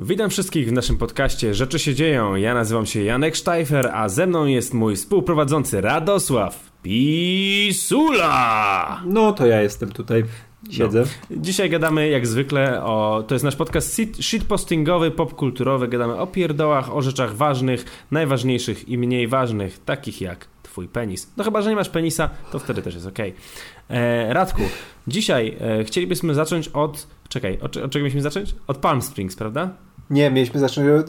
Witam 0.00 0.30
wszystkich 0.30 0.68
w 0.68 0.72
naszym 0.72 0.96
podcaście 0.96 1.54
Rzeczy 1.54 1.78
się 1.78 1.94
dzieją. 1.94 2.34
Ja 2.34 2.54
nazywam 2.54 2.86
się 2.86 3.02
Janek 3.02 3.36
Steifer, 3.36 3.90
a 3.94 4.08
ze 4.08 4.26
mną 4.26 4.46
jest 4.46 4.74
mój 4.74 4.96
współprowadzący 4.96 5.80
Radosław 5.80 6.70
Pisula. 6.82 8.22
No 9.06 9.32
to 9.32 9.46
ja 9.46 9.62
jestem 9.62 9.92
tutaj. 9.92 10.24
Siedzę. 10.70 11.04
No. 11.30 11.36
Dzisiaj 11.36 11.70
gadamy 11.70 12.08
jak 12.08 12.26
zwykle 12.26 12.84
o. 12.84 13.24
To 13.28 13.34
jest 13.34 13.44
nasz 13.44 13.56
podcast 13.56 14.00
shitpostingowy, 14.20 15.10
popkulturowy. 15.10 15.88
Gadamy 15.88 16.16
o 16.16 16.26
pierdołach, 16.26 16.96
o 16.96 17.02
rzeczach 17.02 17.34
ważnych, 17.34 17.84
najważniejszych 18.10 18.88
i 18.88 18.98
mniej 18.98 19.28
ważnych, 19.28 19.78
takich 19.84 20.20
jak 20.20 20.46
twój 20.62 20.88
penis. 20.88 21.32
No 21.36 21.44
chyba, 21.44 21.62
że 21.62 21.70
nie 21.70 21.76
masz 21.76 21.88
penisa, 21.88 22.30
to 22.52 22.58
wtedy 22.58 22.82
też 22.82 22.94
jest 22.94 23.06
ok. 23.06 23.18
E, 23.90 24.34
Radku, 24.34 24.62
dzisiaj 25.06 25.56
e, 25.60 25.84
chcielibyśmy 25.84 26.34
zacząć 26.34 26.68
od. 26.68 27.06
Czekaj, 27.28 27.58
od, 27.60 27.76
od 27.76 27.90
czego 27.90 28.02
mieliśmy 28.02 28.22
zacząć? 28.22 28.54
Od 28.66 28.76
Palm 28.76 29.02
Springs, 29.02 29.36
prawda? 29.36 29.87
Nie, 30.10 30.30
mieliśmy 30.30 30.60
zacząć 30.60 30.88
od 30.88 31.06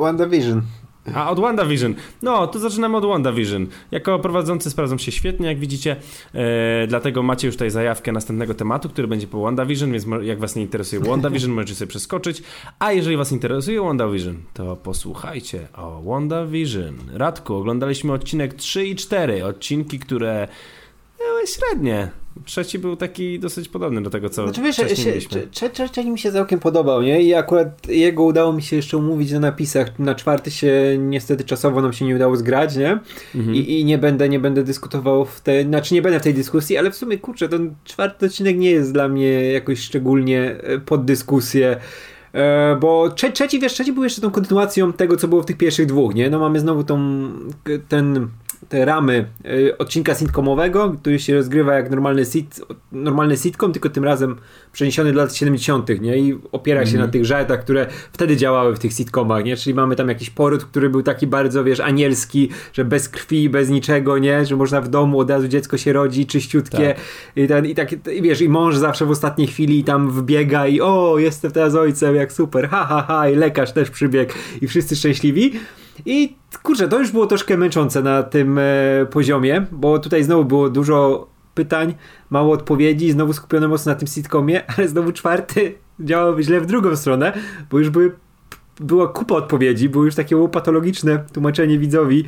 WandaVision. 0.00 0.62
A 1.14 1.30
od 1.30 1.40
WandaVision. 1.40 1.94
No, 2.22 2.46
to 2.46 2.58
zaczynamy 2.58 2.96
od 2.96 3.06
WandaVision. 3.06 3.66
Jako 3.90 4.18
prowadzący 4.18 4.70
sprawdzą 4.70 4.98
się 4.98 5.12
świetnie, 5.12 5.48
jak 5.48 5.58
widzicie. 5.58 5.96
E, 6.34 6.86
dlatego 6.86 7.22
macie 7.22 7.46
już 7.46 7.54
tutaj 7.54 7.70
zajawkę 7.70 8.12
następnego 8.12 8.54
tematu, 8.54 8.88
który 8.88 9.08
będzie 9.08 9.26
po 9.26 9.40
WandaVision, 9.40 9.92
więc 9.92 10.06
jak 10.22 10.38
was 10.38 10.56
nie 10.56 10.62
interesuje 10.62 11.02
WandaVision, 11.10 11.50
możecie 11.50 11.74
sobie 11.74 11.88
przeskoczyć. 11.88 12.42
A 12.78 12.92
jeżeli 12.92 13.16
was 13.16 13.32
interesuje 13.32 13.80
WandaVision, 13.80 14.36
to 14.54 14.76
posłuchajcie 14.76 15.68
o 15.74 16.02
WandaVision. 16.02 16.94
Radku, 17.12 17.54
oglądaliśmy 17.54 18.12
odcinek 18.12 18.54
3 18.54 18.86
i 18.86 18.96
4. 18.96 19.44
Odcinki, 19.44 19.98
które 19.98 20.48
były 21.18 21.46
średnie. 21.46 22.10
Trzeci 22.44 22.78
był 22.78 22.96
taki 22.96 23.38
dosyć 23.38 23.68
podobny 23.68 24.02
do 24.02 24.10
tego, 24.10 24.30
co 24.30 24.42
znaczy, 24.44 24.62
wiesz, 24.62 24.76
wcześniej 24.76 24.96
się, 24.96 25.10
mieliśmy. 25.10 25.48
Trzeci 25.50 26.10
mi 26.10 26.18
się 26.18 26.32
całkiem 26.32 26.60
podobał, 26.60 27.02
nie? 27.02 27.22
I 27.22 27.34
akurat 27.34 27.88
jego 27.88 28.22
udało 28.22 28.52
mi 28.52 28.62
się 28.62 28.76
jeszcze 28.76 28.96
umówić 28.96 29.32
na 29.32 29.40
napisach. 29.40 29.98
Na 29.98 30.14
czwarty 30.14 30.50
się 30.50 30.96
niestety 30.98 31.44
czasowo 31.44 31.82
nam 31.82 31.92
się 31.92 32.04
nie 32.04 32.16
udało 32.16 32.36
zgrać, 32.36 32.76
nie? 32.76 32.98
Mhm. 33.34 33.54
I, 33.54 33.80
I, 33.80 33.84
nie 33.84 33.98
będę 33.98 34.28
nie 34.28 34.40
będę 34.40 34.64
dyskutował 34.64 35.24
w 35.24 35.40
tej, 35.40 35.64
znaczy 35.64 35.94
nie 35.94 36.02
będę 36.02 36.20
w 36.20 36.22
tej 36.22 36.34
dyskusji, 36.34 36.76
ale 36.76 36.90
w 36.90 36.96
sumie 36.96 37.18
kurczę, 37.18 37.48
ten 37.48 37.74
czwarty 37.84 38.26
odcinek 38.26 38.56
nie 38.58 38.70
jest 38.70 38.92
dla 38.92 39.08
mnie 39.08 39.52
jakoś 39.52 39.80
szczególnie 39.80 40.56
e, 40.62 40.78
pod 40.78 41.04
dyskusję. 41.04 41.76
E, 42.32 42.76
bo 42.80 43.10
trze 43.10 43.32
trzeci, 43.32 43.60
wiesz, 43.60 43.72
trzeci 43.72 43.92
był 43.92 44.04
jeszcze 44.04 44.20
tą 44.20 44.30
kontynuacją 44.30 44.92
tego, 44.92 45.16
co 45.16 45.28
było 45.28 45.42
w 45.42 45.46
tych 45.46 45.56
pierwszych 45.56 45.86
dwóch, 45.86 46.14
nie? 46.14 46.30
No 46.30 46.38
mamy 46.38 46.60
znowu 46.60 46.84
tą, 46.84 47.28
ten 47.88 48.28
te 48.68 48.84
ramy 48.84 49.26
y, 49.46 49.78
odcinka 49.78 50.14
sitcomowego, 50.14 50.90
który 51.00 51.18
się 51.18 51.34
rozgrywa 51.34 51.74
jak 51.74 51.90
normalny, 51.90 52.24
sit, 52.24 52.60
normalny 52.92 53.36
sitcom, 53.36 53.72
tylko 53.72 53.90
tym 53.90 54.04
razem 54.04 54.36
przeniesiony 54.72 55.12
do 55.12 55.18
lat 55.18 55.34
70., 55.34 56.00
nie? 56.00 56.18
I 56.18 56.38
opiera 56.52 56.80
się 56.80 56.88
mm 56.88 56.94
-hmm. 56.94 56.98
na 56.98 57.04
mhm. 57.04 57.12
tych 57.12 57.24
żartach, 57.24 57.60
które 57.60 57.86
wtedy 58.12 58.36
działały 58.36 58.76
w 58.76 58.78
tych 58.78 58.92
sitcomach, 58.92 59.44
nie? 59.44 59.56
Czyli 59.56 59.74
mamy 59.74 59.96
tam 59.96 60.08
jakiś 60.08 60.30
poród, 60.30 60.64
który 60.64 60.90
był 60.90 61.02
taki 61.02 61.26
bardzo, 61.26 61.64
wiesz, 61.64 61.80
anielski, 61.80 62.48
że 62.72 62.84
bez 62.84 63.08
krwi, 63.08 63.50
bez 63.50 63.68
niczego, 63.68 64.18
nie? 64.18 64.46
Że 64.46 64.56
można 64.56 64.80
w 64.80 64.88
domu 64.88 65.18
od 65.18 65.30
razu 65.30 65.48
dziecko 65.48 65.78
się 65.78 65.92
rodzi, 65.92 66.26
czyściutkie. 66.26 66.94
Tak. 66.94 66.96
I, 67.36 67.48
ten, 67.48 67.66
i, 67.66 67.74
tak, 67.74 67.92
i 67.92 68.22
wiesz, 68.22 68.40
i 68.40 68.48
mąż 68.48 68.76
zawsze 68.76 69.06
w 69.06 69.10
ostatniej 69.10 69.48
chwili 69.48 69.84
tam 69.84 70.10
wbiega 70.10 70.66
i 70.66 70.80
o, 70.80 71.18
jestem 71.18 71.52
teraz 71.52 71.74
ojcem, 71.74 72.14
jak 72.14 72.32
super, 72.32 72.68
ha, 72.68 72.86
ha, 72.88 73.04
ha, 73.08 73.28
i 73.28 73.36
lekarz 73.36 73.72
też 73.72 73.90
przybiegł 73.90 74.32
i 74.60 74.68
wszyscy 74.68 74.96
szczęśliwi. 74.96 75.52
I 76.06 76.36
kurczę, 76.62 76.88
to 76.88 76.98
już 76.98 77.10
było 77.10 77.26
troszkę 77.26 77.56
męczące 77.56 78.02
na 78.02 78.22
tym 78.22 78.58
e, 78.58 78.62
poziomie, 79.10 79.66
bo 79.72 79.98
tutaj 79.98 80.24
znowu 80.24 80.44
było 80.44 80.70
dużo 80.70 81.26
pytań, 81.54 81.94
mało 82.30 82.52
odpowiedzi, 82.52 83.12
znowu 83.12 83.32
skupione 83.32 83.68
mocno 83.68 83.92
na 83.92 83.98
tym 83.98 84.08
sitcomie, 84.08 84.62
ale 84.76 84.88
znowu 84.88 85.12
czwarty 85.12 85.74
działał 86.00 86.40
źle 86.40 86.60
w 86.60 86.66
drugą 86.66 86.96
stronę, 86.96 87.32
bo 87.70 87.78
już 87.78 87.90
były, 87.90 88.12
była 88.80 89.08
kupa 89.08 89.34
odpowiedzi, 89.34 89.88
było 89.88 90.04
już 90.04 90.14
takie 90.14 90.48
patologiczne 90.48 91.24
tłumaczenie 91.32 91.78
widzowi 91.78 92.24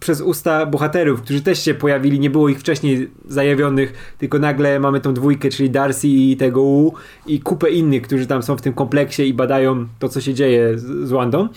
przez 0.00 0.20
usta 0.20 0.66
bohaterów, 0.66 1.22
którzy 1.22 1.40
też 1.40 1.64
się 1.64 1.74
pojawili, 1.74 2.20
nie 2.20 2.30
było 2.30 2.48
ich 2.48 2.60
wcześniej 2.60 3.10
zajawionych, 3.28 4.14
tylko 4.18 4.38
nagle 4.38 4.80
mamy 4.80 5.00
tą 5.00 5.14
dwójkę, 5.14 5.48
czyli 5.48 5.70
Darcy 5.70 6.08
i 6.08 6.36
tego 6.36 6.62
U 6.62 6.92
i 7.26 7.40
kupę 7.40 7.70
innych, 7.70 8.02
którzy 8.02 8.26
tam 8.26 8.42
są 8.42 8.56
w 8.56 8.62
tym 8.62 8.72
kompleksie 8.72 9.28
i 9.28 9.34
badają 9.34 9.86
to, 9.98 10.08
co 10.08 10.20
się 10.20 10.34
dzieje 10.34 10.78
z, 10.78 11.08
z 11.08 11.10
Wandą. 11.10 11.48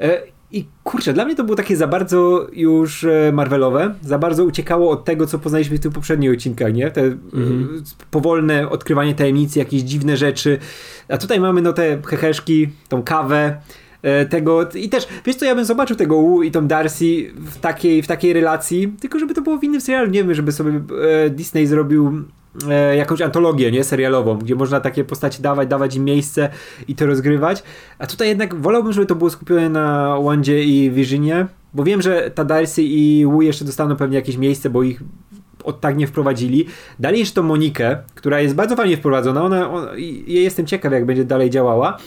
E, 0.00 0.22
i 0.56 0.64
kurczę, 0.84 1.12
dla 1.12 1.24
mnie 1.24 1.34
to 1.34 1.44
było 1.44 1.56
takie 1.56 1.76
za 1.76 1.86
bardzo 1.86 2.46
już 2.52 3.04
e, 3.04 3.32
Marvelowe, 3.32 3.94
za 4.02 4.18
bardzo 4.18 4.44
uciekało 4.44 4.90
od 4.90 5.04
tego, 5.04 5.26
co 5.26 5.38
poznaliśmy 5.38 5.76
w 5.76 5.80
tych 5.80 5.92
poprzednich 5.92 6.32
odcinkach, 6.32 6.74
nie? 6.74 6.90
Te 6.90 7.02
mhm. 7.02 7.82
powolne 8.10 8.68
odkrywanie 8.68 9.14
tajemnicy, 9.14 9.58
jakieś 9.58 9.82
dziwne 9.82 10.16
rzeczy. 10.16 10.58
A 11.08 11.18
tutaj 11.18 11.40
mamy 11.40 11.62
no 11.62 11.72
te 11.72 12.02
heheszki, 12.06 12.68
tą 12.88 13.02
kawę, 13.02 13.56
e, 14.02 14.26
tego 14.26 14.68
i 14.70 14.88
też, 14.88 15.08
wiesz 15.24 15.36
co, 15.36 15.44
ja 15.44 15.54
bym 15.54 15.64
zobaczył 15.64 15.96
tego 15.96 16.20
Wu 16.20 16.42
i 16.42 16.50
tą 16.50 16.66
Darcy 16.66 17.32
w 17.36 17.58
takiej, 17.58 18.02
w 18.02 18.06
takiej 18.06 18.32
relacji, 18.32 18.94
tylko 19.00 19.18
żeby 19.18 19.34
to 19.34 19.42
było 19.42 19.58
w 19.58 19.64
innym 19.64 19.80
serialu, 19.80 20.10
nie 20.10 20.24
wiem, 20.24 20.34
żeby 20.34 20.52
sobie 20.52 20.80
Disney 21.30 21.66
zrobił 21.66 22.24
e, 22.68 22.96
jakąś 22.96 23.20
antologię, 23.20 23.70
nie, 23.72 23.84
serialową, 23.84 24.38
gdzie 24.38 24.54
można 24.54 24.80
takie 24.80 25.04
postaci 25.04 25.42
dawać, 25.42 25.68
dawać 25.68 25.96
im 25.96 26.04
miejsce 26.04 26.48
i 26.88 26.94
to 26.94 27.06
rozgrywać. 27.06 27.62
A 27.98 28.06
tutaj 28.06 28.28
jednak 28.28 28.54
wolałbym, 28.54 28.92
żeby 28.92 29.06
to 29.06 29.14
było 29.14 29.30
skupione 29.30 29.68
na 29.68 30.16
Wandzie 30.20 30.64
i 30.64 30.90
Visionie, 30.90 31.46
bo 31.74 31.84
wiem, 31.84 32.02
że 32.02 32.30
ta 32.30 32.44
Darcy 32.44 32.82
i 32.82 33.26
Wu 33.26 33.42
jeszcze 33.42 33.64
dostaną 33.64 33.96
pewnie 33.96 34.16
jakieś 34.16 34.36
miejsce, 34.36 34.70
bo 34.70 34.82
ich 34.82 35.00
od 35.64 35.80
tak 35.80 35.96
nie 35.96 36.06
wprowadzili. 36.06 36.66
Dali 36.98 37.18
jeszcze 37.18 37.34
tą 37.34 37.42
Monikę, 37.42 37.98
która 38.14 38.40
jest 38.40 38.54
bardzo 38.54 38.76
fajnie 38.76 38.96
wprowadzona. 38.96 39.42
Ona, 39.42 39.70
ja 40.26 40.40
jestem 40.40 40.66
ciekaw, 40.66 40.92
jak 40.92 41.06
będzie 41.06 41.24
dalej 41.24 41.50
działała 41.50 41.98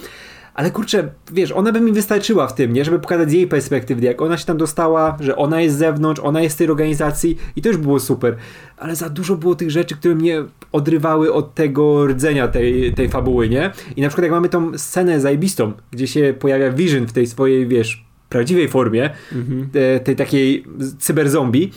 ale 0.60 0.72
kurczę, 0.72 1.10
wiesz, 1.32 1.52
ona 1.52 1.72
by 1.72 1.82
mi 1.82 1.92
wystarczyła 1.92 2.48
w 2.48 2.56
tym, 2.56 2.74
nie? 2.74 2.86
Żeby 2.86 3.00
pokazać 3.00 3.30
z 3.30 3.34
jej 3.34 3.48
perspektywy, 3.48 4.06
jak 4.06 4.22
ona 4.22 4.38
się 4.38 4.46
tam 4.46 4.58
dostała, 4.58 5.18
że 5.20 5.36
ona 5.36 5.62
jest 5.62 5.76
z 5.76 5.80
zewnątrz, 5.80 6.22
ona 6.24 6.42
jest 6.42 6.56
z 6.56 6.58
tej 6.58 6.70
organizacji 6.70 7.38
i 7.56 7.62
to 7.62 7.70
już 7.70 7.78
było 7.78 8.00
super. 8.00 8.36
Ale 8.78 8.96
za 8.96 9.10
dużo 9.10 9.36
było 9.36 9.56
tych 9.56 9.72
rzeczy, 9.72 9.96
które 9.96 10.16
mnie 10.16 10.44
odrywały 10.72 11.34
od 11.34 11.56
tego 11.56 12.08
rdzenia 12.08 12.48
tej, 12.48 12.94
tej 12.94 13.10
fabuły, 13.10 13.50
nie? 13.50 13.72
I 13.96 14.02
na 14.02 14.08
przykład 14.08 14.24
jak 14.24 14.32
mamy 14.32 14.50
tą 14.50 14.78
scenę 14.78 15.20
zajebistą, 15.20 15.74
gdzie 15.92 16.08
się 16.08 16.34
pojawia 16.40 16.72
Vision 16.72 17.08
w 17.08 17.14
tej 17.14 17.28
swojej, 17.28 17.68
wiesz, 17.68 18.06
prawdziwej 18.30 18.68
formie, 18.68 19.10
mhm. 19.32 19.70
tej, 19.70 20.00
tej 20.00 20.16
takiej 20.16 20.66
cyberzombie, 21.00 21.72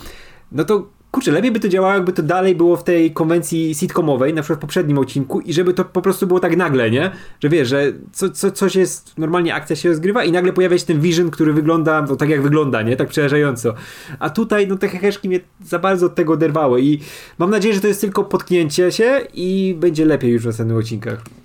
no 0.51 0.63
to 0.63 0.87
kurczę, 1.13 1.31
lepiej 1.31 1.51
by 1.51 1.59
to 1.59 1.67
działało, 1.67 1.93
jakby 1.93 2.13
to 2.13 2.23
dalej 2.23 2.55
było 2.55 2.77
w 2.77 2.83
tej 2.83 3.11
konwencji 3.11 3.75
sitcomowej, 3.75 4.33
na 4.33 4.41
przykład 4.41 4.59
w 4.59 4.61
poprzednim 4.61 4.97
odcinku 4.97 5.39
i 5.39 5.53
żeby 5.53 5.73
to 5.73 5.85
po 5.85 6.01
prostu 6.01 6.27
było 6.27 6.39
tak 6.39 6.57
nagle, 6.57 6.91
nie? 6.91 7.11
Że 7.43 7.49
wiesz, 7.49 7.67
że 7.67 7.93
co, 8.11 8.29
co, 8.29 8.51
coś 8.51 8.75
jest, 8.75 9.17
normalnie 9.17 9.55
akcja 9.55 9.75
się 9.75 9.89
rozgrywa 9.89 10.23
i 10.23 10.31
nagle 10.31 10.53
pojawia 10.53 10.77
się 10.77 10.85
ten 10.85 11.01
Vision, 11.01 11.31
który 11.31 11.53
wygląda 11.53 12.01
no, 12.01 12.15
tak 12.15 12.29
jak 12.29 12.41
wygląda, 12.41 12.81
nie? 12.81 12.95
Tak 12.95 13.07
przerażająco. 13.07 13.73
A 14.19 14.29
tutaj, 14.29 14.67
no 14.67 14.77
te 14.77 14.87
heheszki 14.87 15.29
mnie 15.29 15.39
za 15.65 15.79
bardzo 15.79 16.05
od 16.05 16.15
tego 16.15 16.33
oderwały 16.33 16.81
i 16.81 16.99
mam 17.37 17.49
nadzieję, 17.49 17.75
że 17.75 17.81
to 17.81 17.87
jest 17.87 18.01
tylko 18.01 18.23
potknięcie 18.23 18.91
się 18.91 19.21
i 19.33 19.75
będzie 19.79 20.05
lepiej 20.05 20.31
już 20.31 20.43
w 20.43 20.45
następnych 20.45 20.77
odcinkach. 20.77 21.42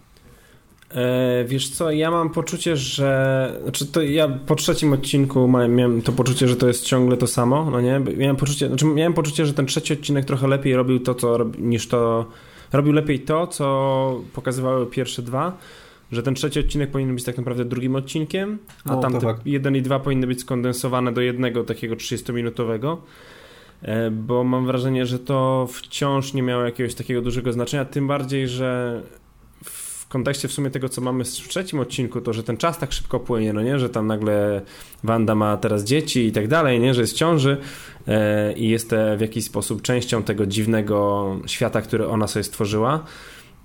E, 0.95 1.45
wiesz 1.45 1.69
co, 1.69 1.91
ja 1.91 2.11
mam 2.11 2.31
poczucie, 2.31 2.77
że. 2.77 3.59
Znaczy, 3.63 3.87
to 3.87 4.03
ja 4.03 4.29
po 4.29 4.55
trzecim 4.55 4.93
odcinku 4.93 5.49
miałem 5.49 6.03
to 6.03 6.13
poczucie, 6.13 6.49
że 6.49 6.57
to 6.57 6.69
jest 6.69 6.85
ciągle 6.85 7.17
to 7.17 7.27
samo, 7.27 7.71
no 7.71 7.81
nie? 7.81 8.01
Miałem 8.17 8.37
poczucie, 8.37 8.69
znaczy 8.69 8.85
miałem 8.85 9.13
poczucie, 9.13 9.47
że 9.47 9.55
ten 9.55 9.67
trzeci 9.67 9.93
odcinek 9.93 10.25
trochę 10.25 10.49
lepiej 10.49 10.75
robił 10.75 11.01
to, 11.01 11.15
co 11.15 11.39
niż 11.59 11.89
to. 11.89 12.27
Robił 12.73 12.93
lepiej 12.93 13.21
to, 13.21 13.47
co 13.47 14.21
pokazywały 14.33 14.87
pierwsze 14.87 15.23
dwa. 15.23 15.59
Że 16.13 16.23
ten 16.23 16.35
trzeci 16.35 16.61
odcinek 16.61 16.91
powinien 16.91 17.15
być 17.15 17.25
tak 17.25 17.37
naprawdę 17.37 17.65
drugim 17.65 17.97
odcinkiem, 17.97 18.59
a 18.85 18.97
tam 18.97 19.19
jeden 19.45 19.77
i 19.77 19.83
dwa 19.83 19.99
powinny 19.99 20.27
być 20.27 20.41
skondensowane 20.41 21.13
do 21.13 21.21
jednego 21.21 21.65
takiego 21.65 21.95
30-minutowego 21.95 22.97
e, 23.83 24.11
bo 24.11 24.45
mam 24.45 24.67
wrażenie, 24.67 25.07
że 25.07 25.19
to 25.19 25.69
wciąż 25.73 26.35
nie 26.35 26.43
miało 26.43 26.65
jakiegoś 26.65 26.95
takiego 26.95 27.23
dużego 27.23 27.53
znaczenia, 27.53 27.85
tym 27.85 28.07
bardziej, 28.07 28.49
że 28.49 29.03
kontekście 30.09 30.49
w 30.49 30.53
sumie 30.53 30.71
tego, 30.71 30.89
co 30.89 31.01
mamy 31.01 31.25
w 31.25 31.29
trzecim 31.29 31.81
odcinku, 31.81 32.21
to, 32.21 32.33
że 32.33 32.43
ten 32.43 32.57
czas 32.57 32.79
tak 32.79 32.93
szybko 32.93 33.21
płynie, 33.21 33.53
no 33.53 33.63
nie, 33.63 33.79
że 33.79 33.89
tam 33.89 34.07
nagle 34.07 34.63
Wanda 35.05 35.35
ma 35.35 35.57
teraz 35.57 35.85
dzieci 35.85 36.27
i 36.27 36.33
tak 36.33 36.49
dalej, 36.49 36.81
nie, 36.81 36.95
że 36.95 37.01
jest 37.01 37.13
w 37.13 37.17
ciąży 37.17 37.57
e, 38.09 38.53
i 38.53 38.69
jest 38.69 38.95
w 39.17 39.21
jakiś 39.21 39.45
sposób 39.45 39.83
częścią 39.83 40.23
tego 40.23 40.47
dziwnego 40.47 41.37
świata, 41.47 41.83
który 41.83 42.09
ona 42.09 42.27
sobie 42.27 42.45
stworzyła. 42.45 43.05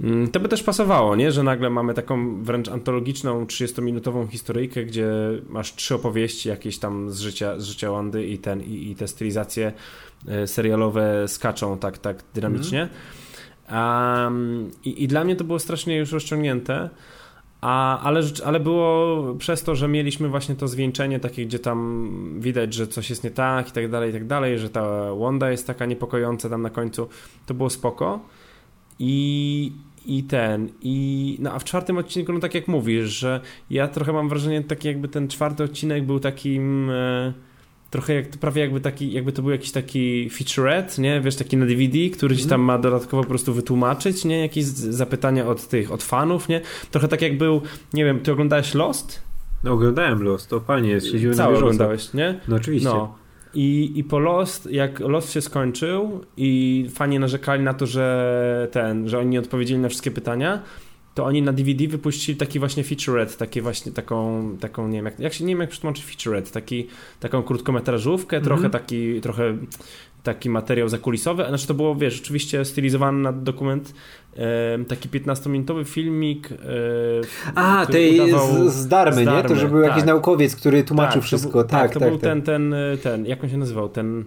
Mm, 0.01 0.27
to 0.27 0.39
by 0.39 0.49
też 0.49 0.63
pasowało, 0.63 1.15
nie? 1.15 1.31
że 1.31 1.43
nagle 1.43 1.69
mamy 1.69 1.93
taką 1.93 2.43
wręcz 2.43 2.69
antologiczną 2.69 3.45
30-minutową 3.45 4.29
historyjkę, 4.29 4.85
gdzie 4.85 5.09
masz 5.49 5.75
trzy 5.75 5.95
opowieści 5.95 6.49
jakieś 6.49 6.77
tam 6.77 7.11
z 7.11 7.19
życia, 7.19 7.59
z 7.59 7.65
życia 7.65 7.91
Wandy 7.91 8.27
i, 8.27 8.37
ten, 8.37 8.61
i, 8.61 8.91
i 8.91 8.95
te 8.95 9.07
stylizacje 9.07 9.73
e, 10.27 10.47
serialowe 10.47 11.27
skaczą 11.27 11.77
tak, 11.77 11.97
tak 11.97 12.23
dynamicznie. 12.33 12.81
Mm. 12.81 12.93
Um, 13.71 14.71
i, 14.83 15.03
I 15.03 15.07
dla 15.07 15.23
mnie 15.23 15.35
to 15.35 15.43
było 15.43 15.59
strasznie 15.59 15.97
już 15.97 16.11
rozciągnięte. 16.11 16.89
A, 17.61 17.99
ale, 17.99 18.21
ale 18.45 18.59
było 18.59 19.35
przez 19.35 19.63
to, 19.63 19.75
że 19.75 19.87
mieliśmy 19.87 20.29
właśnie 20.29 20.55
to 20.55 20.67
zwieńczenie 20.67 21.19
takie, 21.19 21.45
gdzie 21.45 21.59
tam 21.59 22.09
widać, 22.39 22.73
że 22.73 22.87
coś 22.87 23.09
jest 23.09 23.23
nie 23.23 23.31
tak 23.31 23.69
i 23.69 23.71
tak 23.71 23.89
dalej, 23.89 24.09
i 24.09 24.13
tak 24.13 24.27
dalej, 24.27 24.59
że 24.59 24.69
ta 24.69 25.15
Wanda 25.15 25.51
jest 25.51 25.67
taka 25.67 25.85
niepokojąca 25.85 26.49
tam 26.49 26.61
na 26.61 26.69
końcu, 26.69 27.07
to 27.45 27.53
było 27.53 27.69
spoko. 27.69 28.19
I, 28.99 29.71
i 30.05 30.23
ten, 30.23 30.69
i 30.81 31.37
no 31.41 31.51
a 31.53 31.59
w 31.59 31.63
czwartym 31.63 31.97
odcinku, 31.97 32.33
no 32.33 32.39
tak 32.39 32.55
jak 32.55 32.67
mówisz, 32.67 33.09
że 33.09 33.41
ja 33.69 33.87
trochę 33.87 34.13
mam 34.13 34.29
wrażenie, 34.29 34.63
taki 34.63 34.87
jakby 34.87 35.07
ten 35.07 35.27
czwarty 35.27 35.63
odcinek 35.63 36.05
był 36.05 36.19
takim 36.19 36.89
e, 36.89 37.33
trochę 37.93 38.13
jak, 38.13 38.29
prawie 38.29 38.61
jakby 38.61 38.81
taki, 38.81 39.11
jakby 39.11 39.31
to 39.31 39.41
był 39.41 39.51
jakiś 39.51 39.71
taki 39.71 40.29
featurette, 40.29 41.01
nie, 41.01 41.21
wiesz, 41.21 41.35
taki 41.35 41.57
na 41.57 41.65
DVD, 41.65 42.09
który 42.13 42.35
mm. 42.35 42.47
tam 42.47 42.61
ma 42.61 42.77
dodatkowo 42.77 43.23
po 43.23 43.29
prostu 43.29 43.53
wytłumaczyć, 43.53 44.25
nie, 44.25 44.39
jakieś 44.39 44.65
zapytania 44.65 45.47
od 45.47 45.67
tych, 45.67 45.91
od 45.91 46.03
fanów, 46.03 46.49
nie, 46.49 46.61
trochę 46.91 47.07
tak 47.07 47.21
jak 47.21 47.37
był, 47.37 47.61
nie 47.93 48.05
wiem, 48.05 48.19
ty 48.19 48.31
oglądałeś 48.31 48.73
Lost? 48.73 49.21
No 49.63 49.71
oglądałem 49.71 50.23
Lost, 50.23 50.49
to 50.49 50.59
fajnie, 50.59 51.01
śledziłem 51.01 51.35
Cały 51.35 51.57
oglądałeś, 51.57 52.13
nie? 52.13 52.39
No 52.47 52.55
oczywiście. 52.55 52.89
No. 52.89 53.15
I, 53.53 53.91
I 53.95 54.03
po 54.03 54.19
Lost, 54.19 54.71
jak 54.71 54.99
Lost 54.99 55.31
się 55.31 55.41
skończył 55.41 56.25
i 56.37 56.85
fani 56.93 57.19
narzekali 57.19 57.63
na 57.63 57.73
to, 57.73 57.85
że 57.85 58.67
ten, 58.71 59.09
że 59.09 59.19
oni 59.19 59.29
nie 59.29 59.39
odpowiedzieli 59.39 59.81
na 59.81 59.89
wszystkie 59.89 60.11
pytania, 60.11 60.61
to 61.13 61.25
oni 61.25 61.41
na 61.41 61.53
DVD 61.53 61.87
wypuścili 61.87 62.37
taki 62.37 62.59
właśnie 62.59 62.83
featurette, 62.83 63.37
takie 63.37 63.61
właśnie 63.61 63.91
taką, 63.91 64.43
taką 64.59 64.87
nie 64.87 64.97
wiem, 64.97 65.05
jak, 65.05 65.19
jak 65.19 65.33
się, 65.33 65.43
nie 65.43 65.53
wiem 65.53 65.61
jak 65.61 65.69
przetłumaczyć 65.69 66.05
featurette, 66.05 66.51
taki, 66.51 66.87
taką 67.19 67.43
krótkometrażówkę, 67.43 68.37
mm 68.37 68.43
-hmm. 68.43 68.47
trochę 68.47 68.69
taki, 68.69 69.21
trochę 69.21 69.57
taki 70.23 70.49
materiał 70.49 70.89
zakulisowy, 70.89 71.45
znaczy 71.47 71.67
to 71.67 71.73
było, 71.73 71.95
wiesz, 71.95 72.21
oczywiście 72.21 72.65
stylizowany 72.65 73.19
na 73.19 73.31
dokument, 73.31 73.93
e, 74.37 74.85
taki 74.87 75.09
15-minutowy 75.09 75.85
filmik. 75.85 76.51
E, 76.51 76.55
A, 77.55 77.85
tej 77.85 78.17
z, 78.17 78.73
z, 78.73 78.87
Darmy, 78.87 79.21
z 79.21 79.25
Darmy, 79.25 79.25
nie? 79.25 79.43
To, 79.43 79.55
że 79.55 79.67
był 79.67 79.81
tak. 79.81 79.89
jakiś 79.89 80.05
naukowiec, 80.05 80.55
który 80.55 80.83
tłumaczył 80.83 81.21
tak, 81.21 81.23
wszystko. 81.23 81.51
Był, 81.51 81.61
tak, 81.61 81.69
tak, 81.69 81.93
to 81.93 81.99
tak, 81.99 82.09
był 82.09 82.17
tak. 82.17 82.29
ten, 82.29 82.41
ten, 82.41 82.75
ten, 83.03 83.25
jak 83.25 83.43
on 83.43 83.49
się 83.49 83.57
nazywał, 83.57 83.89
ten... 83.89 84.23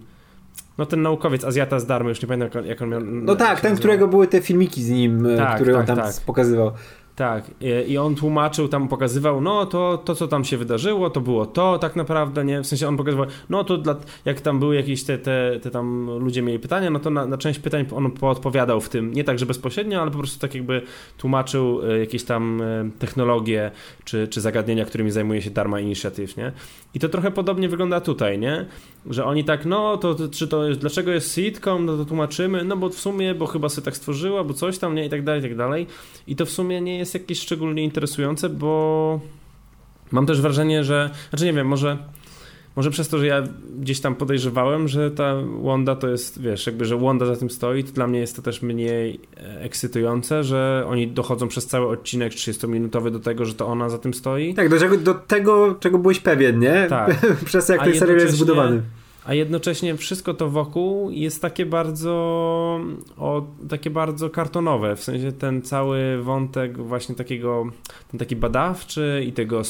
No 0.78 0.86
ten 0.86 1.02
naukowiec, 1.02 1.44
Azjata 1.44 1.80
z 1.80 1.86
Darmy, 1.86 2.08
już 2.08 2.22
nie 2.22 2.28
pamiętam 2.28 2.66
jak 2.66 2.82
on 2.82 2.88
miał... 2.88 3.00
No 3.00 3.36
tak, 3.36 3.60
ten, 3.60 3.76
którego 3.76 4.08
były 4.08 4.26
te 4.26 4.40
filmiki 4.40 4.82
z 4.82 4.90
nim, 4.90 5.26
e, 5.26 5.36
tak, 5.36 5.54
które 5.54 5.72
tak, 5.72 5.80
on 5.80 5.86
tam 5.86 5.96
tak. 5.96 6.14
pokazywał. 6.26 6.72
Tak, 7.16 7.50
i 7.86 7.98
on 7.98 8.14
tłumaczył, 8.14 8.68
tam 8.68 8.88
pokazywał, 8.88 9.40
no 9.40 9.66
to, 9.66 9.98
to 9.98 10.14
co 10.14 10.28
tam 10.28 10.44
się 10.44 10.56
wydarzyło, 10.56 11.10
to 11.10 11.20
było 11.20 11.46
to 11.46 11.78
tak 11.78 11.96
naprawdę, 11.96 12.44
nie? 12.44 12.60
W 12.62 12.66
sensie 12.66 12.88
on 12.88 12.96
pokazywał, 12.96 13.26
no 13.50 13.64
to 13.64 13.78
dla, 13.78 13.96
jak 14.24 14.40
tam 14.40 14.58
były 14.58 14.76
jakieś 14.76 15.04
te, 15.04 15.18
te, 15.18 15.60
te 15.62 15.70
tam 15.70 16.10
ludzie 16.20 16.42
mieli 16.42 16.58
pytania, 16.58 16.90
no 16.90 16.98
to 16.98 17.10
na, 17.10 17.26
na 17.26 17.38
część 17.38 17.58
pytań 17.58 17.86
on 17.94 18.12
odpowiadał 18.20 18.80
w 18.80 18.88
tym, 18.88 19.14
nie 19.14 19.24
tak, 19.24 19.38
że 19.38 19.46
bezpośrednio, 19.46 20.02
ale 20.02 20.10
po 20.10 20.18
prostu 20.18 20.40
tak 20.40 20.54
jakby 20.54 20.82
tłumaczył 21.18 21.80
e, 21.90 21.98
jakieś 21.98 22.24
tam 22.24 22.62
e, 22.62 22.90
technologie 22.98 23.70
czy, 24.04 24.28
czy 24.28 24.40
zagadnienia, 24.40 24.84
którymi 24.84 25.10
zajmuje 25.10 25.42
się 25.42 25.50
Dharma 25.50 25.80
Initiative, 25.80 26.36
nie? 26.36 26.52
I 26.96 26.98
to 26.98 27.08
trochę 27.08 27.30
podobnie 27.30 27.68
wygląda 27.68 28.00
tutaj, 28.00 28.38
nie? 28.38 28.66
Że 29.10 29.24
oni 29.24 29.44
tak, 29.44 29.66
no 29.66 29.96
to, 29.96 30.16
czy 30.28 30.48
to 30.48 30.68
jest, 30.68 30.80
dlaczego 30.80 31.10
jest 31.10 31.34
sitcom, 31.34 31.86
no 31.86 31.96
to 31.96 32.04
tłumaczymy, 32.04 32.64
no 32.64 32.76
bo 32.76 32.88
w 32.88 32.94
sumie, 32.94 33.34
bo 33.34 33.46
chyba 33.46 33.68
sobie 33.68 33.84
tak 33.84 33.96
stworzyła, 33.96 34.44
bo 34.44 34.54
coś 34.54 34.78
tam, 34.78 34.94
nie? 34.94 35.06
I 35.06 35.10
tak 35.10 35.24
dalej, 35.24 35.40
i 35.40 35.42
tak 35.42 35.56
dalej. 35.56 35.86
I 36.26 36.36
to 36.36 36.46
w 36.46 36.50
sumie 36.50 36.80
nie 36.80 36.98
jest 36.98 37.14
jakieś 37.14 37.40
szczególnie 37.40 37.84
interesujące, 37.84 38.48
bo 38.48 39.20
mam 40.12 40.26
też 40.26 40.40
wrażenie, 40.40 40.84
że, 40.84 41.10
znaczy 41.30 41.44
nie 41.44 41.52
wiem, 41.52 41.66
może 41.66 41.98
może 42.76 42.90
przez 42.90 43.08
to, 43.08 43.18
że 43.18 43.26
ja 43.26 43.42
gdzieś 43.78 44.00
tam 44.00 44.14
podejrzewałem, 44.14 44.88
że 44.88 45.10
ta 45.10 45.34
Wanda 45.62 45.96
to 45.96 46.08
jest, 46.08 46.42
wiesz, 46.42 46.66
jakby, 46.66 46.84
że 46.84 46.96
Wanda 46.96 47.26
za 47.26 47.36
tym 47.36 47.50
stoi, 47.50 47.84
to 47.84 47.92
dla 47.92 48.06
mnie 48.06 48.20
jest 48.20 48.36
to 48.36 48.42
też 48.42 48.62
mniej 48.62 49.20
e, 49.36 49.60
ekscytujące, 49.60 50.44
że 50.44 50.84
oni 50.88 51.08
dochodzą 51.08 51.48
przez 51.48 51.66
cały 51.66 51.88
odcinek 51.88 52.32
30-minutowy 52.32 53.10
do 53.10 53.20
tego, 53.20 53.44
że 53.44 53.54
to 53.54 53.66
ona 53.66 53.88
za 53.88 53.98
tym 53.98 54.14
stoi. 54.14 54.54
Tak, 54.54 54.68
do, 54.68 54.96
do 54.98 55.14
tego, 55.14 55.74
czego 55.80 55.98
byłeś 55.98 56.20
pewien, 56.20 56.58
nie? 56.58 56.86
Tak. 56.88 57.26
przez 57.44 57.66
to, 57.66 57.72
jak 57.72 57.84
ten 57.84 57.94
serial 57.94 58.18
jest 58.18 58.34
zbudowany 58.34 58.82
a 59.26 59.34
jednocześnie 59.34 59.96
wszystko 59.96 60.34
to 60.34 60.50
wokół 60.50 61.10
jest 61.10 61.42
takie 61.42 61.66
bardzo 61.66 62.10
o, 63.18 63.46
takie 63.68 63.90
bardzo 63.90 64.30
kartonowe, 64.30 64.96
w 64.96 65.04
sensie 65.04 65.32
ten 65.32 65.62
cały 65.62 66.22
wątek 66.22 66.78
właśnie 66.78 67.14
takiego, 67.14 67.64
ten 68.10 68.18
taki 68.18 68.36
badawczy 68.36 69.24
i 69.26 69.32
tego 69.32 69.62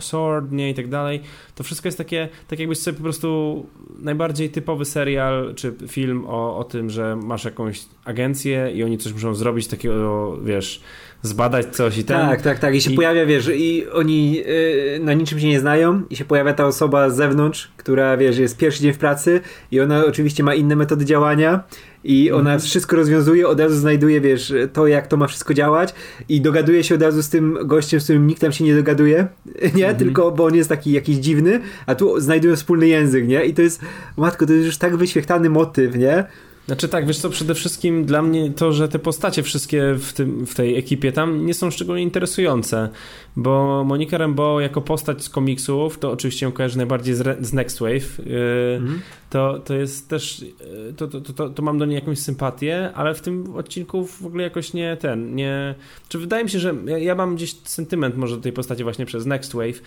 sword, 0.00 0.52
nie, 0.52 0.70
i 0.70 0.74
tak 0.74 0.88
dalej, 0.88 1.20
to 1.54 1.64
wszystko 1.64 1.88
jest 1.88 1.98
takie, 1.98 2.28
tak 2.48 2.58
jakbyś 2.58 2.78
sobie 2.78 2.96
po 2.96 3.02
prostu 3.02 3.66
najbardziej 3.98 4.50
typowy 4.50 4.84
serial, 4.84 5.54
czy 5.54 5.74
film 5.88 6.24
o, 6.26 6.58
o 6.58 6.64
tym, 6.64 6.90
że 6.90 7.16
masz 7.16 7.44
jakąś 7.44 7.84
agencję 8.04 8.72
i 8.74 8.84
oni 8.84 8.98
coś 8.98 9.12
muszą 9.12 9.34
zrobić 9.34 9.66
takiego, 9.66 10.36
wiesz, 10.44 10.80
zbadać 11.22 11.66
coś 11.66 11.98
i 11.98 12.04
ten. 12.04 12.16
Tak, 12.16 12.42
tak, 12.42 12.58
tak. 12.58 12.74
I 12.74 12.80
się 12.80 12.92
I... 12.92 12.96
pojawia, 12.96 13.26
wiesz, 13.26 13.50
i 13.54 13.86
oni 13.92 14.34
yy, 14.34 15.00
na 15.00 15.14
niczym 15.14 15.40
się 15.40 15.48
nie 15.48 15.60
znają 15.60 16.02
i 16.10 16.16
się 16.16 16.24
pojawia 16.24 16.52
ta 16.52 16.66
osoba 16.66 17.10
z 17.10 17.16
zewnątrz, 17.16 17.72
która, 17.76 18.16
wiesz, 18.16 18.38
jest 18.38 18.56
pierwszy 18.56 18.82
dzień 18.82 18.92
w 18.92 18.98
pracy 18.98 19.40
i 19.70 19.80
ona 19.80 20.04
oczywiście 20.04 20.42
ma 20.42 20.54
inne 20.54 20.76
metody 20.76 21.04
działania 21.04 21.64
i 22.04 22.32
ona 22.32 22.50
mm. 22.50 22.60
wszystko 22.60 22.96
rozwiązuje, 22.96 23.48
od 23.48 23.60
razu 23.60 23.76
znajduje, 23.76 24.20
wiesz, 24.20 24.52
to 24.72 24.86
jak 24.86 25.06
to 25.06 25.16
ma 25.16 25.26
wszystko 25.26 25.54
działać 25.54 25.94
i 26.28 26.40
dogaduje 26.40 26.84
się 26.84 26.94
od 26.94 27.02
razu 27.02 27.22
z 27.22 27.28
tym 27.28 27.58
gościem, 27.64 28.00
z 28.00 28.04
którym 28.04 28.26
nikt 28.26 28.40
tam 28.40 28.52
się 28.52 28.64
nie 28.64 28.74
dogaduje, 28.74 29.26
nie? 29.76 29.86
Mm. 29.86 29.96
Tylko, 29.96 30.32
bo 30.32 30.44
on 30.44 30.54
jest 30.54 30.68
taki 30.68 30.92
jakiś 30.92 31.16
dziwny, 31.16 31.60
a 31.86 31.94
tu 31.94 32.20
znajdują 32.20 32.56
wspólny 32.56 32.88
język, 32.88 33.28
nie? 33.28 33.44
I 33.44 33.54
to 33.54 33.62
jest, 33.62 33.80
matko, 34.16 34.46
to 34.46 34.52
jest 34.52 34.66
już 34.66 34.78
tak 34.78 34.96
wyświechtany 34.96 35.50
motyw, 35.50 35.96
nie? 35.96 36.24
Znaczy 36.66 36.88
tak, 36.88 37.06
wiesz 37.06 37.18
co, 37.18 37.30
przede 37.30 37.54
wszystkim 37.54 38.04
dla 38.04 38.22
mnie 38.22 38.50
to, 38.50 38.72
że 38.72 38.88
te 38.88 38.98
postacie 38.98 39.42
wszystkie 39.42 39.94
w, 39.94 40.12
tym, 40.12 40.46
w 40.46 40.54
tej 40.54 40.78
ekipie 40.78 41.12
tam 41.12 41.46
nie 41.46 41.54
są 41.54 41.70
szczególnie 41.70 42.02
interesujące, 42.02 42.88
bo 43.36 43.84
Monika 43.84 44.18
Rambeau 44.18 44.60
jako 44.60 44.80
postać 44.80 45.24
z 45.24 45.28
komiksów, 45.28 45.98
to 45.98 46.10
oczywiście 46.10 46.46
ją 46.46 46.52
kojarzy 46.52 46.76
najbardziej 46.76 47.14
z, 47.14 47.46
z 47.46 47.52
Next 47.52 47.80
Wave, 47.80 48.18
yy, 48.26 48.36
mm. 48.76 49.00
to, 49.30 49.58
to 49.58 49.74
jest 49.74 50.08
też, 50.08 50.40
yy, 50.40 50.94
to, 50.96 51.08
to, 51.08 51.20
to, 51.20 51.50
to, 51.50 51.62
mam 51.62 51.78
do 51.78 51.84
niej 51.84 51.94
jakąś 51.94 52.18
sympatię, 52.18 52.90
ale 52.94 53.14
w 53.14 53.20
tym 53.20 53.56
odcinku 53.56 54.06
w 54.06 54.26
ogóle 54.26 54.42
jakoś 54.42 54.72
nie 54.72 54.96
ten, 54.96 55.34
nie, 55.34 55.74
czy 56.08 56.18
wydaje 56.18 56.44
mi 56.44 56.50
się, 56.50 56.58
że 56.58 56.74
ja, 56.86 56.98
ja 56.98 57.14
mam 57.14 57.36
gdzieś 57.36 57.56
sentyment 57.64 58.16
może 58.16 58.36
do 58.36 58.42
tej 58.42 58.52
postaci 58.52 58.82
właśnie 58.82 59.06
przez 59.06 59.26
Next 59.26 59.52
Wave, 59.54 59.82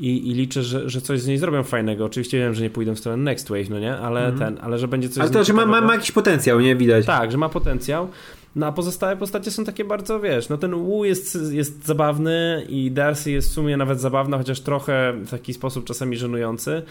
i, 0.00 0.30
i 0.30 0.34
liczę, 0.34 0.62
że, 0.62 0.90
że 0.90 1.00
coś 1.00 1.20
z 1.20 1.26
niej 1.26 1.38
zrobią 1.38 1.62
fajnego. 1.62 2.04
Oczywiście 2.04 2.38
wiem, 2.38 2.54
że 2.54 2.62
nie 2.62 2.70
pójdą 2.70 2.94
w 2.94 2.98
stronę 2.98 3.22
Next 3.22 3.48
Wave, 3.48 3.70
no 3.70 3.78
nie? 3.78 3.96
Ale 3.96 4.26
mm. 4.26 4.38
ten, 4.38 4.58
ale 4.60 4.78
że 4.78 4.88
będzie 4.88 5.08
coś 5.08 5.22
Ale 5.22 5.30
to, 5.30 5.44
że 5.44 5.52
ma, 5.52 5.66
ma, 5.66 5.80
ma 5.80 5.94
jakiś 5.94 6.12
potencjał, 6.12 6.60
nie? 6.60 6.76
Widać. 6.76 7.06
Tak, 7.06 7.32
że 7.32 7.38
ma 7.38 7.48
potencjał. 7.48 8.08
No 8.56 8.66
a 8.66 8.72
pozostałe 8.72 9.16
postacie 9.16 9.50
są 9.50 9.64
takie 9.64 9.84
bardzo, 9.84 10.20
wiesz, 10.20 10.48
no 10.48 10.58
ten 10.58 10.74
Wu 10.74 11.04
jest, 11.04 11.38
jest 11.50 11.86
zabawny 11.86 12.66
i 12.68 12.90
Darcy 12.90 13.30
jest 13.30 13.50
w 13.50 13.52
sumie 13.52 13.76
nawet 13.76 14.00
zabawna, 14.00 14.38
chociaż 14.38 14.60
trochę 14.60 15.12
w 15.12 15.30
taki 15.30 15.54
sposób 15.54 15.84
czasami 15.84 16.16
żenujący. 16.16 16.82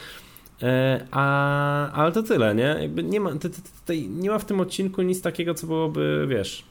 E, 0.64 1.06
a, 1.12 1.92
ale 1.92 2.12
to 2.12 2.24
tyle, 2.24 2.56
nie? 2.56 2.76
Jakby 2.82 3.04
nie, 3.04 3.20
ma, 3.20 3.32
te, 3.32 3.50
te, 3.50 3.62
te, 3.86 3.98
nie 3.98 4.30
ma 4.30 4.40
w 4.40 4.46
tym 4.46 4.60
odcinku 4.60 5.02
nic 5.02 5.22
takiego, 5.22 5.54
co 5.54 5.68
byłoby, 5.68 6.26
wiesz, 6.30 6.64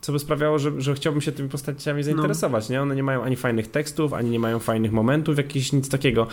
co 0.00 0.12
by 0.12 0.18
sprawiało, 0.18 0.58
że, 0.58 0.72
że 0.78 0.94
chciałbym 0.94 1.22
się 1.22 1.32
tymi 1.32 1.48
postaciami 1.48 2.02
zainteresować, 2.02 2.68
no. 2.68 2.72
nie? 2.72 2.82
One 2.82 2.96
nie 2.96 3.02
mają 3.02 3.22
ani 3.22 3.36
fajnych 3.36 3.70
tekstów, 3.70 4.12
ani 4.12 4.30
nie 4.30 4.38
mają 4.38 4.58
fajnych 4.58 4.92
momentów, 4.92 5.36
jakichś 5.36 5.72
nic 5.72 5.88
takiego. 5.88 6.26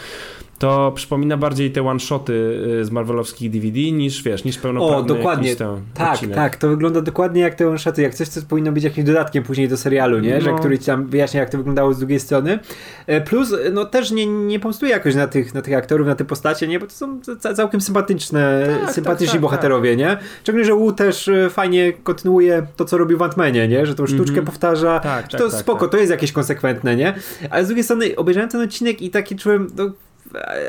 To 0.60 0.92
przypomina 0.96 1.38
bardziej 1.38 1.72
te 1.72 1.88
one-shoty 1.88 2.34
y, 2.82 2.86
z 2.86 2.92
marvelowskich 2.92 3.52
DVD 3.52 3.80
niż, 3.80 4.24
wiesz, 4.24 4.44
niż 4.44 4.58
pełnoprawny 4.58 5.14
O, 5.14 5.16
dokładnie. 5.16 5.56
Tak, 5.94 6.14
odcinek. 6.14 6.36
tak, 6.36 6.56
to 6.56 6.70
wygląda 6.70 7.02
dokładnie 7.02 7.42
jak 7.42 7.56
te 7.56 7.68
one-shoty, 7.68 8.02
jak 8.02 8.16
coś, 8.16 8.28
co 8.28 8.42
powinno 8.42 8.72
być 8.72 8.84
jakimś 8.84 9.08
dodatkiem 9.08 9.44
później 9.44 9.70
do 9.70 9.78
serialu, 9.78 10.20
nie? 10.20 10.36
No. 10.36 10.42
Że 10.42 10.54
który 10.54 10.80
ci 10.80 10.86
tam 10.86 11.08
wyjaśnia, 11.08 11.40
jak 11.40 11.50
to 11.50 11.58
wyglądało 11.58 11.94
z 11.94 12.00
drugiej 12.00 12.20
strony. 12.20 12.60
E, 13.08 13.22
plus, 13.22 13.54
no 13.74 13.86
też 13.86 14.12
nie, 14.12 14.26
nie 14.26 14.60
pomstuje 14.60 14.92
jakoś 14.92 15.16
na 15.16 15.28
tych, 15.28 15.54
na 15.54 15.62
tych 15.62 15.74
aktorów, 15.74 16.08
na 16.08 16.16
te 16.16 16.26
postacie, 16.26 16.68
nie? 16.68 16.80
Bo 16.80 16.88
to 16.88 16.94
są 16.94 17.20
całkiem 17.56 17.82
sympatyczne, 17.82 18.68
tak, 18.82 18.94
sympatyczni 18.94 19.28
tak, 19.28 19.34
tak, 19.34 19.42
bohaterowie, 19.42 19.90
tak. 19.90 20.00
nie? 20.00 20.18
Szczególnie, 20.44 20.66
że 20.66 20.74
Wu 20.74 20.92
też 20.92 21.28
e, 21.28 21.50
fajnie 21.50 21.94
kontynuuje 21.94 22.68
to, 22.76 22.86
co 22.86 22.98
robił 22.98 23.18
w 23.18 23.22
Ant-Manie, 23.56 23.68
nie? 23.68 23.86
Że 23.86 23.96
tą 23.96 24.08
sztuczkę 24.08 24.34
mm 24.34 24.44
-hmm. 24.44 24.48
powtarza. 24.48 25.00
Tak, 25.00 25.28
tak, 25.28 25.42
to 25.42 25.50
tak, 25.50 25.60
spoko, 25.60 25.82
tak. 25.82 25.92
to 25.92 25.98
jest 25.98 26.12
jakieś 26.12 26.32
konsekwentne, 26.32 26.96
nie? 26.96 27.14
Ale 27.50 27.64
z 27.64 27.68
drugiej 27.68 27.84
strony 27.84 28.16
obejrzałem 28.16 28.50
ten 28.50 28.62
odcinek 28.62 29.02
i 29.02 29.10
taki 29.10 29.36
czułem, 29.36 29.68
no, 29.76 29.92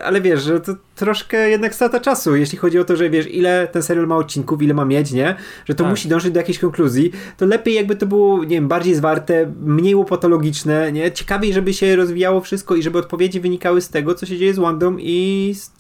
ale 0.04 0.20
wiesz, 0.20 0.42
że 0.42 0.60
to 0.60 0.72
troszkę 0.94 1.50
jednak 1.50 1.74
strata 1.74 2.00
czasu, 2.00 2.36
jeśli 2.36 2.58
chodzi 2.58 2.78
o 2.78 2.84
to, 2.84 2.96
że 2.96 3.10
wiesz, 3.10 3.30
ile 3.30 3.68
ten 3.72 3.82
serial 3.82 4.06
ma 4.06 4.16
odcinków, 4.16 4.62
ile 4.62 4.74
ma 4.74 4.84
mieć, 4.84 5.12
nie? 5.12 5.36
Że 5.64 5.74
to 5.74 5.84
tak. 5.84 5.90
musi 5.90 6.08
dążyć 6.08 6.32
do 6.32 6.40
jakiejś 6.40 6.58
konkluzji, 6.58 7.12
to 7.36 7.46
lepiej 7.46 7.74
jakby 7.74 7.96
to 7.96 8.06
było, 8.06 8.44
nie 8.44 8.56
wiem, 8.56 8.68
bardziej 8.68 8.94
zwarte, 8.94 9.52
mniej 9.62 9.94
łopatologiczne, 9.94 10.92
nie? 10.92 11.12
Ciekawiej, 11.12 11.52
żeby 11.52 11.74
się 11.74 11.96
rozwijało 11.96 12.40
wszystko 12.40 12.76
i 12.76 12.82
żeby 12.82 12.98
odpowiedzi 12.98 13.40
wynikały 13.40 13.80
z 13.80 13.88
tego, 13.88 14.14
co 14.14 14.26
się 14.26 14.38
dzieje 14.38 14.54
z 14.54 14.58
Wandą 14.58 14.96
i 14.98 15.54
z, 15.56 15.70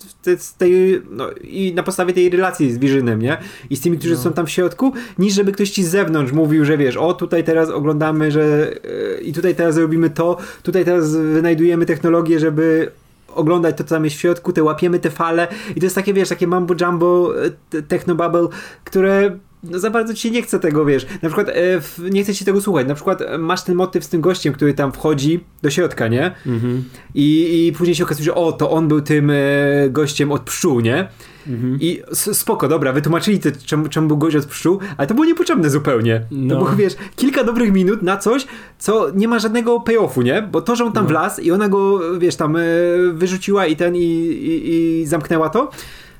z 0.42 0.54
tej, 0.54 1.02
no, 1.10 1.30
i 1.30 1.72
na 1.74 1.82
podstawie 1.82 2.12
tej 2.12 2.30
relacji 2.30 2.72
z 2.72 2.78
Wirzynem, 2.78 3.22
nie? 3.22 3.38
I 3.70 3.76
z 3.76 3.80
tymi, 3.80 3.98
którzy 3.98 4.14
no. 4.14 4.20
są 4.20 4.32
tam 4.32 4.46
w 4.46 4.50
środku, 4.50 4.92
niż 5.18 5.34
żeby 5.34 5.52
ktoś 5.52 5.70
ci 5.70 5.84
z 5.84 5.88
zewnątrz 5.88 6.32
mówił, 6.32 6.64
że 6.64 6.78
wiesz, 6.78 6.96
o 6.96 7.14
tutaj 7.14 7.44
teraz 7.44 7.70
oglądamy, 7.70 8.30
że 8.30 8.72
yy, 8.84 9.20
i 9.20 9.32
tutaj 9.32 9.54
teraz 9.54 9.76
robimy 9.76 10.10
to, 10.10 10.36
tutaj 10.62 10.84
teraz 10.84 11.16
wynajdujemy 11.16 11.86
technologię, 11.86 12.40
żeby 12.40 12.90
oglądać 13.36 13.76
to, 13.76 13.84
co 13.84 13.94
tam 13.94 14.04
jest 14.04 14.16
w 14.16 14.20
środku, 14.20 14.52
te 14.52 14.62
łapiemy 14.62 14.98
te 14.98 15.10
fale 15.10 15.48
i 15.76 15.80
to 15.80 15.86
jest 15.86 15.94
takie, 15.94 16.14
wiesz, 16.14 16.28
takie 16.28 16.46
mambo 16.46 16.74
jumbo, 16.80 17.32
e, 17.74 17.82
technobubble, 17.82 18.48
które 18.84 19.38
no 19.70 19.78
za 19.78 19.90
bardzo 19.90 20.14
ci 20.14 20.30
nie 20.30 20.42
chce 20.42 20.60
tego, 20.60 20.84
wiesz, 20.84 21.06
na 21.22 21.28
przykład 21.28 21.48
e, 21.48 21.80
nie 22.10 22.22
chce 22.22 22.34
ci 22.34 22.44
tego 22.44 22.60
słuchać, 22.60 22.86
na 22.88 22.94
przykład 22.94 23.22
masz 23.38 23.62
ten 23.62 23.74
motyw 23.74 24.04
z 24.04 24.08
tym 24.08 24.20
gościem, 24.20 24.54
który 24.54 24.74
tam 24.74 24.92
wchodzi 24.92 25.40
do 25.62 25.70
środka, 25.70 26.08
nie? 26.08 26.34
Mhm. 26.46 26.84
I, 27.14 27.66
I 27.66 27.72
później 27.72 27.94
się 27.94 28.04
okazuje, 28.04 28.24
że 28.24 28.34
o, 28.34 28.52
to 28.52 28.70
on 28.70 28.88
był 28.88 29.00
tym 29.00 29.30
e, 29.30 29.34
gościem 29.90 30.32
od 30.32 30.42
pszczół, 30.42 30.80
nie? 30.80 31.08
Mhm. 31.48 31.78
I 31.80 32.02
spoko, 32.12 32.68
dobra, 32.68 32.92
wytłumaczyli 32.92 33.40
to, 33.40 33.48
czemu, 33.66 33.88
czemu 33.88 34.08
był 34.08 34.16
gość 34.16 34.36
od 34.36 34.46
pszczół, 34.46 34.78
ale 34.96 35.06
to 35.06 35.14
było 35.14 35.24
niepotrzebne 35.24 35.70
zupełnie. 35.70 36.22
No. 36.30 36.54
To 36.54 36.64
było, 36.64 36.76
wiesz, 36.76 36.96
kilka 37.16 37.44
dobrych 37.44 37.72
minut 37.72 38.02
na 38.02 38.16
coś, 38.16 38.46
co 38.78 39.10
nie 39.14 39.28
ma 39.28 39.38
żadnego 39.38 39.80
payoffu, 39.80 40.22
nie? 40.22 40.42
Bo 40.42 40.62
to, 40.62 40.76
że 40.76 40.84
on 40.84 40.92
tam 40.92 41.04
no. 41.04 41.08
wlazł 41.08 41.40
i 41.40 41.50
ona 41.50 41.68
go, 41.68 42.00
wiesz, 42.18 42.36
tam 42.36 42.56
e, 42.56 42.60
wyrzuciła 43.12 43.66
i 43.66 43.76
ten 43.76 43.96
i, 43.96 44.00
i, 44.00 44.74
i 45.00 45.06
zamknęła 45.06 45.48
to, 45.48 45.70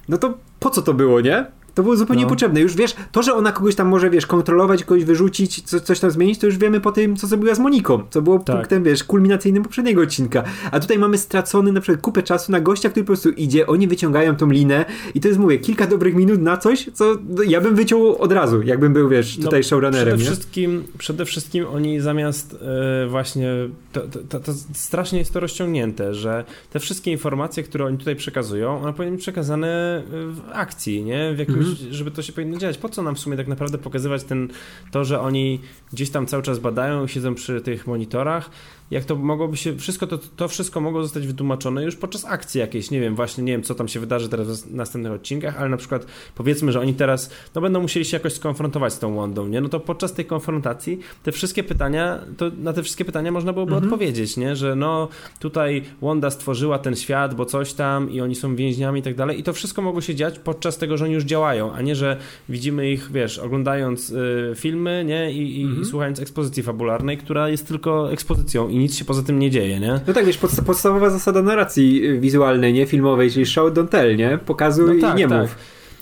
no 0.09 0.19
to 0.19 0.39
po 0.61 0.71
co 0.71 0.83
to 0.83 0.95
było, 0.95 1.21
nie? 1.21 1.47
To 1.77 1.83
było 1.83 1.97
zupełnie 1.97 2.23
no. 2.23 2.29
potrzebne. 2.29 2.61
Już 2.61 2.77
wiesz, 2.77 2.95
to, 3.13 3.23
że 3.23 3.35
ona 3.35 3.53
kogoś 3.53 3.75
tam 3.75 3.89
może, 3.89 4.11
wiesz, 4.11 4.27
kontrolować, 4.27 4.85
kogoś 4.85 5.05
wyrzucić, 5.05 5.63
co, 5.63 5.81
coś 5.81 6.01
tam 6.01 6.11
zmienić, 6.11 6.39
to 6.39 6.47
już 6.47 6.59
wiemy 6.59 6.81
po 6.81 6.93
tym, 6.93 7.17
co 7.17 7.27
zrobiła 7.27 7.55
z 7.55 7.59
Moniką. 7.59 8.03
Co 8.11 8.23
było 8.23 8.39
tak. 8.39 8.57
punktem, 8.57 8.85
wiesz, 8.85 9.05
kulminacyjnym 9.05 9.63
poprzedniego 9.63 10.03
odcinka. 10.03 10.45
A 10.71 10.81
tutaj 10.81 10.99
mamy 10.99 11.19
stracony 11.19 11.73
na 11.73 11.81
przykład 11.81 12.03
kupę 12.03 12.23
czasu 12.23 12.53
na 12.53 12.61
gościa, 12.61 12.91
który 12.91 13.05
po 13.05 13.07
prostu 13.07 13.31
idzie, 13.31 13.67
oni 13.67 13.89
wyciągają 13.89 14.37
tą 14.37 14.51
linę 14.51 14.85
i 15.15 15.21
to 15.21 15.29
jest, 15.29 15.41
mówię, 15.41 15.59
kilka 15.59 15.87
dobrych 15.87 16.15
minut 16.15 16.43
na 16.43 16.57
coś, 16.57 16.91
co 16.95 17.17
ja 17.47 17.61
bym 17.61 17.75
wyciął 17.75 18.17
od 18.19 18.33
razu, 18.33 18.63
jakbym 18.63 18.93
był, 18.93 19.09
wiesz, 19.09 19.37
tutaj 19.37 19.61
no, 19.61 19.69
showrunnerem. 19.69 20.19
Przede 20.19 20.33
wszystkim, 20.33 20.85
przede 20.99 21.25
wszystkim 21.25 21.67
oni 21.67 22.01
zamiast 22.01 22.53
yy, 22.53 23.09
właśnie, 23.09 23.51
to, 23.93 24.01
to, 24.29 24.41
to, 24.41 24.53
strasznie 24.75 25.19
jest 25.19 25.33
to 25.33 25.41
rozciągnięte, 25.41 26.15
że 26.15 26.45
te 26.71 26.81
wszystkie 26.81 27.11
informacje, 27.11 27.63
które 27.63 27.85
oni 27.85 27.99
tutaj 27.99 28.17
przekazują, 28.17 28.83
one 28.83 28.93
powinny 28.93 29.13
być 29.13 29.23
przekazane 29.23 30.03
w 30.11 30.41
akcji, 30.53 31.05
nie? 31.05 31.35
W 31.35 31.39
jakimś 31.39 31.66
Mhm. 31.71 31.95
żeby 31.95 32.11
to 32.11 32.23
się 32.23 32.33
powinno 32.33 32.59
dziać. 32.59 32.79
Po 32.79 32.89
co 32.89 33.03
nam 33.03 33.15
w 33.15 33.19
sumie 33.19 33.37
tak 33.37 33.49
naprawdę 33.49 33.79
pokazywać 33.79 34.25
ten, 34.25 34.49
to, 34.91 35.05
że 35.05 35.21
oni 35.21 35.61
gdzieś 35.93 36.11
tam 36.11 36.27
cały 36.27 36.43
czas 36.43 36.59
badają, 36.59 37.07
siedzą 37.07 37.35
przy 37.35 37.61
tych 37.61 37.87
monitorach, 37.87 38.51
jak 38.91 39.05
to 39.05 39.17
mogłoby 39.17 39.57
się, 39.57 39.77
wszystko 39.77 40.07
to, 40.07 40.19
to 40.19 40.49
wszystko 40.49 40.81
mogło 40.81 41.03
zostać 41.03 41.27
wytłumaczone 41.27 41.85
już 41.85 41.97
podczas 41.97 42.25
akcji 42.25 42.59
jakiejś, 42.59 42.91
nie 42.91 43.01
wiem, 43.01 43.15
właśnie 43.15 43.45
nie 43.45 43.53
wiem, 43.53 43.63
co 43.63 43.75
tam 43.75 43.89
się 43.89 44.01
wydarzy 44.01 44.29
teraz 44.29 44.65
w 44.65 44.75
następnych 44.75 45.13
odcinkach, 45.13 45.61
ale 45.61 45.69
na 45.69 45.77
przykład 45.77 46.07
powiedzmy, 46.35 46.73
że 46.73 46.81
oni 46.81 46.95
teraz, 46.95 47.31
no 47.55 47.61
będą 47.61 47.81
musieli 47.81 48.07
się 48.07 48.17
jakoś 48.17 48.33
skonfrontować 48.33 48.93
z 48.93 48.99
tą 48.99 49.17
Wandą, 49.17 49.49
nie? 49.49 49.61
No 49.61 49.69
to 49.69 49.81
podczas 49.81 50.13
tej 50.13 50.25
konfrontacji 50.25 50.99
te 51.23 51.33
wszystkie 51.33 51.65
pytania, 51.65 52.19
to 52.37 52.51
na 52.59 52.73
te 52.73 52.83
wszystkie 52.83 53.05
pytania 53.05 53.33
można 53.33 53.53
byłoby 53.53 53.73
mhm. 53.73 53.93
odpowiedzieć, 53.93 54.37
nie? 54.37 54.57
Że 54.57 54.77
no 54.77 55.09
tutaj 55.41 55.83
Wanda 56.03 56.31
stworzyła 56.31 56.79
ten 56.79 56.97
świat, 56.97 57.35
bo 57.35 57.45
coś 57.45 57.73
tam 57.73 58.11
i 58.11 58.21
oni 58.21 58.35
są 58.35 58.57
więźniami 58.57 59.01
i 59.01 59.03
tak 59.03 59.15
dalej 59.15 59.41
i 59.41 59.43
to 59.43 59.53
wszystko 59.53 59.83
mogło 59.83 60.01
się 60.01 60.15
dziać 60.15 60.39
podczas 60.39 60.79
tego, 60.79 60.97
że 60.97 61.05
oni 61.05 61.15
już 61.15 61.25
działają, 61.25 61.73
a 61.73 61.83
nie, 61.83 61.97
że 61.97 62.17
widzimy 62.49 62.91
ich, 62.91 63.13
wiesz, 63.13 63.39
oglądając 63.39 64.11
y, 64.11 64.53
filmy, 64.57 65.05
nie? 65.07 65.33
I, 65.33 65.61
i, 65.61 65.65
mhm. 65.65 65.83
i 65.83 65.85
słuchając 65.85 66.21
ekspozycji 66.21 66.63
fabularnej, 66.63 67.19
która 67.19 67.49
jest 67.49 67.69
tylko 67.69 68.13
ekspozycją 68.13 68.76
i 68.77 68.79
nic 68.79 68.97
się 68.97 69.05
poza 69.05 69.23
tym 69.23 69.39
nie 69.39 69.51
dzieje, 69.51 69.81
nie? 69.81 70.01
No 70.07 70.13
tak, 70.15 70.25
wiesz, 70.25 70.39
podst 70.39 70.63
podstawowa 70.65 71.11
zasada 71.11 71.43
narracji 71.43 72.19
wizualnej, 72.21 72.73
nie? 72.73 72.87
Filmowej, 72.87 73.31
czyli 73.31 73.47
show 73.47 73.73
don't 73.73 73.89
tell, 73.89 74.17
nie? 74.17 74.39
Pokazuj 74.47 75.01
no 75.01 75.09
tak, 75.09 75.17
i 75.17 75.19
nie 75.19 75.29
tak. 75.29 75.43
mów. 75.43 75.57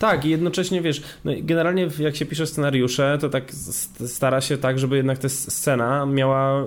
Tak, 0.05 0.25
i 0.25 0.31
jednocześnie 0.31 0.83
wiesz, 0.83 1.03
no 1.25 1.33
generalnie 1.43 1.89
jak 1.99 2.17
się 2.17 2.27
pisze 2.27 2.47
scenariusze, 2.47 3.19
to 3.21 3.29
tak 3.29 3.53
stara 4.07 4.41
się 4.41 4.59
tak, 4.59 4.79
żeby 4.79 4.97
jednak 4.97 5.19
ta 5.19 5.29
scena 5.29 6.07
miała, 6.07 6.65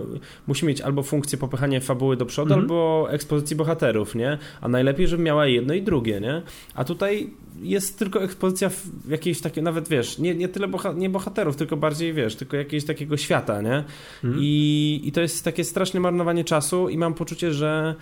musi 0.48 0.66
mieć 0.66 0.82
albo 0.82 1.04
funkcję 1.04 1.38
popychania 1.38 1.80
fabuły 1.80 2.18
do 2.18 2.26
przodu, 2.26 2.54
mm 2.54 2.60
-hmm. 2.60 2.64
albo 2.64 3.08
ekspozycji 3.12 3.56
bohaterów, 3.56 4.16
nie? 4.16 4.38
A 4.62 4.68
najlepiej, 4.68 5.08
żeby 5.08 5.24
miała 5.24 5.48
jedno 5.48 5.74
i 5.74 5.82
drugie, 5.82 6.20
nie? 6.20 6.42
A 6.76 6.84
tutaj 6.84 7.30
jest 7.62 8.00
tylko 8.00 8.24
ekspozycja 8.24 8.70
jakiejś 9.10 9.42
takiej, 9.42 9.64
nawet 9.64 9.88
wiesz, 9.88 10.18
nie, 10.18 10.36
nie 10.36 10.48
tyle 10.48 10.68
boha 10.68 10.94
nie 10.94 11.10
bohaterów, 11.10 11.56
tylko 11.56 11.78
bardziej 11.78 12.14
wiesz, 12.14 12.36
tylko 12.36 12.58
jakiegoś 12.58 12.86
takiego 12.86 13.18
świata, 13.18 13.62
nie? 13.62 13.84
Mm. 14.24 14.38
I, 14.40 15.02
I 15.04 15.12
to 15.12 15.22
jest 15.22 15.44
takie 15.44 15.64
straszne 15.64 16.00
marnowanie 16.00 16.44
czasu 16.44 16.90
i 16.90 16.98
mam 16.98 17.14
poczucie, 17.14 17.54
że 17.54 17.96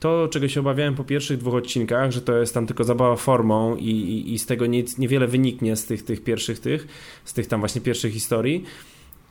to, 0.00 0.28
czego 0.28 0.48
się 0.48 0.60
obawiałem 0.60 0.94
po 0.94 1.04
pierwszych 1.04 1.38
dwóch 1.38 1.54
odcinkach, 1.54 2.10
że 2.10 2.20
to 2.20 2.36
jest 2.36 2.54
tam 2.54 2.66
tylko 2.66 2.84
zabawa 2.84 3.16
formą 3.16 3.76
i, 3.76 3.90
i, 3.90 4.32
i 4.34 4.38
z 4.38 4.46
tego 4.46 4.66
nic, 4.66 4.98
niewiele 4.98 5.26
wyniknie 5.26 5.76
z 5.76 5.84
tych, 5.84 6.02
tych 6.02 6.24
pierwszych 6.24 6.60
tych, 6.60 6.86
z 7.24 7.32
tych 7.32 7.46
tam 7.46 7.60
właśnie 7.60 7.80
pierwszych 7.80 8.12
historii, 8.12 8.64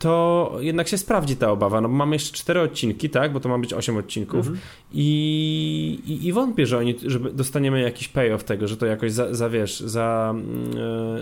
to 0.00 0.56
jednak 0.60 0.88
się 0.88 0.98
sprawdzi 0.98 1.36
ta 1.36 1.50
obawa. 1.50 1.80
No 1.80 1.88
mamy 1.88 2.16
jeszcze 2.16 2.36
cztery 2.36 2.60
odcinki, 2.60 3.10
tak? 3.10 3.32
Bo 3.32 3.40
to 3.40 3.48
ma 3.48 3.58
być 3.58 3.74
osiem 3.74 3.96
odcinków. 3.96 4.38
Mhm. 4.38 4.58
I, 4.92 5.98
i, 6.06 6.26
I, 6.26 6.32
wątpię, 6.32 6.66
że, 6.66 6.78
oni, 6.78 6.94
że 7.06 7.20
dostaniemy 7.20 7.80
jakiś 7.80 8.08
payoff 8.08 8.44
tego, 8.44 8.68
że 8.68 8.76
to 8.76 8.86
jakoś 8.86 9.12
za, 9.12 9.34
za 9.34 9.50
wiesz, 9.50 9.80
za 9.80 10.34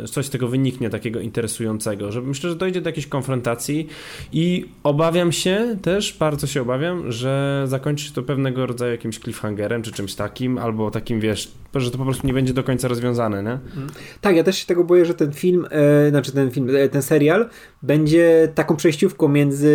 yy, 0.00 0.08
coś 0.08 0.26
z 0.26 0.30
tego 0.30 0.48
wyniknie 0.48 0.90
takiego 0.90 1.20
interesującego. 1.20 2.12
Że 2.12 2.22
myślę, 2.22 2.50
że 2.50 2.56
dojdzie 2.56 2.80
do 2.80 2.88
jakiejś 2.88 3.06
konfrontacji 3.06 3.88
i 4.32 4.68
obawiam 4.82 5.32
się 5.32 5.76
też, 5.82 6.16
bardzo 6.20 6.46
się 6.46 6.62
obawiam, 6.62 7.12
że 7.12 7.64
zakończy 7.66 8.04
się 8.04 8.12
to 8.12 8.22
pewnego 8.22 8.66
rodzaju 8.66 8.92
jakimś 8.92 9.18
cliffhangerem 9.18 9.82
czy 9.82 9.92
czymś 9.92 10.14
takim, 10.14 10.58
albo 10.58 10.90
takim 10.90 11.20
wiesz, 11.20 11.52
że 11.74 11.90
to 11.90 11.98
po 11.98 12.04
prostu 12.04 12.26
nie 12.26 12.32
będzie 12.32 12.54
do 12.54 12.64
końca 12.64 12.88
rozwiązane, 12.88 13.42
nie? 13.42 13.52
Mhm. 13.52 13.86
Tak, 14.20 14.36
ja 14.36 14.44
też 14.44 14.58
się 14.58 14.66
tego 14.66 14.84
boję, 14.84 15.04
że 15.04 15.14
ten 15.14 15.32
film, 15.32 15.66
e, 15.70 16.10
znaczy 16.10 16.32
ten 16.32 16.50
film, 16.50 16.68
e, 16.76 16.88
ten 16.88 17.02
serial 17.02 17.48
będzie 17.82 18.52
taką 18.68 18.76
przejściówką 18.76 19.28
między 19.28 19.68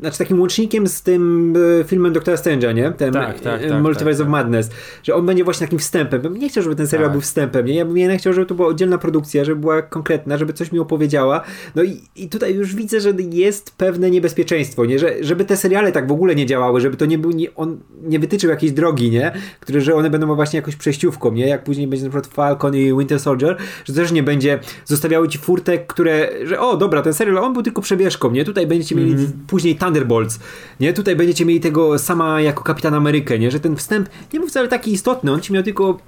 znaczy 0.00 0.18
takim 0.18 0.40
łącznikiem 0.40 0.86
z 0.86 1.02
tym 1.02 1.54
e, 1.80 1.84
filmem 1.84 2.12
Doktora 2.12 2.36
Strange'a, 2.36 2.74
nie? 2.74 2.92
Ten 2.92 3.12
tak, 3.12 3.40
tak, 3.40 3.62
e, 3.62 3.68
tak, 3.68 3.82
Multiverse 3.82 4.18
tak, 4.18 4.28
of 4.28 4.32
tak. 4.34 4.44
Madness. 4.44 4.70
Że 5.02 5.14
on 5.14 5.26
będzie 5.26 5.44
właśnie 5.44 5.66
takim 5.66 5.78
wstępem. 5.78 6.20
Bym 6.22 6.36
nie 6.36 6.48
chciał, 6.48 6.62
żeby 6.62 6.76
ten 6.76 6.86
serial 6.86 7.08
tak. 7.08 7.12
był 7.12 7.20
wstępem. 7.20 7.66
Nie? 7.66 7.74
Ja 7.74 7.84
bym 7.84 7.98
jednak 7.98 8.18
chciał, 8.18 8.32
żeby 8.32 8.46
to 8.46 8.54
była 8.54 8.68
oddzielna 8.68 8.98
produkcja, 8.98 9.44
żeby 9.44 9.60
była 9.60 9.82
konkretna, 9.82 10.38
żeby 10.38 10.52
coś 10.52 10.72
mi 10.72 10.78
opowiedziała. 10.78 11.42
No 11.74 11.82
i, 11.82 12.00
i 12.16 12.28
tutaj 12.28 12.54
już 12.54 12.74
widzę, 12.74 13.00
że 13.00 13.12
jest 13.30 13.76
pewne 13.76 14.10
niebezpieczeństwo, 14.10 14.84
nie? 14.84 14.98
Że, 14.98 15.14
żeby 15.20 15.44
te 15.44 15.56
seriale 15.56 15.92
tak 15.92 16.08
w 16.08 16.12
ogóle 16.12 16.34
nie 16.34 16.46
działały, 16.46 16.80
żeby 16.80 16.96
to 16.96 17.06
nie 17.06 17.18
był, 17.18 17.30
nie, 17.30 17.54
on 17.54 17.78
nie 18.02 18.18
wytyczył 18.18 18.50
jakiejś 18.50 18.72
drogi, 18.72 19.10
nie? 19.10 19.32
Które, 19.60 19.80
że 19.80 19.94
one 19.94 20.10
będą 20.10 20.34
właśnie 20.34 20.56
jakoś 20.56 20.76
przejściówką, 20.76 21.32
nie? 21.32 21.48
Jak 21.48 21.64
później 21.64 21.86
będzie 21.86 22.04
na 22.04 22.10
przykład 22.10 22.26
Falcon 22.34 22.76
i 22.76 22.98
Winter 22.98 23.20
Soldier, 23.20 23.56
że 23.84 23.94
też 23.94 24.12
nie 24.12 24.22
będzie 24.22 24.58
zostawiały 24.84 25.28
ci 25.28 25.38
furtek, 25.38 25.86
które, 25.86 26.28
że 26.46 26.60
o, 26.60 26.76
dobra, 26.76 27.02
ten 27.02 27.14
serial, 27.20 27.38
on 27.38 27.52
był 27.52 27.62
tylko 27.62 27.82
przebieżką, 27.82 28.30
nie? 28.30 28.44
Tutaj 28.44 28.66
będziecie 28.66 28.94
mieli 28.94 29.12
mm 29.12 29.26
-hmm. 29.26 29.30
później 29.46 29.76
Thunderbolts, 29.76 30.38
nie? 30.80 30.92
Tutaj 30.92 31.16
będziecie 31.16 31.44
mieli 31.44 31.60
tego 31.60 31.98
sama 31.98 32.40
jako 32.40 32.64
Kapitan 32.64 32.94
Amerykę, 32.94 33.38
nie? 33.38 33.50
Że 33.50 33.60
ten 33.60 33.76
wstęp 33.76 34.08
nie 34.32 34.40
był 34.40 34.48
wcale 34.48 34.68
taki 34.68 34.92
istotny, 34.92 35.32
on 35.32 35.40
ci 35.40 35.52
miał 35.52 35.62
tylko 35.62 35.98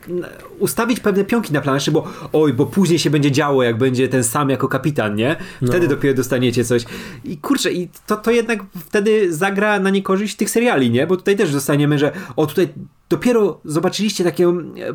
ustawić 0.58 1.00
pewne 1.00 1.24
pionki 1.24 1.52
na 1.52 1.60
planszy, 1.60 1.90
bo 1.90 2.08
oj, 2.32 2.52
bo 2.52 2.66
później 2.66 2.98
się 2.98 3.10
będzie 3.10 3.30
działo, 3.30 3.62
jak 3.62 3.78
będzie 3.78 4.08
ten 4.08 4.24
sam 4.24 4.50
jako 4.50 4.68
kapitan, 4.68 5.14
nie? 5.14 5.36
Wtedy 5.66 5.88
no. 5.88 5.94
dopiero 5.94 6.14
dostaniecie 6.14 6.64
coś. 6.64 6.84
I 7.24 7.36
kurczę, 7.36 7.72
i 7.72 7.88
to, 8.06 8.16
to 8.16 8.30
jednak 8.30 8.64
wtedy 8.86 9.34
zagra 9.34 9.78
na 9.80 9.90
niekorzyść 9.90 10.36
tych 10.36 10.50
seriali, 10.50 10.90
nie? 10.90 11.06
Bo 11.06 11.16
tutaj 11.16 11.36
też 11.36 11.52
dostaniemy, 11.52 11.98
że 11.98 12.12
o, 12.36 12.46
tutaj 12.46 12.68
dopiero 13.08 13.60
zobaczyliście 13.64 14.24
taki 14.24 14.42
e, 14.42 14.50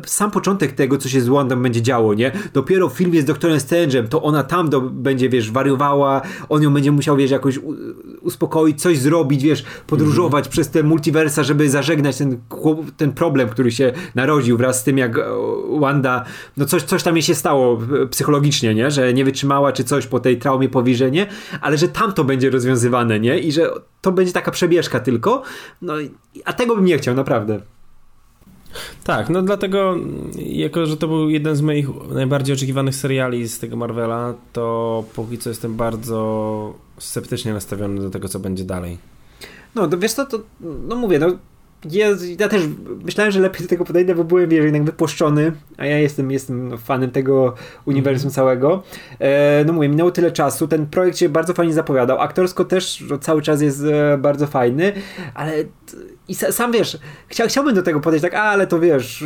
sam 0.06 0.30
początek 0.30 0.72
tego, 0.72 0.98
co 0.98 1.08
się 1.08 1.20
z 1.20 1.28
Wandą 1.28 1.62
będzie 1.62 1.82
działo, 1.82 2.14
nie? 2.14 2.32
Dopiero 2.52 2.88
w 2.88 2.92
filmie 2.92 3.22
z 3.22 3.24
doktorem 3.24 3.58
Strange'em, 3.58 4.08
to 4.08 4.22
ona 4.22 4.42
tam 4.42 4.70
do, 4.70 4.80
będzie, 4.80 5.28
wiesz, 5.28 5.50
wariowała, 5.50 6.22
on 6.48 6.62
ją 6.62 6.74
będzie 6.74 6.92
musiał, 6.92 7.16
wiesz, 7.16 7.30
jakoś 7.30 7.58
uspokoić, 8.20 8.82
coś 8.82 8.98
zrobić, 8.98 9.42
wiesz, 9.42 9.64
podróżować 9.86 10.44
mm. 10.44 10.52
przez 10.52 10.70
te 10.70 10.82
multiversa, 10.82 11.42
żeby 11.42 11.70
zażegnać 11.70 12.16
ten, 12.16 12.40
ten 12.96 13.12
problem, 13.12 13.48
który 13.48 13.70
się 13.70 13.92
narodził 14.14 14.56
wraz 14.56 14.80
z 14.80 14.84
tym, 14.84 14.98
jak 14.98 15.18
e, 15.18 15.22
Wanda, 15.80 16.24
no 16.56 16.64
coś, 16.64 16.82
coś 16.82 17.02
tam 17.02 17.16
jej 17.16 17.22
się 17.22 17.34
stało 17.34 17.78
e, 18.02 18.06
psychologicznie, 18.06 18.74
nie? 18.74 18.90
Że 18.90 19.14
nie 19.14 19.24
wytrzymała, 19.24 19.72
czy 19.72 19.84
coś 19.84 20.06
po 20.06 20.20
tej 20.20 20.38
traumie 20.38 20.68
powierzenie, 20.68 21.26
ale 21.60 21.78
że 21.78 21.88
tam 21.88 22.12
to 22.12 22.24
będzie 22.24 22.50
rozwiązywane, 22.50 23.20
nie? 23.20 23.38
I 23.38 23.52
że 23.52 23.70
to 24.00 24.12
będzie 24.12 24.32
taka 24.32 24.50
przebieżka 24.50 25.00
tylko, 25.00 25.42
no 25.82 25.94
a 26.44 26.52
tego 26.52 26.76
bym 26.76 26.84
nie 26.84 26.98
chciał, 26.98 27.14
naprawdę. 27.14 27.60
Tak, 29.04 29.30
no 29.30 29.42
dlatego, 29.42 29.96
jako 30.36 30.86
że 30.86 30.96
to 30.96 31.08
był 31.08 31.30
jeden 31.30 31.56
z 31.56 31.60
moich 31.60 31.88
najbardziej 32.10 32.54
oczekiwanych 32.54 32.94
seriali 32.94 33.48
z 33.48 33.58
tego 33.58 33.76
Marvela, 33.76 34.34
to 34.52 35.04
póki 35.14 35.38
co 35.38 35.48
jestem 35.48 35.76
bardzo 35.76 36.74
sceptycznie 36.98 37.52
nastawiony 37.52 38.00
do 38.00 38.10
tego, 38.10 38.28
co 38.28 38.38
będzie 38.38 38.64
dalej. 38.64 38.98
No, 39.74 39.88
wiesz 39.98 40.12
co, 40.12 40.26
to, 40.26 40.38
no 40.60 40.96
mówię, 40.96 41.18
no 41.18 41.26
ja, 41.84 42.08
ja, 42.38 42.48
też 42.48 42.62
myślałem, 43.04 43.32
że 43.32 43.40
lepiej 43.40 43.62
do 43.62 43.68
tego 43.68 43.84
podejdę, 43.84 44.14
bo 44.14 44.24
byłem 44.24 44.52
jednak 44.52 44.84
wypłoszczony, 44.84 45.52
a 45.76 45.86
ja 45.86 45.98
jestem, 45.98 46.30
jestem 46.30 46.78
fanem 46.78 47.10
tego 47.10 47.54
uniwersum 47.84 48.26
mm. 48.26 48.34
całego. 48.34 48.82
E, 49.20 49.64
no 49.64 49.72
mówię, 49.72 49.88
minęło 49.88 50.10
tyle 50.10 50.32
czasu, 50.32 50.68
ten 50.68 50.86
projekt 50.86 51.18
się 51.18 51.28
bardzo 51.28 51.54
fajnie 51.54 51.72
zapowiadał, 51.72 52.20
aktorsko 52.20 52.64
też 52.64 53.04
cały 53.20 53.42
czas 53.42 53.62
jest 53.62 53.84
e, 53.84 54.18
bardzo 54.18 54.46
fajny, 54.46 54.92
ale 55.34 55.52
i 56.28 56.34
sam 56.34 56.72
wiesz, 56.72 56.98
chcia, 57.28 57.46
chciałbym 57.46 57.74
do 57.74 57.82
tego 57.82 58.00
podejść 58.00 58.22
tak, 58.22 58.34
a, 58.34 58.42
ale 58.42 58.66
to 58.66 58.80
wiesz, 58.80 59.24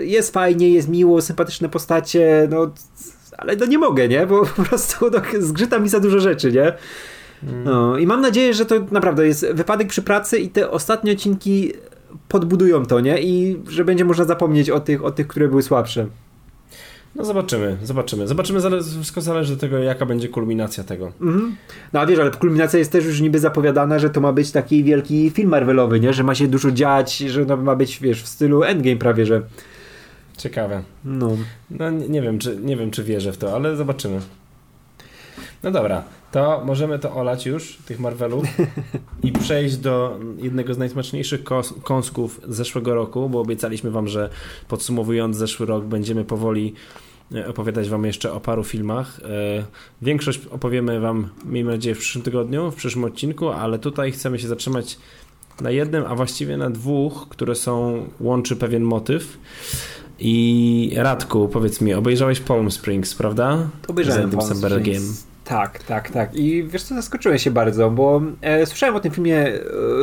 jest 0.00 0.32
fajnie, 0.32 0.70
jest 0.70 0.88
miło, 0.88 1.22
sympatyczne 1.22 1.68
postacie, 1.68 2.48
no 2.50 2.70
ale 3.38 3.56
no 3.56 3.66
nie 3.66 3.78
mogę, 3.78 4.08
nie? 4.08 4.26
Bo 4.26 4.46
po 4.56 4.62
prostu 4.62 5.10
no, 5.10 5.20
zgrzyta 5.38 5.78
mi 5.78 5.88
za 5.88 6.00
dużo 6.00 6.20
rzeczy, 6.20 6.52
nie? 6.52 6.72
No 7.42 7.98
i 7.98 8.06
mam 8.06 8.20
nadzieję, 8.20 8.54
że 8.54 8.66
to 8.66 8.74
naprawdę 8.90 9.26
jest 9.26 9.46
wypadek 9.52 9.88
przy 9.88 10.02
pracy 10.02 10.38
i 10.38 10.48
te 10.48 10.70
ostatnie 10.70 11.12
odcinki 11.12 11.72
podbudują 12.28 12.86
to, 12.86 13.00
nie? 13.00 13.22
I 13.22 13.60
że 13.68 13.84
będzie 13.84 14.04
można 14.04 14.24
zapomnieć 14.24 14.70
o 14.70 14.80
tych, 14.80 15.04
o 15.04 15.10
tych 15.10 15.26
które 15.26 15.48
były 15.48 15.62
słabsze. 15.62 16.06
No 17.16 17.24
zobaczymy, 17.24 17.76
zobaczymy. 17.82 18.28
Zobaczymy, 18.28 18.60
zale 18.60 18.82
wszystko 18.82 19.20
zależy 19.20 19.52
od 19.52 19.60
tego, 19.60 19.78
jaka 19.78 20.06
będzie 20.06 20.28
kulminacja 20.28 20.84
tego. 20.84 21.12
Mhm. 21.20 21.56
No 21.92 22.00
a 22.00 22.06
wiesz, 22.06 22.18
ale 22.18 22.30
kulminacja 22.30 22.78
jest 22.78 22.92
też 22.92 23.04
już 23.04 23.20
niby 23.20 23.38
zapowiadana, 23.38 23.98
że 23.98 24.10
to 24.10 24.20
ma 24.20 24.32
być 24.32 24.50
taki 24.50 24.84
wielki 24.84 25.30
film 25.30 25.50
Marvelowy, 25.50 26.00
nie? 26.00 26.12
Że 26.12 26.22
ma 26.22 26.34
się 26.34 26.48
dużo 26.48 26.70
dziać, 26.70 27.18
że 27.18 27.44
no, 27.44 27.56
ma 27.56 27.76
być, 27.76 28.00
wiesz, 28.00 28.22
w 28.22 28.26
stylu 28.26 28.62
Endgame 28.62 28.96
prawie, 28.96 29.26
że... 29.26 29.42
Ciekawe. 30.36 30.82
No. 31.04 31.36
No 31.70 31.90
nie, 31.90 32.08
nie, 32.08 32.22
wiem, 32.22 32.38
czy, 32.38 32.56
nie 32.56 32.76
wiem, 32.76 32.90
czy 32.90 33.04
wierzę 33.04 33.32
w 33.32 33.38
to, 33.38 33.54
ale 33.54 33.76
zobaczymy. 33.76 34.20
No 35.62 35.70
dobra, 35.70 36.02
to 36.36 36.62
możemy 36.64 36.98
to 36.98 37.14
olać 37.14 37.46
już, 37.46 37.78
tych 37.86 38.00
Marvelów 38.00 38.44
i 39.22 39.32
przejść 39.32 39.76
do 39.76 40.20
jednego 40.38 40.74
z 40.74 40.78
najsmaczniejszych 40.78 41.44
kąsków 41.82 42.40
zeszłego 42.48 42.94
roku, 42.94 43.28
bo 43.28 43.40
obiecaliśmy 43.40 43.90
wam, 43.90 44.08
że 44.08 44.30
podsumowując 44.68 45.36
zeszły 45.36 45.66
rok 45.66 45.84
będziemy 45.84 46.24
powoli 46.24 46.74
e, 47.34 47.48
opowiadać 47.48 47.88
wam 47.88 48.04
jeszcze 48.04 48.32
o 48.32 48.40
paru 48.40 48.64
filmach. 48.64 49.20
E, 49.24 49.64
większość 50.02 50.46
opowiemy 50.46 51.00
wam, 51.00 51.28
miejmy 51.44 51.72
nadzieję, 51.72 51.94
w 51.94 51.98
przyszłym 51.98 52.24
tygodniu, 52.24 52.70
w 52.70 52.74
przyszłym 52.74 53.04
odcinku, 53.04 53.48
ale 53.48 53.78
tutaj 53.78 54.12
chcemy 54.12 54.38
się 54.38 54.48
zatrzymać 54.48 54.98
na 55.60 55.70
jednym, 55.70 56.04
a 56.08 56.14
właściwie 56.14 56.56
na 56.56 56.70
dwóch, 56.70 57.28
które 57.28 57.54
są, 57.54 58.04
łączy 58.20 58.56
pewien 58.56 58.82
motyw. 58.82 59.38
I 60.18 60.92
Radku, 60.96 61.48
powiedz 61.48 61.80
mi, 61.80 61.94
obejrzałeś 61.94 62.40
Palm 62.40 62.70
Springs, 62.70 63.14
prawda? 63.14 63.68
Obejrzałem 63.88 64.30
Palm 64.30 64.54
Springs. 64.54 65.25
Tak, 65.48 65.82
tak, 65.82 66.10
tak. 66.10 66.34
I 66.34 66.64
wiesz 66.64 66.82
co, 66.82 66.94
zaskoczyłem 66.94 67.38
się 67.38 67.50
bardzo, 67.50 67.90
bo 67.90 68.22
e, 68.40 68.66
słyszałem 68.66 68.96
o 68.96 69.00
tym 69.00 69.12
filmie 69.12 69.38
e, 69.38 69.60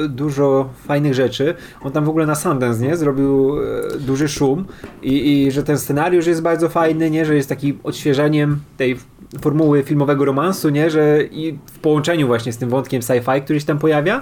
dużo 0.07 0.69
fajnych 0.88 1.13
rzeczy. 1.13 1.55
On 1.81 1.91
tam 1.91 2.05
w 2.05 2.09
ogóle 2.09 2.25
na 2.25 2.35
Sundance, 2.35 2.83
nie? 2.83 2.97
Zrobił 2.97 3.57
e, 3.59 3.97
duży 4.00 4.27
szum 4.27 4.65
i, 5.01 5.43
i 5.43 5.51
że 5.51 5.63
ten 5.63 5.77
scenariusz 5.77 6.27
jest 6.27 6.41
bardzo 6.41 6.69
fajny, 6.69 7.09
nie? 7.09 7.25
Że 7.25 7.35
jest 7.35 7.50
taki 7.50 7.77
odświeżeniem 7.83 8.59
tej 8.77 8.97
formuły 9.41 9.83
filmowego 9.83 10.25
romansu, 10.25 10.69
nie? 10.69 10.89
Że 10.89 11.23
i 11.31 11.57
w 11.65 11.79
połączeniu 11.79 12.27
właśnie 12.27 12.53
z 12.53 12.57
tym 12.57 12.69
wątkiem 12.69 13.01
sci-fi, 13.01 13.41
który 13.41 13.59
się 13.59 13.65
tam 13.65 13.79
pojawia. 13.79 14.21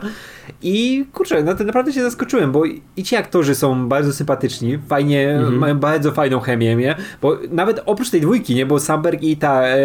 I 0.62 1.06
kurczę, 1.14 1.44
no 1.44 1.56
to 1.56 1.64
naprawdę 1.64 1.94
się 1.94 2.04
zaskoczyłem, 2.04 2.52
bo 2.52 2.66
i 2.96 3.04
ci 3.04 3.16
aktorzy 3.16 3.56
są 3.56 3.90
bardzo 3.90 4.14
sympatyczni, 4.14 4.80
fajnie, 4.88 5.30
mhm. 5.30 5.58
mają 5.58 5.80
bardzo 5.80 6.12
fajną 6.12 6.40
chemię, 6.40 6.76
nie? 6.76 6.96
Bo 7.22 7.38
nawet 7.52 7.82
oprócz 7.86 8.10
tej 8.10 8.22
dwójki, 8.22 8.56
nie? 8.56 8.66
Bo 8.66 8.80
Samberg 8.80 9.24
i 9.24 9.38
ta 9.38 9.64
e, 9.64 9.78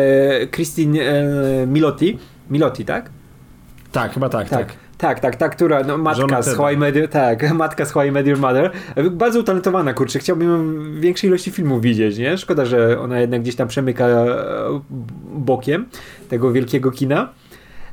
Christine 0.46 0.98
e, 1.62 1.66
Milotti, 1.66 2.18
Milotti, 2.50 2.85
tak? 2.85 3.11
Tak, 3.92 4.12
chyba 4.12 4.28
tak, 4.28 4.49
tak. 4.49 4.66
tak. 4.66 4.76
Tak, 4.99 5.21
tak, 5.21 5.37
tak, 5.37 5.56
która, 5.56 5.83
no, 5.83 5.99
matka 5.99 6.42
z 6.42 6.56
Hawaii 6.56 6.76
Media, 6.76 7.09
tak, 7.09 7.52
matka 7.54 7.85
z 7.85 7.92
Hawaii 7.92 8.12
Media 8.12 8.37
Mother. 8.37 8.71
Bardzo 9.11 9.40
utalentowana, 9.40 9.95
kurczę, 9.95 10.18
chciałbym 10.18 11.00
większej 11.00 11.30
ilości 11.30 11.50
filmów 11.50 11.83
widzieć, 11.83 12.18
nie? 12.18 12.38
Szkoda, 12.38 12.64
że 12.64 13.00
ona 13.00 13.21
jednak 13.21 13.42
gdzieś 13.42 13.56
tam 13.56 13.68
przemyka 13.68 14.04
e, 14.04 14.26
bokiem 15.35 15.87
tego 16.28 16.52
wielkiego 16.52 16.90
kina. 16.90 17.28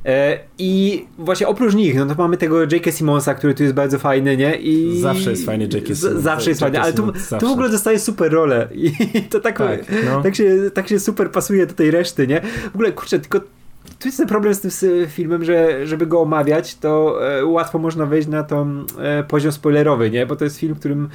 E, 0.05 0.39
I 0.57 1.05
właśnie 1.17 1.47
oprócz 1.47 1.73
nich, 1.73 1.95
no 1.95 2.05
to 2.05 2.15
mamy 2.17 2.37
tego 2.37 2.61
J.K. 2.61 2.91
Simonsa, 2.91 3.33
który 3.33 3.53
tu 3.53 3.63
jest 3.63 3.75
bardzo 3.75 3.99
fajny, 3.99 4.37
nie? 4.37 4.55
I 4.55 4.99
zawsze 5.01 5.29
jest 5.29 5.45
fajny 5.45 5.63
J.K. 5.63 5.95
Simons. 5.95 6.23
Zawsze 6.23 6.49
jest 6.49 6.61
fajny, 6.61 6.81
ale 6.81 6.93
tu, 6.93 7.11
tu 7.39 7.47
w 7.47 7.51
ogóle 7.51 7.69
dostaje 7.69 7.99
super 7.99 8.31
rolę 8.31 8.67
i 9.15 9.21
to 9.29 9.39
tak, 9.39 9.57
tak, 9.57 9.79
no. 10.05 10.21
tak, 10.21 10.35
się, 10.35 10.71
tak 10.73 10.87
się 10.87 10.99
super 10.99 11.31
pasuje 11.31 11.65
do 11.65 11.73
tej 11.73 11.91
reszty, 11.91 12.27
nie? 12.27 12.41
W 12.71 12.75
ogóle, 12.75 12.91
kurczę, 12.91 13.19
tylko 13.19 13.39
tu 13.99 14.07
jest 14.07 14.17
ten 14.17 14.27
problem 14.27 14.53
z 14.53 14.61
tym 14.61 14.71
filmem, 15.07 15.43
że 15.43 15.87
żeby 15.87 16.07
go 16.07 16.21
omawiać, 16.21 16.75
to 16.75 17.19
e, 17.39 17.45
łatwo 17.45 17.79
można 17.79 18.05
wejść 18.05 18.27
na 18.27 18.43
tą 18.43 18.85
e, 18.99 19.23
poziom 19.23 19.51
spoilerowy, 19.51 20.11
nie? 20.11 20.25
Bo 20.25 20.35
to 20.35 20.43
jest 20.43 20.59
film, 20.59 20.75
w 20.75 20.79
którym 20.79 21.09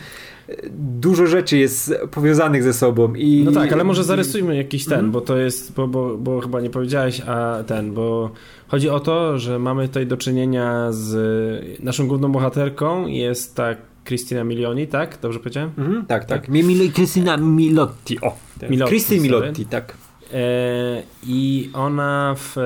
dużo 0.78 1.26
rzeczy 1.26 1.59
jest 1.59 1.95
powiązanych 2.11 2.62
ze 2.62 2.73
sobą 2.73 3.14
i... 3.14 3.42
No 3.45 3.52
tak, 3.52 3.73
ale 3.73 3.85
może 3.85 4.04
zarysujmy 4.04 4.57
jakiś 4.57 4.85
ten, 4.85 4.99
mm. 4.99 5.11
bo 5.11 5.21
to 5.21 5.38
jest, 5.38 5.73
bo, 5.73 5.88
bo, 5.88 6.16
bo 6.16 6.40
chyba 6.40 6.61
nie 6.61 6.71
powiedziałeś, 6.71 7.23
a 7.26 7.62
ten, 7.66 7.92
bo 7.95 8.30
chodzi 8.69 8.89
o 8.89 9.01
to, 9.01 9.39
że 9.39 9.59
mamy 9.59 9.89
tutaj 9.89 10.07
do 10.07 10.17
czynienia 10.17 10.87
z 10.91 11.83
naszą 11.83 12.09
główną 12.09 12.33
bohaterką, 12.33 13.07
jest 13.07 13.57
ta 13.57 13.75
Christina 14.05 14.45
Milioni, 14.45 14.87
tak? 14.87 15.19
Dobrze 15.23 15.39
powiedziałem? 15.39 15.71
Mm, 15.79 16.07
tak, 16.07 16.25
tak. 16.25 16.47
tak. 16.47 16.51
Christina 16.95 17.37
Milotti, 17.37 18.21
o. 18.21 18.37
Milotti, 18.71 18.91
Christy 18.91 19.21
Milotti, 19.21 19.67
tak. 19.67 19.97
E, 20.33 21.03
I 21.27 21.71
ona 21.75 22.35
w, 22.39 22.57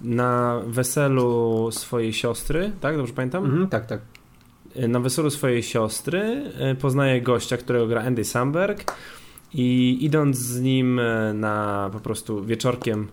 na 0.00 0.60
weselu 0.66 1.68
swojej 1.72 2.12
siostry, 2.12 2.70
tak? 2.80 2.96
Dobrze 2.96 3.12
pamiętam? 3.12 3.44
Mhm, 3.44 3.68
tak, 3.68 3.86
tak. 3.86 4.00
E, 4.76 4.88
na 4.88 5.00
weselu 5.00 5.30
swojej 5.30 5.62
siostry 5.62 6.50
e, 6.58 6.74
poznaje 6.74 7.22
gościa, 7.22 7.56
którego 7.56 7.86
gra 7.86 8.02
Andy 8.02 8.24
Samberg 8.24 8.94
i 9.54 9.98
idąc 10.00 10.36
z 10.36 10.60
nim 10.60 11.00
na 11.34 11.90
po 11.92 12.00
prostu 12.00 12.44
wieczorkiem 12.44 13.08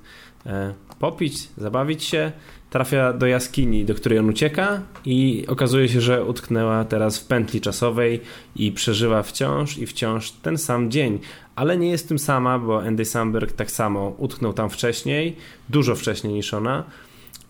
popić, 1.00 1.50
zabawić 1.58 2.04
się, 2.04 2.32
trafia 2.70 3.14
do 3.14 3.28
jaskini, 3.28 3.86
do 3.86 3.96
której 3.96 4.20
on 4.20 4.30
ucieka 4.30 4.82
i 5.06 5.46
okazuje 5.48 5.90
się, 5.90 6.02
że 6.02 6.26
utknęła 6.26 6.86
teraz 6.86 7.20
w 7.20 7.26
pętli 7.26 7.62
czasowej 7.62 8.22
i 8.56 8.72
przeżywa 8.72 9.24
wciąż 9.24 9.78
i 9.78 9.88
wciąż 9.88 10.32
ten 10.32 10.58
sam 10.58 10.92
dzień. 10.92 11.20
Ale 11.56 11.78
nie 11.78 11.90
jest 11.90 12.08
tym 12.08 12.20
sama, 12.20 12.60
bo 12.60 12.82
Andy 12.82 13.06
Samberg 13.06 13.52
tak 13.52 13.72
samo 13.72 14.16
utknął 14.18 14.54
tam 14.54 14.70
wcześniej, 14.70 15.36
dużo 15.70 15.96
wcześniej 15.96 16.34
niż 16.34 16.54
ona 16.54 16.84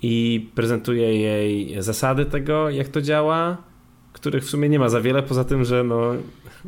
i 0.01 0.47
prezentuje 0.55 1.21
jej 1.21 1.83
zasady 1.83 2.25
tego, 2.25 2.69
jak 2.69 2.87
to 2.87 3.01
działa, 3.01 3.57
których 4.21 4.43
w 4.43 4.49
sumie 4.49 4.69
nie 4.69 4.79
ma 4.79 4.89
za 4.89 5.01
wiele, 5.01 5.23
poza 5.23 5.43
tym, 5.43 5.65
że 5.65 5.83
no, 5.83 6.13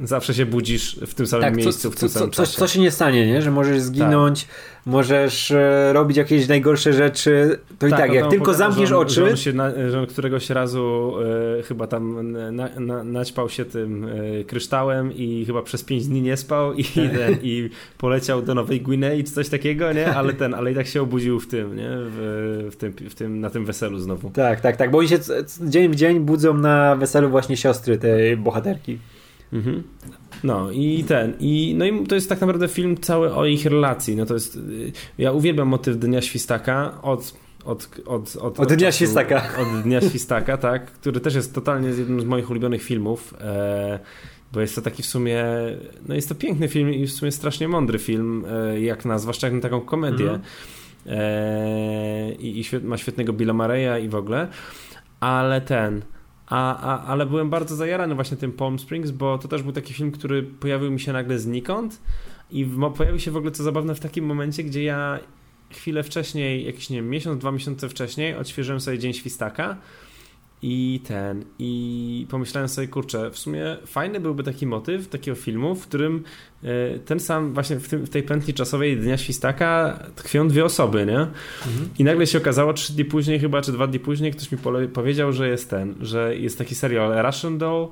zawsze 0.03 0.33
się 0.33 0.45
budzisz 0.45 0.95
w 0.95 1.13
tym 1.13 1.27
samym 1.27 1.43
tak, 1.43 1.55
miejscu 1.55 1.81
co, 1.81 1.91
w 1.91 1.99
tym 1.99 2.09
co, 2.09 2.19
samym 2.19 2.31
co, 2.31 2.45
co, 2.45 2.67
się 2.67 2.79
nie 2.79 2.91
stanie, 2.91 3.27
nie? 3.27 3.41
że 3.41 3.51
możesz 3.51 3.81
zginąć, 3.81 4.45
tak 4.45 4.53
możesz 4.85 5.51
e, 5.51 5.93
robić 5.93 6.17
jakieś 6.17 6.47
najgorsze 6.47 6.93
rzeczy, 6.93 7.59
to 7.79 7.89
tak, 7.89 7.89
i 7.89 7.91
tak, 7.91 8.09
no 8.09 8.15
jak 8.15 8.29
tylko 8.29 8.53
zamkniesz 8.53 8.91
on, 8.91 9.01
oczy... 9.01 9.13
Że 9.13 9.29
on, 9.29 9.37
się 9.37 9.53
na, 9.53 9.89
że 9.89 9.99
on 9.99 10.07
któregoś 10.07 10.49
razu 10.49 11.13
e, 11.59 11.63
chyba 11.63 11.87
tam 11.87 12.31
na, 12.31 12.69
na, 12.79 13.03
naćpał 13.03 13.49
się 13.49 13.65
tym 13.65 14.05
e, 14.05 14.43
kryształem 14.43 15.11
i 15.15 15.45
chyba 15.45 15.61
przez 15.61 15.83
pięć 15.83 16.07
dni 16.07 16.21
nie 16.21 16.37
spał 16.37 16.73
i, 16.73 16.83
ten, 16.83 17.37
i 17.41 17.69
poleciał 17.97 18.41
do 18.41 18.55
Nowej 18.55 18.81
Gwinei 18.81 19.23
czy 19.23 19.31
coś 19.31 19.49
takiego, 19.49 19.93
nie? 19.93 20.15
Ale 20.15 20.33
ten, 20.33 20.53
ale 20.53 20.71
i 20.71 20.75
tak 20.75 20.87
się 20.87 21.01
obudził 21.01 21.39
w 21.39 21.47
tym, 21.47 21.75
nie? 21.75 21.89
W, 21.89 22.69
w, 22.71 22.75
tym, 22.75 22.93
w 23.09 23.15
tym, 23.15 23.39
na 23.39 23.49
tym 23.49 23.65
weselu 23.65 23.99
znowu. 23.99 24.29
Tak, 24.29 24.61
tak, 24.61 24.77
tak, 24.77 24.91
bo 24.91 24.97
oni 24.97 25.07
się 25.07 25.19
dzień 25.61 25.89
w 25.91 25.95
dzień 25.95 26.19
budzą 26.19 26.53
na 26.53 26.95
weselu 26.95 27.29
właśnie 27.29 27.42
siostry 27.57 27.97
tej 27.97 28.37
bohaterki. 28.37 28.99
Mhm. 29.53 29.83
No 30.43 30.71
i 30.71 31.03
ten, 31.03 31.33
i, 31.39 31.75
no 31.77 31.85
i 31.85 32.07
to 32.07 32.15
jest 32.15 32.29
tak 32.29 32.41
naprawdę 32.41 32.67
film 32.67 32.97
cały 32.97 33.33
o 33.33 33.45
ich 33.45 33.65
relacji. 33.65 34.15
No 34.15 34.25
to 34.25 34.33
jest, 34.33 34.59
ja 35.17 35.31
uwielbiam 35.31 35.67
motyw 35.67 35.97
Dnia 35.97 36.21
Świstaka 36.21 37.01
od 37.01 37.43
od, 37.65 37.89
od, 38.05 38.35
od, 38.35 38.59
od, 38.59 38.73
Dnia 38.73 38.87
czasu, 38.87 38.97
Świstaka. 38.97 39.43
Od 39.59 39.81
Dnia 39.83 40.01
Świstaka, 40.01 40.57
tak, 40.57 40.85
który 40.85 41.19
też 41.19 41.35
jest 41.35 41.55
totalnie 41.55 41.89
jednym 41.89 42.21
z 42.21 42.25
moich 42.25 42.49
ulubionych 42.49 42.83
filmów, 42.83 43.33
e, 43.41 43.99
bo 44.53 44.61
jest 44.61 44.75
to 44.75 44.81
taki 44.81 45.03
w 45.03 45.05
sumie, 45.05 45.45
no 46.07 46.15
jest 46.15 46.29
to 46.29 46.35
piękny 46.35 46.67
film 46.67 46.93
i 46.93 47.07
w 47.07 47.11
sumie 47.11 47.31
strasznie 47.31 47.67
mądry 47.67 47.99
film, 47.99 48.45
e, 48.49 48.81
jak 48.81 49.05
na, 49.05 49.19
zwłaszcza 49.19 49.47
jak 49.47 49.53
na 49.53 49.61
taką 49.61 49.81
komedię. 49.81 50.29
Mm 50.29 50.41
e, 51.07 52.31
I, 52.33 52.59
i 52.59 52.63
świet, 52.63 52.83
ma 52.83 52.97
świetnego 52.97 53.33
Billa 53.33 53.53
Mareya 53.53 54.05
i 54.05 54.09
w 54.09 54.15
ogóle, 54.15 54.47
ale 55.19 55.61
ten, 55.61 56.01
a, 56.53 56.77
a, 56.77 57.05
ale 57.05 57.25
byłem 57.25 57.49
bardzo 57.49 57.75
zajarany 57.75 58.15
właśnie 58.15 58.37
tym 58.37 58.51
Palm 58.51 58.79
Springs, 58.79 59.11
bo 59.11 59.37
to 59.37 59.47
też 59.47 59.63
był 59.63 59.71
taki 59.71 59.93
film, 59.93 60.11
który 60.11 60.43
pojawił 60.43 60.91
mi 60.91 60.99
się 60.99 61.13
nagle 61.13 61.39
znikąd 61.39 62.01
i 62.51 62.67
pojawił 62.97 63.19
się 63.19 63.31
w 63.31 63.37
ogóle 63.37 63.51
co 63.51 63.63
zabawne 63.63 63.95
w 63.95 63.99
takim 63.99 64.25
momencie, 64.25 64.63
gdzie 64.63 64.83
ja 64.83 65.19
chwilę 65.71 66.03
wcześniej, 66.03 66.65
jakiś 66.65 66.89
nie 66.89 66.97
wiem, 66.97 67.09
miesiąc, 67.09 67.39
dwa 67.39 67.51
miesiące 67.51 67.89
wcześniej 67.89 68.35
odświeżyłem 68.35 68.79
sobie 68.81 68.99
Dzień 68.99 69.13
Świstaka 69.13 69.77
i 70.65 70.99
ten, 71.07 71.45
i 71.59 72.27
pomyślałem 72.29 72.69
sobie, 72.69 72.87
kurczę, 72.87 73.31
w 73.31 73.37
sumie 73.37 73.77
fajny 73.85 74.19
byłby 74.19 74.43
taki 74.43 74.67
motyw 74.67 75.07
takiego 75.07 75.35
filmu, 75.35 75.75
w 75.75 75.87
którym 75.87 76.23
e, 76.63 76.99
ten 76.99 77.19
sam, 77.19 77.53
właśnie 77.53 77.75
w, 77.75 77.87
tym, 77.87 78.05
w 78.05 78.09
tej 78.09 78.23
pętli 78.23 78.53
czasowej 78.53 78.97
Dnia 78.97 79.17
Świstaka 79.17 79.99
tkwią 80.15 80.47
dwie 80.47 80.65
osoby, 80.65 81.05
nie? 81.05 81.19
Mhm. 81.19 81.89
I 81.99 82.03
nagle 82.03 82.27
się 82.27 82.37
okazało, 82.37 82.73
trzy 82.73 82.93
dni 82.93 83.05
później 83.05 83.39
chyba, 83.39 83.61
czy 83.61 83.71
dwa 83.71 83.87
dni 83.87 83.99
później, 83.99 84.31
ktoś 84.31 84.51
mi 84.51 84.57
powiedział, 84.93 85.31
że 85.31 85.49
jest 85.49 85.69
ten, 85.69 85.95
że 86.01 86.37
jest 86.37 86.57
taki 86.57 86.75
serial 86.75 87.25
Russian 87.25 87.57
Doll, 87.57 87.87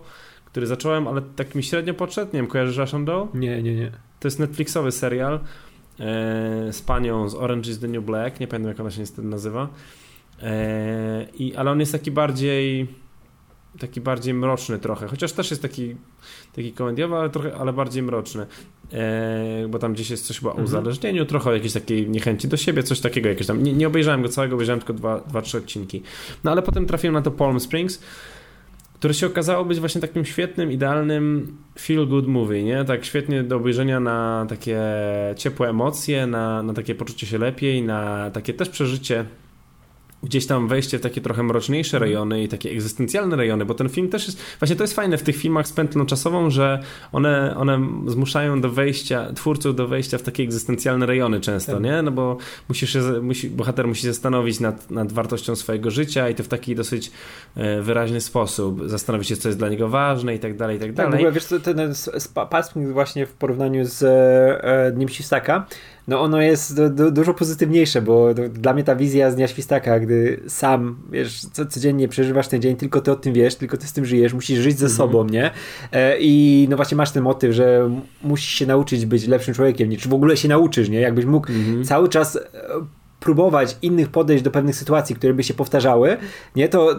który 0.45 0.67
zacząłem, 0.67 1.07
ale 1.07 1.21
tak 1.36 1.55
mi 1.55 1.63
średnio 1.63 1.93
podszedł. 1.93 2.31
Nie 2.34 2.39
wiem, 2.39 2.47
kojarzysz 2.47 2.77
Russian 2.77 3.05
Doll? 3.05 3.27
Nie, 3.34 3.63
nie, 3.63 3.75
nie. 3.75 3.91
To 4.19 4.27
jest 4.27 4.39
Netflixowy 4.39 4.91
serial 4.91 5.34
e, 5.34 5.39
z 6.73 6.81
panią 6.81 7.29
z 7.29 7.36
Orange 7.36 7.71
is 7.71 7.79
the 7.79 7.88
New 7.88 8.03
Black, 8.03 8.39
nie 8.39 8.47
pamiętam 8.47 8.69
jak 8.69 8.79
ona 8.79 8.91
się 8.91 8.99
niestety 8.99 9.27
nazywa. 9.27 9.69
E, 10.41 11.25
I, 11.39 11.56
ale 11.56 11.71
on 11.71 11.80
jest 11.80 11.91
taki 11.91 12.12
bardziej 12.12 12.88
taki 13.80 14.01
bardziej 14.01 14.34
mroczny 14.34 14.80
trochę, 14.80 15.08
chociaż 15.08 15.34
też 15.34 15.49
jest 15.49 15.62
taki, 15.62 15.95
taki 16.56 16.71
komediowy, 16.71 17.15
ale 17.15 17.30
trochę, 17.30 17.56
ale 17.56 17.73
bardziej 17.73 18.04
mroczny, 18.04 18.45
e, 18.93 19.67
bo 19.69 19.80
tam 19.80 19.93
gdzieś 19.93 20.10
jest 20.10 20.27
coś 20.27 20.39
chyba 20.39 20.49
o 20.49 20.54
mhm. 20.54 20.65
uzależnieniu, 20.65 21.25
trochę 21.25 21.49
o 21.49 21.54
jakiejś 21.54 21.73
takiej 21.73 22.10
niechęci 22.10 22.47
do 22.47 22.58
siebie, 22.58 22.84
coś 22.84 22.99
takiego 22.99 23.30
jakieś 23.30 23.47
tam, 23.47 23.63
nie, 23.63 23.73
nie 23.73 23.88
obejrzałem 23.88 24.21
go 24.21 24.30
całego, 24.30 24.56
obejrzałem 24.56 24.80
tylko 24.80 24.93
dwa, 24.93 25.19
dwa, 25.19 25.41
trzy 25.41 25.58
odcinki. 25.58 26.01
No 26.43 26.51
ale 26.51 26.62
potem 26.62 26.86
trafiłem 26.86 27.13
na 27.13 27.21
to 27.21 27.32
Palm 27.32 27.60
Springs, 27.60 28.01
które 28.93 29.13
się 29.13 29.27
okazało 29.27 29.65
być 29.65 29.80
właśnie 29.80 30.01
takim 30.01 30.25
świetnym, 30.25 30.71
idealnym 30.71 31.58
feel 31.80 32.08
good 32.08 32.27
movie, 32.27 32.63
nie? 32.63 32.86
Tak 32.86 33.06
świetnie 33.06 33.43
do 33.43 33.56
obejrzenia 33.56 33.99
na 33.99 34.45
takie 34.49 34.82
ciepłe 35.38 35.69
emocje, 35.69 36.27
na, 36.27 36.63
na 36.63 36.73
takie 36.73 36.95
poczucie 36.95 37.27
się 37.27 37.38
lepiej, 37.38 37.84
na 37.84 38.32
takie 38.32 38.54
też 38.54 38.69
przeżycie 38.69 39.25
gdzieś 40.23 40.47
tam 40.47 40.67
wejście 40.67 40.99
w 40.99 41.01
takie 41.01 41.21
trochę 41.21 41.43
mroczniejsze 41.43 41.97
mhm. 41.97 42.10
rejony 42.10 42.43
i 42.43 42.47
takie 42.47 42.71
egzystencjalne 42.71 43.36
rejony, 43.36 43.65
bo 43.65 43.73
ten 43.73 43.89
film 43.89 44.10
też 44.10 44.27
jest, 44.27 44.41
właśnie 44.60 44.75
to 44.75 44.84
jest 44.84 44.93
fajne 44.93 45.17
w 45.17 45.23
tych 45.23 45.36
filmach 45.36 45.67
z 45.67 45.73
pętlą 45.73 46.05
czasową, 46.05 46.49
że 46.49 46.79
one, 47.12 47.55
one 47.57 47.88
zmuszają 48.07 48.62
do 48.62 48.69
wejścia, 48.69 49.34
twórców 49.34 49.75
do 49.75 49.88
wejścia 49.88 50.17
w 50.17 50.21
takie 50.21 50.43
egzystencjalne 50.43 51.05
rejony 51.05 51.39
często, 51.39 51.73
tak. 51.73 51.84
nie? 51.84 52.01
No 52.01 52.12
bo 52.12 52.38
musisz 52.69 52.93
się, 52.93 52.99
musi, 53.21 53.49
bohater 53.49 53.88
musi 53.88 54.07
zastanowić 54.07 54.60
nad, 54.60 54.91
nad 54.91 55.12
wartością 55.12 55.55
swojego 55.55 55.91
życia 55.91 56.29
i 56.29 56.36
to 56.36 56.43
w 56.43 56.47
taki 56.47 56.75
dosyć 56.75 57.12
e, 57.55 57.81
wyraźny 57.81 58.21
sposób, 58.21 58.89
zastanowić 58.89 59.27
się, 59.27 59.38
co 59.38 59.49
jest 59.49 59.60
dla 59.60 59.69
niego 59.69 59.89
ważne 59.89 60.36
i 60.36 60.39
tak 60.39 60.57
dalej, 60.57 60.77
i 60.77 60.79
tak 60.79 60.93
dalej. 60.93 61.12
Tak, 61.12 61.19
w 61.19 61.23
ogóle 61.23 61.31
wiesz, 61.31 61.63
ten 61.63 61.93
Passing 62.49 62.88
właśnie 62.93 63.25
w 63.25 63.34
porównaniu 63.34 63.86
z 63.86 64.03
e, 64.03 64.91
Dniem 64.91 65.10
Sistaka 65.10 65.65
no 66.12 66.21
ono 66.21 66.41
jest 66.41 66.76
du, 66.76 66.89
du, 66.89 67.12
dużo 67.12 67.34
pozytywniejsze, 67.34 68.02
bo 68.02 68.34
dla 68.34 68.74
mnie 68.74 68.84
ta 68.84 68.95
wizja 68.95 69.32
z 69.32 69.36
Dnia 69.36 69.47
Świstaka, 69.47 70.00
gdy 70.00 70.39
sam, 70.47 70.97
wiesz, 71.12 71.41
co, 71.54 71.65
codziennie 71.65 72.08
przeżywasz 72.08 72.47
ten 72.47 72.62
dzień, 72.62 72.76
tylko 72.76 73.02
ty 73.02 73.12
o 73.12 73.15
tym 73.15 73.34
wiesz, 73.34 73.56
tylko 73.56 73.78
ty 73.78 73.88
z 73.88 73.93
tym 73.93 74.06
żyjesz, 74.06 74.34
musisz 74.34 74.60
żyć 74.60 74.80
ze 74.80 74.86
mm 74.86 74.93
-hmm. 74.93 74.97
sobą, 74.97 75.26
nie? 75.26 75.52
E, 75.91 76.17
I 76.19 76.67
no 76.69 76.76
właśnie 76.76 76.97
masz 76.97 77.12
ten 77.12 77.24
motyw, 77.24 77.54
że 77.54 77.89
musisz 78.24 78.50
się 78.50 78.65
nauczyć 78.65 79.06
być 79.06 79.28
lepszym 79.28 79.54
człowiekiem, 79.54 79.89
nie? 79.89 79.97
Czy 79.97 80.10
w 80.10 80.13
ogóle 80.13 80.38
się 80.38 80.47
nauczysz, 80.47 80.89
nie? 80.89 81.00
Jakbyś 81.00 81.26
mógł 81.26 81.52
mm 81.52 81.62
-hmm. 81.62 81.88
cały 81.88 82.10
czas 82.10 82.36
e, 82.36 82.41
próbować 83.19 83.78
innych 83.82 84.10
podejść 84.10 84.43
do 84.43 84.52
pewnych 84.52 84.76
sytuacji, 84.76 85.15
które 85.15 85.34
by 85.34 85.43
się 85.43 85.54
powtarzały, 85.54 86.17
nie, 86.56 86.69
to 86.69 86.91
e, 86.91 86.97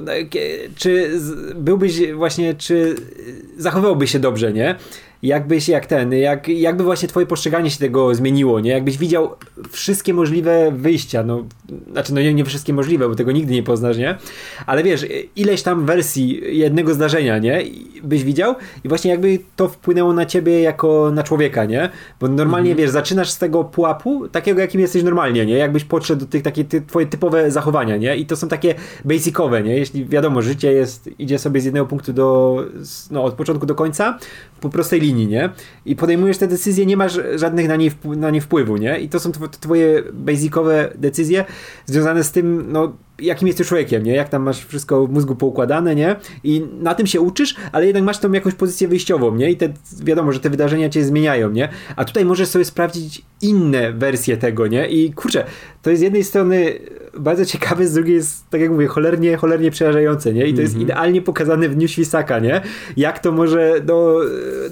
czy 0.77 1.20
byłbyś 1.55 2.12
właśnie, 2.12 2.55
czy 2.55 2.94
zachowałbyś 3.57 4.11
się 4.11 4.18
dobrze, 4.18 4.53
nie? 4.53 4.77
Jakbyś 5.22 5.68
jak 5.68 5.87
ten, 5.87 6.12
jak, 6.12 6.48
jakby 6.48 6.85
właśnie 6.85 7.08
twoje 7.08 7.26
postrzeganie 7.26 7.70
się 7.70 7.78
tego 7.78 8.14
zmieniło, 8.14 8.61
nie? 8.61 8.70
Jakbyś 8.70 8.98
widział 8.98 9.30
wszystkie 9.70 10.14
możliwe 10.14 10.72
wyjścia, 10.76 11.22
no, 11.22 11.44
znaczy 11.92 12.14
no 12.14 12.20
nie, 12.20 12.35
nie 12.35 12.44
wszystkie 12.44 12.72
możliwe, 12.72 13.08
bo 13.08 13.14
tego 13.14 13.32
nigdy 13.32 13.54
nie 13.54 13.62
poznasz, 13.62 13.98
nie? 13.98 14.18
Ale 14.66 14.82
wiesz, 14.82 15.06
ileś 15.37 15.62
tam 15.62 15.87
wersji 15.87 16.40
jednego 16.58 16.94
zdarzenia, 16.94 17.38
nie? 17.38 17.62
Byś 18.02 18.24
widział 18.24 18.54
i 18.85 18.88
właśnie 18.88 19.11
jakby 19.11 19.38
to 19.56 19.68
wpłynęło 19.68 20.12
na 20.12 20.26
ciebie 20.26 20.61
jako 20.61 21.11
na 21.14 21.22
człowieka, 21.22 21.64
nie? 21.64 21.90
Bo 22.20 22.28
normalnie, 22.28 22.70
mhm. 22.70 22.87
wiesz, 22.87 22.90
zaczynasz 22.90 23.30
z 23.30 23.38
tego 23.38 23.64
pułapu, 23.64 24.28
takiego 24.28 24.61
jakim 24.61 24.80
jesteś 24.80 25.02
normalnie, 25.02 25.46
nie? 25.46 25.54
Jakbyś 25.54 25.85
podszedł 25.85 26.20
do 26.20 26.26
tych 26.26 26.42
takie 26.42 26.64
ty, 26.64 26.80
twoje 26.80 27.06
typowe 27.06 27.50
zachowania, 27.50 27.96
nie? 27.96 28.16
I 28.16 28.26
to 28.26 28.37
są 28.37 28.48
takie 28.48 28.74
basicowe, 29.04 29.62
nie? 29.62 29.76
Jeśli 29.76 30.06
wiadomo, 30.06 30.42
życie 30.42 30.72
jest, 30.72 31.11
idzie 31.18 31.38
sobie 31.38 31.61
z 31.61 31.64
jednego 31.64 31.87
punktu 31.87 32.12
do, 32.12 32.58
no 33.11 33.24
od 33.24 33.35
początku 33.35 33.66
do 33.66 33.74
końca, 33.74 34.18
po 34.61 34.68
prostej 34.68 35.00
linii 35.00 35.12
linii, 35.12 35.27
nie? 35.27 35.51
I 35.87 35.96
podejmujesz 35.96 36.38
te 36.38 36.48
decyzje, 36.48 36.87
nie 36.87 36.96
masz 36.96 37.20
żadnych 37.35 37.68
na 37.68 37.77
nie, 37.77 37.90
na 38.05 38.31
nie 38.31 38.40
wpływu, 38.40 38.77
nie? 38.77 39.01
I 39.01 39.09
to 39.09 39.20
są 39.20 39.33
twoje 39.61 40.03
basicowe 40.12 40.92
decyzje 40.94 41.44
związane 41.87 42.25
z 42.25 42.33
tym, 42.33 42.64
no 42.68 42.96
jakim 43.18 43.48
jesteś 43.48 43.66
człowiekiem, 43.66 44.03
nie? 44.03 44.14
Jak 44.14 44.29
tam 44.29 44.42
masz 44.42 44.64
wszystko 44.64 45.07
w 45.07 45.11
mózgu 45.11 45.37
poukładane, 45.37 45.94
nie? 45.94 46.16
I 46.44 46.66
na 46.81 46.94
tym 46.94 47.07
się 47.07 47.20
uczysz, 47.20 47.55
ale 47.72 47.87
jednak 47.87 48.05
masz 48.05 48.18
tą 48.18 48.33
jakąś 48.33 48.55
pozycję 48.55 48.88
wyjściową, 48.88 49.37
nie? 49.37 49.51
I 49.51 49.57
te, 49.57 49.68
wiadomo, 50.03 50.33
że 50.33 50.40
te 50.40 50.51
wydarzenia 50.51 50.88
cię 50.88 51.05
zmieniają, 51.05 51.51
nie? 51.51 51.68
A 51.96 52.05
tutaj 52.05 52.25
możesz 52.25 52.48
sobie 52.48 52.64
sprawdzić 52.64 53.22
inne 53.42 53.92
wersje 53.92 54.37
tego, 54.37 54.66
nie? 54.66 54.88
I 54.88 55.12
kurczę, 55.12 55.44
to 55.83 55.90
jest 55.90 56.01
z 56.01 56.03
jednej 56.03 56.25
strony 56.25 56.79
bardzo 57.18 57.44
ciekawe, 57.44 57.87
z 57.87 57.94
drugiej 57.94 58.14
jest, 58.14 58.51
tak 58.51 58.61
jak 58.61 58.70
mówię, 58.70 58.87
cholernie, 58.87 59.37
cholernie 59.37 59.70
przerażające, 59.70 60.33
nie? 60.33 60.46
I 60.46 60.55
to 60.55 60.61
jest 60.61 60.75
mm 60.75 60.87
-hmm. 60.87 60.90
idealnie 60.90 61.22
pokazane 61.22 61.68
w 61.68 61.75
Dniu 61.75 61.88
Świsaka, 61.88 62.38
nie? 62.38 62.61
Jak 62.96 63.18
to 63.18 63.33
może 63.33 63.81
do, 63.81 64.20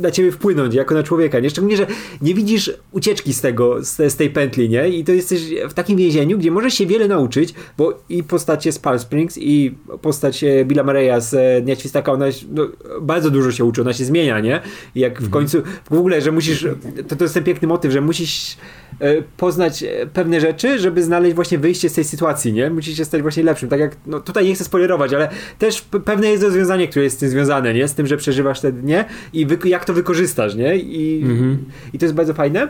na 0.00 0.10
ciebie 0.10 0.32
wpłynąć, 0.32 0.74
jako 0.74 0.94
na 0.94 1.02
człowieka, 1.02 1.40
nie? 1.40 1.50
Szczególnie, 1.50 1.76
że 1.76 1.86
nie 2.22 2.34
widzisz 2.34 2.72
ucieczki 2.92 3.34
z 3.34 3.40
tego, 3.40 3.84
z, 3.84 4.12
z 4.12 4.16
tej 4.16 4.30
pętli, 4.30 4.68
nie? 4.68 4.88
I 4.88 5.04
to 5.04 5.12
jesteś 5.12 5.54
w 5.68 5.74
takim 5.74 5.98
więzieniu, 5.98 6.38
gdzie 6.38 6.50
możesz 6.50 6.74
się 6.74 6.86
wiele 6.86 7.08
nauczyć, 7.08 7.54
bo 7.78 7.98
i 8.08 8.22
postacie 8.40 8.72
z 8.72 8.78
Palm 8.78 8.98
Springs 8.98 9.38
i 9.38 9.74
postać 10.02 10.44
e, 10.44 10.64
Billa 10.64 10.84
Murray'a 10.84 11.20
z 11.20 11.34
e, 11.34 11.60
Dnia 11.62 11.76
Świstaka, 11.76 12.12
ona 12.12 12.26
no, 12.50 12.68
bardzo 13.00 13.30
dużo 13.30 13.52
się 13.52 13.64
uczy, 13.64 13.80
ona 13.80 13.92
się 13.92 14.04
zmienia, 14.04 14.40
nie? 14.40 14.60
Jak 14.94 15.12
w 15.12 15.24
mhm. 15.24 15.32
końcu, 15.32 15.62
w 15.90 15.98
ogóle, 15.98 16.20
że 16.20 16.32
musisz, 16.32 16.66
to, 17.08 17.16
to 17.16 17.24
jest 17.24 17.34
ten 17.34 17.44
piękny 17.44 17.68
motyw, 17.68 17.92
że 17.92 18.00
musisz 18.00 18.56
e, 19.00 19.22
poznać 19.22 19.84
pewne 20.12 20.40
rzeczy, 20.40 20.78
żeby 20.78 21.02
znaleźć 21.02 21.34
właśnie 21.34 21.58
wyjście 21.58 21.88
z 21.88 21.92
tej 21.92 22.04
sytuacji, 22.04 22.52
nie? 22.52 22.70
Musicie 22.70 23.04
stać 23.04 23.22
właśnie 23.22 23.42
lepszym, 23.42 23.68
tak 23.68 23.80
jak, 23.80 23.96
no 24.06 24.20
tutaj 24.20 24.44
nie 24.44 24.54
chcę 24.54 24.64
spoilerować, 24.64 25.14
ale 25.14 25.28
też 25.58 25.82
pewne 26.04 26.30
jest 26.30 26.42
rozwiązanie, 26.42 26.88
które 26.88 27.04
jest 27.04 27.16
z 27.16 27.20
tym 27.20 27.28
związane, 27.28 27.74
nie? 27.74 27.88
Z 27.88 27.94
tym, 27.94 28.06
że 28.06 28.16
przeżywasz 28.16 28.60
te 28.60 28.72
dnie 28.72 29.04
i 29.32 29.46
jak 29.64 29.84
to 29.84 29.94
wykorzystasz, 29.94 30.54
nie? 30.54 30.76
I, 30.76 31.22
mhm. 31.22 31.64
i 31.92 31.98
to 31.98 32.04
jest 32.04 32.14
bardzo 32.14 32.34
fajne. 32.34 32.68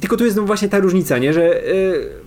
tylko 0.00 0.16
tu 0.16 0.24
jest 0.24 0.36
no 0.36 0.42
właśnie 0.42 0.68
ta 0.68 0.78
różnica, 0.78 1.18
nie? 1.18 1.32
Że 1.32 1.62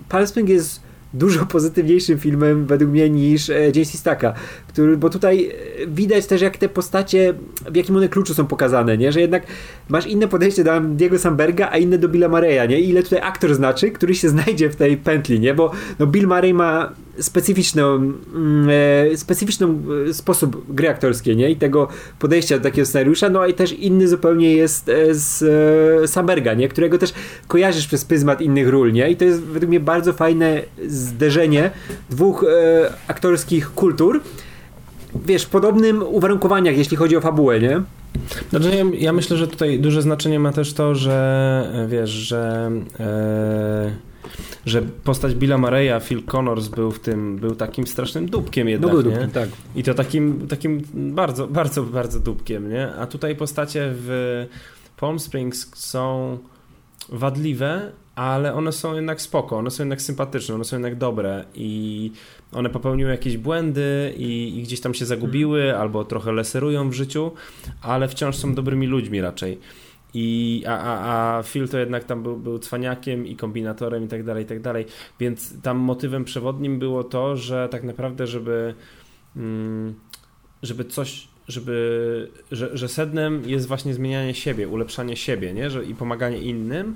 Palm 0.09 0.27
Springs 0.27 0.51
jest 0.51 0.92
dużo 1.13 1.45
pozytywniejszym 1.45 2.19
filmem 2.19 2.65
według 2.65 2.91
mnie 2.91 3.09
niż 3.09 3.49
e, 3.49 3.71
James 3.75 3.93
Staka, 3.93 4.33
który, 4.67 4.97
bo 4.97 5.09
tutaj 5.09 5.51
e, 5.83 5.87
widać 5.87 6.25
też 6.25 6.41
jak 6.41 6.57
te 6.57 6.69
postacie, 6.69 7.33
w 7.71 7.75
jakim 7.75 7.95
one 7.95 8.09
kluczu 8.09 8.33
są 8.33 8.45
pokazane, 8.45 8.97
nie? 8.97 9.11
Że 9.11 9.21
jednak 9.21 9.43
masz 9.89 10.07
inne 10.07 10.27
podejście 10.27 10.63
do 10.63 10.81
Diego 10.81 11.19
Samberga, 11.19 11.69
a 11.71 11.77
inne 11.77 11.97
do 11.97 12.09
Billa 12.09 12.29
Mareya, 12.29 12.69
nie? 12.69 12.79
I 12.79 12.89
ile 12.89 13.03
tutaj 13.03 13.19
aktor 13.23 13.55
znaczy, 13.55 13.91
który 13.91 14.15
się 14.15 14.29
znajdzie 14.35 14.69
w 14.69 14.75
tej 14.75 14.97
pętli, 14.97 15.39
nie? 15.39 15.53
Bo 15.53 15.71
no, 15.99 16.07
Bill 16.07 16.27
Murray 16.27 16.53
ma 16.53 16.93
specyficzną, 17.19 17.95
mm, 17.95 18.69
e, 19.11 19.17
specyficzną 19.17 19.79
e, 20.09 20.13
sposób 20.13 20.73
gry 20.75 20.89
aktorskiej, 20.89 21.35
nie? 21.35 21.51
I 21.51 21.55
tego 21.55 21.87
podejścia 22.19 22.57
do 22.57 22.63
takiego 22.63 22.85
scenariusza, 22.85 23.29
no 23.29 23.47
i 23.47 23.53
też 23.53 23.73
inny 23.73 24.07
zupełnie 24.07 24.53
jest 24.53 24.89
e, 24.89 24.93
z 25.15 26.11
Samberga, 26.11 26.53
nie? 26.53 26.69
Którego 26.69 26.97
też 26.97 27.13
kojarzysz 27.47 27.87
przez 27.87 28.05
pryzmat 28.05 28.41
innych 28.41 28.69
ról, 28.69 28.91
nie? 28.91 29.09
I 29.09 29.15
to 29.15 29.25
jest 29.25 29.41
według 29.41 29.69
mnie 29.69 29.79
bardzo 29.79 30.13
fajne 30.13 30.61
zderzenie 30.87 31.71
dwóch 32.09 32.45
aktorskich 33.07 33.73
kultur, 33.73 34.21
wiesz, 35.25 35.43
w 35.43 35.49
podobnym 35.49 36.03
uwarunkowaniach, 36.03 36.77
jeśli 36.77 36.97
chodzi 36.97 37.17
o 37.17 37.21
fabułę, 37.21 37.59
nie? 37.59 37.81
Znaczy, 38.49 38.75
ja, 38.75 38.85
ja 38.99 39.13
myślę, 39.13 39.37
że 39.37 39.47
tutaj 39.47 39.79
duże 39.79 40.01
znaczenie 40.01 40.39
ma 40.39 40.51
też 40.51 40.73
to, 40.73 40.95
że 40.95 41.87
wiesz, 41.89 42.09
że 42.09 42.71
że 44.65 44.81
postać 44.81 45.35
Billa 45.35 45.57
Mareya, 45.57 46.01
Phil 46.01 46.23
Connors 46.23 46.67
był 46.67 46.91
w 46.91 46.99
tym, 46.99 47.37
był 47.37 47.55
takim 47.55 47.87
strasznym 47.87 48.29
dupkiem 48.29 48.69
jednak, 48.69 48.93
no, 48.93 49.03
dupkiem, 49.03 49.31
tak. 49.31 49.49
I 49.75 49.83
to 49.83 49.93
takim, 49.93 50.47
takim 50.47 50.81
bardzo, 50.93 51.47
bardzo, 51.47 51.83
bardzo 51.83 52.19
dupkiem, 52.19 52.69
nie? 52.69 52.93
A 52.95 53.07
tutaj 53.07 53.35
postacie 53.35 53.91
w 53.93 54.45
Palm 54.97 55.19
Springs 55.19 55.71
są 55.75 56.37
wadliwe, 57.09 57.91
ale 58.15 58.53
one 58.53 58.71
są 58.71 58.95
jednak 58.95 59.21
spoko, 59.21 59.57
one 59.57 59.71
są 59.71 59.83
jednak 59.83 60.01
sympatyczne, 60.01 60.55
one 60.55 60.63
są 60.63 60.75
jednak 60.75 60.97
dobre 60.97 61.45
i 61.55 62.11
one 62.51 62.69
popełniły 62.69 63.11
jakieś 63.11 63.37
błędy 63.37 64.13
i, 64.17 64.59
i 64.59 64.63
gdzieś 64.63 64.81
tam 64.81 64.93
się 64.93 65.05
zagubiły 65.05 65.77
albo 65.77 66.05
trochę 66.05 66.31
leserują 66.31 66.89
w 66.89 66.93
życiu, 66.93 67.31
ale 67.81 68.07
wciąż 68.07 68.35
są 68.35 68.55
dobrymi 68.55 68.87
ludźmi 68.87 69.21
raczej. 69.21 69.59
I, 70.13 70.63
a, 70.67 70.79
a, 70.79 71.37
a 71.37 71.43
Phil 71.43 71.69
to 71.69 71.77
jednak 71.77 72.03
tam 72.03 72.23
był, 72.23 72.37
był 72.37 72.59
cwaniakiem 72.59 73.27
i 73.27 73.35
kombinatorem 73.35 74.05
i 74.05 74.07
tak 74.07 74.23
dalej, 74.23 74.43
i 74.43 74.47
tak 74.47 74.61
dalej. 74.61 74.85
Więc 75.19 75.61
tam 75.61 75.77
motywem 75.77 76.25
przewodnim 76.25 76.79
było 76.79 77.03
to, 77.03 77.37
że 77.37 77.69
tak 77.71 77.83
naprawdę, 77.83 78.27
żeby, 78.27 78.75
mm, 79.35 79.95
żeby 80.63 80.85
coś, 80.85 81.27
żeby, 81.47 82.29
że, 82.51 82.77
że 82.77 82.87
sednem 82.87 83.49
jest 83.49 83.67
właśnie 83.67 83.93
zmienianie 83.93 84.33
siebie, 84.33 84.67
ulepszanie 84.67 85.17
siebie, 85.17 85.53
nie? 85.53 85.69
Że, 85.69 85.85
i 85.85 85.95
pomaganie 85.95 86.37
innym. 86.37 86.95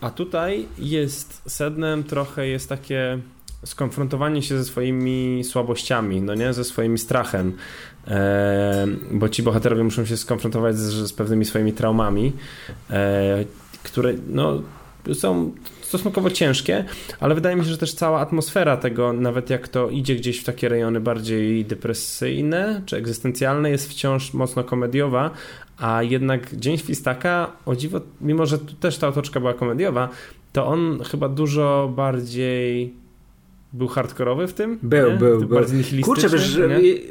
A 0.00 0.10
tutaj 0.10 0.66
jest 0.78 1.42
sednem 1.50 2.04
trochę 2.04 2.48
jest 2.48 2.68
takie 2.68 3.18
skonfrontowanie 3.66 4.42
się 4.42 4.58
ze 4.58 4.64
swoimi 4.64 5.44
słabościami, 5.44 6.22
no 6.22 6.34
nie, 6.34 6.52
ze 6.52 6.64
swoim 6.64 6.98
strachem, 6.98 7.52
e, 8.08 8.86
bo 9.12 9.28
ci 9.28 9.42
bohaterowie 9.42 9.84
muszą 9.84 10.04
się 10.04 10.16
skonfrontować 10.16 10.76
z, 10.76 11.08
z 11.08 11.12
pewnymi 11.12 11.44
swoimi 11.44 11.72
traumami, 11.72 12.32
e, 12.90 13.44
które 13.82 14.14
no, 14.28 14.62
są 15.14 15.52
stosunkowo 15.82 16.30
ciężkie, 16.30 16.84
ale 17.20 17.34
wydaje 17.34 17.56
mi 17.56 17.64
się, 17.64 17.70
że 17.70 17.78
też 17.78 17.94
cała 17.94 18.20
atmosfera 18.20 18.76
tego, 18.76 19.12
nawet 19.12 19.50
jak 19.50 19.68
to 19.68 19.90
idzie 19.90 20.16
gdzieś 20.16 20.40
w 20.40 20.44
takie 20.44 20.68
rejony 20.68 21.00
bardziej 21.00 21.64
depresyjne 21.64 22.82
czy 22.86 22.96
egzystencjalne, 22.96 23.70
jest 23.70 23.90
wciąż 23.90 24.34
mocno 24.34 24.64
komediowa, 24.64 25.30
a 25.78 26.02
jednak 26.02 26.56
Dzień 26.56 26.78
Świstaka, 26.78 27.52
o 27.66 27.76
dziwo, 27.76 28.00
mimo 28.20 28.46
że 28.46 28.58
też 28.58 28.98
ta 28.98 29.08
otoczka 29.08 29.40
była 29.40 29.54
komediowa, 29.54 30.08
to 30.52 30.66
on 30.66 31.04
chyba 31.10 31.28
dużo 31.28 31.92
bardziej 31.96 32.94
był 33.76 33.88
hardkorowy 33.88 34.46
w 34.46 34.54
tym? 34.54 34.78
Był, 34.82 35.10
nie? 35.10 35.16
był, 35.16 35.40
był. 35.40 35.58
Kurczę, 36.02 36.28
wiesz, 36.28 36.58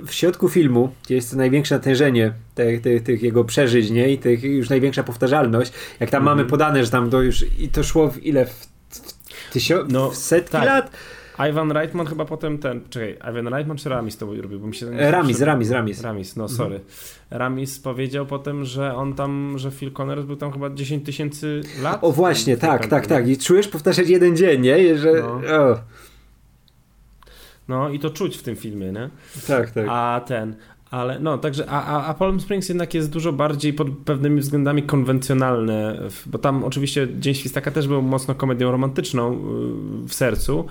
w 0.08 0.14
środku 0.14 0.50
filmu, 0.50 0.94
gdzie 1.06 1.16
jest 1.16 1.32
to 1.32 1.38
największe 1.38 1.76
natężenie 1.76 2.34
tych, 2.56 2.82
tych, 2.82 3.04
tych, 3.04 3.24
jego 3.24 3.44
przeżyć, 3.44 3.90
nie? 3.90 4.14
I 4.14 4.18
tych, 4.18 4.44
już 4.44 4.70
największa 4.70 5.04
powtarzalność, 5.04 5.72
jak 6.00 6.10
tam 6.10 6.24
mm. 6.24 6.38
mamy 6.38 6.50
podane, 6.50 6.86
że 6.86 6.92
tam 6.92 7.10
to 7.10 7.22
już, 7.22 7.46
i 7.60 7.70
to 7.70 7.84
szło 7.84 8.12
w 8.12 8.24
ile? 8.24 8.46
W, 8.46 8.68
w, 8.90 9.54
tysiąc, 9.54 9.92
no, 9.92 10.10
w 10.10 10.16
setki 10.16 10.52
tak. 10.52 10.66
lat? 10.66 10.92
Ivan 11.50 11.72
Reitman 11.72 12.08
chyba 12.08 12.26
potem 12.26 12.58
ten, 12.58 12.82
czekaj, 12.90 13.18
Ivan 13.32 13.48
Reitman 13.48 13.78
czy 13.78 13.90
Ramis 13.90 14.18
to 14.18 14.26
robił? 14.26 14.60
Bo 14.60 14.68
mi 14.68 14.76
się 14.76 15.12
Ramis, 15.12 15.42
Ramis, 15.42 15.70
Ramis. 15.70 16.02
Ramis, 16.02 16.36
no 16.36 16.50
sorry. 16.50 16.76
Mhm. 16.76 16.90
Ramis 17.32 17.80
powiedział 17.80 18.26
potem, 18.26 18.66
że 18.66 18.96
on 18.96 19.14
tam, 19.14 19.54
że 19.58 19.72
Phil 19.72 19.92
Connors 19.92 20.26
był 20.26 20.36
tam 20.36 20.52
chyba 20.52 20.70
10 20.70 21.06
tysięcy 21.06 21.62
lat. 21.82 22.00
O 22.04 22.12
właśnie, 22.12 22.58
tak, 22.58 22.88
tak, 22.88 23.08
tak. 23.08 23.28
I 23.28 23.38
czujesz 23.38 23.68
powtarzać 23.68 24.10
jeden 24.10 24.38
dzień, 24.38 24.62
nie? 24.62 24.98
Że... 24.98 25.12
No. 25.14 25.42
No 27.68 27.90
i 27.90 28.00
to 28.00 28.10
czuć 28.10 28.38
w 28.38 28.44
tym 28.44 28.56
filmie, 28.56 28.92
nie? 28.92 29.10
Tak, 29.48 29.72
tak. 29.72 29.86
A 29.90 30.22
ten, 30.28 30.56
ale 30.92 31.20
no, 31.20 31.38
także, 31.38 31.70
a, 31.70 32.06
a 32.06 32.14
Palm 32.14 32.40
Springs 32.40 32.70
jednak 32.70 32.94
jest 32.94 33.10
dużo 33.10 33.34
bardziej 33.34 33.74
pod 33.74 33.88
pewnymi 34.06 34.42
względami 34.42 34.84
konwencjonalne, 34.84 36.00
bo 36.26 36.38
tam 36.38 36.64
oczywiście 36.64 37.08
Dzień 37.20 37.34
Świstaka 37.34 37.72
też 37.72 37.88
był 37.88 38.02
mocno 38.02 38.36
komedią 38.36 38.72
romantyczną 38.72 39.34
y, 39.34 40.08
w 40.08 40.14
sercu, 40.14 40.66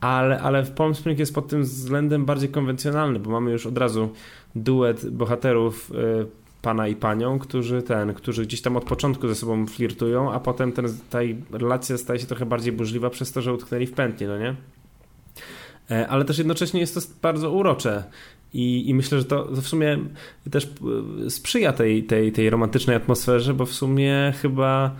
ale, 0.00 0.40
ale 0.40 0.64
w 0.64 0.70
Palm 0.70 0.94
Springs 0.94 1.18
jest 1.18 1.34
pod 1.34 1.48
tym 1.48 1.62
względem 1.62 2.24
bardziej 2.24 2.48
konwencjonalny, 2.48 3.18
bo 3.18 3.30
mamy 3.30 3.50
już 3.50 3.66
od 3.66 3.78
razu 3.78 4.10
duet 4.54 5.10
bohaterów 5.10 5.90
y, 5.90 6.26
pana 6.62 6.88
i 6.88 6.96
panią, 6.96 7.38
którzy 7.38 7.82
ten, 7.82 8.14
którzy 8.14 8.42
gdzieś 8.46 8.62
tam 8.62 8.76
od 8.76 8.84
początku 8.84 9.28
ze 9.28 9.34
sobą 9.34 9.66
flirtują, 9.66 10.32
a 10.32 10.40
potem 10.40 10.72
ten, 10.72 10.86
ta 11.10 11.18
relacja 11.52 11.98
staje 11.98 12.20
się 12.20 12.26
trochę 12.26 12.46
bardziej 12.46 12.72
burzliwa 12.72 13.10
przez 13.10 13.32
to, 13.32 13.42
że 13.42 13.52
utknęli 13.52 13.86
w 13.86 13.92
pętli, 13.92 14.26
no 14.26 14.38
nie? 14.38 14.56
E, 15.90 16.08
ale 16.08 16.24
też 16.24 16.38
jednocześnie 16.38 16.80
jest 16.80 16.94
to 16.94 17.00
bardzo 17.22 17.50
urocze. 17.50 18.04
I, 18.54 18.88
I 18.88 18.94
myślę, 18.94 19.18
że 19.18 19.24
to, 19.24 19.44
w 19.44 19.66
sumie 19.66 19.98
też 20.50 20.68
e, 21.26 21.30
sprzyja 21.30 21.72
tej, 21.72 22.04
tej, 22.04 22.32
tej 22.32 22.50
romantycznej 22.50 22.96
atmosferze, 22.96 23.54
bo 23.54 23.66
w 23.66 23.72
sumie 23.72 24.32
chyba 24.42 24.96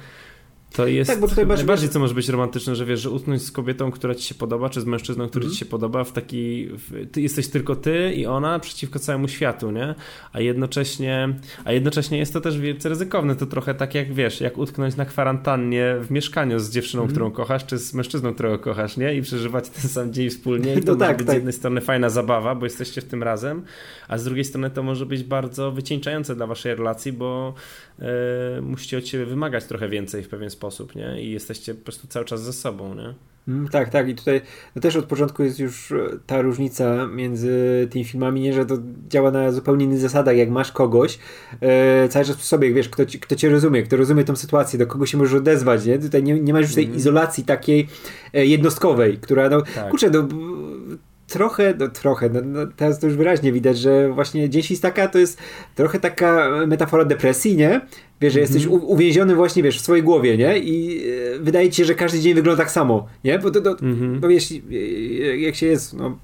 to 0.72 0.86
jest 0.86 1.10
tak, 1.10 1.20
bo 1.20 1.28
tutaj 1.28 1.46
najbardziej, 1.46 1.88
co 1.88 1.98
może 1.98 2.14
być 2.14 2.28
romantyczne, 2.28 2.76
że 2.76 2.84
wiesz, 2.86 3.00
że 3.00 3.10
utknąć 3.10 3.42
z 3.42 3.52
kobietą, 3.52 3.90
która 3.90 4.14
ci 4.14 4.24
się 4.24 4.34
podoba, 4.34 4.68
czy 4.68 4.80
z 4.80 4.84
mężczyzną, 4.84 5.28
który 5.28 5.44
mm. 5.44 5.52
ci 5.52 5.58
się 5.58 5.66
podoba, 5.66 6.04
w 6.04 6.12
taki. 6.12 6.66
W, 6.66 7.10
ty 7.12 7.20
jesteś 7.20 7.48
tylko 7.48 7.76
ty 7.76 8.12
i 8.12 8.26
ona 8.26 8.58
przeciwko 8.58 8.98
całemu 8.98 9.28
światu, 9.28 9.70
nie? 9.70 9.94
A 10.32 10.40
jednocześnie, 10.40 11.34
a 11.64 11.72
jednocześnie 11.72 12.18
jest 12.18 12.32
to 12.32 12.40
też 12.40 12.58
wielce 12.58 12.88
ryzykowne. 12.88 13.36
To 13.36 13.46
trochę 13.46 13.74
tak 13.74 13.94
jak 13.94 14.14
wiesz, 14.14 14.40
jak 14.40 14.58
utknąć 14.58 14.96
na 14.96 15.04
kwarantannie 15.04 15.96
w 16.00 16.10
mieszkaniu 16.10 16.58
z 16.58 16.70
dziewczyną, 16.70 17.02
mm. 17.02 17.12
którą 17.12 17.30
kochasz, 17.30 17.66
czy 17.66 17.78
z 17.78 17.94
mężczyzną, 17.94 18.34
którego 18.34 18.58
kochasz, 18.58 18.96
nie? 18.96 19.14
I 19.14 19.22
przeżywać 19.22 19.68
ten 19.68 19.90
sam 19.90 20.12
dzień 20.12 20.30
wspólnie. 20.30 20.74
I 20.74 20.82
to 20.82 20.92
no 20.92 20.98
tak, 20.98 21.16
być 21.16 21.26
tak. 21.26 21.34
z 21.34 21.36
jednej 21.36 21.52
strony 21.52 21.80
fajna 21.80 22.10
zabawa, 22.10 22.54
bo 22.54 22.66
jesteście 22.66 23.00
w 23.00 23.04
tym 23.04 23.22
razem, 23.22 23.62
a 24.08 24.18
z 24.18 24.24
drugiej 24.24 24.44
strony 24.44 24.70
to 24.70 24.82
może 24.82 25.06
być 25.06 25.24
bardzo 25.24 25.72
wycieńczające 25.72 26.36
dla 26.36 26.46
waszej 26.46 26.74
relacji, 26.74 27.12
bo 27.12 27.54
E, 28.02 28.60
musicie 28.60 28.98
od 28.98 29.08
siebie 29.08 29.26
wymagać 29.26 29.64
trochę 29.64 29.88
więcej 29.88 30.22
w 30.22 30.28
pewien 30.28 30.50
sposób, 30.50 30.61
nie? 30.94 31.22
I 31.22 31.30
jesteście 31.30 31.74
po 31.74 31.84
prostu 31.84 32.06
cały 32.06 32.24
czas 32.24 32.42
ze 32.42 32.52
sobą, 32.52 32.94
nie? 32.94 33.14
Mm, 33.48 33.68
tak, 33.68 33.88
tak. 33.88 34.08
I 34.08 34.14
tutaj 34.14 34.40
no 34.76 34.82
też 34.82 34.96
od 34.96 35.04
początku 35.04 35.42
jest 35.42 35.58
już 35.58 35.92
e, 35.92 35.96
ta 36.26 36.42
różnica 36.42 37.06
między 37.06 37.88
tymi 37.90 38.04
filmami, 38.04 38.40
nie, 38.40 38.52
że 38.52 38.66
to 38.66 38.78
działa 39.08 39.30
na 39.30 39.52
zupełnie 39.52 39.84
innych 39.84 39.98
zasadach. 39.98 40.36
Jak 40.36 40.50
masz 40.50 40.72
kogoś 40.72 41.18
e, 41.60 42.08
cały 42.08 42.24
czas 42.24 42.36
przy 42.36 42.46
sobie, 42.46 42.74
wiesz, 42.74 42.88
kto, 42.88 43.06
ci, 43.06 43.20
kto 43.20 43.36
cię 43.36 43.48
rozumie, 43.48 43.82
kto 43.82 43.96
rozumie 43.96 44.24
tą 44.24 44.36
sytuację, 44.36 44.78
do 44.78 44.86
kogo 44.86 45.06
się 45.06 45.18
możesz 45.18 45.34
odezwać, 45.34 45.84
nie? 45.84 45.98
Tutaj 45.98 46.22
nie, 46.22 46.40
nie 46.40 46.52
masz 46.52 46.62
już 46.62 46.74
tej 46.74 46.84
mm. 46.84 46.96
izolacji 46.96 47.44
takiej 47.44 47.88
e, 48.34 48.46
jednostkowej, 48.46 49.18
która, 49.18 49.48
no, 49.48 49.62
tak. 49.62 49.90
kurczę, 49.90 50.10
no, 50.10 50.28
trochę, 51.32 51.74
no 51.78 51.88
trochę, 51.88 52.28
no, 52.28 52.40
no, 52.44 52.60
teraz 52.76 52.98
to 52.98 53.06
już 53.06 53.16
wyraźnie 53.16 53.52
widać, 53.52 53.78
że 53.78 54.08
właśnie 54.08 54.50
Dzień 54.50 54.62
Świstaka 54.62 55.08
to 55.08 55.18
jest 55.18 55.38
trochę 55.74 56.00
taka 56.00 56.50
metafora 56.66 57.04
depresji, 57.04 57.56
nie? 57.56 57.80
Wiesz, 58.22 58.32
że 58.32 58.40
jesteś 58.40 58.64
mm 58.64 58.78
-hmm. 58.78 58.84
uwięziony 58.84 59.34
właśnie, 59.34 59.62
wiesz, 59.62 59.78
w 59.78 59.80
swojej 59.80 60.04
głowie, 60.04 60.36
nie? 60.36 60.58
I 60.58 61.04
e, 61.36 61.38
wydaje 61.38 61.70
ci 61.70 61.76
się, 61.76 61.84
że 61.84 61.94
każdy 61.94 62.20
dzień 62.20 62.34
wygląda 62.34 62.62
tak 62.62 62.72
samo, 62.72 63.06
nie? 63.24 63.38
Bo 63.38 63.50
to, 63.50 63.60
to 63.60 63.76
mm 63.82 63.96
-hmm. 63.96 64.18
no 64.22 64.28
wiesz, 64.28 64.54
jak 65.38 65.54
się 65.54 65.66
jest, 65.66 65.94
no, 65.94 66.18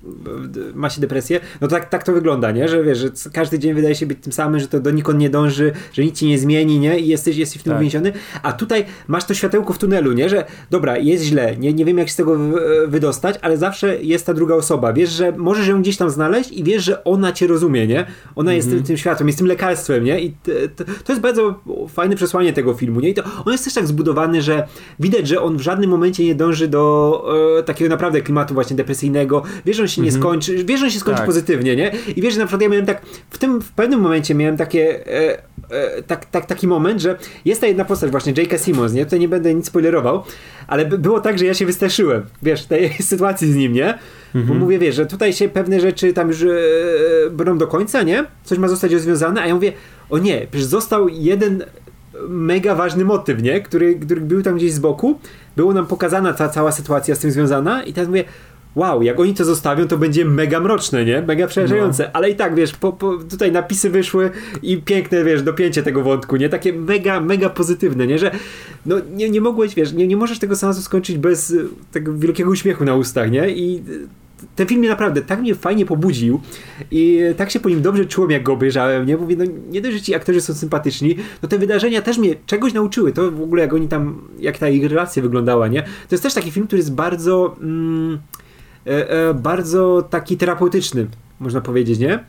ma 0.74 0.90
się 0.90 1.00
depresję, 1.00 1.40
no 1.60 1.68
tak, 1.68 1.88
tak 1.88 2.02
to 2.02 2.12
wygląda, 2.12 2.50
nie? 2.50 2.68
Że 2.68 2.84
wiesz, 2.84 2.98
że 2.98 3.10
każdy 3.32 3.58
dzień 3.58 3.74
wydaje 3.74 3.94
się 3.94 4.06
być 4.06 4.18
tym 4.22 4.32
samym, 4.32 4.60
że 4.60 4.68
to 4.68 4.80
donikąd 4.80 5.18
nie 5.18 5.30
dąży, 5.30 5.72
że 5.92 6.04
nic 6.04 6.18
ci 6.18 6.26
nie 6.26 6.38
zmieni, 6.38 6.80
nie? 6.80 6.98
I 6.98 7.06
jesteś, 7.06 7.36
jesteś 7.36 7.60
w 7.60 7.64
tym 7.64 7.72
tak. 7.72 7.80
uwięziony, 7.80 8.12
a 8.42 8.52
tutaj 8.52 8.84
masz 9.08 9.24
to 9.24 9.34
światełko 9.34 9.72
w 9.72 9.78
tunelu, 9.78 10.12
nie? 10.12 10.28
Że 10.28 10.44
dobra, 10.70 10.98
jest 10.98 11.24
źle, 11.24 11.56
nie, 11.56 11.72
nie 11.72 11.84
wiem 11.84 11.98
jak 11.98 12.08
się 12.08 12.14
z 12.14 12.16
tego 12.16 12.38
wydostać, 12.86 13.38
ale 13.42 13.56
zawsze 13.56 14.02
jest 14.02 14.26
ta 14.26 14.34
druga 14.34 14.54
osoba. 14.54 14.92
Wiesz, 14.92 15.10
że 15.10 15.32
możesz 15.32 15.68
ją 15.68 15.82
gdzieś 15.82 15.96
tam 15.96 16.10
znaleźć 16.10 16.52
i 16.52 16.64
wiesz, 16.64 16.84
że 16.84 17.04
ona 17.04 17.32
cię 17.32 17.46
rozumie, 17.46 17.86
nie? 17.86 18.06
Ona 18.36 18.54
jest 18.54 18.68
tym, 18.68 18.78
mhm. 18.78 18.86
tym 18.86 18.96
światłem, 18.96 19.28
jest 19.28 19.38
tym 19.38 19.46
lekarstwem, 19.46 20.04
nie? 20.04 20.20
I 20.20 20.30
to, 20.76 20.84
to 21.04 21.12
jest 21.12 21.22
bardzo 21.22 21.60
fajne 21.88 22.16
przesłanie 22.16 22.52
tego 22.52 22.74
filmu, 22.74 23.00
nie? 23.00 23.08
I 23.08 23.14
to 23.14 23.22
on 23.44 23.52
jest 23.52 23.64
też 23.64 23.74
tak 23.74 23.86
zbudowany, 23.86 24.42
że 24.42 24.66
widać, 25.00 25.28
że 25.28 25.42
on 25.42 25.56
w 25.56 25.60
żadnym 25.60 25.90
momencie 25.90 26.24
nie 26.24 26.34
dąży 26.34 26.68
do 26.68 27.24
e, 27.58 27.62
takiego 27.62 27.90
naprawdę 27.90 28.22
klimatu 28.22 28.54
właśnie 28.54 28.76
depresyjnego. 28.76 29.42
Wiesz, 29.66 29.76
że 29.76 29.82
on 29.82 29.88
się 29.88 30.02
nie 30.02 30.08
mhm. 30.08 30.22
skończy, 30.22 30.64
wiesz, 30.64 30.80
że 30.80 30.86
on 30.86 30.92
się 30.92 31.00
skończy 31.00 31.18
tak. 31.18 31.26
pozytywnie, 31.26 31.76
nie? 31.76 31.92
I 32.16 32.22
wiesz, 32.22 32.34
że 32.34 32.40
na 32.40 32.46
przykład 32.46 32.62
ja 32.62 32.68
miałem 32.68 32.86
tak, 32.86 33.02
w 33.30 33.38
tym, 33.38 33.60
w 33.60 33.72
pewnym 33.72 34.00
momencie 34.00 34.34
miałem 34.34 34.56
takie, 34.56 35.06
e, 35.06 35.42
e, 35.70 36.02
tak, 36.02 36.24
tak, 36.24 36.46
taki 36.46 36.66
moment, 36.68 37.00
że 37.00 37.18
jest 37.44 37.60
ta 37.60 37.66
jedna 37.66 37.84
postać 37.84 38.10
właśnie, 38.10 38.32
J.K. 38.36 38.58
Simmons, 38.58 38.92
nie? 38.92 39.04
Tutaj 39.04 39.20
nie 39.20 39.28
będę 39.28 39.54
nic 39.54 39.66
spoilerował, 39.66 40.22
ale 40.66 40.84
było 40.84 41.20
tak, 41.20 41.38
że 41.38 41.44
ja 41.44 41.54
się 41.54 41.66
wystraszyłem, 41.66 42.22
wiesz, 42.42 42.64
tej 42.66 42.92
sytuacji 43.02 43.52
z 43.52 43.56
nim, 43.56 43.72
nie? 43.72 43.98
Mhm. 44.34 44.46
Bo 44.46 44.64
mówię, 44.64 44.78
wiesz, 44.78 44.94
że 44.94 45.06
tutaj 45.06 45.32
się 45.32 45.48
pewne 45.48 45.80
rzeczy 45.80 46.12
tam 46.12 46.28
już 46.28 46.42
e, 46.42 46.46
będą 47.30 47.58
do 47.58 47.66
końca, 47.66 48.02
nie? 48.02 48.24
Coś 48.44 48.58
ma 48.58 48.68
zostać 48.68 48.92
rozwiązane, 48.92 49.42
a 49.42 49.46
ja 49.46 49.54
mówię, 49.54 49.72
o 50.10 50.18
nie, 50.18 50.46
przecież 50.50 50.66
został 50.66 51.08
jeden 51.08 51.64
mega 52.28 52.74
ważny 52.74 53.04
motyw, 53.04 53.42
nie? 53.42 53.60
Który, 53.60 53.94
który 53.94 54.20
był 54.20 54.42
tam 54.42 54.56
gdzieś 54.56 54.72
z 54.72 54.78
boku. 54.78 55.18
Było 55.56 55.72
nam 55.72 55.86
pokazana 55.86 56.32
ta 56.32 56.48
cała 56.48 56.72
sytuacja 56.72 57.14
z 57.14 57.18
tym 57.18 57.30
związana 57.30 57.82
i 57.82 57.92
teraz 57.92 58.08
mówię, 58.08 58.24
wow, 58.74 59.02
jak 59.02 59.20
oni 59.20 59.34
to 59.34 59.44
zostawią, 59.44 59.86
to 59.86 59.98
będzie 59.98 60.24
mega 60.24 60.60
mroczne, 60.60 61.04
nie? 61.04 61.22
Mega 61.22 61.46
przerażające. 61.46 62.04
No. 62.04 62.10
Ale 62.12 62.30
i 62.30 62.36
tak, 62.36 62.54
wiesz, 62.54 62.72
po, 62.72 62.92
po, 62.92 63.16
tutaj 63.16 63.52
napisy 63.52 63.90
wyszły 63.90 64.30
i 64.62 64.82
piękne, 64.82 65.24
wiesz, 65.24 65.42
dopięcie 65.42 65.82
tego 65.82 66.02
wątku, 66.02 66.36
nie? 66.36 66.48
Takie 66.48 66.72
mega, 66.72 67.20
mega 67.20 67.50
pozytywne, 67.50 68.06
nie? 68.06 68.18
Że 68.18 68.30
no 68.86 68.96
nie, 69.14 69.30
nie 69.30 69.40
mogłeś, 69.40 69.74
wiesz, 69.74 69.92
nie, 69.92 70.06
nie 70.06 70.16
możesz 70.16 70.38
tego 70.38 70.56
seansu 70.56 70.82
skończyć 70.82 71.18
bez 71.18 71.54
tego 71.92 72.14
wielkiego 72.14 72.50
uśmiechu 72.50 72.84
na 72.84 72.94
ustach, 72.94 73.30
nie? 73.30 73.50
I 73.50 73.82
ten 74.56 74.66
film 74.66 74.80
mnie 74.80 74.88
naprawdę 74.88 75.22
tak 75.22 75.40
mnie 75.40 75.54
fajnie 75.54 75.86
pobudził 75.86 76.40
i 76.90 77.20
tak 77.36 77.50
się 77.50 77.60
po 77.60 77.68
nim 77.68 77.82
dobrze 77.82 78.06
czułem, 78.06 78.30
jak 78.30 78.42
go 78.42 78.52
obejrzałem, 78.52 79.06
nie? 79.06 79.16
Mówię, 79.16 79.36
no 79.36 79.44
nie 79.70 79.80
dość, 79.80 79.96
że 79.96 80.02
ci 80.02 80.14
aktorzy 80.14 80.40
są 80.40 80.54
sympatyczni, 80.54 81.16
no 81.42 81.48
te 81.48 81.58
wydarzenia 81.58 82.02
też 82.02 82.18
mnie 82.18 82.34
czegoś 82.46 82.72
nauczyły. 82.72 83.12
To 83.12 83.30
w 83.30 83.42
ogóle 83.42 83.62
jak 83.62 83.74
oni 83.74 83.88
tam, 83.88 84.28
jak 84.38 84.58
ta 84.58 84.68
ich 84.68 84.84
relacja 84.84 85.22
wyglądała, 85.22 85.68
nie? 85.68 85.82
To 85.82 85.88
jest 86.10 86.22
też 86.22 86.34
taki 86.34 86.50
film, 86.50 86.66
który 86.66 86.80
jest 86.80 86.94
bardzo 86.94 87.56
mm, 87.60 88.18
e, 88.86 89.10
e, 89.10 89.34
bardzo 89.34 90.08
taki 90.10 90.36
terapeutyczny, 90.36 91.06
można 91.40 91.60
powiedzieć, 91.60 91.98
nie? 91.98 92.24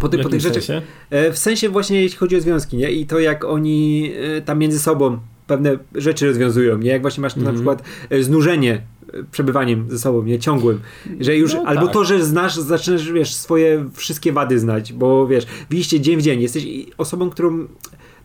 Po, 0.00 0.08
ty, 0.08 0.18
po 0.18 0.28
tych 0.28 0.40
rzeczach. 0.40 0.62
Sensie? 0.62 0.86
E, 1.10 1.32
w 1.32 1.38
sensie 1.38 1.68
właśnie 1.68 2.02
jeśli 2.02 2.18
chodzi 2.18 2.36
o 2.36 2.40
związki, 2.40 2.76
nie? 2.76 2.92
I 2.92 3.06
to 3.06 3.18
jak 3.18 3.44
oni 3.44 4.12
e, 4.36 4.42
tam 4.42 4.58
między 4.58 4.78
sobą 4.78 5.18
pewne 5.46 5.78
rzeczy 5.94 6.26
rozwiązują, 6.26 6.78
nie? 6.78 6.90
Jak 6.90 7.02
właśnie 7.02 7.22
masz 7.22 7.36
mm 7.36 7.44
-hmm. 7.44 7.52
na 7.52 7.54
przykład 7.54 7.82
e, 8.10 8.22
znużenie 8.22 8.82
przebywaniem 9.30 9.90
ze 9.90 9.98
sobą, 9.98 10.22
nie 10.22 10.38
ciągłym. 10.38 10.80
Że 11.20 11.36
już, 11.36 11.54
no, 11.54 11.62
albo 11.66 11.84
tak. 11.84 11.92
to, 11.92 12.04
że 12.04 12.24
znasz, 12.24 12.56
zaczynasz, 12.56 13.12
wiesz, 13.12 13.34
swoje 13.34 13.88
wszystkie 13.92 14.32
wady 14.32 14.58
znać, 14.58 14.92
bo 14.92 15.26
wiesz, 15.26 15.46
widzicie 15.70 16.00
dzień 16.00 16.16
w 16.16 16.22
dzień, 16.22 16.40
jesteś 16.40 16.66
osobą, 16.98 17.30
którą 17.30 17.66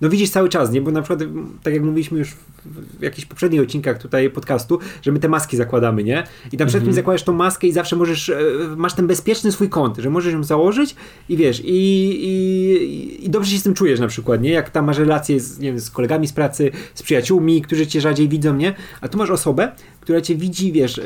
no 0.02 0.10
widzisz 0.10 0.30
cały 0.30 0.50
czas, 0.50 0.72
nie? 0.72 0.82
Bo 0.82 0.91
na 0.91 1.02
przykład, 1.02 1.30
tak 1.63 1.74
jak 1.74 1.84
mówiliśmy 1.84 2.20
już 2.20 2.36
w 3.00 3.02
jakichś 3.02 3.28
poprzednich 3.28 3.62
odcinkach 3.62 3.98
tutaj 3.98 4.30
podcastu, 4.30 4.80
że 5.02 5.12
my 5.12 5.20
te 5.20 5.30
maski 5.30 5.58
zakładamy, 5.58 6.04
nie? 6.04 6.24
I 6.52 6.58
tam 6.58 6.67
przed 6.67 6.80
tym 6.82 6.89
mhm. 6.89 6.96
zakładasz 6.96 7.24
tą 7.24 7.34
maskę 7.34 7.67
i 7.67 7.72
zawsze 7.72 7.96
możesz, 7.96 8.30
e, 8.30 8.41
masz 8.78 8.94
ten 8.94 9.08
bezpieczny 9.08 9.52
swój 9.52 9.70
kąt, 9.70 9.98
że 9.98 10.10
możesz 10.10 10.34
ją 10.34 10.44
założyć 10.44 10.96
i 11.30 11.38
wiesz, 11.38 11.62
i, 11.65 11.72
i, 12.28 13.26
i 13.26 13.30
dobrze 13.30 13.52
się 13.52 13.58
z 13.58 13.63
tym 13.63 13.74
czujesz 13.74 14.00
na 14.00 14.08
przykład, 14.08 14.41
nie? 14.41 14.52
Jak 14.52 14.70
tam 14.70 14.86
masz 14.86 14.98
relacje 14.98 15.39
z, 15.39 15.60
nie 15.60 15.67
wiem, 15.67 15.80
z 15.80 15.89
kolegami 15.89 16.28
z 16.28 16.34
pracy, 16.34 16.72
z 16.94 17.04
przyjaciółmi, 17.04 17.62
którzy 17.62 17.88
cię 17.88 18.02
rzadziej 18.02 18.30
widzą, 18.30 18.56
nie? 18.56 18.74
A 19.02 19.08
tu 19.08 19.17
masz 19.17 19.30
osobę, 19.30 19.72
która 20.02 20.22
cię 20.22 20.36
widzi, 20.36 20.72
wiesz, 20.72 21.00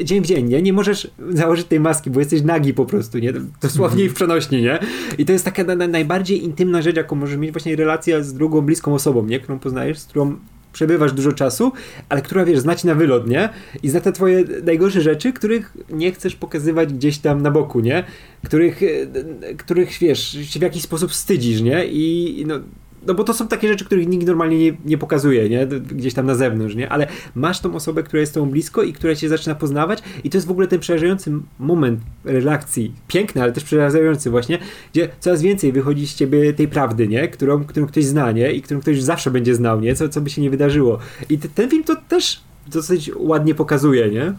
e, 0.00 0.04
dzień 0.04 0.22
w 0.22 0.26
dzień, 0.26 0.48
nie? 0.48 0.62
Nie 0.62 0.72
możesz 0.72 1.10
założyć 1.30 1.66
tej 1.66 1.80
maski, 1.80 2.10
bo 2.10 2.20
jesteś 2.20 2.42
nagi 2.42 2.74
po 2.74 2.86
prostu, 2.86 3.18
nie? 3.18 3.32
Dosłownie 3.60 4.04
i 4.04 4.08
w 4.08 4.14
przenośni, 4.14 4.62
nie? 4.62 4.78
I 5.18 5.24
to 5.24 5.32
jest 5.32 5.44
taka 5.44 5.64
na, 5.64 5.76
na, 5.76 5.88
najbardziej 5.88 6.44
intymna 6.44 6.82
rzecz, 6.82 6.96
jaką 6.96 7.16
możesz 7.16 7.36
mieć 7.36 7.52
właśnie 7.52 7.76
relacja 7.76 8.22
z 8.22 8.34
drugą, 8.34 8.60
bliską 8.60 8.94
osobą, 8.94 9.26
nie? 9.26 9.40
Którą 9.40 9.58
poznajesz, 9.58 9.98
z 9.98 10.06
którą 10.06 10.36
przebywasz 10.72 11.12
dużo 11.12 11.32
czasu, 11.32 11.72
ale 12.08 12.22
która, 12.22 12.44
wiesz, 12.44 12.58
zna 12.58 12.74
ci 12.74 12.86
na 12.86 12.94
wylot, 12.94 13.28
nie? 13.28 13.48
I 13.82 13.88
zna 13.88 14.00
te 14.00 14.12
twoje 14.12 14.44
najgorsze 14.64 15.00
rzeczy, 15.00 15.32
których 15.32 15.76
nie 15.90 16.12
chcesz 16.12 16.36
pokazywać 16.36 16.94
gdzieś 16.94 17.18
tam 17.18 17.42
na 17.42 17.50
boku, 17.50 17.80
nie? 17.80 18.04
Których, 18.44 18.82
e, 18.82 19.54
których 19.54 19.98
wiesz, 19.98 20.30
się 20.30 20.58
w 20.58 20.62
jakiś 20.62 20.82
sposób 20.82 21.10
wstydzisz, 21.10 21.60
nie? 21.60 21.86
I 21.86 22.44
no, 22.46 22.60
no 23.06 23.14
bo 23.14 23.24
to 23.24 23.34
są 23.34 23.48
takie 23.48 23.68
rzeczy, 23.68 23.84
których 23.84 24.08
nikt 24.08 24.26
normalnie 24.26 24.58
nie, 24.58 24.76
nie 24.84 24.98
pokazuje, 24.98 25.48
nie? 25.48 25.66
Gdzieś 25.66 26.14
tam 26.14 26.26
na 26.26 26.34
zewnątrz, 26.34 26.74
nie? 26.74 26.88
Ale 26.88 27.06
masz 27.34 27.60
tą 27.60 27.74
osobę, 27.74 28.02
która 28.02 28.20
jest 28.20 28.34
tą 28.34 28.50
blisko 28.50 28.82
i 28.82 28.92
która 28.92 29.14
cię 29.14 29.28
zaczyna 29.28 29.54
poznawać 29.54 30.02
i 30.24 30.30
to 30.30 30.36
jest 30.36 30.46
w 30.46 30.50
ogóle 30.50 30.68
ten 30.68 30.80
przerażający 30.80 31.32
moment 31.58 32.00
relacji. 32.24 32.94
Piękny, 33.08 33.42
ale 33.42 33.52
też 33.52 33.64
przerażający 33.64 34.30
właśnie, 34.30 34.58
gdzie 34.92 35.08
coraz 35.20 35.42
więcej 35.42 35.72
wychodzi 35.72 36.06
z 36.06 36.14
ciebie 36.14 36.52
tej 36.52 36.68
prawdy, 36.68 37.08
nie? 37.08 37.28
Którą, 37.28 37.64
którą 37.64 37.86
ktoś 37.86 38.04
zna, 38.04 38.32
nie? 38.32 38.52
I 38.52 38.62
którą 38.62 38.80
ktoś 38.80 39.02
zawsze 39.02 39.30
będzie 39.30 39.54
znał, 39.54 39.80
nie? 39.80 39.94
Co, 39.94 40.08
co 40.08 40.20
by 40.20 40.30
się 40.30 40.42
nie 40.42 40.50
wydarzyło. 40.50 40.98
I 41.30 41.38
ten 41.38 41.70
film 41.70 41.84
to 41.84 41.96
też 42.08 42.40
dosyć 42.66 43.10
ładnie 43.16 43.54
pokazuje, 43.54 44.10
nie? 44.10 44.34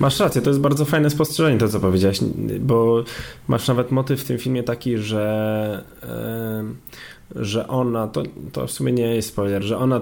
Masz 0.00 0.20
rację, 0.20 0.42
to 0.42 0.50
jest 0.50 0.60
bardzo 0.60 0.84
fajne 0.84 1.10
spostrzeżenie 1.10 1.58
to, 1.58 1.68
co 1.68 1.80
powiedziałeś, 1.80 2.20
bo 2.60 3.04
masz 3.48 3.68
nawet 3.68 3.90
motyw 3.90 4.20
w 4.20 4.24
tym 4.24 4.38
filmie 4.38 4.62
taki, 4.62 4.98
że, 4.98 5.84
yy, 6.02 6.08
że 7.36 7.68
ona, 7.68 8.08
to, 8.08 8.22
to 8.52 8.66
w 8.66 8.70
sumie 8.70 8.92
nie 8.92 9.14
jest 9.14 9.28
spoiler, 9.28 9.62
że 9.62 9.78
ona 9.78 10.00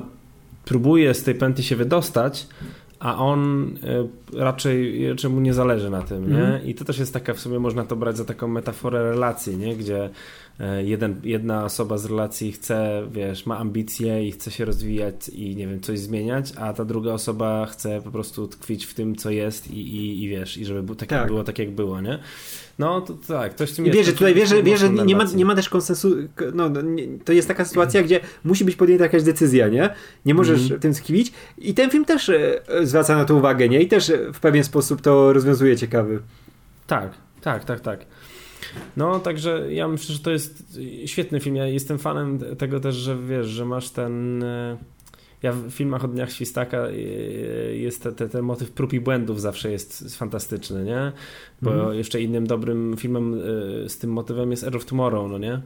próbuje 0.65 1.15
z 1.15 1.23
tej 1.23 1.35
pętli 1.35 1.65
się 1.65 1.77
wydostać, 1.77 2.47
a 2.99 3.19
on 3.19 3.71
y, 4.35 4.39
raczej, 4.39 5.09
raczej 5.11 5.31
mu 5.31 5.41
nie 5.41 5.55
zależy 5.55 5.91
na 5.91 6.03
tym, 6.03 6.33
nie? 6.33 6.45
Mm. 6.45 6.67
I 6.67 6.75
to 6.75 6.85
też 6.85 6.99
jest 6.99 7.15
taka, 7.15 7.35
w 7.35 7.41
sumie 7.41 7.59
można 7.59 7.85
to 7.85 7.97
brać 7.97 8.17
za 8.17 8.25
taką 8.25 8.49
metaforę 8.49 9.11
relacji, 9.11 9.57
nie? 9.57 9.77
Gdzie 9.77 9.97
E, 10.05 10.11
jeden, 10.85 11.21
jedna 11.25 11.65
osoba 11.65 11.99
z 11.99 12.07
relacji 12.07 12.53
chce, 12.53 13.03
wiesz, 13.13 13.47
ma 13.47 13.59
ambicje 13.59 14.29
i 14.29 14.33
chce 14.33 14.51
się 14.51 14.65
rozwijać 14.65 15.29
i 15.29 15.57
nie 15.57 15.67
wiem, 15.67 15.81
coś 15.81 15.99
zmieniać, 15.99 16.53
a 16.57 16.73
ta 16.73 16.85
druga 16.85 17.13
osoba 17.13 17.67
chce 17.67 18.03
po 18.03 18.11
prostu 18.11 18.49
tkwić 18.49 18.87
w 18.87 18.95
tym, 18.95 19.17
co 19.17 19.31
jest 19.31 19.71
i, 19.71 19.81
i, 19.81 20.23
i 20.23 20.29
wiesz, 20.29 20.57
i 20.57 20.65
żeby 20.65 20.95
tak, 20.95 21.09
tak. 21.09 21.27
było 21.27 21.45
tak, 21.45 21.59
jak 21.59 21.71
było, 21.71 22.01
nie? 22.01 22.19
No 22.79 23.01
to 23.01 23.15
tak, 23.29 23.55
ktoś 23.55 23.71
w 23.73 23.77
tym 23.77 23.87
I 23.87 23.91
Wiesz, 23.91 24.13
tutaj 24.13 24.35
wiesz, 24.35 24.49
że 24.81 24.91
nie, 24.91 25.17
ma, 25.17 25.25
nie 25.25 25.45
ma 25.45 25.55
też 25.55 25.69
konsensu, 25.69 26.17
no, 26.55 26.69
no 26.69 26.83
nie, 26.83 27.07
to 27.25 27.33
jest 27.33 27.49
taka 27.49 27.65
sytuacja, 27.65 28.03
gdzie 28.03 28.21
musi 28.45 28.65
być 28.65 28.77
podjęta 28.77 29.05
jakaś 29.05 29.23
decyzja, 29.23 29.69
nie? 29.69 29.91
Nie 30.27 30.35
możesz 30.35 30.67
mm. 30.67 30.81
tym 30.81 30.95
tkwić 30.95 31.33
i 31.59 31.75
ten 31.75 31.91
film 31.91 32.05
też 32.05 32.29
e, 32.29 32.61
zwraca 32.83 33.17
na 33.17 33.25
to 33.25 33.35
uwagę, 33.35 33.69
nie? 33.69 33.83
I 33.83 33.89
też 33.89 34.13
w 34.33 34.41
pewien 34.41 34.65
sposób 34.65 35.01
to 35.01 35.33
rozwiązuje 35.33 35.77
ciekawy. 35.77 36.21
Tak, 36.87 37.15
tak, 37.41 37.65
tak, 37.65 37.81
tak. 37.81 38.07
No, 38.97 39.19
także 39.19 39.75
ja 39.75 39.89
myślę, 39.89 40.15
że 40.15 40.21
to 40.21 40.31
jest 40.31 40.81
świetny 41.07 41.41
film. 41.41 41.57
Ja 41.57 41.67
jestem 41.67 41.99
fanem 41.99 42.39
tego 42.59 42.81
też, 42.81 42.95
że 42.95 43.17
wiesz, 43.17 43.47
że 43.47 43.65
masz 43.65 43.91
ten. 43.91 44.43
E, 44.43 44.77
ja 45.43 45.53
w 45.53 45.71
filmach 45.71 46.05
o 46.05 46.09
Dniach 46.09 46.33
Świstaka 46.33 46.79
e, 46.79 46.93
jest 47.77 48.03
ten, 48.17 48.29
ten 48.29 48.43
motyw 48.43 48.71
prób 48.71 48.93
i 48.93 49.01
błędów 49.01 49.41
zawsze 49.41 49.71
jest 49.71 50.17
fantastyczny, 50.17 50.85
nie? 50.85 51.13
Bo 51.63 51.75
mm. 51.75 51.95
jeszcze 51.95 52.21
innym 52.21 52.47
dobrym 52.47 52.97
filmem 52.97 53.35
e, 53.35 53.89
z 53.89 53.99
tym 53.99 54.11
motywem 54.11 54.51
jest 54.51 54.65
Air 54.65 54.77
of 54.77 54.85
Tomorrow, 54.85 55.31
no 55.31 55.39
nie? 55.39 55.61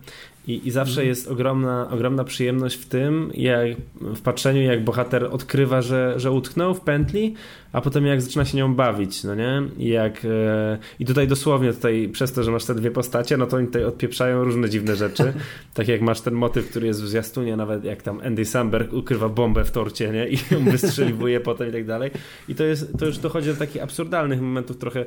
I, 0.47 0.69
i 0.69 0.71
zawsze 0.71 1.01
mm. 1.01 1.09
jest 1.09 1.29
ogromna, 1.29 1.91
ogromna 1.91 2.25
przyjemność 2.25 2.77
w 2.77 2.87
tym, 2.87 3.31
jak 3.35 3.77
w 4.01 4.21
patrzeniu, 4.21 4.63
jak 4.63 4.85
bohater 4.85 5.25
odkrywa, 5.25 5.83
że, 5.83 6.15
że 6.17 6.31
utknął 6.31 6.75
w 6.75 6.81
pętli, 6.81 7.35
a 7.75 7.81
potem 7.81 8.07
jak 8.07 8.23
zaczyna 8.23 8.45
się 8.45 8.57
nią 8.57 8.75
bawić, 8.75 9.25
no 9.25 9.35
nie? 9.35 9.63
I 9.79 9.89
jak 9.89 10.25
e, 10.25 10.79
i 10.99 11.07
tutaj 11.07 11.29
dosłownie 11.29 11.73
tutaj 11.73 12.09
przez 12.13 12.33
to, 12.33 12.43
że 12.43 12.51
masz 12.51 12.65
te 12.65 12.75
dwie 12.75 12.91
postacie, 12.91 13.37
no 13.37 13.47
to 13.47 13.57
oni 13.57 13.67
tutaj 13.67 13.85
odpieprzają 13.85 14.45
różne 14.45 14.71
dziwne 14.71 14.97
rzeczy. 14.97 15.33
tak 15.75 15.89
jak 15.89 16.01
masz 16.01 16.21
ten 16.21 16.35
motyw, 16.35 16.71
który 16.71 16.87
jest 16.87 17.03
w 17.03 17.09
zwiastunie, 17.09 17.57
nawet 17.57 17.85
jak 17.85 18.03
tam 18.03 18.21
Andy 18.21 18.45
Samberg 18.45 18.93
ukrywa 18.93 19.29
bombę 19.29 19.65
w 19.65 19.71
torcie, 19.71 20.11
nie? 20.11 20.29
I 20.29 20.39
ją 20.51 20.65
wystrzeliwuje 20.65 21.41
potem 21.51 21.69
i 21.69 21.73
tak 21.73 21.87
dalej. 21.87 22.11
I 22.49 22.55
to 22.55 22.65
jest, 22.65 22.99
to 22.99 23.07
już 23.07 23.19
dochodzi 23.19 23.49
do 23.49 23.57
takich 23.57 23.83
absurdalnych 23.83 24.41
momentów 24.41 24.79
trochę 24.79 25.05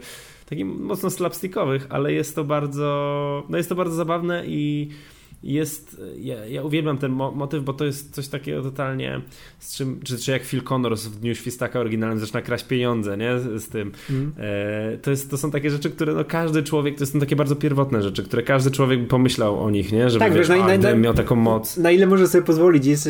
takich 0.50 0.66
mocno 0.66 1.10
slapstickowych, 1.10 1.88
ale 1.90 2.14
jest 2.14 2.36
to 2.36 2.44
bardzo, 2.44 3.44
no 3.50 3.58
jest 3.58 3.70
to 3.70 3.76
bardzo 3.76 3.96
zabawne 3.96 4.44
i 4.46 4.90
jest, 5.44 6.02
ja, 6.20 6.46
ja 6.46 6.64
uwielbiam 6.64 6.98
ten 6.98 7.12
mo 7.12 7.32
motyw, 7.32 7.64
bo 7.64 7.74
to 7.74 7.86
jest 7.86 8.16
coś 8.16 8.28
takiego 8.28 8.62
totalnie, 8.62 9.22
z 9.60 9.76
czym, 9.76 10.00
czy, 10.04 10.18
czy 10.18 10.32
jak 10.32 10.44
Phil 10.44 10.64
Connors 10.64 11.06
w 11.06 11.20
Dniu 11.20 11.36
Świstaka 11.36 11.80
oryginalnym 11.80 12.20
zaczyna 12.20 12.42
kraść 12.42 12.64
pieniądze, 12.64 13.18
nie, 13.18 13.40
z 13.60 13.70
tym. 13.70 13.92
Mm. 14.10 14.34
E, 14.38 14.98
to, 14.98 15.12
jest, 15.12 15.32
to 15.32 15.38
są 15.38 15.52
takie 15.52 15.70
rzeczy, 15.70 15.90
które 15.90 16.14
no 16.14 16.26
każdy 16.26 16.64
człowiek, 16.64 16.98
to 16.98 17.06
są 17.06 17.20
takie 17.20 17.36
bardzo 17.36 17.56
pierwotne 17.56 18.04
rzeczy, 18.04 18.24
które 18.24 18.44
każdy 18.44 18.72
człowiek 18.72 19.02
by 19.02 19.08
pomyślał 19.08 19.64
o 19.64 19.70
nich, 19.70 19.92
nie, 19.92 20.10
żeby 20.10 20.26
tak, 20.26 20.34
wiesz, 20.34 20.50
wiesz, 20.50 20.60
na, 20.60 20.78
na, 20.78 20.96
miał 20.96 21.14
taką 21.14 21.36
moc. 21.36 21.78
Na 21.78 21.92
ile 21.92 22.06
może 22.06 22.28
sobie 22.28 22.44
pozwolić, 22.44 22.86
jest, 22.86 23.10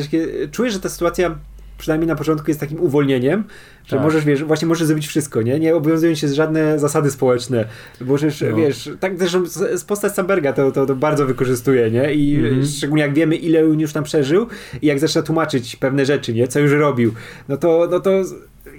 czujesz, 0.51 0.73
że 0.73 0.79
ta 0.79 0.89
sytuacja 0.89 1.37
przynajmniej 1.77 2.07
na 2.07 2.15
początku 2.15 2.47
jest 2.47 2.59
takim 2.59 2.81
uwolnieniem, 2.81 3.43
że 3.85 3.95
tak. 3.95 4.05
możesz, 4.05 4.25
wiesz, 4.25 4.43
właśnie 4.43 4.67
możesz 4.67 4.87
zrobić 4.87 5.07
wszystko, 5.07 5.41
nie? 5.41 5.59
Nie 5.59 5.75
obowiązują 5.75 6.15
się 6.15 6.27
żadne 6.27 6.79
zasady 6.79 7.11
społeczne. 7.11 7.65
Możesz, 8.01 8.41
no. 8.41 8.55
wiesz, 8.55 8.89
tak 8.99 9.19
zresztą 9.19 9.45
z 9.75 9.83
postać 9.83 10.13
Samberga 10.13 10.53
to, 10.53 10.71
to, 10.71 10.85
to 10.85 10.95
bardzo 10.95 11.25
wykorzystuje, 11.25 11.91
nie? 11.91 12.13
I 12.13 12.35
mhm. 12.35 12.65
szczególnie 12.65 13.03
jak 13.03 13.13
wiemy, 13.13 13.35
ile 13.35 13.59
już 13.59 13.93
tam 13.93 14.03
przeżył 14.03 14.47
i 14.81 14.87
jak 14.87 14.99
zaczyna 14.99 15.23
tłumaczyć 15.23 15.75
pewne 15.75 16.05
rzeczy, 16.05 16.33
nie? 16.33 16.47
Co 16.47 16.59
już 16.59 16.71
robił, 16.71 17.13
no 17.49 17.57
to, 17.57 17.87
no 17.91 17.99
to 17.99 18.11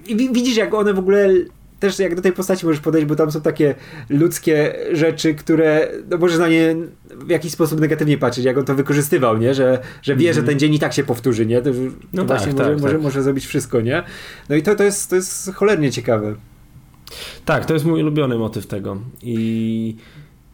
i 0.07 0.33
widzisz, 0.33 0.57
jak 0.57 0.75
one 0.75 0.95
w 0.95 0.99
ogóle 0.99 1.29
też 1.81 1.99
jak 1.99 2.15
do 2.15 2.23
tej 2.23 2.33
postaci 2.33 2.67
możesz 2.67 2.81
podejść, 2.81 3.07
bo 3.07 3.17
tam 3.17 3.31
są 3.31 3.41
takie 3.41 3.75
ludzkie 4.09 4.75
rzeczy, 4.93 5.35
które 5.35 5.89
no 6.11 6.19
możesz 6.19 6.39
na 6.39 6.49
nie 6.49 6.77
w 7.15 7.31
jakiś 7.31 7.53
sposób 7.53 7.81
negatywnie 7.81 8.19
patrzeć, 8.19 8.45
jak 8.45 8.59
on 8.59 8.65
to 8.65 8.75
wykorzystywał, 8.75 9.39
nie? 9.39 9.55
Że, 9.55 9.79
że 10.03 10.17
wie, 10.17 10.25
mm. 10.25 10.35
że 10.35 10.41
mhm. 10.41 10.47
ten 10.47 10.59
dzień 10.59 10.75
i 10.75 10.79
tak 10.79 10.93
się 10.93 11.05
powtórzy, 11.05 11.47
nie? 11.47 11.63
To, 11.63 11.71
no 12.13 12.25
tak, 12.25 12.27
właśnie 12.27 12.55
tak, 12.55 12.67
może, 12.67 12.75
tak. 12.75 12.83
Może, 12.83 12.99
może 12.99 13.23
zrobić 13.23 13.47
wszystko, 13.47 13.81
nie? 13.81 14.03
No 14.49 14.57
i 14.57 14.63
to, 14.63 14.75
to, 14.75 14.85
jest, 14.85 15.11
to 15.11 15.17
jest 15.17 15.55
cholernie 15.55 15.93
ciekawe. 15.93 16.35
Tak, 17.45 17.67
to 17.67 17.75
jest 17.75 17.87
mój 17.87 18.03
ulubiony 18.03 18.39
motyw 18.39 18.67
tego 18.67 18.97
i 19.23 19.97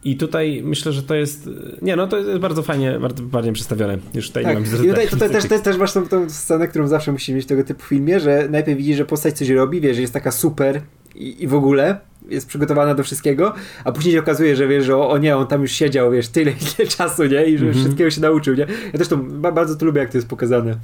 i 0.05 0.17
tutaj 0.17 0.61
myślę, 0.65 0.91
że 0.91 1.03
to 1.03 1.15
jest. 1.15 1.49
Nie, 1.81 1.95
no 1.95 2.07
to 2.07 2.17
jest 2.17 2.39
bardzo 2.39 2.63
fajnie, 2.63 2.99
bardzo 2.99 3.23
bardziej 3.23 3.53
przedstawione. 3.53 3.97
Już 4.13 4.27
tutaj 4.27 4.43
tak. 4.43 4.53
nie 4.53 4.61
mam 4.61 4.85
I 4.85 4.87
tutaj, 4.87 5.07
tutaj 5.07 5.29
też, 5.29 5.45
też, 5.45 5.61
też 5.61 5.77
masz 5.77 5.93
tą, 5.93 6.07
tą 6.07 6.29
scenę, 6.29 6.67
którą 6.67 6.87
zawsze 6.87 7.11
musisz 7.11 7.35
mieć 7.35 7.43
w 7.43 7.47
tego 7.47 7.63
typu 7.63 7.83
filmie, 7.83 8.19
że 8.19 8.47
najpierw 8.49 8.77
widzisz, 8.77 8.97
że 8.97 9.05
postać 9.05 9.37
coś 9.37 9.49
robi, 9.49 9.81
wiesz, 9.81 9.95
że 9.95 10.01
jest 10.01 10.13
taka 10.13 10.31
super 10.31 10.81
i, 11.15 11.43
i 11.43 11.47
w 11.47 11.55
ogóle 11.55 11.99
jest 12.29 12.47
przygotowana 12.47 12.95
do 12.95 13.03
wszystkiego, 13.03 13.53
a 13.83 13.91
później 13.91 14.13
się 14.13 14.19
okazuje, 14.19 14.55
że 14.55 14.67
wiesz, 14.67 14.85
że 14.85 14.97
o, 14.97 15.09
o 15.09 15.17
nie, 15.17 15.37
on 15.37 15.47
tam 15.47 15.61
już 15.61 15.71
siedział, 15.71 16.11
wiesz, 16.11 16.27
tyle, 16.27 16.51
ile 16.79 16.87
czasu, 16.87 17.23
nie? 17.23 17.45
I 17.45 17.57
że 17.57 17.65
mm 17.65 17.77
-hmm. 17.77 17.79
wszystkiego 17.79 18.09
się 18.11 18.21
nauczył, 18.21 18.55
nie? 18.55 18.67
Ja 18.93 18.99
też 18.99 19.07
to 19.07 19.17
bardzo 19.17 19.75
to 19.75 19.85
lubię, 19.85 19.99
jak 19.99 20.11
to 20.11 20.17
jest 20.17 20.27
pokazane. 20.27 20.75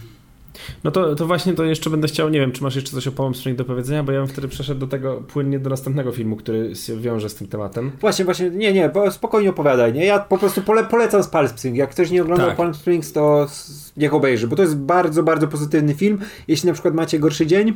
No 0.83 0.91
to, 0.91 1.15
to 1.15 1.27
właśnie 1.27 1.53
to 1.53 1.63
jeszcze 1.63 1.89
będę 1.89 2.07
chciał, 2.07 2.29
nie 2.29 2.39
wiem, 2.39 2.51
czy 2.51 2.63
masz 2.63 2.75
jeszcze 2.75 2.91
coś 2.91 3.07
o 3.07 3.11
Palm 3.11 3.35
Springs 3.35 3.57
do 3.57 3.65
powiedzenia, 3.65 4.03
bo 4.03 4.11
ja 4.11 4.19
bym 4.19 4.27
wtedy 4.27 4.47
przeszedł 4.47 4.79
do 4.79 4.87
tego 4.87 5.23
płynnie 5.27 5.59
do 5.59 5.69
następnego 5.69 6.11
filmu, 6.11 6.35
który 6.35 6.75
się 6.75 6.97
wiąże 6.97 7.29
z 7.29 7.35
tym 7.35 7.47
tematem. 7.47 7.91
Właśnie, 8.01 8.25
właśnie, 8.25 8.49
nie, 8.49 8.73
nie, 8.73 8.91
spokojnie 9.11 9.49
opowiadaj, 9.49 9.93
nie? 9.93 10.05
Ja 10.05 10.19
po 10.19 10.37
prostu 10.37 10.61
pole, 10.61 10.83
polecam 10.83 11.23
z 11.23 11.27
Palm 11.27 11.47
Springs. 11.47 11.77
Jak 11.77 11.89
ktoś 11.89 12.11
nie 12.11 12.21
oglądał 12.21 12.47
tak. 12.47 12.57
Palm 12.57 12.73
Springs, 12.73 13.11
to 13.11 13.47
niech 13.97 14.13
obejrzy, 14.13 14.47
bo 14.47 14.55
to 14.55 14.61
jest 14.61 14.77
bardzo, 14.77 15.23
bardzo 15.23 15.47
pozytywny 15.47 15.93
film. 15.93 16.17
Jeśli 16.47 16.67
na 16.67 16.73
przykład 16.73 16.93
macie 16.93 17.19
gorszy 17.19 17.45
dzień, 17.45 17.73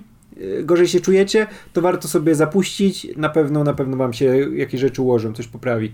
gorzej 0.63 0.87
się 0.87 0.99
czujecie, 0.99 1.47
to 1.73 1.81
warto 1.81 2.07
sobie 2.07 2.35
zapuścić. 2.35 3.07
Na 3.17 3.29
pewno, 3.29 3.63
na 3.63 3.73
pewno 3.73 3.97
wam 3.97 4.13
się 4.13 4.25
jakieś 4.51 4.81
rzeczy 4.81 5.01
ułożą, 5.01 5.33
coś 5.33 5.47
poprawi. 5.47 5.91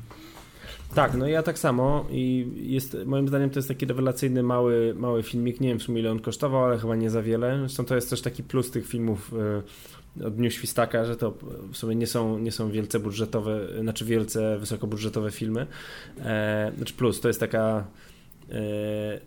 Tak, 0.95 1.13
no 1.13 1.27
ja 1.27 1.43
tak 1.43 1.59
samo 1.59 2.05
i 2.11 2.47
jest, 2.55 2.97
moim 3.05 3.27
zdaniem 3.27 3.49
to 3.49 3.59
jest 3.59 3.67
taki 3.67 3.85
rewelacyjny 3.85 4.43
mały, 4.43 4.95
mały 4.97 5.23
filmik, 5.23 5.61
nie 5.61 5.69
wiem 5.69 5.79
w 5.79 5.83
sumie 5.83 5.99
ile 5.99 6.11
on 6.11 6.19
kosztował, 6.19 6.65
ale 6.65 6.79
chyba 6.79 6.95
nie 6.95 7.09
za 7.09 7.21
wiele. 7.21 7.59
Zresztą 7.59 7.85
to 7.85 7.95
jest 7.95 8.09
też 8.09 8.21
taki 8.21 8.43
plus 8.43 8.71
tych 8.71 8.87
filmów 8.87 9.33
y, 10.17 10.25
od 10.25 10.35
Dniu 10.35 10.51
Świstaka, 10.51 11.05
że 11.05 11.15
to 11.15 11.33
w 11.71 11.77
sumie 11.77 11.95
nie 11.95 12.07
są, 12.07 12.39
nie 12.39 12.51
są 12.51 12.71
wielce 12.71 12.99
budżetowe, 12.99 13.67
znaczy 13.81 14.05
wielce 14.05 14.57
wysokobudżetowe 14.57 15.31
filmy. 15.31 15.67
E, 16.19 16.71
znaczy 16.77 16.93
plus, 16.93 17.21
to 17.21 17.27
jest 17.27 17.39
taka 17.39 17.87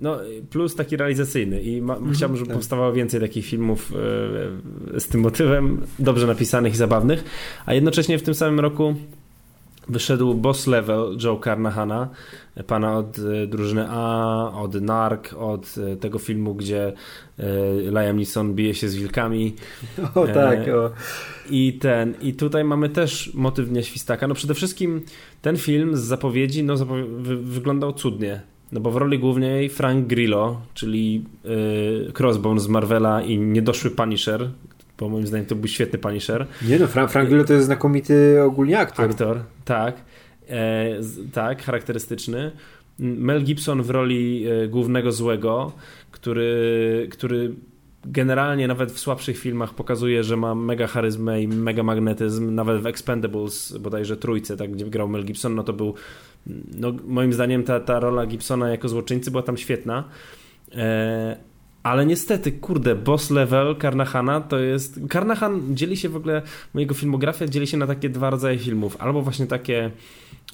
no, 0.00 0.18
plus 0.50 0.74
taki 0.74 0.96
realizacyjny 0.96 1.62
i 1.62 1.82
ma, 1.82 1.94
mhm, 1.94 2.14
chciałbym, 2.14 2.36
żeby 2.36 2.48
tak. 2.48 2.56
powstawało 2.56 2.92
więcej 2.92 3.20
takich 3.20 3.46
filmów 3.46 3.92
e, 4.94 5.00
z 5.00 5.08
tym 5.08 5.20
motywem, 5.20 5.80
dobrze 5.98 6.26
napisanych 6.26 6.72
i 6.72 6.76
zabawnych, 6.76 7.24
a 7.66 7.74
jednocześnie 7.74 8.18
w 8.18 8.22
tym 8.22 8.34
samym 8.34 8.60
roku 8.60 8.94
Wyszedł 9.88 10.34
boss 10.34 10.66
level 10.66 11.16
Joe 11.24 11.40
Carnahana, 11.44 12.08
pana 12.66 12.98
od 12.98 13.18
e, 13.18 13.46
drużyny 13.46 13.86
A, 13.88 14.52
od 14.62 14.74
Nark, 14.74 15.34
od 15.38 15.74
e, 15.78 15.96
tego 15.96 16.18
filmu, 16.18 16.54
gdzie 16.54 16.92
e, 17.38 17.44
Liam 17.90 18.16
Neeson 18.16 18.54
bije 18.54 18.74
się 18.74 18.88
z 18.88 18.94
wilkami. 18.96 19.54
O 20.14 20.26
tak, 20.26 20.58
o. 20.68 20.90
I 21.50 21.72
ten, 21.72 22.14
i 22.22 22.34
tutaj 22.34 22.64
mamy 22.64 22.88
też 22.88 23.34
motyw 23.34 23.68
Dnia 23.68 23.82
Świstaka. 23.82 24.28
No 24.28 24.34
przede 24.34 24.54
wszystkim 24.54 25.02
ten 25.42 25.56
film 25.56 25.96
z 25.96 26.00
zapowiedzi 26.00 26.64
no, 26.64 26.74
wyglądał 27.42 27.92
cudnie. 27.92 28.53
No 28.74 28.80
bo 28.80 28.90
w 28.90 28.96
roli 28.96 29.18
głównej 29.18 29.68
Frank 29.68 30.06
Grillo, 30.06 30.60
czyli 30.74 31.24
yy, 31.44 32.12
Crossbone 32.18 32.60
z 32.60 32.68
Marvela 32.68 33.22
i 33.22 33.38
niedoszły 33.38 33.90
Punisher, 33.90 34.50
bo 34.98 35.08
moim 35.08 35.26
zdaniem 35.26 35.46
to 35.46 35.54
był 35.54 35.68
świetny 35.68 35.98
Punisher. 35.98 36.46
Nie 36.68 36.78
no, 36.78 36.86
Frank, 36.86 37.10
Frank 37.10 37.28
Grillo 37.28 37.44
to 37.44 37.52
jest 37.52 37.66
znakomity 37.66 38.42
ogólnie 38.42 38.78
aktor. 38.78 39.10
Aktor, 39.10 39.40
tak. 39.64 39.96
E, 40.48 40.86
tak, 41.32 41.62
charakterystyczny. 41.62 42.50
Mel 42.98 43.44
Gibson 43.44 43.82
w 43.82 43.90
roli 43.90 44.46
e, 44.46 44.68
głównego 44.68 45.12
złego, 45.12 45.72
który, 46.10 47.08
który 47.10 47.54
generalnie 48.06 48.68
nawet 48.68 48.92
w 48.92 48.98
słabszych 48.98 49.38
filmach 49.38 49.74
pokazuje, 49.74 50.24
że 50.24 50.36
ma 50.36 50.54
mega 50.54 50.86
charyzmę 50.86 51.42
i 51.42 51.48
mega 51.48 51.82
magnetyzm, 51.82 52.54
nawet 52.54 52.82
w 52.82 52.86
Expendables, 52.86 53.76
bodajże 53.76 54.16
trójce, 54.16 54.56
tak, 54.56 54.72
gdzie 54.72 54.84
grał 54.84 55.08
Mel 55.08 55.24
Gibson, 55.24 55.54
no 55.54 55.62
to 55.62 55.72
był 55.72 55.94
no, 56.78 56.92
moim 57.06 57.32
zdaniem 57.32 57.62
ta, 57.62 57.80
ta 57.80 58.00
rola 58.00 58.26
Gibsona 58.26 58.68
jako 58.68 58.88
złoczyńcy 58.88 59.30
była 59.30 59.42
tam 59.42 59.56
świetna. 59.56 60.04
E, 60.74 61.36
ale 61.82 62.06
niestety, 62.06 62.52
kurde, 62.52 62.94
boss 62.94 63.30
level 63.30 63.76
Karnahana 63.76 64.40
to 64.40 64.58
jest. 64.58 65.00
Karnahan 65.08 65.76
dzieli 65.76 65.96
się 65.96 66.08
w 66.08 66.16
ogóle, 66.16 66.42
mojego 66.74 66.94
filmografia 66.94 67.46
dzieli 67.46 67.66
się 67.66 67.76
na 67.76 67.86
takie 67.86 68.08
dwa 68.08 68.30
rodzaje 68.30 68.58
filmów. 68.58 68.96
Albo 68.98 69.22
właśnie 69.22 69.46
takie 69.46 69.90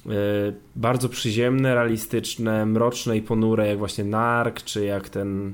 y, 0.05 0.09
bardzo 0.75 1.09
przyziemne, 1.09 1.75
realistyczne, 1.75 2.65
mroczne 2.65 3.17
i 3.17 3.21
ponure, 3.21 3.67
jak 3.67 3.77
właśnie 3.77 4.03
Nark, 4.03 4.63
czy 4.63 4.85
jak 4.85 5.09
ten. 5.09 5.53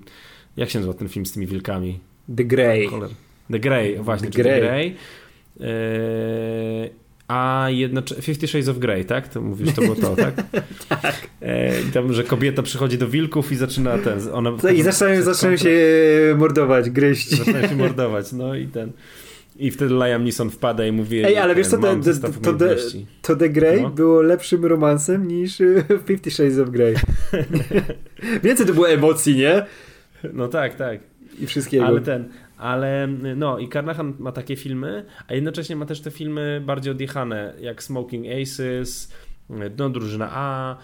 Jak 0.58 0.70
się 0.70 0.80
nazywa 0.80 0.94
ten 0.94 1.10
film 1.10 1.26
z 1.26 1.32
tymi 1.32 1.48
wilkami? 1.48 2.00
The 2.38 2.44
Grey. 2.44 2.90
The 3.52 3.60
Grey, 3.60 3.98
właśnie, 4.00 4.30
The 4.30 4.44
Grey. 4.44 4.62
The 4.62 4.68
Grey. 4.68 4.96
a 7.28 7.68
jednocześnie 7.70 8.24
Fifty 8.24 8.48
Shades 8.48 8.70
of 8.70 8.78
Grey, 8.78 9.06
tak? 9.06 9.28
To 9.28 9.42
mówisz, 9.42 9.74
to 9.74 9.82
było 9.82 9.96
to, 9.96 10.16
tak? 10.16 10.36
tak. 11.02 11.16
E, 11.42 11.72
tam, 11.94 12.14
że 12.14 12.24
kobieta 12.24 12.64
przychodzi 12.64 12.98
do 12.98 13.08
wilków 13.08 13.52
i 13.52 13.56
zaczyna 13.56 13.98
ten... 13.98 14.20
Ona, 14.34 14.52
I 14.74 14.82
zaczynają, 14.82 15.22
zaczynają 15.22 15.58
się 15.58 15.76
mordować, 16.38 16.90
gryźć. 16.90 17.30
Zaczynają 17.30 17.68
się 17.68 17.76
mordować, 17.76 18.32
no 18.32 18.56
i 18.56 18.68
ten... 18.68 18.92
I 19.60 19.72
wtedy 19.72 19.94
Liam 19.94 20.24
Neeson 20.24 20.50
wpada 20.50 20.88
i 20.88 20.92
mówi... 20.92 21.26
Ej, 21.26 21.38
ale 21.38 21.56
wiesz 21.56 21.68
co, 21.68 21.78
to, 21.78 21.96
to, 22.22 22.30
to, 22.42 22.54
The, 22.54 22.76
to 23.22 23.36
The 23.36 23.50
Grey 23.50 23.82
no? 23.82 23.90
było 23.90 24.22
lepszym 24.22 24.66
romansem 24.66 25.28
niż 25.28 25.62
Fifty 26.06 26.32
Shades 26.32 26.60
of 26.60 26.70
Grey. 26.70 26.96
Więcej 28.44 28.66
to 28.66 28.74
było 28.74 28.90
emocji, 28.90 29.36
nie? 29.36 29.66
No 30.34 30.48
tak, 30.48 30.76
tak. 30.76 31.00
I 31.40 31.48
wszystkiego. 31.48 31.86
Ale 31.86 32.02
ten, 32.02 32.30
ale 32.58 33.08
no 33.36 33.60
i 33.60 33.70
Carnahan 33.70 34.14
ma 34.20 34.32
takie 34.32 34.56
filmy, 34.56 35.06
a 35.28 35.34
jednocześnie 35.34 35.76
ma 35.76 35.86
też 35.86 36.02
te 36.02 36.12
filmy 36.12 36.62
bardziej 36.66 36.92
odjechane, 36.92 37.54
jak 37.60 37.84
Smoking 37.84 38.26
Aces, 38.28 39.14
No 39.76 39.90
Drużyna 39.90 40.30
A, 40.32 40.78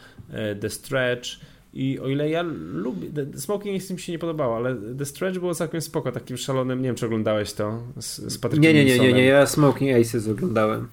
The 0.62 0.70
Stretch 0.70 1.30
i 1.74 2.00
o 2.00 2.08
ile 2.08 2.30
ja 2.30 2.42
lubię, 2.74 3.10
Smoking 3.36 3.78
Aces 3.78 3.92
mi 3.92 4.00
się 4.00 4.12
nie 4.12 4.20
podobało, 4.20 4.56
ale 4.56 4.76
The 4.98 5.06
Stretch 5.06 5.40
było 5.40 5.56
całkiem 5.56 5.82
spoko, 5.82 6.12
takim 6.12 6.38
szalonym, 6.38 6.82
nie 6.82 6.86
wiem 6.86 6.96
czy 6.96 7.06
oglądałeś 7.06 7.54
to 7.54 7.84
z, 8.00 8.18
z 8.18 8.38
Patrykiem 8.38 8.76
Nie, 8.76 8.86
nie, 8.86 8.86
nie, 8.86 9.00
nie, 9.00 9.14
nie, 9.14 9.26
ja 9.26 9.46
Smoking 9.46 9.98
Aces 9.98 10.28
oglądałem. 10.28 10.88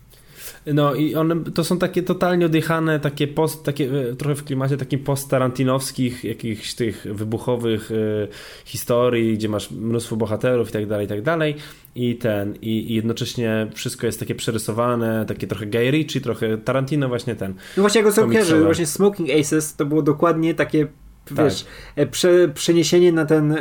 No 0.67 0.95
i 0.95 1.15
one 1.15 1.45
to 1.55 1.65
są 1.65 1.79
takie 1.79 2.03
totalnie 2.03 2.47
odjechane, 2.47 3.01
takie 3.01 3.29
post, 3.29 3.65
takie 3.65 4.11
e, 4.11 4.17
trochę 4.17 4.35
w 4.35 4.45
klimacie 4.45 4.77
takim 4.77 5.01
post-tarantinowskich, 5.01 6.25
jakichś 6.25 6.75
tych 6.75 7.07
wybuchowych 7.11 7.91
y, 7.91 8.29
historii, 8.65 9.35
gdzie 9.35 9.49
masz 9.49 9.71
mnóstwo 9.71 10.17
bohaterów 10.17 10.69
i 10.69 10.73
tak 10.73 10.87
dalej, 10.87 11.07
i 11.07 11.09
tak 11.09 11.23
dalej. 11.23 11.55
I 11.95 12.17
ten, 12.17 12.55
i, 12.55 12.93
i, 12.93 12.95
jednocześnie 12.95 13.67
wszystko 13.75 14.07
jest 14.07 14.21
takie 14.21 14.35
przerysowane, 14.35 15.25
takie 15.29 15.47
trochę 15.47 15.67
Gay 15.67 15.91
Ritchie, 15.91 16.21
trochę 16.21 16.59
Tarantino 16.59 17.09
właśnie 17.09 17.37
ten. 17.37 17.55
No 17.77 17.83
właśnie, 17.83 17.99
jak 17.99 18.07
go 18.07 18.13
sobie 18.13 18.45
właśnie 18.65 18.87
Smoking 18.87 19.31
Aces 19.31 19.77
to 19.77 19.87
było 19.87 20.03
dokładnie 20.03 20.55
takie 20.55 20.87
tak. 20.87 21.00
Wiesz, 21.31 21.67
e, 21.97 22.07
prze, 22.07 22.49
przeniesienie 22.49 23.13
na 23.13 23.27
ten 23.27 23.53
e, 23.53 23.59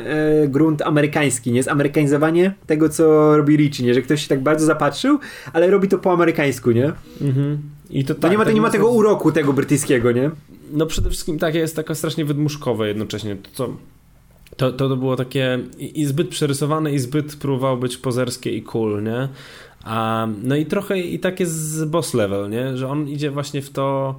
grunt 0.47 0.81
amerykański, 0.81 1.51
nie? 1.51 1.63
Zamerykanizowanie 1.63 2.53
tego, 2.67 2.89
co 2.89 3.37
robi 3.37 3.57
Richie, 3.57 3.85
nie? 3.85 3.93
Że 3.93 4.01
ktoś 4.01 4.21
się 4.21 4.27
tak 4.27 4.43
bardzo 4.43 4.65
zapatrzył, 4.65 5.19
ale 5.53 5.67
robi 5.67 5.87
to 5.87 5.97
po 5.97 6.11
amerykańsku, 6.13 6.71
nie? 6.71 6.93
Mhm. 7.21 7.57
I 7.89 8.05
to, 8.05 8.15
tak, 8.15 8.31
nie 8.31 8.37
ma, 8.37 8.45
to 8.45 8.51
nie 8.51 8.61
ma 8.61 8.69
tego 8.69 8.89
uroku 8.89 9.31
tego 9.31 9.53
brytyjskiego, 9.53 10.11
nie? 10.11 10.31
No 10.71 10.85
przede 10.85 11.09
wszystkim 11.09 11.39
tak, 11.39 11.55
jest 11.55 11.75
taka 11.75 11.95
strasznie 11.95 12.25
wydmuszkowe 12.25 12.87
jednocześnie. 12.87 13.35
To, 13.35 13.49
co, 13.53 13.73
to, 14.71 14.71
to 14.89 14.97
było 14.97 15.15
takie 15.15 15.59
i, 15.77 16.01
i 16.01 16.05
zbyt 16.05 16.29
przerysowane 16.29 16.93
i 16.93 16.99
zbyt 16.99 17.35
próbowało 17.35 17.77
być 17.77 17.97
pozerskie 17.97 18.51
i 18.51 18.63
cool, 18.63 19.03
nie? 19.03 19.27
A, 19.83 20.27
no 20.43 20.55
i 20.55 20.65
trochę 20.65 20.99
i 20.99 21.19
takie 21.19 21.45
z 21.45 21.85
boss 21.85 22.13
level, 22.13 22.49
nie? 22.49 22.77
Że 22.77 22.87
on 22.87 23.07
idzie 23.07 23.31
właśnie 23.31 23.61
w 23.61 23.69
to 23.69 24.15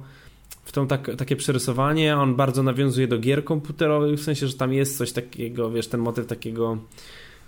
w 0.63 0.71
tą 0.71 0.87
tak, 0.87 1.15
takie 1.17 1.35
przerysowanie, 1.35 2.17
on 2.17 2.35
bardzo 2.35 2.63
nawiązuje 2.63 3.07
do 3.07 3.19
gier 3.19 3.43
komputerowych, 3.43 4.19
w 4.19 4.23
sensie, 4.23 4.47
że 4.47 4.53
tam 4.53 4.73
jest 4.73 4.97
coś 4.97 5.11
takiego, 5.11 5.71
wiesz, 5.71 5.87
ten 5.87 5.99
motyw 5.99 6.27
takiego 6.27 6.77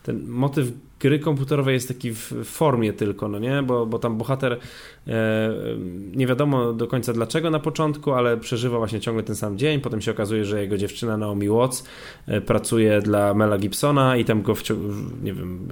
ten 0.04 0.28
motyw 0.28 0.72
gry 1.00 1.20
komputerowej 1.20 1.74
jest 1.74 1.88
taki 1.88 2.12
w 2.12 2.34
formie 2.44 2.94
tylko, 2.94 3.28
no 3.28 3.40
nie? 3.40 3.64
Bo, 3.64 3.86
bo 3.86 4.00
tam 4.00 4.18
bohater 4.18 4.60
e, 5.08 5.50
nie 6.16 6.28
wiadomo 6.28 6.74
do 6.74 6.88
końca 6.88 7.14
dlaczego 7.14 7.50
na 7.50 7.60
początku, 7.60 8.12
ale 8.12 8.38
przeżywa 8.38 8.78
właśnie 8.78 9.00
ciągle 9.00 9.24
ten 9.24 9.36
sam 9.36 9.58
dzień. 9.58 9.82
Potem 9.82 10.02
się 10.02 10.12
okazuje, 10.12 10.46
że 10.46 10.62
jego 10.62 10.78
dziewczyna 10.78 11.18
Naomi 11.18 11.50
Watts 11.50 11.84
e, 12.28 12.42
pracuje 12.42 13.02
dla 13.02 13.34
Mela 13.34 13.58
Gibsona 13.58 14.18
i 14.18 14.26
tam 14.26 14.42
go 14.42 14.54
nie 15.24 15.34
wiem, 15.34 15.68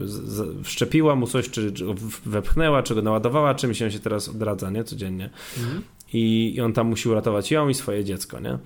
wszczepiła 0.64 1.16
mu 1.16 1.28
coś, 1.28 1.50
czy, 1.50 1.72
czy 1.72 1.86
wepchnęła, 2.26 2.84
czy 2.84 2.96
go 2.96 3.02
naładowała, 3.02 3.56
czymś 3.56 3.78
się 3.78 4.00
teraz 4.04 4.30
odradza, 4.30 4.70
nie? 4.70 4.84
Codziennie. 4.84 5.30
Mhm. 5.58 5.82
I, 6.14 6.54
I 6.56 6.62
on 6.62 6.74
tam 6.74 6.88
musi 6.88 7.10
uratować 7.10 7.52
ją 7.52 7.70
i 7.70 7.74
swoje 7.74 8.04
dziecko, 8.04 8.40
nie? 8.40 8.58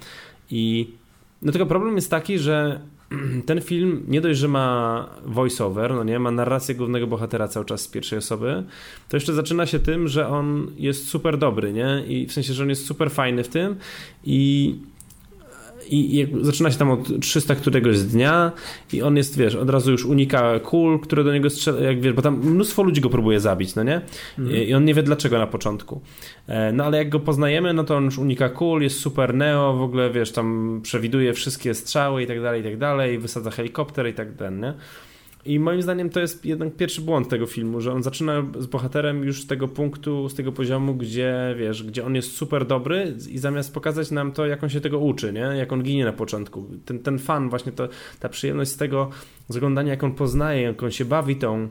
I 0.52 0.88
no 1.42 1.52
tylko 1.52 1.66
problem 1.66 1.96
jest 1.96 2.12
taki, 2.12 2.40
że 2.40 2.80
ten 3.46 3.62
film 3.62 4.04
nie 4.08 4.22
dość, 4.22 4.40
że 4.40 4.48
ma 4.48 5.10
voiceover, 5.26 5.94
no 5.94 6.04
nie, 6.04 6.20
ma 6.20 6.32
narrację 6.32 6.76
głównego 6.76 7.08
bohatera 7.08 7.48
cały 7.48 7.66
czas 7.66 7.82
z 7.82 7.88
pierwszej 7.88 8.20
osoby, 8.20 8.64
to 9.10 9.18
jeszcze 9.18 9.34
zaczyna 9.34 9.66
się 9.66 9.80
tym, 9.80 10.08
że 10.08 10.28
on 10.28 10.72
jest 10.78 11.08
super 11.08 11.38
dobry, 11.38 11.74
nie? 11.74 12.04
I 12.08 12.28
w 12.28 12.34
sensie, 12.34 12.54
że 12.54 12.64
on 12.64 12.70
jest 12.70 12.86
super 12.86 13.12
fajny 13.12 13.44
w 13.44 13.48
tym 13.48 13.76
i 14.24 14.76
i, 15.90 16.20
i 16.20 16.28
zaczyna 16.42 16.72
się 16.72 16.78
tam 16.78 16.92
od 16.92 17.20
300 17.22 17.56
któregoś 17.56 18.00
dnia 18.00 18.52
i 18.94 19.02
on 19.02 19.18
jest, 19.18 19.38
wiesz, 19.38 19.56
od 19.56 19.70
razu 19.70 19.92
już 19.92 20.06
unika 20.06 20.60
kul, 20.60 21.00
które 21.00 21.24
do 21.24 21.34
niego 21.34 21.50
strzela, 21.50 21.80
jak 21.80 22.02
wiesz, 22.02 22.14
bo 22.14 22.22
tam 22.22 22.40
mnóstwo 22.40 22.84
ludzi 22.84 23.02
go 23.02 23.10
próbuje 23.10 23.40
zabić, 23.40 23.76
no 23.76 23.84
nie? 23.84 24.02
Mhm. 24.40 24.58
I, 24.58 24.70
I 24.70 24.74
on 24.74 24.86
nie 24.86 24.94
wie 24.94 25.04
dlaczego 25.04 25.40
na 25.40 25.48
początku. 25.48 26.02
E, 26.48 26.72
no 26.72 26.84
ale 26.84 26.98
jak 26.98 27.10
go 27.10 27.20
poznajemy, 27.20 27.74
no 27.74 27.84
to 27.84 27.98
on 27.98 28.06
już 28.06 28.18
unika 28.18 28.50
kul, 28.50 28.82
jest 28.82 29.00
super 29.00 29.34
neo, 29.34 29.74
w 29.74 29.82
ogóle, 29.82 30.10
wiesz, 30.10 30.32
tam 30.32 30.80
przewiduje 30.84 31.34
wszystkie 31.34 31.74
strzały 31.74 32.24
i 32.24 32.28
tak 32.28 32.42
dalej, 32.42 32.62
i 32.62 32.64
tak 32.64 32.78
dalej, 32.78 33.20
wysadza 33.20 33.52
helikopter 33.52 34.08
i 34.08 34.14
tak 34.14 34.36
dalej, 34.36 34.60
nie? 34.60 34.74
I 35.46 35.60
moim 35.60 35.82
zdaniem 35.82 36.10
to 36.10 36.20
jest 36.20 36.46
jednak 36.46 36.76
pierwszy 36.76 37.02
błąd 37.02 37.30
tego 37.30 37.46
filmu, 37.46 37.82
że 37.82 37.94
on 37.94 38.04
zaczyna 38.04 38.44
z 38.60 38.66
bohaterem 38.66 39.24
już 39.24 39.42
z 39.42 39.48
tego 39.48 39.68
punktu, 39.68 40.30
z 40.30 40.36
tego 40.36 40.52
poziomu, 40.52 40.96
gdzie 40.96 41.56
wiesz, 41.60 41.84
gdzie 41.84 42.06
on 42.06 42.16
jest 42.16 42.32
super 42.32 42.68
dobry 42.68 43.16
i 43.30 43.38
zamiast 43.38 43.74
pokazać 43.74 44.12
nam 44.12 44.32
to, 44.32 44.46
jak 44.46 44.64
on 44.64 44.70
się 44.70 44.82
tego 44.82 45.00
uczy, 45.00 45.34
nie? 45.34 45.40
jak 45.40 45.74
on 45.74 45.84
ginie 45.84 46.06
na 46.06 46.14
początku. 46.14 46.66
Ten, 46.86 47.00
ten 47.00 47.20
fan, 47.20 47.50
właśnie 47.50 47.72
to, 47.72 47.88
ta 48.20 48.30
przyjemność 48.30 48.72
z 48.72 48.78
tego 48.78 49.10
oglądania, 49.50 49.92
jak 49.92 50.04
on 50.04 50.12
poznaje, 50.12 50.62
jak 50.62 50.84
on 50.84 50.92
się 50.92 51.06
bawi 51.06 51.36
tą 51.36 51.68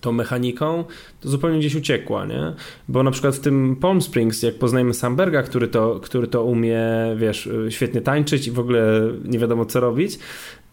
tą 0.00 0.12
mechaniką, 0.12 0.84
to 1.20 1.28
zupełnie 1.28 1.58
gdzieś 1.58 1.74
uciekła, 1.74 2.26
nie? 2.26 2.52
Bo 2.88 3.02
na 3.02 3.10
przykład 3.10 3.36
w 3.36 3.40
tym 3.40 3.76
Palm 3.76 4.02
Springs, 4.02 4.42
jak 4.42 4.54
poznajemy 4.54 4.94
Samberga, 4.94 5.42
który 5.42 5.68
to, 5.68 6.00
który 6.00 6.26
to 6.26 6.44
umie, 6.44 6.82
wiesz, 7.16 7.48
świetnie 7.68 8.00
tańczyć 8.00 8.46
i 8.46 8.50
w 8.50 8.58
ogóle 8.58 9.00
nie 9.24 9.38
wiadomo 9.38 9.66
co 9.66 9.80
robić, 9.80 10.18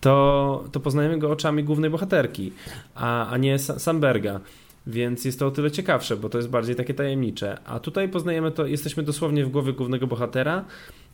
to, 0.01 0.63
to 0.71 0.79
poznajemy 0.79 1.19
go 1.19 1.31
oczami 1.31 1.63
głównej 1.63 1.89
bohaterki, 1.89 2.51
a, 2.95 3.29
a 3.29 3.37
nie 3.37 3.59
Samberga. 3.59 4.39
Więc 4.87 5.25
jest 5.25 5.39
to 5.39 5.47
o 5.47 5.51
tyle 5.51 5.71
ciekawsze, 5.71 6.17
bo 6.17 6.29
to 6.29 6.37
jest 6.37 6.49
bardziej 6.49 6.75
takie 6.75 6.93
tajemnicze. 6.93 7.57
A 7.65 7.79
tutaj 7.79 8.09
poznajemy 8.09 8.51
to, 8.51 8.65
jesteśmy 8.65 9.03
dosłownie 9.03 9.45
w 9.45 9.49
głowie 9.49 9.73
głównego 9.73 10.07
bohatera 10.07 10.65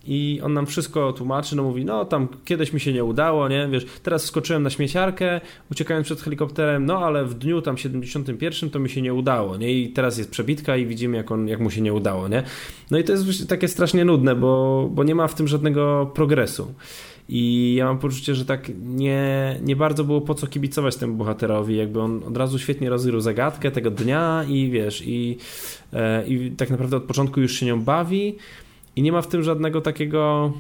i 0.05 0.41
on 0.43 0.53
nam 0.53 0.65
wszystko 0.65 1.13
tłumaczy, 1.13 1.55
no 1.55 1.63
mówi, 1.63 1.85
no 1.85 2.05
tam 2.05 2.27
kiedyś 2.45 2.73
mi 2.73 2.79
się 2.79 2.93
nie 2.93 3.03
udało, 3.03 3.47
nie, 3.47 3.67
wiesz, 3.71 3.85
teraz 4.03 4.23
skoczyłem 4.23 4.63
na 4.63 4.69
śmieciarkę, 4.69 5.41
uciekając 5.71 6.07
przed 6.07 6.21
helikopterem, 6.21 6.85
no 6.85 6.99
ale 6.99 7.25
w 7.25 7.33
dniu 7.33 7.61
tam 7.61 7.77
71 7.77 8.69
to 8.69 8.79
mi 8.79 8.89
się 8.89 9.01
nie 9.01 9.13
udało, 9.13 9.57
nie, 9.57 9.73
i 9.73 9.89
teraz 9.89 10.17
jest 10.17 10.31
przebitka 10.31 10.77
i 10.77 10.85
widzimy, 10.85 11.17
jak, 11.17 11.31
on, 11.31 11.47
jak 11.47 11.59
mu 11.59 11.69
się 11.69 11.81
nie 11.81 11.93
udało, 11.93 12.27
nie. 12.27 12.43
No 12.91 12.97
i 12.97 13.03
to 13.03 13.11
jest 13.11 13.49
takie 13.49 13.67
strasznie 13.67 14.05
nudne, 14.05 14.35
bo, 14.35 14.89
bo 14.91 15.03
nie 15.03 15.15
ma 15.15 15.27
w 15.27 15.35
tym 15.35 15.47
żadnego 15.47 16.11
progresu. 16.13 16.73
I 17.30 17.73
ja 17.78 17.86
mam 17.86 17.99
poczucie, 17.99 18.36
że 18.36 18.45
tak 18.45 18.71
nie, 18.86 19.59
nie 19.63 19.75
bardzo 19.75 20.03
było 20.03 20.21
po 20.21 20.36
co 20.36 20.47
kibicować 20.47 20.95
temu 20.95 21.15
bohaterowi, 21.15 21.78
jakby 21.78 22.01
on 22.01 22.23
od 22.23 22.38
razu 22.38 22.59
świetnie 22.59 22.89
rozgrył 22.89 23.21
zagadkę 23.21 23.71
tego 23.71 23.91
dnia 23.91 24.45
i 24.47 24.69
wiesz, 24.69 25.03
i, 25.05 25.38
e, 25.93 26.28
i 26.28 26.51
tak 26.51 26.69
naprawdę 26.69 26.97
od 26.97 27.03
początku 27.03 27.41
już 27.41 27.59
się 27.59 27.65
nią 27.65 27.82
bawi 27.82 28.36
i 28.95 29.01
nie 29.01 29.11
ma 29.11 29.21
w 29.21 29.28
tym 29.28 29.43
żadnego 29.43 29.82
takiego 29.82 30.53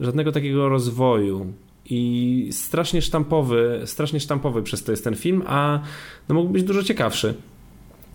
żadnego 0.00 0.32
takiego 0.32 0.68
rozwoju 0.68 1.52
i 1.90 2.48
strasznie 2.52 3.02
sztampowy, 3.02 3.82
strasznie 3.84 4.20
sztampowy 4.20 4.62
przez 4.62 4.84
to 4.84 4.92
jest 4.92 5.04
ten 5.04 5.16
film, 5.16 5.42
a 5.46 5.80
no 6.28 6.34
mógł 6.34 6.52
być 6.52 6.62
dużo 6.62 6.82
ciekawszy. 6.82 7.34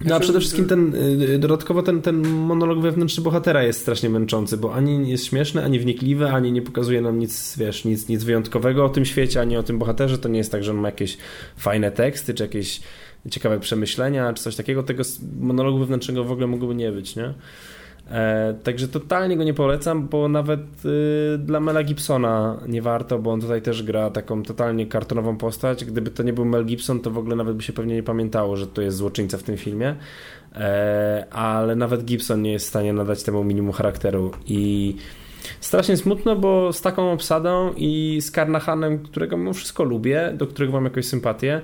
No 0.05 0.15
a 0.15 0.19
przede 0.19 0.39
wszystkim 0.39 0.65
ten, 0.65 0.95
y, 0.95 1.39
dodatkowo 1.39 1.83
ten, 1.83 2.01
ten 2.01 2.27
monolog 2.27 2.79
wewnętrzny 2.79 3.23
bohatera 3.23 3.63
jest 3.63 3.81
strasznie 3.81 4.09
męczący, 4.09 4.57
bo 4.57 4.73
ani 4.73 4.99
nie 4.99 5.11
jest 5.11 5.25
śmieszny, 5.25 5.63
ani 5.63 5.79
wnikliwy, 5.79 6.27
ani 6.29 6.51
nie 6.51 6.61
pokazuje 6.61 7.01
nam 7.01 7.19
nic, 7.19 7.57
wiesz, 7.57 7.85
nic, 7.85 8.09
nic 8.09 8.23
wyjątkowego 8.23 8.85
o 8.85 8.89
tym 8.89 9.05
świecie, 9.05 9.41
ani 9.41 9.57
o 9.57 9.63
tym 9.63 9.79
bohaterze. 9.79 10.17
To 10.17 10.29
nie 10.29 10.37
jest 10.37 10.51
tak, 10.51 10.63
że 10.63 10.71
on 10.71 10.77
ma 10.77 10.87
jakieś 10.87 11.17
fajne 11.57 11.91
teksty, 11.91 12.33
czy 12.33 12.43
jakieś 12.43 12.81
ciekawe 13.31 13.59
przemyślenia, 13.59 14.33
czy 14.33 14.43
coś 14.43 14.55
takiego. 14.55 14.83
Tego 14.83 15.03
monologu 15.39 15.79
wewnętrznego 15.79 16.23
w 16.23 16.31
ogóle 16.31 16.47
mogłoby 16.47 16.75
nie 16.75 16.91
być, 16.91 17.15
nie? 17.15 17.33
E, 18.11 18.53
także 18.63 18.87
totalnie 18.87 19.37
go 19.37 19.43
nie 19.43 19.53
polecam, 19.53 20.07
bo 20.07 20.27
nawet 20.27 20.61
y, 20.85 21.37
dla 21.37 21.59
Mela 21.59 21.83
Gibsona 21.83 22.57
nie 22.67 22.81
warto, 22.81 23.19
bo 23.19 23.31
on 23.31 23.41
tutaj 23.41 23.61
też 23.61 23.83
gra 23.83 24.09
taką 24.09 24.43
totalnie 24.43 24.85
kartonową 24.85 25.37
postać. 25.37 25.85
Gdyby 25.85 26.11
to 26.11 26.23
nie 26.23 26.33
był 26.33 26.45
Mel 26.45 26.65
Gibson, 26.65 26.99
to 26.99 27.11
w 27.11 27.17
ogóle 27.17 27.35
nawet 27.35 27.55
by 27.55 27.63
się 27.63 27.73
pewnie 27.73 27.95
nie 27.95 28.03
pamiętało, 28.03 28.57
że 28.57 28.67
to 28.67 28.81
jest 28.81 28.97
złoczyńca 28.97 29.37
w 29.37 29.43
tym 29.43 29.57
filmie. 29.57 29.95
E, 30.55 31.25
ale 31.31 31.75
nawet 31.75 32.05
Gibson 32.05 32.41
nie 32.41 32.51
jest 32.51 32.65
w 32.65 32.69
stanie 32.69 32.93
nadać 32.93 33.23
temu 33.23 33.43
minimum 33.43 33.71
charakteru 33.71 34.31
i 34.45 34.95
strasznie 35.59 35.97
smutno, 35.97 36.35
bo 36.35 36.73
z 36.73 36.81
taką 36.81 37.11
obsadą 37.11 37.73
i 37.77 38.17
z 38.21 38.31
Carnahanem, 38.31 38.99
którego 38.99 39.37
mimo 39.37 39.53
wszystko 39.53 39.83
lubię, 39.83 40.33
do 40.37 40.47
którego 40.47 40.73
mam 40.73 40.83
jakąś 40.83 41.05
sympatię, 41.05 41.61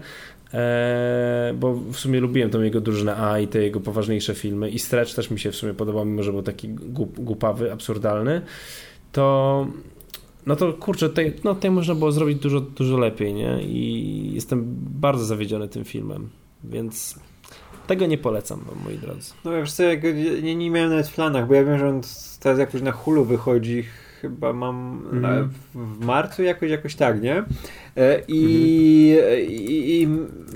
Eee, 0.54 1.54
bo 1.54 1.74
w 1.74 1.96
sumie 1.96 2.20
lubiłem 2.20 2.50
tą 2.50 2.62
jego 2.62 2.82
drużynę 2.82 3.18
A 3.18 3.40
i 3.40 3.48
te 3.48 3.64
jego 3.64 3.80
poważniejsze 3.80 4.36
filmy 4.36 4.70
i 4.70 4.80
Stretch 4.80 5.16
też 5.16 5.32
mi 5.32 5.40
się 5.40 5.52
w 5.52 5.56
sumie 5.56 5.74
podobał, 5.74 6.06
mimo 6.06 6.24
że 6.24 6.32
był 6.32 6.44
taki 6.44 6.70
głup, 6.70 7.20
głupawy, 7.20 7.72
absurdalny, 7.72 8.42
to 9.12 9.68
no 10.46 10.56
to 10.56 10.74
kurczę, 10.74 11.10
tutaj, 11.10 11.34
no 11.44 11.56
tutaj 11.56 11.72
można 11.72 11.96
było 11.96 12.12
zrobić 12.12 12.40
dużo, 12.40 12.62
dużo 12.62 12.98
lepiej, 12.98 13.34
nie? 13.34 13.62
I 13.62 14.32
jestem 14.34 14.64
bardzo 15.00 15.26
zawiedziony 15.26 15.68
tym 15.68 15.84
filmem, 15.84 16.30
więc 16.64 17.20
Tego 17.88 18.06
nie 18.06 18.18
polecam, 18.18 18.66
moi 18.86 18.98
drodzy. 18.98 19.34
No 19.46 19.52
wiesz 19.52 19.72
co, 19.72 19.84
ja 19.84 19.96
nie, 20.42 20.56
nie 20.56 20.70
miałem 20.70 20.90
nawet 20.90 21.08
w 21.08 21.16
planach, 21.16 21.48
bo 21.48 21.54
ja 21.54 21.64
wiem, 21.64 21.80
że 21.80 21.90
on 21.90 22.02
teraz 22.40 22.60
jakoś 22.60 22.82
na 22.82 22.92
hulu 22.92 23.26
wychodzi 23.26 23.84
chyba 24.24 24.54
mam 24.54 25.02
mm. 25.12 25.50
w 25.76 26.06
marcu 26.06 26.44
jakoś, 26.44 26.70
jakoś 26.70 26.96
tak, 26.96 27.22
nie? 27.22 27.44
E, 27.98 28.22
I, 28.28 29.16
mm. 29.20 29.52
i, 29.52 30.02
I, 30.02 30.08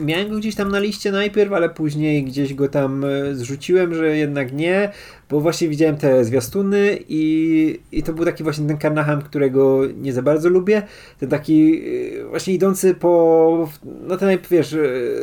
miałem 0.01 0.29
go 0.29 0.37
gdzieś 0.37 0.55
tam 0.55 0.71
na 0.71 0.79
liście 0.79 1.11
najpierw, 1.11 1.53
ale 1.53 1.69
później 1.69 2.23
gdzieś 2.23 2.53
go 2.53 2.67
tam 2.67 3.05
e, 3.05 3.35
zrzuciłem, 3.35 3.93
że 3.93 4.17
jednak 4.17 4.53
nie, 4.53 4.91
bo 5.29 5.41
właśnie 5.41 5.67
widziałem 5.67 5.97
te 5.97 6.25
zwiastuny 6.25 6.97
i, 7.09 7.79
i 7.91 8.03
to 8.03 8.13
był 8.13 8.25
taki 8.25 8.43
właśnie 8.43 8.67
ten 8.67 8.77
Karnaham, 8.77 9.21
którego 9.21 9.81
nie 9.97 10.13
za 10.13 10.21
bardzo 10.21 10.49
lubię. 10.49 10.81
Ten 11.19 11.29
taki 11.29 11.81
właśnie 12.29 12.53
idący 12.53 12.95
po, 12.95 13.69
no 14.07 14.17
ten, 14.17 14.37
wiesz, 14.49 14.75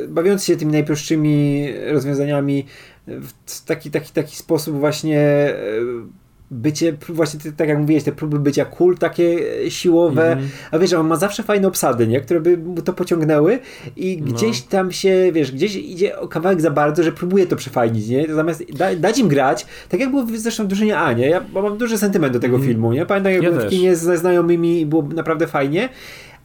bawiący 0.09 0.47
się 0.47 0.57
tymi 0.57 0.73
najprostszymi 0.73 1.67
rozwiązaniami 1.87 2.67
w 3.07 3.65
taki, 3.65 3.91
taki, 3.91 4.13
taki 4.13 4.37
sposób 4.37 4.79
właśnie 4.79 5.55
bycie, 6.51 6.97
właśnie 7.09 7.41
tak 7.57 7.69
jak 7.69 7.79
mówiłeś, 7.79 8.05
te 8.05 8.13
próby 8.13 8.39
bycia 8.39 8.65
cool, 8.65 8.99
takie 8.99 9.39
siłowe, 9.71 10.33
mm. 10.33 10.49
a 10.71 10.79
wiesz, 10.79 10.93
on 10.93 11.07
ma 11.07 11.17
zawsze 11.17 11.43
fajne 11.43 11.69
obsady, 11.69 12.07
nie? 12.07 12.21
które 12.21 12.41
by 12.41 12.57
mu 12.57 12.83
to 12.83 12.93
pociągnęły 12.93 13.59
i 13.97 14.23
no. 14.23 14.33
gdzieś 14.33 14.63
tam 14.63 14.93
się, 14.93 15.33
wiesz, 15.33 15.53
gdzieś 15.53 15.77
idzie 15.77 16.19
o 16.19 16.29
kawałek 16.29 16.61
za 16.61 16.71
bardzo, 16.71 17.03
że 17.03 17.13
próbuje 17.13 17.47
to 17.47 17.57
przefajnić, 17.57 18.09
nie? 18.09 18.35
Zamiast 18.35 18.73
da, 18.73 18.95
dać 18.95 19.19
im 19.19 19.29
grać, 19.29 19.67
tak 19.89 20.01
jak 20.01 20.11
było 20.11 20.27
zresztą 20.35 20.65
w 20.65 20.67
drużynie 20.67 20.99
A, 20.99 21.13
nie? 21.13 21.29
Ja 21.29 21.45
mam 21.55 21.79
duży 21.79 21.99
sentyment 21.99 22.33
do 22.33 22.41
tego 22.41 22.57
mm. 22.57 22.69
filmu, 22.69 22.93
nie? 22.93 23.07
Pamiętam 23.07 23.33
jak 23.33 23.43
ja 23.43 23.51
byłem 23.51 23.67
w 23.67 23.71
kinie 23.71 23.97
ze 23.97 24.19
znajomymi 24.19 24.81
i 24.81 24.87
było 24.87 25.03
naprawdę 25.03 25.47
fajnie 25.47 25.89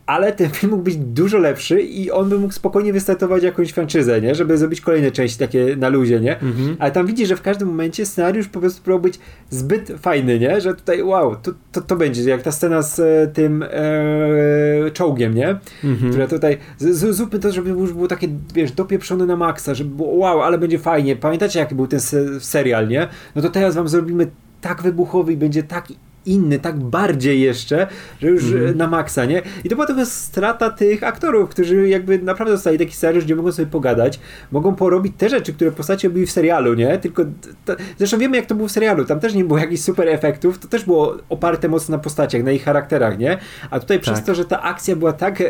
ale 0.10 0.34
ten 0.34 0.50
film 0.50 0.72
mógł 0.72 0.84
być 0.84 0.96
dużo 0.96 1.38
lepszy 1.38 1.82
i 1.82 2.12
on 2.12 2.30
by 2.30 2.40
mógł 2.40 2.54
spokojnie 2.54 2.94
wystartować 2.94 3.44
jakąś 3.44 3.70
franczyzę, 3.72 4.22
nie? 4.22 4.36
Żeby 4.36 4.58
zrobić 4.58 4.82
kolejne 4.82 5.12
części 5.12 5.40
takie 5.40 5.76
na 5.76 5.90
luzie, 5.90 6.20
nie? 6.20 6.40
Mhm. 6.40 6.76
Ale 6.80 6.92
tam 6.92 7.08
widzisz, 7.08 7.30
że 7.30 7.36
w 7.36 7.42
każdym 7.42 7.68
momencie 7.68 8.06
scenariusz 8.06 8.48
po 8.48 8.60
prostu 8.60 8.84
próbował 8.84 9.04
być 9.04 9.20
zbyt 9.50 9.92
fajny, 10.00 10.40
nie? 10.40 10.62
Że 10.62 10.76
tutaj 10.76 11.04
wow, 11.04 11.36
to, 11.36 11.52
to, 11.72 11.82
to 11.82 11.96
będzie, 11.96 12.30
jak 12.30 12.42
ta 12.42 12.52
scena 12.52 12.82
z 12.82 13.00
e, 13.00 13.28
tym 13.34 13.64
e, 13.64 14.92
czołgiem, 14.94 15.36
nie? 15.36 15.60
Mhm. 15.84 16.12
Która 16.12 16.28
tutaj, 16.28 16.58
z, 16.78 17.16
zróbmy 17.16 17.40
to, 17.40 17.52
żeby 17.52 17.70
już 17.70 17.94
było 17.94 18.08
takie, 18.08 18.28
wiesz, 18.54 18.72
dopieprzone 18.72 19.26
na 19.26 19.36
maksa, 19.36 19.74
żeby 19.74 19.96
było 19.96 20.16
wow, 20.16 20.42
ale 20.42 20.58
będzie 20.58 20.80
fajnie. 20.80 21.16
Pamiętacie, 21.16 21.60
jaki 21.60 21.76
był 21.76 21.88
ten 21.88 22.00
se 22.00 22.40
serial, 22.40 22.88
nie? 22.88 23.08
No 23.36 23.42
to 23.42 23.50
teraz 23.50 23.76
wam 23.76 23.88
zrobimy 23.88 24.28
tak 24.62 24.82
wybuchowy 24.82 25.34
i 25.34 25.38
będzie 25.38 25.64
tak 25.64 25.88
inny, 26.26 26.60
tak 26.60 26.80
bardziej 26.80 27.42
jeszcze, 27.42 27.88
że 28.22 28.28
już 28.28 28.52
mm. 28.52 28.78
na 28.78 28.88
maksa, 28.88 29.26
nie? 29.26 29.42
I 29.64 29.70
to 29.70 29.76
była 29.76 29.88
trochę 29.88 30.06
strata 30.06 30.70
tych 30.70 31.04
aktorów, 31.04 31.50
którzy 31.50 31.90
jakby 31.90 32.20
naprawdę 32.20 32.54
dostali 32.54 32.78
taki 32.78 32.92
scenariusz, 32.92 33.26
gdzie 33.26 33.36
mogą 33.36 33.52
sobie 33.52 33.66
pogadać, 33.68 34.20
mogą 34.52 34.76
porobić 34.76 35.14
te 35.18 35.30
rzeczy, 35.30 35.54
które 35.54 35.72
postacie 35.72 36.08
robiły 36.08 36.26
w 36.26 36.32
serialu, 36.32 36.74
nie? 36.74 36.98
Tylko, 36.98 37.26
to, 37.66 37.76
zresztą 37.98 38.18
wiemy 38.18 38.38
jak 38.38 38.46
to 38.46 38.56
było 38.56 38.68
w 38.68 38.72
serialu, 38.72 39.06
tam 39.06 39.20
też 39.20 39.34
nie 39.34 39.44
było 39.44 39.60
jakichś 39.60 39.82
super 39.82 40.08
efektów, 40.08 40.60
to 40.60 40.68
też 40.68 40.86
było 40.86 41.18
oparte 41.30 41.70
mocno 41.70 41.98
na 41.98 42.04
postaciach, 42.04 42.44
na 42.44 42.52
ich 42.52 42.64
charakterach, 42.64 43.18
nie? 43.18 43.38
A 43.70 43.80
tutaj 43.80 43.98
tak. 43.98 44.04
przez 44.04 44.24
to, 44.24 44.36
że 44.36 44.46
ta 44.46 44.62
akcja 44.62 44.96
była 44.96 45.14
tak 45.14 45.42
e, 45.42 45.46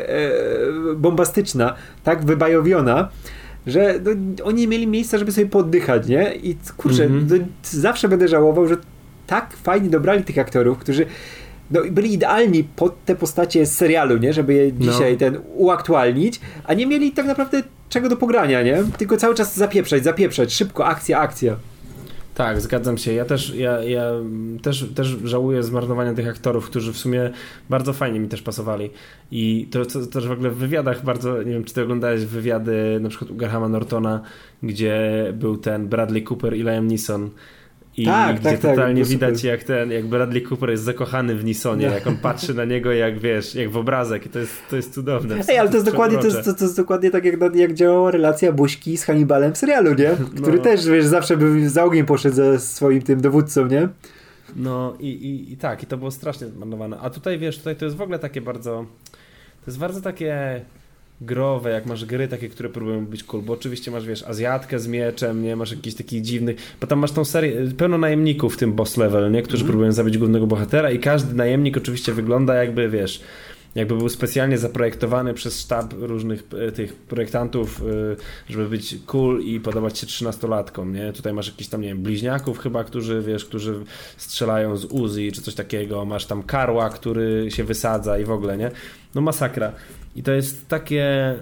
bombastyczna, 0.95 1.75
tak 2.03 2.25
wybajowiona, 2.25 3.09
że 3.67 3.99
no, 4.03 4.11
oni 4.45 4.67
mieli 4.67 4.87
miejsca, 4.87 5.17
żeby 5.17 5.31
sobie 5.31 5.47
poddychać, 5.47 6.07
nie? 6.07 6.35
I 6.35 6.57
kurczę, 6.77 7.03
mm 7.03 7.27
-hmm. 7.27 7.43
zawsze 7.63 8.09
będę 8.09 8.27
żałował, 8.27 8.67
że 8.67 8.77
tak 9.29 9.57
fajnie 9.57 9.89
dobrali 9.89 10.23
tych 10.23 10.37
aktorów, 10.37 10.77
którzy 10.77 11.05
no, 11.71 11.81
byli 11.91 12.13
idealni 12.13 12.63
pod 12.63 13.05
te 13.05 13.15
postacie 13.15 13.65
z 13.65 13.75
serialu, 13.75 14.17
nie? 14.17 14.33
Żeby 14.33 14.53
je 14.53 14.71
no. 14.79 14.91
dzisiaj 14.91 15.13
no. 15.13 15.19
ten 15.19 15.37
uaktualnić, 15.55 16.39
a 16.63 16.73
nie 16.73 16.87
mieli 16.87 17.11
tak 17.11 17.25
naprawdę 17.25 17.63
czego 17.89 18.09
do 18.09 18.17
pogrania, 18.17 18.63
nie? 18.63 18.83
Tylko 18.97 19.17
cały 19.17 19.35
czas 19.35 19.55
zapieprzać, 19.57 20.03
zapieprzać, 20.03 20.53
szybko, 20.53 20.85
akcja, 20.85 21.19
akcja. 21.19 21.55
Tak, 22.35 22.61
zgadzam 22.61 22.97
się. 22.97 23.13
Ja 23.13 23.25
też, 23.25 23.55
ja, 23.55 23.83
ja 23.83 24.11
też, 24.61 24.85
też 24.95 25.07
żałuję 25.23 25.63
zmarnowania 25.63 26.13
tych 26.13 26.27
aktorów, 26.27 26.65
którzy 26.65 26.93
w 26.93 26.97
sumie 26.97 27.29
bardzo 27.69 27.93
fajnie 27.93 28.19
mi 28.19 28.27
też 28.27 28.41
pasowali. 28.41 28.89
I 29.31 29.67
to, 29.71 29.85
to 29.85 30.05
też 30.05 30.27
w 30.27 30.31
ogóle 30.31 30.49
w 30.49 30.55
wywiadach 30.55 31.03
bardzo, 31.03 31.43
nie 31.43 31.51
wiem, 31.51 31.63
czy 31.63 31.73
ty 31.73 31.83
oglądałeś 31.83 32.25
wywiady 32.25 32.99
na 33.01 33.09
przykład 33.09 33.31
u 33.31 33.35
Grahama 33.35 33.69
Nortona, 33.69 34.21
gdzie 34.63 34.99
był 35.33 35.57
ten 35.57 35.87
Bradley 35.87 36.23
Cooper 36.23 36.53
i 36.55 36.63
Liam 36.63 36.87
Neeson 36.87 37.29
i 37.99 38.05
tak, 38.05 38.35
gdzie 38.35 38.49
tak, 38.49 38.59
tak 38.59 38.71
totalnie 38.71 39.01
tak, 39.01 39.09
widać 39.09 39.43
jak 39.43 39.63
ten, 39.63 39.91
jak 39.91 40.05
Bradley 40.05 40.43
Cooper 40.49 40.69
jest 40.69 40.83
zakochany 40.83 41.35
w 41.35 41.43
Nisonie, 41.43 41.87
no. 41.87 41.93
jak 41.93 42.07
on 42.07 42.17
patrzy 42.17 42.53
na 42.53 42.65
niego 42.65 42.91
jak 42.91 43.19
wiesz, 43.19 43.55
jak 43.55 43.69
w 43.69 43.77
obrazek 43.77 44.25
i 44.25 44.29
to 44.29 44.39
jest, 44.39 44.53
to 44.69 44.75
jest 44.75 44.93
cudowne. 44.93 45.35
Ej, 45.49 45.57
ale 45.57 45.69
to 45.69 45.75
jest 45.75 45.85
dokładnie, 45.85 46.17
to 46.17 46.25
jest, 46.25 46.45
to, 46.45 46.53
to 46.53 46.63
jest 46.63 46.77
dokładnie 46.77 47.11
tak 47.11 47.25
jak, 47.25 47.55
jak 47.55 47.73
działała 47.73 48.11
relacja 48.11 48.51
Buźki 48.51 48.97
z 48.97 49.03
Hannibalem 49.03 49.53
w 49.53 49.57
serialu, 49.57 49.93
nie? 49.93 50.11
Który 50.41 50.57
no. 50.57 50.63
też 50.63 50.87
wiesz, 50.87 51.05
zawsze 51.05 51.37
by 51.37 51.69
za 51.69 51.83
ogień 51.83 52.05
poszedł 52.05 52.35
ze 52.35 52.59
swoim 52.59 53.01
tym 53.01 53.21
dowódcą, 53.21 53.67
nie? 53.67 53.89
No 54.55 54.93
i, 54.99 55.07
i, 55.07 55.53
i 55.53 55.57
tak, 55.57 55.83
i 55.83 55.85
to 55.85 55.97
było 55.97 56.11
strasznie 56.11 56.47
zmarnowane. 56.47 56.97
A 57.01 57.09
tutaj 57.09 57.39
wiesz, 57.39 57.57
tutaj 57.57 57.75
to 57.75 57.85
jest 57.85 57.97
w 57.97 58.01
ogóle 58.01 58.19
takie 58.19 58.41
bardzo, 58.41 58.85
to 59.65 59.71
jest 59.71 59.79
bardzo 59.79 60.01
takie 60.01 60.61
growe, 61.21 61.71
jak 61.71 61.85
masz 61.85 62.05
gry 62.05 62.27
takie, 62.27 62.49
które 62.49 62.69
próbują 62.69 63.05
być 63.05 63.23
cool, 63.23 63.43
bo 63.43 63.53
oczywiście 63.53 63.91
masz, 63.91 64.05
wiesz, 64.05 64.23
Azjatkę 64.23 64.79
z 64.79 64.87
mieczem, 64.87 65.43
nie, 65.43 65.55
masz 65.55 65.71
jakiś 65.71 65.95
taki 65.95 66.21
dziwny, 66.21 66.55
bo 66.81 66.87
tam 66.87 66.99
masz 66.99 67.11
tą 67.11 67.25
serię, 67.25 67.53
pełno 67.77 67.97
najemników 67.97 68.53
w 68.55 68.57
tym 68.57 68.73
boss 68.73 68.97
level, 68.97 69.31
nie, 69.31 69.41
którzy 69.41 69.63
mm. 69.63 69.71
próbują 69.71 69.91
zabić 69.91 70.17
głównego 70.17 70.47
bohatera 70.47 70.91
i 70.91 70.99
każdy 70.99 71.35
najemnik 71.35 71.77
oczywiście 71.77 72.13
wygląda 72.13 72.55
jakby, 72.55 72.89
wiesz, 72.89 73.21
jakby 73.75 73.95
był 73.95 74.09
specjalnie 74.09 74.57
zaprojektowany 74.57 75.33
przez 75.33 75.59
sztab 75.59 75.93
różnych 75.93 76.43
e, 76.67 76.71
tych 76.71 76.95
projektantów, 76.95 77.81
e, 77.81 78.51
żeby 78.51 78.69
być 78.69 78.95
cool 79.05 79.41
i 79.41 79.59
podobać 79.59 79.99
się 79.99 80.07
trzynastolatkom, 80.07 80.93
nie? 80.93 81.13
Tutaj 81.13 81.33
masz 81.33 81.47
jakiś 81.47 81.67
tam, 81.67 81.81
nie 81.81 81.87
wiem, 81.87 82.03
bliźniaków 82.03 82.59
chyba, 82.59 82.83
którzy, 82.83 83.21
wiesz, 83.21 83.45
którzy 83.45 83.83
strzelają 84.17 84.77
z 84.77 84.85
Uzi 84.85 85.31
czy 85.31 85.41
coś 85.41 85.55
takiego, 85.55 86.05
masz 86.05 86.25
tam 86.25 86.43
karła, 86.43 86.89
który 86.89 87.51
się 87.51 87.63
wysadza 87.63 88.19
i 88.19 88.25
w 88.25 88.31
ogóle, 88.31 88.57
nie? 88.57 88.71
No 89.15 89.21
masakra. 89.21 89.71
I 90.15 90.23
to 90.23 90.31
jest 90.31 90.67
takie 90.67 91.35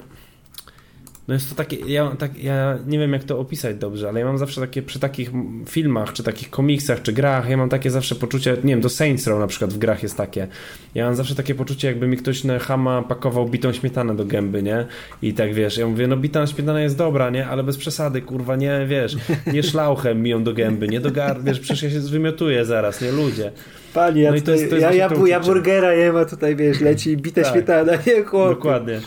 no 1.27 1.33
jest 1.33 1.49
to 1.49 1.55
takie, 1.55 1.75
ja, 1.75 2.15
tak, 2.19 2.43
ja 2.43 2.77
nie 2.87 2.99
wiem 2.99 3.13
jak 3.13 3.23
to 3.23 3.39
opisać 3.39 3.75
dobrze, 3.75 4.09
ale 4.09 4.19
ja 4.19 4.25
mam 4.25 4.37
zawsze 4.37 4.61
takie 4.61 4.81
przy 4.81 4.99
takich 4.99 5.31
filmach, 5.65 6.13
czy 6.13 6.23
takich 6.23 6.49
komiksach, 6.49 7.01
czy 7.01 7.13
grach, 7.13 7.49
ja 7.49 7.57
mam 7.57 7.69
takie 7.69 7.91
zawsze 7.91 8.15
poczucie, 8.15 8.57
nie 8.63 8.73
wiem, 8.73 8.81
do 8.81 8.89
Saints 8.89 9.27
Row 9.27 9.39
na 9.39 9.47
przykład 9.47 9.73
w 9.73 9.77
grach 9.77 10.03
jest 10.03 10.17
takie. 10.17 10.47
Ja 10.95 11.05
mam 11.05 11.15
zawsze 11.15 11.35
takie 11.35 11.55
poczucie, 11.55 11.87
jakby 11.87 12.07
mi 12.07 12.17
ktoś 12.17 12.43
na 12.43 12.59
hama 12.59 13.01
pakował 13.01 13.49
bitą 13.49 13.73
śmietanę 13.73 14.15
do 14.15 14.25
gęby, 14.25 14.63
nie? 14.63 14.85
I 15.21 15.33
tak 15.33 15.53
wiesz, 15.53 15.77
ja 15.77 15.87
mówię, 15.87 16.07
no 16.07 16.17
bita 16.17 16.47
śmietana 16.47 16.81
jest 16.81 16.97
dobra, 16.97 17.29
nie? 17.29 17.47
Ale 17.47 17.63
bez 17.63 17.77
przesady, 17.77 18.21
kurwa, 18.21 18.55
nie, 18.55 18.85
wiesz, 18.87 19.17
nie 19.53 19.63
szlauchem 19.63 20.21
mi 20.21 20.29
ją 20.29 20.43
do 20.43 20.53
gęby, 20.53 20.87
nie 20.87 20.99
do 20.99 21.11
gar, 21.11 21.43
wiesz, 21.43 21.59
przecież 21.59 21.83
ja 21.83 21.89
się 21.89 22.01
zwymiotuję 22.01 22.65
zaraz, 22.65 23.01
nie? 23.01 23.11
Ludzie. 23.11 23.51
Pani, 23.93 24.21
ja, 24.21 24.31
no 24.31 24.41
to 24.41 24.51
jest, 24.51 24.69
to 24.69 24.75
jest 24.75 24.87
ja, 24.87 24.93
ja, 24.93 25.09
ja 25.27 25.39
burgera 25.39 25.93
jem, 25.93 26.15
a 26.15 26.25
tutaj 26.25 26.55
wiesz, 26.55 26.81
leci 26.81 27.17
bita 27.17 27.41
tak. 27.41 27.51
śmietana, 27.51 27.91
nie 28.07 28.23
chłopie. 28.23 28.55
Dokładnie, 28.55 29.01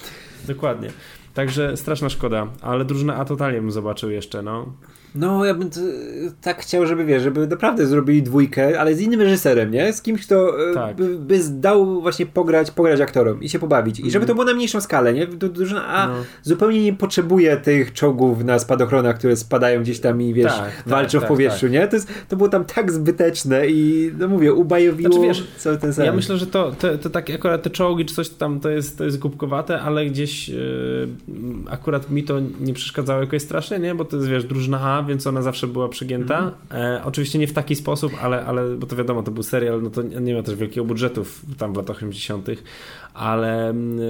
dokładnie. 0.46 0.88
Także 1.34 1.76
straszna 1.76 2.08
szkoda, 2.08 2.46
ale 2.62 2.84
drużynę 2.84 3.16
A 3.16 3.24
totalnie 3.24 3.60
bym 3.60 3.70
zobaczył 3.70 4.10
jeszcze, 4.10 4.42
no. 4.42 4.66
No, 5.14 5.44
ja 5.44 5.54
bym 5.54 5.70
tak 6.40 6.62
chciał, 6.62 6.86
żeby 6.86 7.04
wiesz, 7.04 7.22
żeby 7.22 7.46
naprawdę 7.46 7.86
zrobili 7.86 8.22
dwójkę, 8.22 8.80
ale 8.80 8.94
z 8.94 9.00
innym 9.00 9.20
reżyserem, 9.20 9.70
nie? 9.70 9.92
Z 9.92 10.02
kimś, 10.02 10.26
kto 10.26 10.70
e, 10.70 10.74
tak. 10.74 10.96
by, 10.96 11.18
by 11.18 11.40
dał 11.50 12.00
właśnie 12.00 12.26
pograć, 12.26 12.70
pograć 12.70 13.00
aktorom 13.00 13.42
i 13.42 13.48
się 13.48 13.58
pobawić. 13.58 14.00
I 14.00 14.10
żeby 14.10 14.26
to 14.26 14.34
było 14.34 14.44
na 14.44 14.54
mniejszą 14.54 14.80
skalę, 14.80 15.12
nie? 15.12 15.26
Drużyna 15.26 15.86
A 15.86 16.08
no. 16.08 16.14
zupełnie 16.42 16.84
nie 16.84 16.92
potrzebuje 16.92 17.56
tych 17.56 17.92
czołgów 17.92 18.44
na 18.44 18.58
spadochronach, 18.58 19.18
które 19.18 19.36
spadają 19.36 19.82
gdzieś 19.82 20.00
tam 20.00 20.22
i 20.22 20.34
wiesz, 20.34 20.52
tak, 20.52 20.76
tak 20.76 20.88
walczą 20.88 21.18
tak, 21.18 21.26
w 21.26 21.28
powietrzu, 21.28 21.60
tak. 21.60 21.72
nie? 21.72 21.88
To, 21.88 21.96
jest, 21.96 22.08
to 22.28 22.36
było 22.36 22.48
tam 22.48 22.64
tak 22.64 22.92
zbyteczne 22.92 23.66
i 23.66 24.12
no 24.18 24.28
mówię, 24.28 24.52
ubajowiło 24.52 25.12
znaczy, 25.12 25.26
wiesz, 25.26 25.46
cały 25.56 25.78
ten 25.78 25.92
sam. 25.92 26.04
Ja 26.04 26.12
myślę, 26.12 26.36
że 26.36 26.46
to, 26.46 26.72
to, 26.78 26.98
to 26.98 27.10
takie 27.10 27.34
akurat 27.34 27.62
te 27.62 27.70
czołgi 27.70 28.04
czy 28.04 28.14
coś 28.14 28.28
tam 28.28 28.60
to 28.60 28.70
jest, 28.70 28.98
to 28.98 29.04
jest 29.04 29.18
głupkowate, 29.18 29.80
ale 29.80 30.06
gdzieś 30.06 30.48
yy, 30.48 31.08
akurat 31.70 32.10
mi 32.10 32.24
to 32.24 32.40
nie 32.60 32.74
przeszkadzało 32.74 33.20
jakoś 33.20 33.42
strasznie, 33.42 33.78
nie? 33.78 33.94
Bo 33.94 34.04
to 34.04 34.16
jest 34.16 34.28
wiesz, 34.28 34.44
drużyna 34.44 34.80
A, 34.80 34.99
więc 35.02 35.26
ona 35.26 35.42
zawsze 35.42 35.66
była 35.66 35.88
przygięta. 35.88 36.38
Mm. 36.38 36.54
E, 36.70 37.04
oczywiście 37.04 37.38
nie 37.38 37.46
w 37.46 37.52
taki 37.52 37.76
sposób, 37.76 38.12
ale, 38.22 38.44
ale 38.44 38.76
bo 38.76 38.86
to 38.86 38.96
wiadomo, 38.96 39.22
to 39.22 39.30
był 39.30 39.42
serial, 39.42 39.82
no 39.82 39.90
to 39.90 40.02
nie 40.02 40.34
ma 40.34 40.42
też 40.42 40.54
wielkiego 40.54 40.84
budżetu 40.84 41.24
tam 41.58 41.72
w 41.72 41.76
latach 41.76 41.96
80., 41.96 42.48
ale. 43.14 43.68
Mm, 43.68 44.00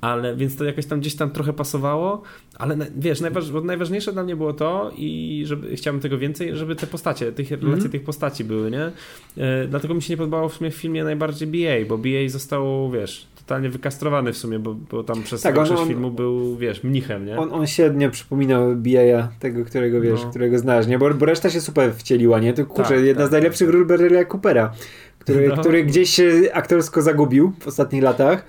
ale 0.00 0.36
więc 0.36 0.56
to 0.56 0.64
jakoś 0.64 0.86
tam 0.86 1.00
gdzieś 1.00 1.14
tam 1.14 1.30
trochę 1.30 1.52
pasowało, 1.52 2.22
ale 2.58 2.76
wiesz, 2.96 3.20
najważ, 3.20 3.44
najważniejsze 3.64 4.12
dla 4.12 4.22
mnie 4.24 4.36
było 4.36 4.52
to 4.52 4.92
i 4.96 5.42
żeby, 5.46 5.76
chciałbym 5.76 6.00
tego 6.00 6.18
więcej, 6.18 6.56
żeby 6.56 6.76
te 6.76 6.86
postacie, 6.86 7.32
tych 7.32 7.52
mm 7.52 7.60
-hmm. 7.60 7.68
relacje 7.68 7.90
tych 7.90 8.04
postaci 8.04 8.44
były, 8.44 8.70
nie? 8.70 8.90
E, 9.36 9.66
dlatego 9.68 9.94
mi 9.94 10.02
się 10.02 10.12
nie 10.12 10.16
podobało 10.16 10.48
w 10.48 10.54
sumie 10.54 10.70
w 10.70 10.74
filmie 10.74 11.04
najbardziej 11.04 11.48
BA, 11.48 11.88
bo 11.88 11.98
BA 11.98 12.28
został, 12.28 12.90
wiesz, 12.90 13.26
totalnie 13.48 13.68
wykastrowany 13.68 14.32
w 14.32 14.36
sumie, 14.36 14.58
bo, 14.58 14.74
bo 14.74 15.04
tam 15.04 15.22
przez 15.22 15.42
tak, 15.42 15.54
większość 15.54 15.82
filmu 15.86 16.10
był, 16.10 16.56
wiesz, 16.56 16.84
mnichem, 16.84 17.26
nie? 17.26 17.38
On, 17.38 17.52
on 17.52 17.66
średnio 17.66 18.10
przypominał 18.10 18.76
BA, 18.76 19.28
tego, 19.38 19.64
którego 19.64 20.00
wiesz, 20.00 20.22
no. 20.22 20.30
którego 20.30 20.58
znasz, 20.58 20.86
nie? 20.86 20.98
Bo, 20.98 21.14
bo 21.14 21.26
reszta 21.26 21.50
się 21.50 21.60
super 21.60 21.94
wcieliła, 21.94 22.40
nie? 22.40 22.52
To 22.52 22.66
kurczę, 22.66 22.94
tak, 22.94 23.04
jedna 23.04 23.22
tak, 23.22 23.28
z 23.28 23.32
najlepszych 23.32 23.68
ról 23.68 23.86
Berry'ego 23.86 24.26
Coopera, 24.26 24.72
który, 25.18 25.48
no. 25.48 25.56
który 25.56 25.84
gdzieś 25.84 26.10
się 26.10 26.32
aktorsko 26.52 27.02
zagubił 27.02 27.52
w 27.60 27.66
ostatnich 27.66 28.02
latach. 28.02 28.44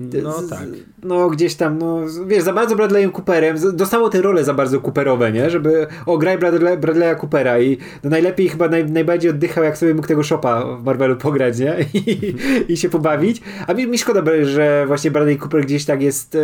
No 0.00 0.42
tak. 0.50 0.66
No 1.02 1.30
gdzieś 1.30 1.54
tam, 1.54 1.78
no 1.78 2.00
wiesz, 2.26 2.42
za 2.42 2.52
bardzo 2.52 2.76
Bradleyem 2.76 3.12
Cooperem, 3.12 3.56
dostało 3.72 4.08
te 4.08 4.22
role 4.22 4.44
za 4.44 4.54
bardzo 4.54 4.80
Cooperowe, 4.80 5.32
nie? 5.32 5.50
Żeby, 5.50 5.86
o 6.06 6.18
graj 6.18 6.38
Bradley, 6.38 6.78
Bradley'a 6.78 7.16
Coopera 7.20 7.60
i 7.60 7.78
no 8.04 8.10
najlepiej 8.10 8.48
chyba 8.48 8.68
naj, 8.68 8.90
najbardziej 8.90 9.30
oddychał 9.30 9.64
jak 9.64 9.78
sobie 9.78 9.94
mógł 9.94 10.08
tego 10.08 10.22
Shopa 10.22 10.76
w 10.76 10.84
Marvelu 10.84 11.16
pograć, 11.16 11.58
nie? 11.58 11.76
I, 12.00 12.34
i 12.68 12.76
się 12.76 12.88
pobawić. 12.88 13.42
A 13.66 13.74
mi, 13.74 13.86
mi 13.86 13.98
szkoda, 13.98 14.22
że 14.42 14.84
właśnie 14.86 15.10
Bradley 15.10 15.38
Cooper 15.38 15.64
gdzieś 15.64 15.84
tak 15.84 16.02
jest, 16.02 16.34
e, 16.34 16.38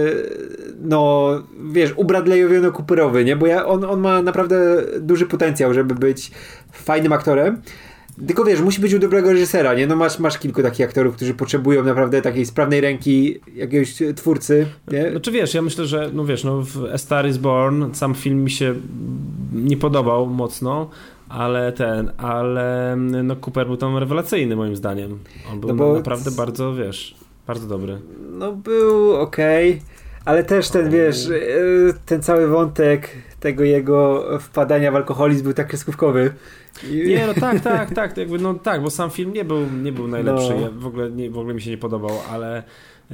no 0.81 1.31
wiesz, 1.73 1.95
ubradleyowiono 1.97 2.73
Cooperowy, 2.73 3.25
nie? 3.25 3.37
Bo 3.37 3.47
ja, 3.47 3.67
on, 3.67 3.85
on 3.85 4.01
ma 4.01 4.23
naprawdę 4.23 4.83
duży 5.01 5.27
potencjał, 5.27 5.75
żeby 5.75 5.95
być 5.95 6.31
fajnym 6.73 7.13
aktorem. 7.13 7.63
Tylko 8.27 8.45
wiesz, 8.45 8.61
musi 8.61 8.81
być 8.81 8.95
u 8.95 8.99
dobrego 8.99 9.33
reżysera, 9.33 9.75
nie? 9.75 9.87
No 9.87 9.97
masz, 9.97 10.19
masz 10.19 10.39
kilku 10.39 10.63
takich 10.63 10.87
aktorów, 10.87 11.17
którzy 11.17 11.35
potrzebują 11.35 11.85
naprawdę 11.85 12.23
takiej 12.23 12.47
sprawnej 12.47 12.81
ręki 12.81 13.41
jakiegoś 13.55 13.95
twórcy, 14.17 14.67
nie? 14.93 15.11
Znaczy 15.11 15.31
wiesz, 15.31 15.55
ja 15.55 15.63
myślę, 15.63 15.87
że 15.87 16.11
no 16.15 16.25
wiesz, 16.25 16.45
no 16.45 16.63
w 16.63 16.85
A 16.95 16.99
Star 16.99 17.29
is 17.29 17.37
Born 17.37 17.95
sam 17.95 18.15
film 18.15 18.45
mi 18.45 18.51
się 18.51 18.75
nie 19.53 19.77
podobał 19.77 20.27
mocno, 20.27 20.91
ale 21.29 21.73
ten, 21.73 22.13
ale 22.19 22.97
no 22.97 23.37
Cooper 23.37 23.67
był 23.67 23.77
tam 23.77 23.97
rewelacyjny 23.97 24.57
moim 24.57 24.77
zdaniem. 24.77 25.19
On 25.53 25.61
był 25.61 25.75
no 25.75 25.95
naprawdę 25.95 26.31
bardzo, 26.31 26.75
wiesz, 26.75 27.15
bardzo 27.47 27.67
dobry. 27.67 27.99
No 28.33 28.53
był 28.53 29.17
okej. 29.17 29.71
Okay. 29.71 29.83
Ale 30.25 30.45
też 30.45 30.69
ten, 30.69 30.91
wiesz, 30.91 31.29
e, 31.29 31.33
ten 32.07 32.23
cały 32.23 32.47
wątek 32.47 33.09
tego 33.43 33.65
jego 33.65 34.29
wpadania 34.41 34.93
w 34.93 34.97
alkoholizm 34.97 35.45
był 35.45 35.53
tak 35.53 35.69
kreskówkowy. 35.69 36.33
Nie, 37.07 37.27
no 37.27 37.35
tak, 37.35 37.61
tak, 37.61 37.95
tak, 37.95 38.17
jakby, 38.17 38.39
no 38.39 38.55
tak, 38.55 38.83
bo 38.83 38.91
sam 38.91 39.11
film 39.11 39.33
nie 39.33 39.45
był, 39.45 39.61
nie 39.83 39.93
był 39.93 40.09
najlepszy, 40.09 40.55
no. 40.55 40.61
ja 40.61 40.71
w, 40.71 40.87
ogóle, 40.87 41.11
nie, 41.11 41.31
w 41.31 41.39
ogóle 41.39 41.55
mi 41.55 41.61
się 41.61 41.71
nie 41.71 41.79
podobał, 41.79 42.11
ale 42.31 42.63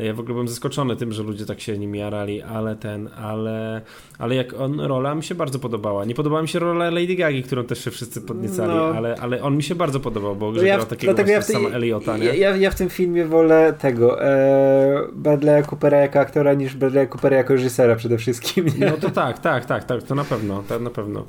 ja 0.04 0.14
w 0.14 0.20
ogóle 0.20 0.32
byłem 0.32 0.48
zaskoczony 0.48 0.96
tym, 0.96 1.12
że 1.12 1.22
ludzie 1.22 1.46
tak 1.46 1.60
się 1.60 1.78
nim 1.78 1.94
jarali, 1.94 2.42
ale 2.42 2.76
ten, 2.76 3.08
ale, 3.16 3.80
ale 4.18 4.34
jak 4.34 4.60
on, 4.60 4.80
rola 4.80 5.14
mi 5.14 5.24
się 5.24 5.34
bardzo 5.34 5.58
podobała. 5.58 6.04
Nie 6.04 6.14
podobała 6.14 6.42
mi 6.42 6.48
się 6.48 6.58
rola 6.58 6.90
Lady 6.90 7.14
Gagi, 7.14 7.42
którą 7.42 7.64
też 7.64 7.84
się 7.84 7.90
wszyscy 7.90 8.20
podniecali, 8.20 8.74
no. 8.74 8.84
ale, 8.84 9.16
ale 9.20 9.42
on 9.42 9.56
mi 9.56 9.62
się 9.62 9.74
bardzo 9.74 10.00
podobał, 10.00 10.36
bo 10.36 10.52
no 10.52 10.62
ja 10.62 10.84
takiego 10.84 11.14
dlatego 11.14 11.32
ja 11.32 11.40
w 11.40 11.74
Eliota, 11.74 12.16
nie? 12.16 12.24
Ja, 12.24 12.56
ja 12.56 12.70
w 12.70 12.74
tym 12.74 12.90
filmie 12.90 13.24
wolę 13.24 13.74
tego 13.78 14.22
e, 14.24 15.08
Bradley'a 15.22 15.66
Coopera 15.66 15.98
jako 15.98 16.20
aktora 16.20 16.54
niż 16.54 16.76
Bradley'a 16.76 17.08
Coopera 17.08 17.36
jako 17.36 17.52
reżysera 17.52 17.96
przede 17.96 18.18
wszystkim. 18.18 18.66
Nie? 18.78 18.86
No 18.86 18.96
to 18.96 19.10
tak, 19.10 19.38
tak, 19.38 19.64
tak, 19.64 19.84
tak, 19.84 20.02
to 20.02 20.14
na 20.14 20.24
pewno, 20.24 20.62
to 20.68 20.78
na 20.78 20.90
pewno. 20.90 21.24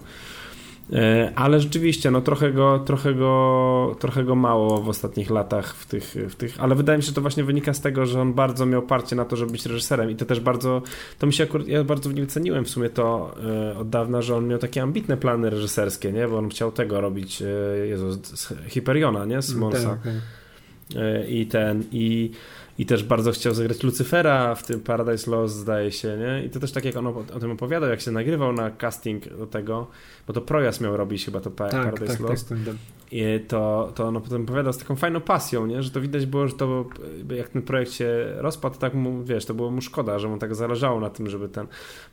E, 0.94 1.32
ale 1.36 1.60
rzeczywiście, 1.60 2.12
no 2.12 2.22
trochę 2.22 2.52
go, 2.52 2.80
trochę 2.80 3.14
go, 3.14 3.96
trochę 4.00 4.24
go 4.24 4.36
mało 4.36 4.82
w 4.82 4.90
ostatnich 4.90 5.30
latach 5.30 5.76
w 5.76 5.86
tych, 5.86 6.16
w 6.30 6.36
tych, 6.36 6.60
ale 6.60 6.76
wydaje 6.76 6.98
mi 6.98 7.04
się, 7.04 7.08
że 7.08 7.14
to 7.14 7.22
właśnie 7.22 7.44
wynika 7.44 7.74
z 7.74 7.82
tego, 7.82 8.06
że 8.06 8.22
on 8.22 8.34
bardzo 8.34 8.66
miał 8.66 8.82
parcie 8.82 9.16
na 9.16 9.26
to, 9.26 9.36
żeby 9.36 9.52
być 9.52 9.66
reżyserem 9.66 10.12
i 10.12 10.16
to 10.16 10.26
też 10.26 10.40
bardzo, 10.40 10.82
to 11.20 11.28
mi 11.28 11.34
się 11.34 11.44
akurat, 11.44 11.68
ja 11.68 11.84
bardzo 11.84 12.10
w 12.10 12.14
nim 12.14 12.28
ceniłem 12.28 12.66
w 12.66 12.70
sumie 12.70 12.90
to 12.90 13.36
e, 13.74 13.78
od 13.78 13.90
dawna, 13.90 14.22
że 14.22 14.36
on 14.36 14.48
miał 14.48 14.60
takie 14.60 14.82
ambitne 14.82 15.18
plany 15.18 15.50
reżyserskie, 15.50 16.12
nie, 16.12 16.28
bo 16.28 16.38
on 16.38 16.50
chciał 16.50 16.72
tego 16.72 17.02
robić, 17.02 17.42
e, 17.42 17.88
Jezu, 17.88 18.12
z 18.24 18.54
Hyperiona, 18.68 19.26
nie, 19.26 19.42
z 19.42 19.56
Monsa. 19.56 19.90
Tak, 19.90 20.00
tak. 20.04 20.14
I 21.28 21.46
ten, 21.46 21.84
i 21.92 22.32
i 22.80 22.86
też 22.86 23.04
bardzo 23.04 23.32
chciał 23.32 23.54
zagrać 23.54 23.84
Lucyfera 23.84 24.56
w 24.56 24.64
tym 24.64 24.80
Paradise 24.80 25.32
Lost, 25.32 25.56
zdaje 25.56 25.92
się, 25.92 26.18
nie? 26.18 26.46
I 26.46 26.50
to 26.50 26.60
też 26.60 26.72
tak 26.72 26.86
jak 26.86 26.98
on 26.98 27.08
o, 27.08 27.24
o 27.34 27.40
tym 27.40 27.52
opowiadał, 27.52 27.90
jak 27.90 28.02
się 28.02 28.12
nagrywał 28.12 28.54
na 28.54 28.72
casting 28.72 29.38
do 29.38 29.48
tego, 29.48 29.88
bo 30.28 30.34
to 30.34 30.42
Projas 30.42 30.82
miał 30.82 30.98
robić 30.98 31.26
chyba 31.26 31.40
to 31.40 31.52
pa 31.52 31.70
tak, 31.70 31.84
Paradise 31.84 32.18
tak, 32.18 32.20
Lost. 32.20 32.50
Tak, 32.50 32.58
tak, 32.66 32.76
I 33.12 33.24
to, 33.48 33.92
to 33.96 34.08
on 34.08 34.22
potem 34.22 34.42
opowiadał 34.42 34.74
z 34.74 34.78
taką 34.78 34.96
fajną 34.96 35.22
pasją, 35.22 35.66
nie? 35.66 35.84
Że 35.84 35.92
to 35.92 36.02
widać 36.02 36.26
było, 36.26 36.48
że 36.48 36.54
to 36.54 36.86
jak 37.36 37.50
ten 37.50 37.62
projekt 37.62 37.92
się 37.92 38.34
rozpadł, 38.38 38.78
tak 38.78 38.94
mu, 38.94 39.24
wiesz, 39.24 39.46
to 39.46 39.54
było 39.54 39.72
mu 39.72 39.82
szkoda, 39.82 40.20
że 40.20 40.28
mu 40.28 40.38
tak 40.38 40.56
zależało 40.56 41.00
na 41.00 41.10
tym, 41.10 41.30
żeby 41.30 41.50
ten... 41.50 41.68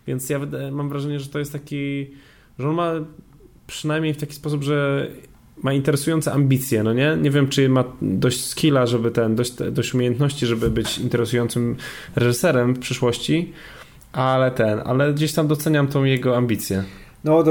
Więc 0.06 0.30
ja 0.30 0.40
mam 0.72 0.88
wrażenie, 0.88 1.20
że 1.20 1.28
to 1.28 1.38
jest 1.38 1.52
taki... 1.52 2.10
że 2.58 2.68
on 2.68 2.74
ma 2.74 2.92
przynajmniej 3.66 4.14
w 4.14 4.16
taki 4.16 4.34
sposób, 4.34 4.62
że 4.62 5.08
ma 5.62 5.72
interesujące 5.72 6.32
ambicje, 6.32 6.82
no 6.82 6.92
nie? 6.92 7.16
Nie 7.20 7.30
wiem, 7.30 7.48
czy 7.48 7.68
ma 7.68 7.84
dość 8.02 8.44
skilla, 8.44 8.86
żeby 8.86 9.10
ten, 9.10 9.34
dość, 9.34 9.52
dość 9.52 9.94
umiejętności, 9.94 10.46
żeby 10.46 10.70
być 10.70 10.98
interesującym 10.98 11.76
reżyserem 12.16 12.74
w 12.74 12.78
przyszłości, 12.78 13.52
ale 14.12 14.50
ten, 14.50 14.80
ale 14.84 15.14
gdzieś 15.14 15.32
tam 15.32 15.46
doceniam 15.46 15.88
tą 15.88 16.04
jego 16.04 16.36
ambicję. 16.36 16.84
No, 17.24 17.42
to 17.42 17.50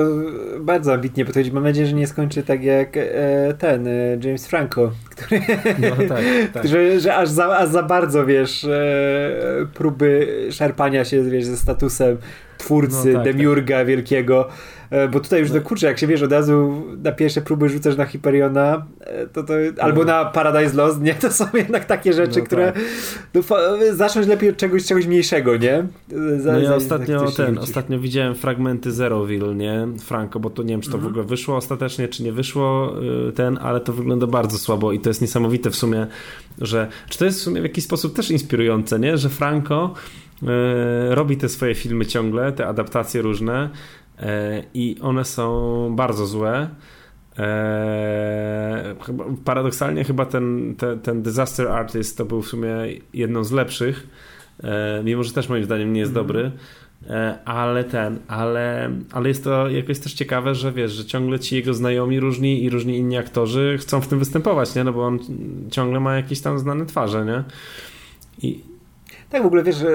bardzo 0.60 0.94
ambitnie 0.94 1.26
podchodzi. 1.26 1.52
Mam 1.52 1.64
nadzieję, 1.64 1.88
że 1.88 1.94
nie 1.94 2.08
skończy 2.08 2.44
tak 2.44 2.64
jak 2.64 2.98
e, 2.98 3.54
ten, 3.60 3.88
e, 3.88 3.92
James 4.24 4.48
Franco, 4.48 4.92
który, 5.16 5.42
no, 5.80 5.96
tak, 6.10 6.24
tak. 6.54 6.68
że, 6.72 7.00
że 7.00 7.16
aż, 7.16 7.30
za, 7.30 7.58
aż 7.58 7.70
za 7.70 7.84
bardzo, 7.84 8.26
wiesz, 8.26 8.66
e, 8.66 9.68
próby 9.74 10.28
szarpania 10.52 11.06
się, 11.06 11.24
wiesz, 11.24 11.46
ze 11.46 11.58
statusem 11.58 12.18
twórcy, 12.58 13.14
no, 13.14 13.24
tak, 13.24 13.24
demiurga 13.24 13.78
tak. 13.78 13.88
wielkiego, 13.88 14.50
E, 14.90 15.08
bo 15.08 15.20
tutaj 15.20 15.40
już, 15.40 15.52
no 15.52 15.62
kurczę, 15.62 15.88
jak 15.88 16.00
się 16.00 16.08
wiesz, 16.08 16.22
od 16.22 16.32
razu 16.32 16.84
na 17.04 17.12
pierwsze 17.12 17.42
próby 17.42 17.70
rzucasz 17.70 17.98
na 17.98 18.06
Hyperiona, 18.06 18.86
e, 19.00 19.28
to, 19.28 19.44
to 19.44 19.54
albo 19.80 20.02
no. 20.02 20.06
na 20.06 20.26
Paradise 20.26 20.76
Lost, 20.78 21.02
nie? 21.02 21.16
To 21.26 21.32
są 21.32 21.46
jednak 21.54 21.86
takie 21.86 22.14
rzeczy, 22.14 22.40
no, 22.40 22.46
które 22.46 22.72
tak. 22.72 22.84
no, 23.34 23.42
zacząć 23.94 24.28
lepiej 24.28 24.50
od 24.50 24.58
czegoś, 24.58 24.86
czegoś 24.86 25.08
mniejszego, 25.08 25.58
nie? 25.58 25.86
Za, 26.38 26.52
no 26.52 26.60
ja 26.60 26.76
ostatnio 26.76 27.32
ten, 27.32 27.58
ostatnio 27.58 28.00
widziałem 28.00 28.36
fragmenty 28.36 28.92
Zeroville, 28.92 29.56
nie? 29.56 29.88
Franco, 30.00 30.40
bo 30.40 30.50
to 30.50 30.64
nie 30.64 30.70
wiem, 30.70 30.82
czy 30.82 30.90
to 30.90 30.96
mhm. 30.96 31.14
w 31.14 31.14
ogóle 31.14 31.26
wyszło 31.30 31.56
ostatecznie, 31.56 32.08
czy 32.08 32.24
nie 32.24 32.32
wyszło 32.32 32.96
y, 33.30 33.32
ten, 33.32 33.58
ale 33.62 33.80
to 33.80 33.94
wygląda 33.94 34.28
bardzo 34.28 34.58
słabo 34.58 34.92
i 34.92 35.00
to 35.06 35.10
jest 35.10 35.22
niesamowite 35.22 35.70
w 35.70 35.76
sumie, 35.76 36.08
że, 36.62 36.88
czy 37.10 37.20
to 37.20 37.26
jest 37.26 37.40
w 37.40 37.44
sumie 37.44 37.62
w 37.62 37.64
jakiś 37.64 37.84
sposób 37.84 38.16
też 38.16 38.32
inspirujące, 38.32 39.00
nie? 39.00 39.18
Że 39.18 39.30
Franco 39.30 39.94
y, 40.44 40.46
robi 41.16 41.38
te 41.38 41.50
swoje 41.50 41.76
filmy 41.76 42.06
ciągle, 42.06 42.52
te 42.52 42.68
adaptacje 42.68 43.22
różne, 43.22 43.70
E, 44.20 44.64
i 44.74 44.96
one 45.02 45.26
są 45.26 45.96
bardzo 45.96 46.26
złe. 46.26 46.70
E, 47.40 48.96
paradoksalnie 49.46 50.04
chyba 50.04 50.26
ten, 50.26 50.76
ten, 50.78 51.00
ten 51.00 51.22
Disaster 51.22 51.68
Artist 51.68 52.18
to 52.18 52.26
był 52.26 52.42
w 52.42 52.48
sumie 52.48 52.70
jedną 53.14 53.44
z 53.44 53.52
lepszych, 53.52 54.08
e, 54.64 55.02
mimo 55.04 55.24
że 55.24 55.34
też 55.34 55.50
moim 55.50 55.64
zdaniem 55.64 55.94
nie 55.94 56.00
jest 56.00 56.12
mm. 56.12 56.24
dobry, 56.24 56.52
ale 57.46 57.84
ten, 57.84 58.20
ale, 58.28 58.92
ale 59.12 59.28
jest 59.28 59.44
to 59.44 59.70
jakoś 59.70 60.00
też 60.00 60.14
ciekawe, 60.14 60.56
że 60.56 60.72
wiesz, 60.72 60.92
że 60.92 61.06
ciągle 61.06 61.40
ci 61.40 61.56
jego 61.56 61.74
znajomi 61.74 62.20
różni 62.20 62.64
i 62.64 62.70
różni 62.70 62.98
inni 62.98 63.18
aktorzy 63.18 63.78
chcą 63.82 64.02
w 64.02 64.08
tym 64.08 64.20
występować, 64.20 64.76
nie? 64.76 64.84
No 64.84 64.94
bo 64.94 65.06
on 65.06 65.20
ciągle 65.72 66.00
ma 66.00 66.16
jakieś 66.16 66.42
tam 66.42 66.60
znane 66.60 66.86
twarze, 66.86 67.26
nie? 67.26 67.44
I, 68.50 68.75
tak, 69.36 69.44
w 69.44 69.46
ogóle 69.46 69.64
wiesz, 69.64 69.86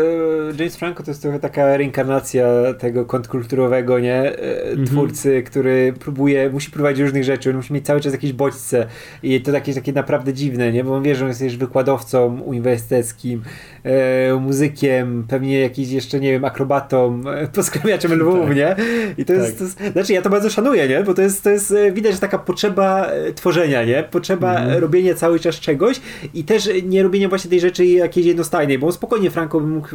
James 0.58 0.76
Franco 0.76 1.02
to 1.02 1.10
jest 1.10 1.22
trochę 1.22 1.38
taka 1.38 1.76
reinkarnacja 1.76 2.46
tego 2.78 3.04
kontrkulturowego, 3.04 3.98
nie? 3.98 4.36
Mm 4.36 4.84
-hmm. 4.84 4.86
Twórcy, 4.86 5.42
który 5.42 5.92
próbuje, 6.00 6.50
musi 6.50 6.70
próbować 6.70 6.98
różnych 6.98 7.24
rzeczy, 7.24 7.50
on 7.50 7.56
musi 7.56 7.72
mieć 7.72 7.86
cały 7.86 8.00
czas 8.00 8.12
jakieś 8.12 8.32
bodźce 8.32 8.86
i 9.22 9.40
to 9.40 9.52
takie, 9.52 9.74
takie 9.74 9.92
naprawdę 9.92 10.32
dziwne, 10.32 10.72
nie? 10.72 10.84
Bo 10.84 10.94
on 10.94 11.02
wie, 11.02 11.14
że 11.14 11.24
on 11.24 11.28
jest 11.28 11.56
wykładowcą 11.56 12.40
uniwersyteckim, 12.40 13.42
e, 13.84 14.34
muzykiem, 14.34 15.24
pewnie 15.28 15.60
jakiś 15.60 15.90
jeszcze, 15.90 16.20
nie 16.20 16.32
wiem, 16.32 16.44
akrobatą, 16.44 17.22
e, 17.34 17.46
poskramiaczem 17.46 18.12
lwów, 18.20 18.46
tak. 18.46 18.56
nie? 18.56 18.76
I 19.18 19.24
to 19.24 19.32
jest, 19.32 19.58
tak. 19.58 19.58
to 19.58 19.64
jest, 19.64 19.92
znaczy 19.92 20.12
ja 20.12 20.22
to 20.22 20.30
bardzo 20.30 20.50
szanuję, 20.50 20.88
nie? 20.88 21.02
Bo 21.02 21.14
to 21.14 21.22
jest, 21.22 21.44
to 21.44 21.50
jest 21.50 21.72
e, 21.72 21.92
widać, 21.92 22.12
że 22.12 22.18
taka 22.18 22.38
potrzeba 22.38 23.06
e, 23.06 23.32
tworzenia, 23.32 23.84
nie? 23.84 24.04
Potrzeba 24.10 24.56
mm 24.56 24.70
-hmm. 24.70 24.80
robienia 24.80 25.14
cały 25.14 25.40
czas 25.40 25.54
czegoś 25.54 26.00
i 26.34 26.44
też 26.44 26.70
nie 26.84 27.02
robienia 27.02 27.28
właśnie 27.28 27.50
tej 27.50 27.60
rzeczy 27.60 27.86
jakiejś 27.86 28.26
jednostajnej, 28.26 28.78
bo 28.78 28.86
on 28.86 28.92
spokojnie 28.92 29.29
Franco 29.30 29.60
by 29.60 29.66
mógł 29.66 29.88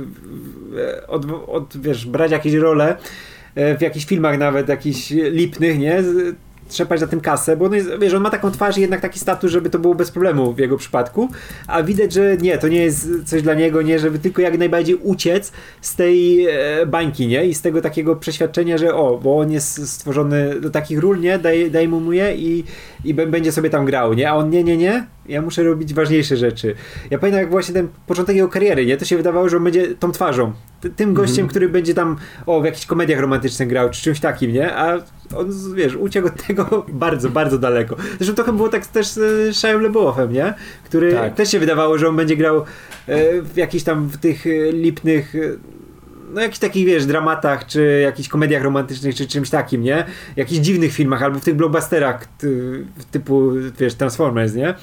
od, 1.07 1.25
od, 1.47 1.77
wiesz, 1.77 2.05
brać 2.05 2.31
jakieś 2.31 2.53
role 2.53 2.97
e, 3.55 3.77
w 3.77 3.81
jakichś 3.81 4.05
filmach 4.05 4.37
nawet, 4.37 4.69
jakichś 4.69 5.09
lipnych, 5.11 5.79
nie? 5.79 6.03
trzepać 6.67 6.99
za 6.99 7.07
tym 7.07 7.21
kasę, 7.21 7.57
bo 7.57 7.65
on 7.65 7.73
jest, 7.73 7.89
wiesz, 7.99 8.13
on 8.13 8.23
ma 8.23 8.29
taką 8.29 8.51
twarz 8.51 8.77
i 8.77 8.81
jednak 8.81 9.01
taki 9.01 9.19
status, 9.19 9.51
żeby 9.51 9.69
to 9.69 9.79
było 9.79 9.95
bez 9.95 10.11
problemu 10.11 10.53
w 10.53 10.59
jego 10.59 10.77
przypadku, 10.77 11.29
a 11.67 11.83
widać, 11.83 12.13
że 12.13 12.37
nie, 12.37 12.57
to 12.57 12.67
nie 12.67 12.81
jest 12.81 13.09
coś 13.25 13.41
dla 13.41 13.53
niego, 13.53 13.81
nie, 13.81 13.99
żeby 13.99 14.19
tylko 14.19 14.41
jak 14.41 14.57
najbardziej 14.57 14.95
uciec 14.95 15.51
z 15.81 15.95
tej 15.95 16.47
e, 16.47 16.85
bańki, 16.85 17.27
nie, 17.27 17.45
i 17.45 17.53
z 17.53 17.61
tego 17.61 17.81
takiego 17.81 18.15
przeświadczenia, 18.15 18.77
że 18.77 18.95
o, 18.95 19.17
bo 19.23 19.37
on 19.37 19.51
jest 19.51 19.89
stworzony 19.89 20.61
do 20.61 20.69
takich 20.69 20.99
ról, 20.99 21.19
nie, 21.19 21.39
daj, 21.39 21.71
daj 21.71 21.87
mu 21.87 22.13
je 22.13 22.35
i, 22.35 22.63
i 23.03 23.13
będzie 23.13 23.51
sobie 23.51 23.69
tam 23.69 23.85
grał, 23.85 24.13
nie, 24.13 24.29
a 24.29 24.35
on 24.35 24.49
nie, 24.49 24.63
nie, 24.63 24.77
nie, 24.77 25.05
ja 25.29 25.41
muszę 25.41 25.63
robić 25.63 25.93
ważniejsze 25.93 26.37
rzeczy. 26.37 26.75
Ja 27.09 27.19
pamiętam 27.19 27.41
jak 27.41 27.49
właśnie 27.49 27.73
ten 27.73 27.87
początek 28.07 28.35
jego 28.35 28.49
kariery, 28.49 28.85
nie? 28.85 28.97
To 28.97 29.05
się 29.05 29.17
wydawało, 29.17 29.49
że 29.49 29.57
on 29.57 29.63
będzie 29.63 29.87
tą 29.87 30.11
twarzą. 30.11 30.53
Tym 30.95 31.13
gościem, 31.13 31.37
mm 31.39 31.47
-hmm. 31.47 31.49
który 31.49 31.69
będzie 31.69 31.93
tam 31.93 32.15
o, 32.45 32.61
w 32.61 32.65
jakichś 32.65 32.85
komediach 32.85 33.19
romantycznych 33.19 33.69
grał, 33.69 33.89
czy 33.89 34.01
czymś 34.01 34.19
takim, 34.19 34.53
nie? 34.53 34.75
A 34.75 34.97
on, 35.35 35.51
wiesz, 35.75 35.95
uciekł 35.95 36.27
od 36.27 36.43
tego 36.47 36.85
bardzo, 37.05 37.29
bardzo 37.29 37.57
daleko. 37.57 37.95
Zresztą 38.17 38.35
trochę 38.35 38.53
było 38.53 38.69
tak 38.69 38.87
też 38.87 39.07
z 39.07 39.55
Shia 39.55 39.73
LeBeoufem, 39.73 40.33
nie? 40.33 40.53
Który 40.83 41.13
tak. 41.13 41.35
też 41.35 41.51
się 41.51 41.59
wydawało, 41.59 41.97
że 41.97 42.07
on 42.07 42.15
będzie 42.15 42.37
grał 42.37 42.57
e, 43.07 43.41
w 43.41 43.57
jakichś 43.57 43.83
tam 43.83 44.07
w 44.07 44.17
tych 44.17 44.47
e, 44.47 44.71
lipnych 44.71 45.35
e, 45.35 45.39
no 46.35 46.41
jakichś 46.41 46.59
takich, 46.59 46.85
wiesz, 46.85 47.05
dramatach, 47.05 47.67
czy 47.67 47.99
jakichś 48.03 48.29
komediach 48.29 48.63
romantycznych, 48.63 49.15
czy 49.15 49.27
czymś 49.27 49.49
takim, 49.49 49.83
nie? 49.83 50.05
Jakichś 50.35 50.59
dziwnych 50.59 50.93
filmach, 50.93 51.23
albo 51.23 51.39
w 51.39 51.43
tych 51.43 51.55
blockbusterach 51.55 52.25
ty, 52.37 52.85
typu, 53.11 53.51
wiesz, 53.79 53.95
Transformers, 53.95 54.53
nie? 54.53 54.73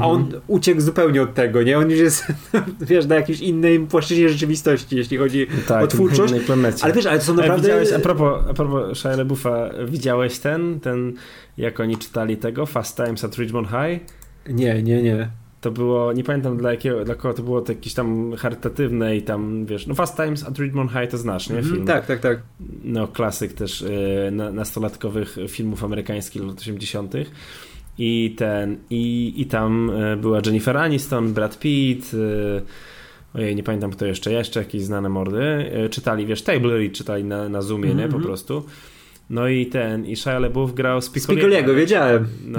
A 0.00 0.06
on 0.06 0.20
mhm. 0.20 0.42
uciekł 0.46 0.80
zupełnie 0.80 1.22
od 1.22 1.34
tego, 1.34 1.62
nie? 1.62 1.78
On 1.78 1.90
już 1.90 2.00
jest, 2.00 2.26
wiesz, 2.80 3.06
na 3.06 3.14
jakiejś 3.14 3.40
innej 3.40 3.80
płaszczyźnie 3.80 4.28
rzeczywistości, 4.28 4.96
jeśli 4.96 5.16
chodzi 5.16 5.46
tak, 5.68 5.84
o 5.84 5.86
twórczość. 5.86 6.34
Ale 6.82 6.92
wiesz, 6.92 7.06
ale 7.06 7.18
to 7.18 7.24
są 7.24 7.34
naprawdę... 7.34 7.62
Widziałeś, 7.62 7.92
a 7.92 7.98
propos, 7.98 8.44
a 8.50 8.54
propos 8.54 8.98
Shia 8.98 9.16
LaBeouffa, 9.16 9.70
widziałeś 9.88 10.38
ten, 10.38 10.80
ten, 10.80 11.12
jak 11.58 11.80
oni 11.80 11.96
czytali 11.96 12.36
tego, 12.36 12.66
Fast 12.66 12.96
Times 12.96 13.24
at 13.24 13.38
Richmond 13.38 13.68
High? 13.68 14.00
Nie, 14.48 14.82
nie, 14.82 15.02
nie. 15.02 15.39
To 15.60 15.70
było, 15.70 16.12
nie 16.12 16.24
pamiętam 16.24 16.56
dla 16.56 16.70
jakiego, 16.70 17.04
dla 17.04 17.14
kogo 17.14 17.34
to 17.34 17.42
było 17.42 17.60
to 17.60 17.72
jakieś 17.72 17.94
tam 17.94 18.32
charytatywne 18.36 19.16
i 19.16 19.22
tam, 19.22 19.66
wiesz, 19.66 19.86
no 19.86 19.94
Fast 19.94 20.16
Times 20.16 20.44
at 20.44 20.58
Richmond 20.58 20.92
High 20.92 21.10
to 21.10 21.18
znasz, 21.18 21.48
nie? 21.48 21.56
Mhm, 21.56 21.74
Film. 21.74 21.86
tak, 21.86 22.06
tak, 22.06 22.20
tak. 22.20 22.42
No, 22.84 23.08
klasyk 23.08 23.52
też 23.52 23.82
y, 23.82 24.30
nastolatkowych 24.52 25.36
filmów 25.48 25.84
amerykańskich 25.84 26.42
lat 26.42 26.58
80. 26.58 27.14
I 27.98 28.34
ten, 28.38 28.76
i, 28.90 29.34
i 29.36 29.46
tam 29.46 29.90
y, 29.90 30.16
była 30.16 30.40
Jennifer 30.46 30.76
Aniston, 30.76 31.32
Brad 31.32 31.58
Pitt, 31.58 32.14
y, 32.14 32.62
ojej, 33.34 33.56
nie 33.56 33.62
pamiętam 33.62 33.90
kto 33.90 34.06
jeszcze, 34.06 34.32
jeszcze 34.32 34.60
jakieś 34.60 34.82
znane 34.82 35.08
mordy, 35.08 35.70
czytali, 35.90 36.26
wiesz, 36.26 36.42
Table 36.42 36.78
Read 36.78 36.92
czytali 36.92 37.24
na, 37.24 37.48
na 37.48 37.62
Zoomie, 37.62 37.84
mm 37.84 37.96
-hmm. 37.96 38.00
nie, 38.00 38.08
po 38.08 38.16
mhm. 38.16 38.24
prostu. 38.24 38.64
No 39.30 39.48
i 39.48 39.66
ten, 39.66 40.06
i 40.06 40.16
Shia 40.16 40.38
LaBeouf 40.38 40.74
grał 40.74 41.00
Spicoliego. 41.00 41.42
Spicoliego, 41.42 41.74
wiedziałem. 41.74 42.26
No, 42.46 42.58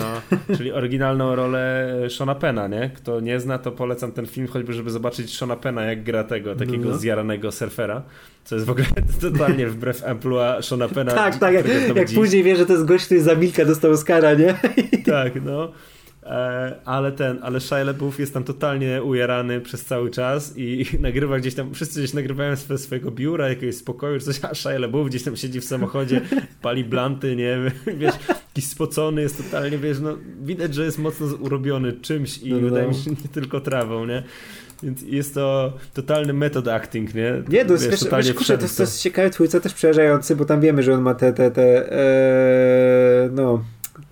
czyli 0.57 0.72
oryginalną 0.72 1.36
rolę 1.36 1.89
Shona 2.09 2.36
Pena, 2.36 2.67
nie? 2.67 2.91
Kto 2.95 3.19
nie 3.19 3.39
zna, 3.39 3.57
to 3.57 3.72
polecam 3.72 4.11
ten 4.11 4.26
film 4.26 4.47
choćby, 4.47 4.74
żeby 4.74 4.91
zobaczyć 4.91 5.36
Shona 5.36 5.55
Pena, 5.55 5.84
jak 5.84 6.03
gra 6.03 6.24
tego, 6.24 6.55
takiego 6.55 6.89
no. 6.89 6.97
zjaranego 6.97 7.51
surfera, 7.51 8.03
co 8.43 8.55
jest 8.55 8.67
w 8.67 8.69
ogóle 8.69 8.88
totalnie 9.22 9.67
wbrew 9.67 10.03
emploi 10.03 10.63
Shona 10.63 10.88
Pena. 10.88 11.11
tak, 11.11 11.39
tak, 11.39 11.53
jak, 11.53 11.65
jak 11.95 12.07
później 12.15 12.43
wie, 12.43 12.55
że 12.55 12.65
to 12.65 12.74
jest 12.74 12.86
gość, 12.86 13.05
który 13.05 13.22
za 13.22 13.36
Milka 13.36 13.65
dostał 13.65 13.91
Oscara, 13.91 14.34
nie? 14.34 14.55
tak, 15.05 15.43
no. 15.45 15.72
E, 16.24 16.76
ale 16.86 17.11
ten, 17.11 17.39
ale 17.41 17.59
Shia 17.59 17.84
LaBeouf 17.84 18.19
jest 18.19 18.34
tam 18.34 18.43
totalnie 18.43 19.03
ujarany 19.03 19.61
przez 19.61 19.86
cały 19.86 20.11
czas 20.11 20.53
i 20.57 20.86
nagrywa 20.99 21.39
gdzieś 21.39 21.55
tam, 21.55 21.74
wszyscy 21.74 21.99
gdzieś 21.99 22.13
nagrywają 22.13 22.55
ze 22.55 22.78
swojego 22.78 23.11
biura, 23.11 23.49
jakiegoś 23.49 23.76
spokoju, 23.76 24.19
coś, 24.19 24.39
a 24.43 24.55
Shia 24.55 24.80
LaBeouf 24.80 25.07
gdzieś 25.07 25.24
tam 25.24 25.36
siedzi 25.36 25.61
w 25.61 25.65
samochodzie, 25.65 26.22
pali 26.61 26.84
blanty, 26.84 27.36
nie 27.36 27.57
wiesz, 27.97 28.13
jakiś 28.28 28.65
spocony 28.65 29.22
jest 29.22 29.38
totalnie, 29.38 29.78
wiesz, 29.78 29.99
no 29.99 30.17
widać, 30.41 30.74
że 30.74 30.86
jest 30.86 30.99
mocno 30.99 31.28
urobiony 31.39 31.93
czymś 31.93 32.38
i 32.38 32.49
no, 32.49 32.55
no. 32.55 32.61
wydaje 32.61 32.88
mi 32.88 32.95
się, 32.95 33.11
nie 33.11 33.30
tylko 33.32 33.61
trawą, 33.61 34.05
nie? 34.05 34.24
Więc 34.84 35.01
jest 35.01 35.34
to 35.34 35.74
totalny 35.93 36.34
metod 36.34 36.67
acting, 36.67 37.15
nie? 37.15 37.43
Nie, 37.49 37.65
to 37.65 37.74
jest, 37.74 37.89
wiesz, 37.89 38.03
wiesz, 38.26 38.34
kurczę, 38.34 38.57
to, 38.57 38.67
to 38.78 38.84
jest 38.84 39.01
ciekawy 39.01 39.30
twórca, 39.30 39.59
też 39.59 39.74
przerażający, 39.74 40.36
bo 40.36 40.45
tam 40.45 40.61
wiemy, 40.61 40.84
że 40.84 40.93
on 40.93 41.01
ma 41.01 41.13
te, 41.13 41.34
te, 41.34 41.51
te 41.51 41.91
e, 41.91 43.30
no 43.32 43.63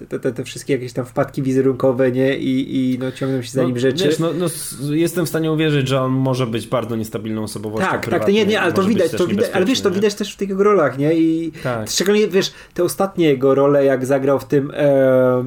te, 0.06 0.20
te, 0.20 0.32
te, 0.34 0.44
wszystkie 0.44 0.74
jakieś 0.74 0.94
tam 0.94 1.06
wpadki 1.06 1.44
wizerunkowe, 1.44 2.12
nie? 2.12 2.38
I, 2.38 2.78
i 2.94 3.00
no, 3.00 3.12
ciągną 3.12 3.42
się 3.42 3.52
za 3.52 3.64
nim 3.64 3.74
no, 3.74 3.80
rzeczy. 3.80 4.04
Wiesz, 4.04 4.20
no, 4.20 4.30
no, 4.34 4.48
jestem 4.94 5.26
w 5.26 5.30
stanie 5.30 5.52
uwierzyć, 5.52 5.88
że 5.88 6.02
on 6.02 6.12
może 6.12 6.48
być 6.48 6.68
bardzo 6.68 6.96
niestabilną 6.96 7.44
osobowością. 7.44 7.90
Tak, 7.92 8.10
tak, 8.10 8.28
nie, 8.28 8.46
nie, 8.46 8.62
ale 8.62 8.74
to 8.74 8.84
widać, 8.84 9.12
to 9.12 9.28
widać, 9.28 9.50
ale 9.54 9.66
wiesz, 9.66 9.82
to 9.82 9.92
widać 9.92 10.16
też 10.16 10.34
w 10.34 10.38
tych 10.38 10.50
jego 10.50 10.64
rolach, 10.64 10.98
nie? 10.98 11.14
I 11.14 11.52
tak. 11.64 11.90
szczególnie, 11.90 12.28
wiesz, 12.28 12.54
te 12.74 12.84
ostatnie 12.84 13.28
jego 13.28 13.56
role, 13.56 13.86
jak 13.86 14.06
zagrał 14.06 14.40
w 14.40 14.46
tym, 14.46 14.72
e, 14.72 15.44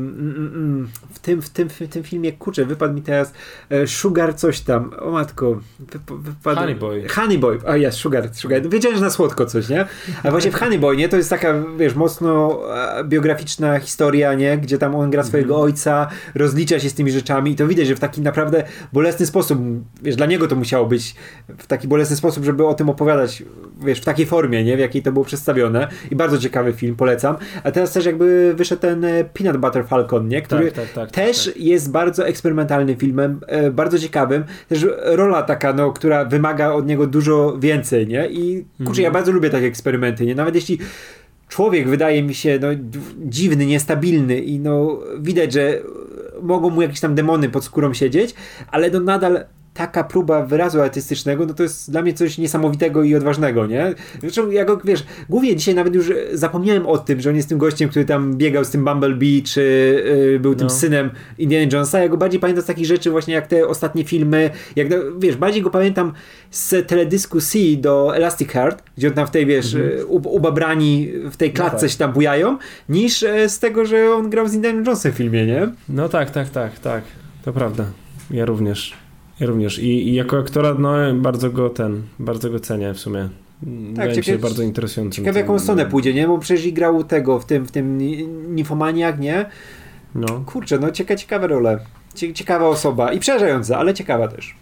w 1.10 1.18
tym, 1.22 1.42
w 1.42 1.50
tym, 1.50 1.68
w 1.68 1.88
tym 1.88 2.02
filmie, 2.02 2.32
kurczę, 2.32 2.64
wypadł 2.64 2.94
mi 2.94 3.02
teraz 3.02 3.32
e, 3.70 3.86
Sugar 3.86 4.36
coś 4.36 4.60
tam, 4.60 4.90
o 4.98 5.10
matko, 5.10 5.60
wypadł... 6.18 6.60
Honey 6.60 6.74
Boy. 6.74 7.08
Honey 7.08 7.38
Boy, 7.38 7.58
a 7.66 7.76
jest, 7.76 7.98
Sugar, 7.98 8.34
Sugar. 8.34 8.68
Wiedziałem, 8.68 8.98
że 8.98 9.04
na 9.04 9.10
słodko 9.10 9.46
coś, 9.46 9.68
nie? 9.68 9.86
A 10.22 10.30
właśnie 10.30 10.50
w 10.50 10.54
Honey 10.54 10.78
Boy, 10.78 10.96
nie? 10.96 11.08
To 11.08 11.16
jest 11.16 11.30
taka, 11.30 11.54
wiesz, 11.78 11.94
mocno 11.94 12.60
e, 12.98 13.04
biograficzna 13.04 13.78
historia, 13.78 14.34
nie? 14.34 14.41
Gdzie 14.62 14.78
tam 14.78 14.94
on 14.94 15.10
gra 15.10 15.22
swojego 15.22 15.54
mm. 15.54 15.64
ojca, 15.64 16.06
rozlicza 16.34 16.78
się 16.78 16.90
z 16.90 16.94
tymi 16.94 17.10
rzeczami 17.10 17.50
i 17.50 17.56
to 17.56 17.66
widać, 17.66 17.86
że 17.86 17.96
w 17.96 18.00
taki 18.00 18.20
naprawdę 18.20 18.64
bolesny 18.92 19.26
sposób, 19.26 19.58
wiesz, 20.02 20.16
dla 20.16 20.26
niego 20.26 20.48
to 20.48 20.56
musiało 20.56 20.86
być 20.86 21.14
w 21.58 21.66
taki 21.66 21.88
bolesny 21.88 22.16
sposób, 22.16 22.44
żeby 22.44 22.66
o 22.66 22.74
tym 22.74 22.90
opowiadać, 22.90 23.42
wiesz, 23.84 24.00
w 24.00 24.04
takiej 24.04 24.26
formie, 24.26 24.64
nie? 24.64 24.76
W 24.76 24.80
jakiej 24.80 25.02
to 25.02 25.12
było 25.12 25.24
przedstawione 25.24 25.88
i 26.10 26.16
bardzo 26.16 26.38
ciekawy 26.38 26.72
film, 26.72 26.96
polecam. 26.96 27.36
A 27.64 27.70
teraz 27.70 27.92
też 27.92 28.06
jakby 28.06 28.54
wyszedł 28.56 28.82
ten 28.82 29.04
e, 29.04 29.24
Peanut 29.24 29.56
Butter 29.56 29.86
Falcon, 29.86 30.28
nie? 30.28 30.42
Który 30.42 30.72
tak, 30.72 30.84
tak, 30.84 30.94
tak, 30.94 31.10
też 31.10 31.46
tak. 31.46 31.56
jest 31.56 31.90
bardzo 31.90 32.26
eksperymentalnym 32.26 32.96
filmem, 32.96 33.40
e, 33.46 33.70
bardzo 33.70 33.98
ciekawym. 33.98 34.44
Też 34.68 34.86
rola 35.04 35.42
taka, 35.42 35.72
no, 35.72 35.92
która 35.92 36.24
wymaga 36.24 36.72
od 36.72 36.86
niego 36.86 37.06
dużo 37.06 37.58
więcej, 37.58 38.06
nie? 38.06 38.28
I 38.28 38.64
kurczę, 38.78 38.92
mm. 38.92 39.02
ja 39.02 39.08
mhm. 39.08 39.12
bardzo 39.12 39.32
lubię 39.32 39.50
takie 39.50 39.66
eksperymenty, 39.66 40.26
nie? 40.26 40.34
Nawet 40.34 40.54
jeśli 40.54 40.78
człowiek 41.52 41.88
wydaje 41.88 42.22
mi 42.22 42.34
się 42.34 42.58
no, 42.62 42.68
dziwny, 43.16 43.66
niestabilny 43.66 44.40
i 44.40 44.60
no, 44.60 45.00
widać, 45.20 45.52
że 45.52 45.82
mogą 46.42 46.70
mu 46.70 46.82
jakieś 46.82 47.00
tam 47.00 47.14
demony 47.14 47.48
pod 47.48 47.64
skórą 47.64 47.94
siedzieć, 47.94 48.34
ale 48.70 48.90
no 48.90 49.00
nadal 49.00 49.44
taka 49.74 50.04
próba 50.04 50.46
wyrazu 50.46 50.80
artystycznego, 50.80 51.46
no 51.46 51.54
to 51.54 51.62
jest 51.62 51.90
dla 51.90 52.02
mnie 52.02 52.14
coś 52.14 52.38
niesamowitego 52.38 53.02
i 53.02 53.14
odważnego, 53.14 53.66
nie? 53.66 53.94
Zresztą 54.20 54.50
ja 54.50 54.64
go, 54.64 54.80
wiesz, 54.84 55.04
głównie 55.28 55.56
dzisiaj 55.56 55.74
nawet 55.74 55.94
już 55.94 56.12
zapomniałem 56.32 56.86
o 56.86 56.98
tym, 56.98 57.20
że 57.20 57.30
on 57.30 57.36
jest 57.36 57.48
tym 57.48 57.58
gościem, 57.58 57.88
który 57.88 58.04
tam 58.04 58.36
biegał 58.36 58.64
z 58.64 58.70
tym 58.70 58.84
Bumblebee, 58.84 59.42
czy 59.42 59.62
yy, 60.32 60.40
był 60.40 60.54
tym 60.54 60.66
no. 60.66 60.74
synem 60.74 61.10
Indiana 61.38 61.68
Jonesa. 61.72 61.98
Ja 61.98 62.08
go 62.08 62.16
bardziej 62.16 62.40
pamiętam 62.40 62.62
z 62.62 62.66
takich 62.66 62.86
rzeczy 62.86 63.10
właśnie 63.10 63.34
jak 63.34 63.46
te 63.46 63.68
ostatnie 63.68 64.04
filmy, 64.04 64.50
jak, 64.76 64.88
wiesz, 65.18 65.36
bardziej 65.36 65.62
go 65.62 65.70
pamiętam 65.70 66.12
z 66.50 66.88
teledysku 66.88 67.40
C 67.40 67.58
do 67.76 68.16
Elastic 68.16 68.48
Heart, 68.48 68.82
gdzie 68.96 69.08
on 69.08 69.14
tam 69.14 69.26
w 69.26 69.30
tej, 69.30 69.46
wiesz, 69.46 69.74
mhm. 69.74 70.06
Ubabrani 70.08 71.08
w 71.30 71.36
tej 71.36 71.48
no 71.48 71.54
klatce 71.54 71.76
no 71.76 71.80
tak. 71.80 71.90
się 71.90 71.98
tam 71.98 72.12
bujają, 72.12 72.58
niż 72.88 73.22
e, 73.22 73.48
z 73.48 73.58
tego, 73.58 73.86
że 73.86 74.14
on 74.14 74.30
grał 74.30 74.48
z 74.48 74.54
Indiana 74.54 74.78
Jonesem 74.78 75.12
w 75.12 75.16
filmie, 75.16 75.46
nie? 75.46 75.68
No 75.88 76.08
tak, 76.08 76.30
tak, 76.30 76.50
tak, 76.50 76.78
tak. 76.78 77.04
To 77.44 77.52
prawda. 77.52 77.84
Ja 78.30 78.44
również. 78.44 79.01
Ja 79.42 79.48
również. 79.48 79.78
I, 79.78 80.08
I, 80.08 80.14
jako 80.14 80.38
aktora, 80.38 80.74
no 80.74 80.92
bardzo 81.14 81.50
go 81.50 81.70
ten, 81.70 82.02
bardzo 82.18 82.50
go 82.50 82.60
cenię 82.60 82.94
w 82.94 82.98
sumie. 82.98 83.28
Tak, 83.96 84.08
ciekawe, 84.08 84.22
się 84.22 84.38
bardzo 84.38 84.62
interesującym. 84.62 85.24
Ciekawe 85.24 85.40
jaką 85.40 85.58
stronę 85.58 85.86
pójdzie, 85.86 86.14
nie? 86.14 86.28
Bo 86.28 86.38
przecież 86.38 86.72
grał 86.72 87.04
tego 87.04 87.40
w 87.40 87.44
tym, 87.44 87.64
w 87.64 87.70
tym 87.70 87.98
Nifomaniak, 88.54 89.20
nie? 89.20 89.46
No. 90.14 90.26
Kurczę, 90.46 90.78
no 90.78 90.90
cieka, 90.90 91.16
ciekawe 91.16 91.46
role. 91.46 91.78
Ciekawa 92.34 92.68
osoba 92.68 93.12
i 93.12 93.18
przerażająca, 93.18 93.78
ale 93.78 93.94
ciekawa 93.94 94.28
też. 94.28 94.54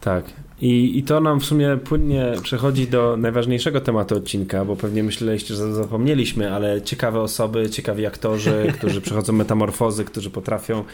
Tak. 0.00 0.24
I, 0.60 0.98
I 0.98 1.02
to 1.02 1.20
nam 1.20 1.40
w 1.40 1.44
sumie 1.44 1.76
płynnie 1.84 2.32
przechodzi 2.42 2.88
do 2.88 3.16
najważniejszego 3.16 3.80
tematu 3.80 4.16
odcinka, 4.16 4.64
bo 4.64 4.76
pewnie 4.76 5.02
myśleliście, 5.02 5.54
że 5.54 5.74
zapomnieliśmy, 5.74 6.52
ale 6.52 6.82
ciekawe 6.82 7.20
osoby, 7.20 7.70
ciekawi 7.70 8.06
aktorzy, 8.06 8.66
którzy 8.78 9.00
przechodzą 9.00 9.32
metamorfozy, 9.32 10.04
którzy 10.04 10.30
potrafią, 10.30 10.84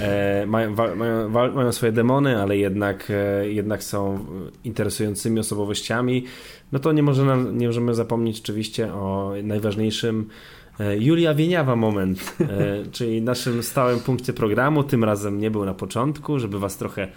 e, 0.00 0.46
mają, 0.46 0.74
wa, 0.74 0.94
mają, 0.94 1.32
wa, 1.32 1.50
mają, 1.50 1.72
swoje 1.72 1.92
demony, 1.92 2.42
ale 2.42 2.56
jednak, 2.56 3.08
e, 3.10 3.50
jednak 3.50 3.82
są 3.84 4.24
interesującymi 4.64 5.40
osobowościami, 5.40 6.24
no 6.72 6.78
to 6.78 6.92
nie, 6.92 7.02
może 7.02 7.24
nam, 7.24 7.58
nie 7.58 7.66
możemy 7.66 7.94
zapomnieć 7.94 8.40
oczywiście 8.40 8.92
o 8.92 9.32
najważniejszym 9.42 10.28
e, 10.80 10.98
Julia 10.98 11.34
Wieniawa 11.34 11.76
moment, 11.76 12.36
e, 12.40 12.46
czyli 12.92 13.22
naszym 13.22 13.62
stałym 13.62 14.00
punkcie 14.00 14.32
programu. 14.32 14.84
Tym 14.84 15.04
razem 15.04 15.40
nie 15.40 15.50
był 15.50 15.64
na 15.64 15.74
początku, 15.74 16.38
żeby 16.38 16.58
was 16.58 16.76
trochę 16.76 17.08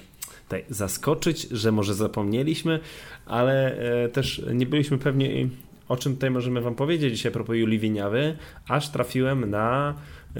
tutaj 0.51 0.65
zaskoczyć, 0.69 1.41
że 1.51 1.71
może 1.71 1.93
zapomnieliśmy, 1.93 2.79
ale 3.25 3.77
e, 4.03 4.09
też 4.09 4.45
nie 4.53 4.65
byliśmy 4.65 4.97
pewni, 4.97 5.49
o 5.87 5.97
czym 5.97 6.13
tutaj 6.13 6.31
możemy 6.31 6.61
Wam 6.61 6.75
powiedzieć 6.75 7.13
dzisiaj 7.13 7.31
a 7.31 7.33
propos 7.33 7.55
Julii 7.55 7.79
Wieniawy, 7.79 8.37
aż 8.67 8.89
trafiłem 8.89 9.49
na 9.49 9.93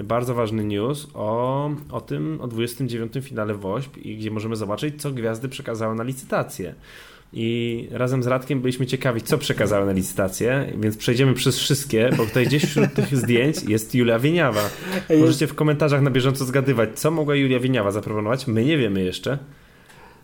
bardzo 0.04 0.34
ważny 0.34 0.64
news 0.64 1.08
o, 1.14 1.70
o 1.90 2.00
tym, 2.00 2.40
o 2.40 2.48
29. 2.48 3.12
finale 3.22 3.54
WOŚP 3.54 3.98
i 3.98 4.16
gdzie 4.16 4.30
możemy 4.30 4.56
zobaczyć, 4.56 5.02
co 5.02 5.10
gwiazdy 5.10 5.48
przekazały 5.48 5.94
na 5.94 6.02
licytację. 6.02 6.74
I 7.34 7.88
razem 7.90 8.22
z 8.22 8.26
Radkiem 8.26 8.60
byliśmy 8.60 8.86
ciekawi, 8.86 9.22
co 9.22 9.38
przekazały 9.38 9.86
na 9.86 9.92
licytację, 9.92 10.72
więc 10.80 10.96
przejdziemy 10.96 11.34
przez 11.34 11.58
wszystkie, 11.58 12.10
bo 12.16 12.26
tutaj 12.26 12.46
gdzieś 12.46 12.64
wśród 12.64 12.94
tych 12.94 13.16
zdjęć 13.16 13.62
jest 13.62 13.94
Julia 13.94 14.18
Wieniawa. 14.18 14.70
Możecie 15.20 15.46
w 15.46 15.54
komentarzach 15.54 16.02
na 16.02 16.10
bieżąco 16.10 16.44
zgadywać, 16.44 16.98
co 16.98 17.10
mogła 17.10 17.34
Julia 17.34 17.60
Wieniawa 17.60 17.90
zaproponować. 17.90 18.46
My 18.46 18.64
nie 18.64 18.78
wiemy 18.78 19.04
jeszcze. 19.04 19.38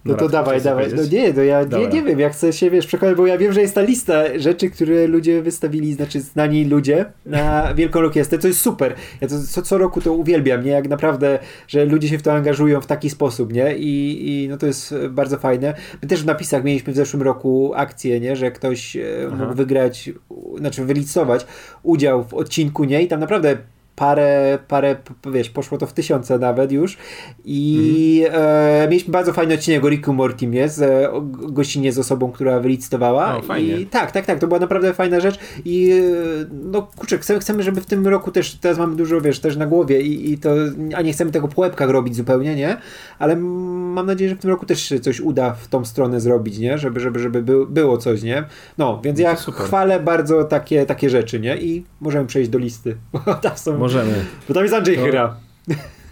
No 0.05 0.15
to 0.15 0.29
dawaj, 0.29 0.63
dawaj. 0.63 0.87
No 0.97 1.03
nie, 1.13 1.33
no 1.33 1.43
ja 1.43 1.63
nie, 1.65 1.87
nie 1.87 2.03
wiem, 2.03 2.21
jak 2.21 2.33
chcę 2.33 2.53
się, 2.53 2.71
wiesz, 2.71 2.87
przekonać, 2.87 3.17
bo 3.17 3.27
ja 3.27 3.39
wiem, 3.39 3.53
że 3.53 3.61
jest 3.61 3.75
ta 3.75 3.83
lista 3.83 4.39
rzeczy, 4.39 4.71
które 4.71 5.07
ludzie 5.07 5.43
wystawili, 5.43 5.95
znaczy 5.95 6.21
znani 6.21 6.65
ludzie 6.65 7.05
na 7.27 7.65
Wielką 7.75 7.99
Orkiestrę, 7.99 8.39
to 8.39 8.49
jest 8.49 8.61
super. 8.61 8.95
Ja 9.21 9.29
to 9.29 9.35
co, 9.43 9.63
co 9.63 9.79
roku 9.79 10.01
to 10.01 10.13
uwielbiam, 10.13 10.65
nie? 10.65 10.71
Jak 10.71 10.89
naprawdę, 10.89 11.39
że 11.69 11.85
ludzie 11.85 12.09
się 12.09 12.19
w 12.19 12.23
to 12.23 12.33
angażują 12.33 12.81
w 12.81 12.87
taki 12.87 13.11
sposób, 13.11 13.53
nie? 13.53 13.77
I, 13.77 14.29
i 14.29 14.49
no 14.49 14.57
to 14.57 14.67
jest 14.67 14.95
bardzo 15.11 15.39
fajne. 15.39 15.75
My 16.03 16.09
też 16.09 16.23
w 16.23 16.27
napisach 16.27 16.65
mieliśmy 16.65 16.93
w 16.93 16.97
zeszłym 16.97 17.23
roku 17.23 17.73
akcję, 17.75 18.21
nie? 18.21 18.37
Że 18.37 18.51
ktoś 18.51 18.97
e, 18.97 19.03
Aha. 19.27 19.37
mógł 19.37 19.55
wygrać, 19.55 20.11
znaczy 20.59 20.85
wylicować 20.85 21.47
udział 21.83 22.25
w 22.25 22.35
odcinku, 22.35 22.85
nie? 22.85 23.03
I 23.03 23.09
tam 23.09 23.21
naprawdę 23.21 23.57
parę, 23.99 24.59
parę, 24.69 24.97
wiesz, 25.33 25.51
poszło 25.51 25.79
to 25.79 25.87
w 25.87 25.93
tysiące 25.93 26.39
nawet 26.39 26.73
już 26.73 26.97
i 27.45 28.25
mm. 28.29 28.41
e, 28.43 28.89
mieliśmy 28.89 29.13
bardzo 29.13 29.33
fajny 29.33 29.55
odcinek 29.55 29.85
o 29.85 29.89
Ricku 29.89 30.13
Mortim 30.13 30.55
jest, 30.55 30.83
e, 30.83 31.09
gościnie 31.33 31.93
z 31.93 31.99
osobą, 31.99 32.33
która 32.33 32.61
wylicytowała. 32.61 33.37
O, 33.37 33.43
fajnie. 33.43 33.81
I 33.81 33.87
tak, 33.87 34.13
tak, 34.13 34.27
tak, 34.27 34.39
to 34.39 34.47
była 34.47 34.61
naprawdę 34.61 34.95
fajna 34.95 35.21
rzecz 35.21 35.39
i 35.65 35.91
e, 35.91 36.47
no 36.53 36.89
kurczę, 36.97 37.19
chcemy, 37.19 37.41
chcemy, 37.41 37.63
żeby 37.63 37.81
w 37.81 37.87
tym 37.87 38.09
roku 38.09 38.31
też, 38.31 38.55
teraz 38.55 38.79
mamy 38.79 38.97
dużo, 38.97 39.21
wiesz, 39.21 39.41
też 39.41 39.57
na 39.57 39.67
głowie 39.67 40.01
i, 40.01 40.33
i 40.33 40.39
to, 40.39 40.51
a 40.95 41.03
nie 41.03 41.13
chcemy 41.13 41.31
tego 41.31 41.49
po 41.49 41.61
łebkach 41.61 41.91
robić 41.91 42.17
zupełnie, 42.17 42.55
nie? 42.55 42.77
Ale 43.19 43.37
mam 43.37 44.07
nadzieję, 44.07 44.31
że 44.31 44.37
w 44.37 44.39
tym 44.39 44.51
roku 44.51 44.67
też 44.67 44.83
się 44.83 45.01
coś 45.01 45.21
uda 45.21 45.53
w 45.53 45.69
tą 45.69 45.85
stronę 45.85 46.21
zrobić, 46.21 46.59
nie? 46.59 46.79
Żeby, 46.79 47.01
żeby, 47.01 47.19
żeby 47.19 47.43
było 47.67 47.99
coś, 47.99 48.23
nie? 48.23 48.45
No, 48.79 49.01
więc 49.05 49.19
no 49.19 49.25
ja 49.25 49.35
chwalę 49.35 50.01
bardzo 50.01 50.45
takie, 50.45 50.87
takie 50.87 51.11
rzeczy, 51.11 51.41
nie? 51.41 51.57
I 51.57 51.85
możemy 52.01 52.27
przejść 52.27 52.51
do 52.51 52.59
listy. 52.59 52.97
Bo 53.13 53.35
tam 53.35 53.57
są, 53.57 53.79
możemy. 53.89 54.25
Bo 54.49 54.55
tam 54.55 54.63
jest 54.63 54.75
Andrzej 54.75 54.97
to... 54.97 55.05
Chyra. 55.05 55.37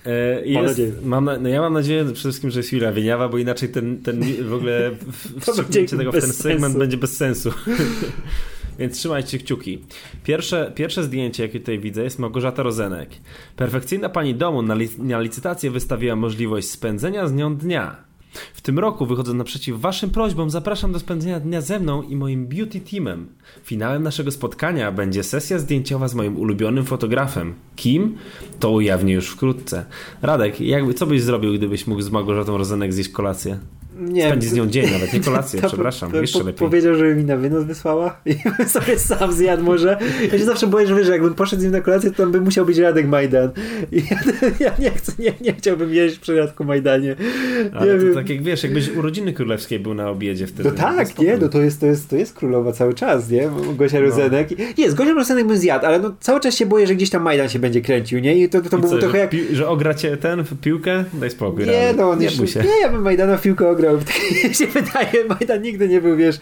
E, 0.06 0.46
jest, 0.46 0.54
mam 0.54 0.64
nadzieję. 0.64 0.92
Mam, 1.04 1.30
no 1.40 1.48
ja 1.48 1.60
mam 1.60 1.72
nadzieję 1.72 2.04
przede 2.04 2.14
wszystkim, 2.14 2.50
że 2.50 2.60
jest 2.60 2.72
Jura 2.72 2.92
Wieniawa, 2.92 3.28
bo 3.28 3.38
inaczej 3.38 3.68
ten, 3.68 4.02
ten 4.02 4.44
w 4.44 4.54
ogóle 4.54 4.90
wstrzymnięcie 5.40 5.96
tego 5.96 6.12
w 6.12 6.14
ten 6.14 6.32
segment 6.32 6.62
sensu. 6.62 6.78
będzie 6.78 6.96
bez 6.96 7.16
sensu. 7.16 7.50
Więc 8.78 8.98
trzymajcie 8.98 9.38
kciuki. 9.38 9.84
Pierwsze, 10.24 10.72
pierwsze 10.74 11.02
zdjęcie, 11.02 11.42
jakie 11.42 11.60
tutaj 11.60 11.78
widzę, 11.78 12.02
jest 12.02 12.18
Małgorzata 12.18 12.62
Rozenek. 12.62 13.10
Perfekcyjna 13.56 14.08
pani 14.08 14.34
domu 14.34 14.62
na, 14.62 14.74
lic 14.74 14.98
na 14.98 15.20
licytację 15.20 15.70
wystawiła 15.70 16.16
możliwość 16.16 16.70
spędzenia 16.70 17.26
z 17.26 17.32
nią 17.32 17.56
dnia. 17.56 18.05
W 18.54 18.60
tym 18.60 18.78
roku, 18.78 19.06
wychodząc 19.06 19.38
naprzeciw 19.38 19.80
Waszym 19.80 20.10
prośbom, 20.10 20.50
zapraszam 20.50 20.92
do 20.92 20.98
spędzenia 20.98 21.40
dnia 21.40 21.60
ze 21.60 21.80
mną 21.80 22.02
i 22.02 22.16
moim 22.16 22.46
beauty 22.46 22.80
teamem. 22.80 23.28
Finałem 23.64 24.02
naszego 24.02 24.30
spotkania 24.30 24.92
będzie 24.92 25.22
sesja 25.22 25.58
zdjęciowa 25.58 26.08
z 26.08 26.14
moim 26.14 26.36
ulubionym 26.36 26.84
fotografem. 26.84 27.54
Kim? 27.76 28.16
To 28.60 28.70
ujawnię 28.70 29.14
już 29.14 29.28
wkrótce. 29.28 29.86
Radek, 30.22 30.60
jakby, 30.60 30.94
co 30.94 31.06
byś 31.06 31.22
zrobił, 31.22 31.54
gdybyś 31.54 31.86
mógł 31.86 32.02
z 32.02 32.10
Małgorzatą 32.10 32.58
Rozenek 32.58 32.92
zjeść 32.92 33.10
kolację? 33.10 33.58
Nie. 34.00 34.26
Spędzi 34.26 34.48
z 34.48 34.52
nią 34.52 34.66
dzień, 34.66 34.90
nawet 34.92 35.12
nie 35.12 35.20
kolację, 35.20 35.60
to, 35.62 35.68
przepraszam, 35.68 36.10
to, 36.10 36.20
jeszcze 36.20 36.38
po, 36.38 36.44
lepiej. 36.44 36.68
Powiedział, 36.68 36.94
że 36.94 37.14
mi 37.14 37.24
na 37.24 37.36
wynos 37.36 37.64
wysłała 37.64 38.20
i 38.26 38.68
sobie 38.68 38.98
sam 38.98 39.32
zjadł 39.32 39.62
może. 39.62 39.98
Ja 40.32 40.38
się 40.38 40.44
zawsze 40.44 40.66
boję, 40.66 40.86
że, 40.86 40.94
wiesz, 40.94 41.06
że 41.06 41.12
jakbym 41.12 41.34
poszedł 41.34 41.60
z 41.60 41.64
nim 41.64 41.72
na 41.72 41.80
kolację, 41.80 42.10
to 42.10 42.26
by 42.26 42.40
musiał 42.40 42.66
być 42.66 42.78
Radek 42.78 43.08
Majdan. 43.08 43.50
I 43.92 43.96
ja, 43.96 44.18
ja 44.66 44.72
nie, 44.78 44.90
chcę, 44.90 45.12
nie, 45.18 45.32
nie 45.40 45.52
chciałbym 45.52 45.94
jeść 45.94 46.18
przy 46.18 46.36
Radku 46.36 46.64
Majdanie. 46.64 47.16
Ale 47.74 47.98
to 47.98 48.04
wiem. 48.04 48.14
tak 48.14 48.28
jak 48.28 48.42
wiesz, 48.42 48.62
jakbyś 48.62 48.96
urodziny 48.96 49.32
królewskiej 49.32 49.78
był 49.78 49.94
na 49.94 50.10
obiedzie 50.10 50.46
wtedy. 50.46 50.68
No 50.68 50.74
tak, 50.74 51.18
nie, 51.18 51.36
no 51.36 51.48
to 51.48 51.60
jest, 51.60 51.80
to, 51.80 51.86
jest, 51.86 52.10
to 52.10 52.16
jest 52.16 52.34
królowa 52.34 52.72
cały 52.72 52.94
czas, 52.94 53.30
nie? 53.30 53.50
Gosia 53.76 54.00
no. 54.00 54.06
Rozenek. 54.06 54.78
Jest, 54.78 54.96
Gosia 54.96 55.12
Rozenek 55.12 55.46
bym 55.46 55.56
zjadł, 55.56 55.86
ale 55.86 55.98
no 55.98 56.14
cały 56.20 56.40
czas 56.40 56.54
się 56.54 56.66
boję, 56.66 56.86
że 56.86 56.94
gdzieś 56.94 57.10
tam 57.10 57.22
Majdan 57.22 57.48
się 57.48 57.58
będzie 57.58 57.80
kręcił, 57.80 58.18
nie? 58.18 58.38
I 58.38 58.48
to, 58.48 58.60
to, 58.60 58.68
to 58.70 58.78
było 58.78 58.96
trochę 58.98 59.18
jak... 59.18 59.30
Pi- 59.30 59.54
że 59.54 59.68
ogracie 59.68 60.16
ten 60.16 60.44
w 60.44 60.60
piłkę? 60.60 61.04
Daj 61.12 61.30
spokój. 61.30 61.66
Nie, 61.66 61.94
no 61.96 62.10
on 62.10 62.18
nie, 62.18 62.26
już, 62.26 62.54
nie, 62.54 62.80
ja 62.82 62.88
bym 62.88 63.02
Majdana 63.02 63.36
w 63.36 63.42
piłkę 63.42 63.68
ograł. 63.68 63.85
Się 64.52 64.66
wydaje, 64.80 65.24
Majdan 65.28 65.62
nigdy 65.62 65.88
nie 65.88 66.00
był, 66.00 66.16
wiesz, 66.16 66.36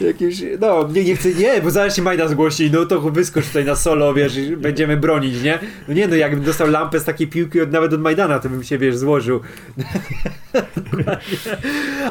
jakimś, 0.00 0.42
no, 0.60 0.88
nie, 0.92 1.04
nie 1.04 1.16
chcę, 1.16 1.34
nie, 1.34 1.62
bo 1.62 1.70
zaraz 1.70 1.96
się 1.96 2.02
Majdan 2.02 2.28
zgłosi, 2.28 2.70
no 2.72 2.86
to 2.86 3.00
wyskocz 3.00 3.46
tutaj 3.46 3.64
na 3.64 3.76
solo, 3.76 4.14
wiesz, 4.14 4.36
i 4.36 4.56
będziemy 4.56 4.96
bronić, 4.96 5.42
nie? 5.42 5.58
No 5.88 5.94
nie, 5.94 6.08
no 6.08 6.16
jakbym 6.16 6.44
dostał 6.44 6.70
lampę 6.70 7.00
z 7.00 7.04
takiej 7.04 7.26
piłki 7.26 7.60
od, 7.60 7.72
nawet 7.72 7.92
od 7.92 8.00
Majdana, 8.00 8.38
to 8.38 8.48
bym 8.48 8.64
się, 8.64 8.78
wiesz, 8.78 8.96
złożył. 8.96 9.40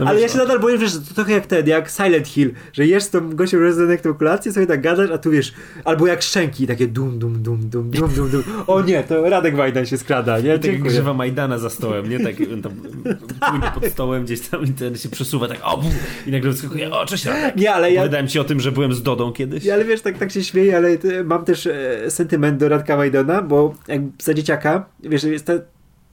Ale 0.06 0.22
ja 0.22 0.30
się 0.30 0.38
nadal 0.38 0.60
boję, 0.60 0.88
że 0.88 1.00
to 1.00 1.14
trochę 1.14 1.32
jak 1.32 1.48
ten, 1.48 1.68
jak 1.68 1.90
Silent 1.90 2.28
Hill, 2.28 2.54
że 2.74 2.86
jesz 2.86 3.08
tą 3.08 3.36
gością 3.36 3.60
Resident 3.60 4.02
tą 4.02 4.14
kolację, 4.14 4.52
sobie 4.52 4.68
tak 4.68 4.82
gadasz, 4.82 5.12
a 5.12 5.18
tu 5.18 5.32
wiesz, 5.32 5.54
albo 5.84 6.08
jak 6.08 6.22
szczęki, 6.22 6.68
takie 6.68 6.88
dum, 6.88 7.20
dum, 7.20 7.44
dum, 7.44 7.70
dum, 7.70 7.92
dum, 7.92 8.14
dum, 8.14 8.30
dum. 8.30 8.44
O 8.68 8.82
nie, 8.82 9.04
to 9.04 9.30
Radek 9.30 9.56
Majdan 9.56 9.86
się 9.86 9.98
skrada, 9.98 10.40
nie? 10.40 10.60
Tak 10.60 10.82
grzywa 10.82 11.14
Majdana 11.14 11.58
za 11.58 11.70
stołem, 11.70 12.10
nie? 12.10 12.20
Tak 12.20 12.36
tam 12.64 12.72
płynie 13.50 13.72
pod 13.76 13.86
stołem 13.86 14.26
gdzieś 14.26 14.42
tam 14.42 14.65
i 14.70 14.74
ten 14.74 14.98
się 14.98 15.10
przesuwa 15.10 15.48
tak 15.48 15.60
o, 15.64 15.84
i 16.28 16.32
nagle 16.32 16.52
wyskakuje, 16.52 16.92
o 16.92 17.06
cześć 17.06 17.26
Radek. 17.26 17.56
Nie, 17.56 17.74
ale 17.74 17.92
ja... 17.92 18.02
Opowiadałem 18.02 18.28
ci 18.28 18.40
o 18.40 18.44
tym, 18.44 18.60
że 18.60 18.72
byłem 18.72 18.94
z 18.94 19.04
Dodą 19.04 19.34
kiedyś. 19.34 19.70
Ale 19.70 19.86
wiesz, 19.86 20.02
tak, 20.02 20.18
tak 20.18 20.32
się 20.32 20.44
śmieję, 20.44 20.78
ale 20.78 20.98
mam 21.24 21.46
też 21.46 21.68
e, 21.68 22.12
sentyment 22.12 22.60
do 22.60 22.70
Radka 22.70 22.98
Majdana, 22.98 23.42
bo 23.42 23.76
jak 23.88 24.02
za 24.22 24.34
dzieciaka, 24.34 24.86
wiesz, 25.04 25.24
jest 25.24 25.46
ta, 25.46 25.54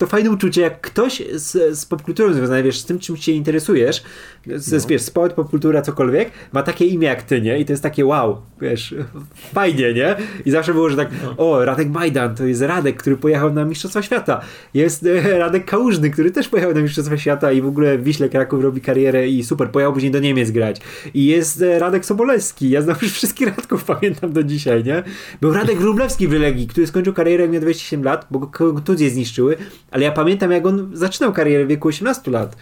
to 0.03 0.07
fajne 0.07 0.31
uczucie, 0.31 0.61
jak 0.61 0.81
ktoś 0.81 1.23
z, 1.35 1.79
z 1.79 1.87
popkulturą 1.87 2.33
związany, 2.33 2.63
wiesz, 2.63 2.79
z 2.79 2.85
tym, 2.85 2.99
czym 2.99 3.17
się 3.17 3.33
interesujesz, 3.33 4.03
z, 4.47 4.73
no. 4.73 4.89
wiesz, 4.89 5.03
sport, 5.03 5.35
popkultura, 5.35 5.83
cokolwiek, 5.83 6.31
ma 6.53 6.63
takie 6.63 6.87
imię 6.87 7.07
jak 7.09 7.23
ty, 7.23 7.41
nie? 7.41 7.59
I 7.59 7.65
to 7.65 7.73
jest 7.73 7.83
takie 7.83 8.07
wow, 8.07 8.43
wiesz, 8.61 8.95
fajnie, 9.55 9.95
nie? 9.95 10.17
I 10.45 10.51
zawsze 10.51 10.75
było, 10.75 10.91
że 10.91 10.97
tak, 10.97 11.09
no. 11.25 11.51
o, 11.51 11.65
Radek 11.65 11.89
Majdan, 11.89 12.35
to 12.35 12.45
jest 12.45 12.63
Radek, 12.63 12.97
który 12.97 13.17
pojechał 13.17 13.53
na 13.53 13.65
Mistrzostwa 13.65 14.03
Świata. 14.03 14.41
Jest 14.75 15.07
e, 15.07 15.39
Radek 15.45 15.65
Kałużny, 15.65 16.11
który 16.11 16.31
też 16.31 16.49
pojechał 16.49 16.75
na 16.75 16.81
Mistrzostwa 16.81 17.17
Świata 17.17 17.53
i 17.53 17.61
w 17.61 17.67
ogóle 17.67 17.99
w 17.99 18.05
Wiśle 18.05 18.29
Kraków 18.29 18.63
robi 18.63 18.81
karierę 18.81 19.29
i 19.29 19.45
super, 19.45 19.71
pojechał 19.71 19.93
później 19.93 20.13
do 20.13 20.19
Niemiec 20.19 20.51
grać. 20.51 20.81
I 21.15 21.27
jest 21.27 21.63
e, 21.63 21.79
Radek 21.79 22.05
Sobolewski, 22.05 22.71
ja 22.71 22.83
znam 22.83 22.97
już 23.03 23.13
wszystkich 23.13 23.49
Radków, 23.49 23.85
pamiętam 23.85 24.33
do 24.33 24.43
dzisiaj, 24.43 24.85
nie? 24.85 25.03
Był 25.41 25.53
Radek 25.53 25.79
Wróblewski 25.79 26.29
w 26.29 26.33
Legii, 26.33 26.67
który 26.67 26.87
skończył 26.87 27.13
karierę, 27.13 27.49
miał 27.49 27.61
27 27.61 28.05
lat, 28.05 28.27
bo 28.31 28.41
kontuzje 28.41 29.11
zniszczyły, 29.11 29.57
ale 29.93 30.05
ja 30.05 30.13
pamiętam, 30.13 30.53
jak 30.53 30.67
on 30.67 30.91
zaczynał 30.93 31.33
karierę 31.33 31.65
w 31.65 31.69
wieku 31.69 31.89
18 31.89 32.31
lat. 32.31 32.57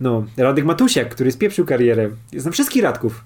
No, 0.00 0.24
Radek 0.36 0.64
Matusiak, 0.64 1.14
który 1.14 1.32
spieprzył 1.32 1.64
karierę. 1.64 2.10
Znam 2.36 2.52
wszystkich 2.52 2.82
Radków. 2.82 3.24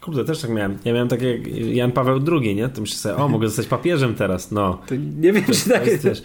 Kurde, 0.00 0.24
też 0.24 0.40
tak 0.40 0.50
miałem. 0.50 0.78
Ja 0.84 0.92
miałem 0.92 1.08
tak 1.08 1.22
jak 1.22 1.46
Jan 1.56 1.92
Paweł 1.92 2.20
II, 2.32 2.54
nie? 2.54 2.68
To 2.68 2.80
myślę 2.80 2.96
sobie, 2.96 3.16
o, 3.16 3.28
mogę 3.28 3.48
zostać 3.48 3.66
papieżem 3.66 4.14
teraz, 4.14 4.50
no. 4.50 4.82
To 4.86 4.94
nie 5.20 5.32
wiem, 5.32 5.44
to, 5.44 5.52
czy 5.52 5.68
tak 5.70 5.86
jest. 5.86 6.02
Też, 6.02 6.22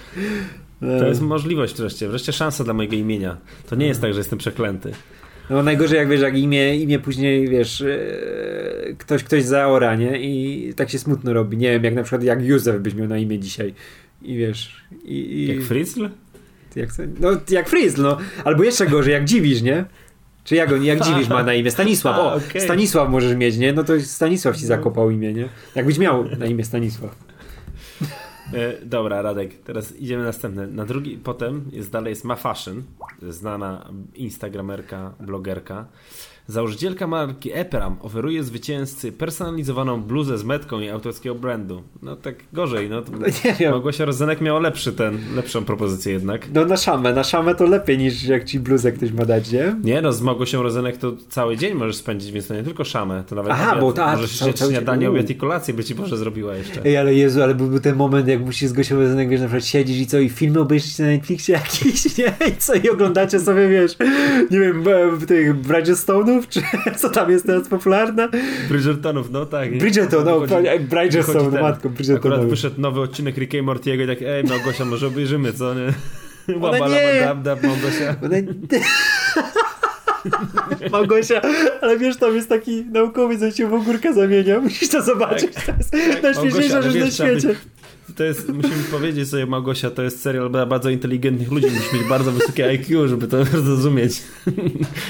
to 0.79 1.07
jest 1.07 1.21
możliwość 1.21 1.75
wreszcie, 1.75 2.07
wreszcie 2.07 2.33
szansa 2.33 2.63
dla 2.63 2.73
mojego 2.73 2.95
imienia. 2.95 3.37
To 3.69 3.75
nie 3.75 3.87
jest 3.87 4.01
tak, 4.01 4.13
że 4.13 4.19
jestem 4.19 4.39
przeklęty. 4.39 4.91
No 5.49 5.63
najgorzej 5.63 5.97
jak 5.97 6.09
wiesz, 6.09 6.21
jak 6.21 6.37
imię, 6.37 6.75
imię 6.75 6.99
później, 6.99 7.47
wiesz, 7.47 7.81
e, 7.81 8.93
ktoś, 8.97 9.23
ktoś 9.23 9.43
zaora, 9.43 9.95
nie? 9.95 10.19
I 10.21 10.73
tak 10.73 10.89
się 10.89 10.99
smutno 10.99 11.33
robi. 11.33 11.57
Nie 11.57 11.71
wiem, 11.71 11.83
jak 11.83 11.95
na 11.95 12.03
przykład 12.03 12.23
jak 12.23 12.45
Józef 12.45 12.81
byś 12.81 12.93
miał 12.93 13.07
na 13.07 13.17
imię 13.17 13.39
dzisiaj. 13.39 13.73
I 14.21 14.37
wiesz... 14.37 14.83
I, 15.03 15.13
i... 15.13 15.47
Jak 15.47 15.65
Fritzl? 15.65 16.09
Jak, 16.77 16.89
no, 17.19 17.29
jak 17.49 17.69
Frizzl, 17.69 18.01
no. 18.01 18.17
Albo 18.43 18.63
jeszcze 18.63 18.87
gorzej, 18.87 19.13
jak 19.13 19.25
Dziwisz, 19.25 19.61
nie? 19.61 19.85
Czy 20.43 20.55
jak 20.55 20.83
jak 20.83 21.01
Dziwisz 21.01 21.29
ma 21.29 21.43
na 21.43 21.53
imię? 21.53 21.71
Stanisław, 21.71 22.19
o, 22.19 22.33
okay. 22.33 22.61
Stanisław 22.61 23.09
możesz 23.09 23.35
mieć, 23.35 23.57
nie? 23.57 23.73
No 23.73 23.83
to 23.83 24.01
Stanisław 24.01 24.55
ci 24.55 24.61
no. 24.61 24.67
zakopał 24.67 25.11
imię, 25.11 25.33
nie? 25.33 25.49
Jakbyś 25.75 25.97
miał 25.97 26.25
na 26.37 26.45
imię 26.45 26.63
Stanisław. 26.63 27.15
E, 28.53 28.85
dobra, 28.85 29.21
Radek, 29.21 29.61
teraz 29.63 29.95
idziemy 29.95 30.23
następne. 30.23 30.67
Na 30.67 30.85
drugi, 30.85 31.17
potem 31.17 31.65
jest 31.71 31.91
dalej 31.91 32.09
jest 32.09 32.23
Ma 32.23 32.35
Fashion, 32.35 32.83
znana 33.29 33.89
instagramerka, 34.15 35.13
blogerka. 35.19 35.85
Założycielka 36.47 37.07
marki 37.07 37.51
Epram 37.53 37.95
oferuje 38.01 38.43
zwycięzcy 38.43 39.11
personalizowaną 39.11 40.03
bluzę 40.03 40.37
z 40.37 40.43
metką 40.43 40.79
i 40.79 40.89
autorskiego 40.89 41.35
brandu. 41.35 41.83
No 42.01 42.15
tak 42.15 42.35
gorzej, 42.53 42.89
no. 42.89 43.03
no 43.11 43.27
nie 43.45 43.53
wiem. 43.53 43.71
Małgosia 43.71 44.05
Rozenek 44.05 44.41
miała 44.41 44.59
lepszy 44.59 44.93
ten, 44.93 45.17
lepszą 45.35 45.65
propozycję 45.65 46.13
jednak. 46.13 46.47
No 46.53 46.65
na 46.65 46.77
szamę, 46.77 47.13
na 47.13 47.23
szamę 47.23 47.55
to 47.55 47.65
lepiej 47.65 47.97
niż 47.97 48.23
jak 48.23 48.43
ci 48.43 48.59
bluzę 48.59 48.91
ktoś 48.91 49.11
ma 49.11 49.25
dać, 49.25 49.51
nie? 49.51 49.75
Nie, 49.83 50.01
no 50.01 50.13
z 50.13 50.21
Małgosią 50.21 50.63
Rozenek 50.63 50.97
to 50.97 51.13
cały 51.29 51.57
dzień 51.57 51.73
możesz 51.73 51.95
spędzić, 51.95 52.31
więc 52.31 52.47
to 52.47 52.53
nie 52.53 52.63
tylko 52.63 52.83
szamę, 52.83 53.23
to 53.27 53.35
nawet 53.35 53.51
Aha, 53.51 53.71
obiad, 53.71 53.81
bo 53.81 53.93
ta, 53.93 54.15
możesz 54.15 54.37
cały 54.37 54.71
śniadanie, 54.71 55.09
obiad 55.09 55.29
i 55.29 55.35
kolację 55.35 55.73
by 55.73 55.83
ci 55.83 55.95
Boże 55.95 56.17
zrobiła 56.17 56.55
jeszcze. 56.55 56.85
Ej, 56.85 56.97
ale 56.97 57.13
Jezu, 57.13 57.43
ale 57.43 57.55
byłby 57.55 57.79
ten 57.79 57.95
moment, 57.95 58.27
jak 58.27 58.41
musisz 58.41 58.69
z 58.69 58.73
Gosią 58.73 58.95
Rozenek, 58.95 59.29
wiesz, 59.29 59.41
na 59.41 59.47
przykład 59.47 59.65
siedzisz 59.65 59.97
i 59.97 60.07
co, 60.07 60.19
i 60.19 60.29
filmy 60.29 60.59
obejrzysz 60.59 60.99
na 60.99 61.05
Netflixie 61.05 61.55
jakiś, 61.63 62.17
nie? 62.17 62.33
I 62.47 62.55
co, 62.57 62.73
i 62.73 62.89
oglądacie 62.89 63.39
sobie, 63.39 63.69
wiesz, 63.69 63.95
nie 64.51 64.59
wiem, 64.59 64.83
w 65.17 65.25
tych 65.25 65.61
Bridgestone'ów 66.41 66.47
czy 66.49 66.61
co 67.01 67.09
tam 67.09 67.31
jest 67.31 67.45
teraz 67.45 67.67
popularne? 67.67 68.29
Bridgertonów, 68.69 69.31
no 69.31 69.45
tak. 69.45 69.77
Bridgerton, 69.77 70.25
no, 70.25 70.39
Bridgerton, 70.89 71.53
no, 71.53 71.61
matko, 71.61 71.89
Bridgerton. 71.89 72.33
Akurat 72.33 72.49
wyszedł 72.49 72.81
nowy 72.81 73.01
odcinek 73.01 73.37
Ricka 73.37 73.57
i 73.57 73.61
Mortiego 73.61 74.03
i 74.03 74.07
tak, 74.07 74.21
ej 74.21 74.43
Małgosia, 74.43 74.85
może 74.85 75.07
obejrzymy, 75.07 75.53
co 75.53 75.73
nie? 75.73 75.93
Łaba, 76.55 76.87
nie. 76.87 77.21
dab, 77.25 77.41
dab, 77.41 77.63
Małgosia. 77.63 78.15
Ona... 78.25 78.35
Małgosia, 80.91 81.41
ale 81.81 81.97
wiesz, 81.97 82.17
tam 82.17 82.35
jest 82.35 82.49
taki 82.49 82.85
naukowiec, 82.85 83.39
co 83.39 83.51
się 83.51 83.67
w 83.67 83.73
ogórka 83.73 84.13
zamienia. 84.13 84.59
Musisz 84.63 84.89
to 84.89 85.01
zobaczyć. 85.01 85.53
Tak. 85.53 85.65
To 85.65 85.97
jest 85.97 86.23
najśmieszniejsza 86.23 86.81
rzecz 86.81 86.95
na 86.95 87.11
świecie 87.11 87.55
to 88.15 88.23
jest, 88.23 88.49
musimy 88.49 88.83
powiedzieć 88.91 89.29
sobie, 89.29 89.45
Małgosia, 89.45 89.91
to 89.91 90.03
jest 90.03 90.21
serial 90.21 90.51
dla 90.51 90.65
bardzo 90.65 90.89
inteligentnych 90.89 91.51
ludzi. 91.51 91.67
Musisz 91.67 91.93
mieć 91.93 92.03
bardzo 92.03 92.31
wysokie 92.31 92.65
IQ, 92.65 93.07
żeby 93.07 93.27
to 93.27 93.45
zrozumieć. 93.65 94.21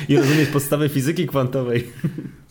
I 0.10 0.18
rozumieć 0.18 0.50
podstawy 0.50 0.90
fizyki 0.90 1.28
kwantowej. 1.28 1.88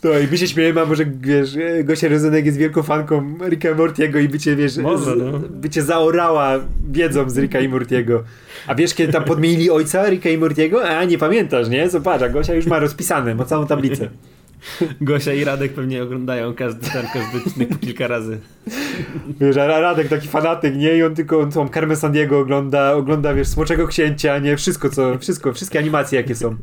No 0.04 0.18
i 0.18 0.26
my 0.30 0.38
się 0.38 0.48
śmiejemy, 0.48 0.80
a 0.80 0.84
może 0.84 1.04
wiesz, 1.20 1.56
Gosia 1.84 2.08
Rozenek 2.08 2.46
jest 2.46 2.58
wielką 2.58 2.82
fanką 2.82 3.38
Ricka 3.48 3.74
Mortiego 3.74 4.18
i 4.18 4.28
by 4.28 4.38
cię, 4.38 4.56
wiesz, 4.56 4.76
może, 4.76 5.16
no. 5.16 5.38
by 5.50 5.70
cię 5.70 5.82
zaorała 5.82 6.60
wiedzą 6.90 7.30
z 7.30 7.38
Ricka 7.38 7.60
i 7.60 7.68
Mortiego. 7.68 8.24
A 8.66 8.74
wiesz, 8.74 8.94
kiedy 8.94 9.12
tam 9.12 9.24
podmienili 9.24 9.70
ojca 9.70 10.10
Ricka 10.10 10.30
i 10.30 10.38
Mortiego? 10.38 10.88
A 10.88 11.04
nie 11.04 11.18
pamiętasz, 11.18 11.68
nie? 11.68 11.90
Zobacz, 11.90 12.22
a 12.22 12.28
Gosia 12.28 12.54
już 12.54 12.66
ma 12.66 12.78
rozpisane, 12.78 13.34
ma 13.34 13.44
całą 13.44 13.66
tablicę. 13.66 14.10
Gosia 15.00 15.32
i 15.32 15.44
Radek 15.44 15.72
pewnie 15.72 16.02
oglądają 16.02 16.54
każdy 16.54 16.90
ten 16.90 17.06
każdy 17.12 17.38
odcinek 17.38 17.68
po 17.68 17.78
kilka 17.78 18.06
razy. 18.06 18.38
Wiesz, 19.40 19.56
a 19.56 19.66
Radek 19.66 20.08
taki 20.08 20.28
fanatyk, 20.28 20.76
nie? 20.76 20.96
I 20.96 21.02
on 21.02 21.14
tylko 21.14 21.40
on 21.40 21.52
tą 21.52 21.68
Carmen 21.68 21.96
Sandiego 21.96 22.38
ogląda, 22.38 22.92
ogląda, 22.92 23.34
wiesz, 23.34 23.48
Smoczego 23.48 23.86
Księcia, 23.86 24.38
nie? 24.38 24.56
Wszystko, 24.56 24.90
co, 24.90 25.18
wszystko, 25.18 25.52
wszystkie 25.52 25.78
animacje 25.78 26.20
jakie 26.20 26.34
są. 26.34 26.56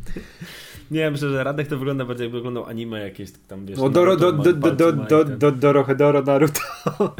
Nie, 0.91 1.11
myślę, 1.11 1.29
że 1.29 1.43
Radek 1.43 1.67
to 1.67 1.77
wygląda 1.77 2.05
bardziej 2.05 2.25
jakby 2.25 2.37
oglądał 2.37 2.65
anime 2.65 2.99
jakieś 2.99 3.29
tam, 3.47 3.65
wiesz... 3.65 3.79
O, 3.79 3.89
Doro, 3.89 4.15
do, 4.15 4.31
do, 4.31 4.53
do, 4.53 4.71
do, 4.71 4.93
do, 4.93 5.25
do, 5.25 5.51
Dorohedoro 5.51 6.21
Naruto. 6.21 6.61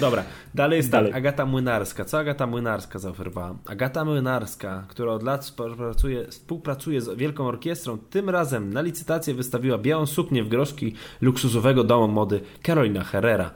Dobra, 0.00 0.24
dalej 0.54 0.76
jest 0.76 0.90
dalej. 0.90 1.12
Tak, 1.12 1.18
Agata 1.18 1.46
Młynarska. 1.46 2.04
Co 2.04 2.18
Agata 2.18 2.46
Młynarska 2.46 2.98
zaoferowała? 2.98 3.56
Agata 3.66 4.04
Młynarska, 4.04 4.84
która 4.88 5.12
od 5.12 5.22
lat 5.22 5.44
współpracuje, 5.44 6.26
współpracuje 6.26 7.00
z 7.00 7.18
Wielką 7.18 7.46
Orkiestrą, 7.46 7.98
tym 7.98 8.30
razem 8.30 8.72
na 8.72 8.80
licytację 8.80 9.34
wystawiła 9.34 9.78
białą 9.78 10.06
suknię 10.06 10.44
w 10.44 10.48
groszki 10.48 10.94
luksusowego 11.20 11.84
domu 11.84 12.08
mody 12.08 12.40
Carolina 12.66 13.04
Herrera. 13.04 13.50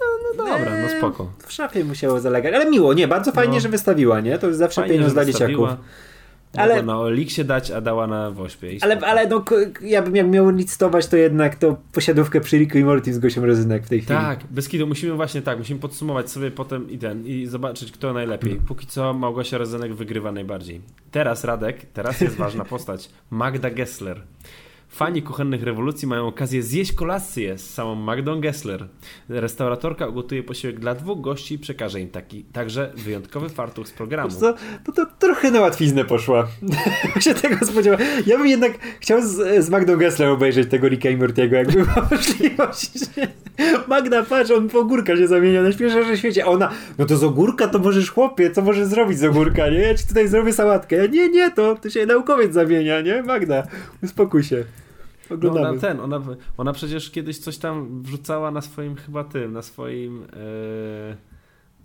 No, 0.00 0.06
no 0.38 0.44
dobra, 0.44 0.82
no 0.82 0.88
spoko. 0.98 1.32
W 1.46 1.52
szafie 1.52 1.84
musiało 1.84 2.20
zalegać, 2.20 2.54
ale 2.54 2.70
miło, 2.70 2.94
nie, 2.94 3.08
bardzo 3.08 3.32
fajnie, 3.32 3.54
no. 3.54 3.60
że 3.60 3.68
wystawiła, 3.68 4.20
nie? 4.20 4.38
To 4.38 4.46
jest 4.46 4.58
zawsze 4.58 4.82
pieniądz 4.82 5.12
dla 5.12 5.24
dzieciaków. 5.24 5.68
Ale 6.56 6.82
na 6.82 6.98
Oliksie 6.98 7.44
dać, 7.44 7.70
a 7.70 7.80
dała 7.80 8.06
na 8.06 8.30
Wośpie. 8.30 8.68
Ale, 8.80 9.00
ale 9.00 9.28
no, 9.28 9.44
ja 9.82 10.02
bym 10.02 10.16
jak 10.16 10.28
miał 10.28 10.50
licytować, 10.50 11.06
to 11.06 11.16
jednak 11.16 11.56
to 11.56 11.76
posiadówkę 11.92 12.40
przy 12.40 12.58
Riku 12.58 12.78
i 12.78 12.84
Morty 12.84 13.14
z 13.14 13.18
Gosią 13.18 13.46
Rozynek 13.46 13.86
w 13.86 13.88
tej 13.88 14.00
chwili. 14.00 14.18
Tak, 14.18 14.40
bez 14.50 14.68
kitu. 14.68 14.86
Musimy 14.86 15.12
właśnie 15.14 15.42
tak, 15.42 15.58
musimy 15.58 15.80
podsumować 15.80 16.30
sobie 16.30 16.50
potem 16.50 16.90
i 16.90 16.98
ten, 16.98 17.26
i 17.26 17.46
zobaczyć, 17.46 17.92
kto 17.92 18.12
najlepiej. 18.12 18.60
Póki 18.68 18.86
co 18.86 19.14
Małgosia 19.14 19.58
Rozynek 19.58 19.94
wygrywa 19.94 20.32
najbardziej. 20.32 20.80
Teraz 21.10 21.44
Radek, 21.44 21.86
teraz 21.92 22.20
jest 22.20 22.36
ważna 22.36 22.64
postać. 22.74 23.10
Magda 23.30 23.70
Gessler. 23.70 24.22
Fani 24.92 25.22
kuchennych 25.22 25.62
rewolucji 25.62 26.08
mają 26.08 26.26
okazję 26.26 26.62
zjeść 26.62 26.92
kolację 26.92 27.58
z 27.58 27.70
samą 27.74 27.94
Magdą 27.94 28.40
Gessler. 28.40 28.88
Restauratorka 29.28 30.06
ugotuje 30.06 30.42
posiłek 30.42 30.80
dla 30.80 30.94
dwóch 30.94 31.20
gości 31.20 31.54
i 31.54 31.58
przekaże 31.58 32.00
im 32.00 32.10
taki, 32.10 32.44
także 32.44 32.92
wyjątkowy 32.96 33.48
fartuch 33.48 33.88
z 33.88 33.92
programu. 33.92 34.30
Co, 34.30 34.54
to, 34.84 34.92
to 34.92 35.06
trochę 35.18 35.50
na 35.50 35.60
łatwiznę 35.60 36.04
poszła. 36.04 36.48
się 37.20 37.34
tego 37.34 37.66
spodziewałem. 37.66 38.06
Ja 38.26 38.38
bym 38.38 38.46
jednak 38.46 38.72
chciał 39.00 39.22
z, 39.22 39.64
z 39.64 39.70
Magdą 39.70 39.96
Gessler 39.96 40.28
obejrzeć 40.28 40.70
tego 40.70 40.88
Ricka 40.88 41.10
i 41.10 41.16
Mortiego, 41.16 41.56
jakby 41.56 41.72
była 41.72 42.08
możliwość. 42.10 42.92
Magda, 43.88 44.22
patrz, 44.22 44.50
on 44.50 44.68
po 44.68 44.78
ogórka 44.78 45.16
się 45.16 45.28
zamienia 45.28 45.62
na 45.62 45.72
świeżym 45.72 46.16
świecie. 46.16 46.44
A 46.44 46.48
ona, 46.48 46.70
no 46.98 47.06
to 47.06 47.16
z 47.16 47.24
ogórka 47.24 47.68
to 47.68 47.78
możesz 47.78 48.10
chłopie, 48.10 48.50
co 48.50 48.62
możesz 48.62 48.86
zrobić 48.86 49.18
z 49.18 49.24
ogórka, 49.24 49.68
nie? 49.68 49.78
Ja 49.78 49.94
ci 49.94 50.06
tutaj 50.06 50.28
zrobię 50.28 50.52
sałatkę. 50.52 50.96
Ja, 50.96 51.06
nie, 51.06 51.28
nie, 51.28 51.50
to, 51.50 51.74
to 51.74 51.90
się 51.90 52.06
naukowiec 52.06 52.52
zamienia, 52.52 53.00
nie? 53.00 53.22
Magda, 53.22 53.66
uspokój 54.02 54.44
się. 54.44 54.64
No 55.42 55.50
ona 55.50 55.80
ten, 55.80 56.00
ona, 56.00 56.22
ona 56.56 56.72
przecież 56.72 57.10
kiedyś 57.10 57.38
coś 57.38 57.58
tam 57.58 58.02
wrzucała 58.02 58.50
na 58.50 58.60
swoim 58.60 58.96
chyba 58.96 59.24
tym, 59.24 59.52
na 59.52 59.62
swoim. 59.62 60.20
Yy 60.20 61.31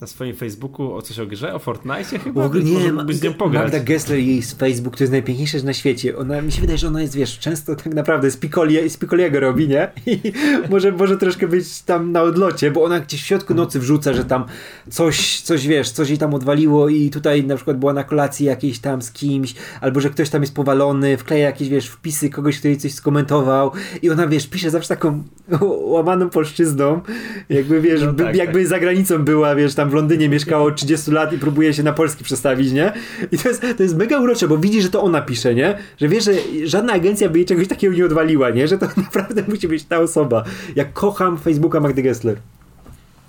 na 0.01 0.07
swoim 0.07 0.35
Facebooku 0.35 0.93
o 0.93 1.01
coś 1.01 1.19
o 1.19 1.27
grze, 1.27 1.53
o 1.53 1.59
Fortnite 1.59 2.19
chyba? 2.19 2.43
W 2.43 2.45
ogóle 2.45 2.63
nie, 2.63 2.93
ma, 2.93 3.05
z 3.09 3.21
nią 3.21 3.33
pograć. 3.33 3.63
Magda 3.63 3.79
Gessler, 3.79 4.19
jej 4.19 4.41
Facebook 4.41 4.97
to 4.97 5.03
jest 5.03 5.11
najpiękniejsze 5.11 5.63
na 5.63 5.73
świecie. 5.73 6.17
Ona, 6.17 6.41
mi 6.41 6.51
się 6.51 6.61
wydaje, 6.61 6.77
że 6.77 6.87
ona 6.87 7.01
jest, 7.01 7.15
wiesz, 7.15 7.39
często 7.39 7.75
tak 7.75 7.93
naprawdę 7.93 8.31
z, 8.31 8.37
Picolia, 8.37 8.89
z 8.89 8.97
Picoliego 8.97 9.39
robi, 9.39 9.67
nie? 9.67 9.91
I 10.05 10.19
może, 10.71 10.91
może 10.91 11.17
troszkę 11.17 11.47
być 11.47 11.81
tam 11.81 12.11
na 12.11 12.21
odlocie, 12.21 12.71
bo 12.71 12.83
ona 12.83 12.99
gdzieś 12.99 13.23
w 13.23 13.25
środku 13.25 13.53
nocy 13.53 13.79
wrzuca, 13.79 14.13
że 14.13 14.25
tam 14.25 14.45
coś, 14.89 15.41
coś, 15.41 15.67
wiesz, 15.67 15.91
coś 15.91 16.09
jej 16.09 16.17
tam 16.17 16.33
odwaliło 16.33 16.89
i 16.89 17.09
tutaj 17.09 17.43
na 17.43 17.55
przykład 17.55 17.77
była 17.77 17.93
na 17.93 18.03
kolacji 18.03 18.45
jakiejś 18.45 18.79
tam 18.79 19.01
z 19.01 19.11
kimś, 19.11 19.55
albo 19.81 19.99
że 19.99 20.09
ktoś 20.09 20.29
tam 20.29 20.41
jest 20.41 20.55
powalony, 20.55 21.17
wkleja 21.17 21.45
jakieś, 21.45 21.69
wiesz, 21.69 21.87
wpisy 21.87 22.29
kogoś, 22.29 22.59
kto 22.59 22.67
jej 22.67 22.77
coś 22.77 22.93
skomentował 22.93 23.71
i 24.01 24.09
ona, 24.09 24.27
wiesz, 24.27 24.47
pisze 24.47 24.69
zawsze 24.69 24.89
taką 24.89 25.23
łamaną 25.95 26.29
polszczyzną, 26.29 27.01
jakby, 27.49 27.81
wiesz, 27.81 28.01
no 28.01 28.13
tak, 28.13 28.35
jakby 28.35 28.59
tak. 28.59 28.67
za 28.67 28.79
granicą 28.79 29.23
była, 29.23 29.55
wiesz, 29.55 29.75
tam 29.75 29.86
w 29.89 29.93
Londynie 29.93 30.29
mieszkało 30.29 30.71
30 30.71 31.11
lat 31.11 31.33
i 31.33 31.37
próbuje 31.37 31.73
się 31.73 31.83
na 31.83 31.93
polski 31.93 32.23
przestawić, 32.23 32.71
nie? 32.71 32.93
I 33.31 33.37
to 33.37 33.49
jest, 33.49 33.61
to 33.77 33.83
jest 33.83 33.97
mega 33.97 34.19
urocze, 34.19 34.47
bo 34.47 34.57
widzi, 34.57 34.81
że 34.81 34.89
to 34.89 35.03
ona 35.03 35.21
pisze, 35.21 35.55
nie? 35.55 35.77
Że 35.97 36.07
wie, 36.07 36.21
że 36.21 36.31
żadna 36.63 36.93
agencja 36.93 37.29
by 37.29 37.37
jej 37.37 37.45
czegoś 37.45 37.67
takiego 37.67 37.95
nie 37.95 38.05
odwaliła, 38.05 38.49
nie? 38.49 38.67
Że 38.67 38.77
to 38.77 38.87
naprawdę 39.05 39.43
musi 39.47 39.67
być 39.67 39.83
ta 39.83 39.99
osoba. 39.99 40.43
Jak 40.75 40.93
kocham 40.93 41.37
Facebooka 41.37 41.79
Magdy 41.79 42.01
Gessler. 42.01 42.37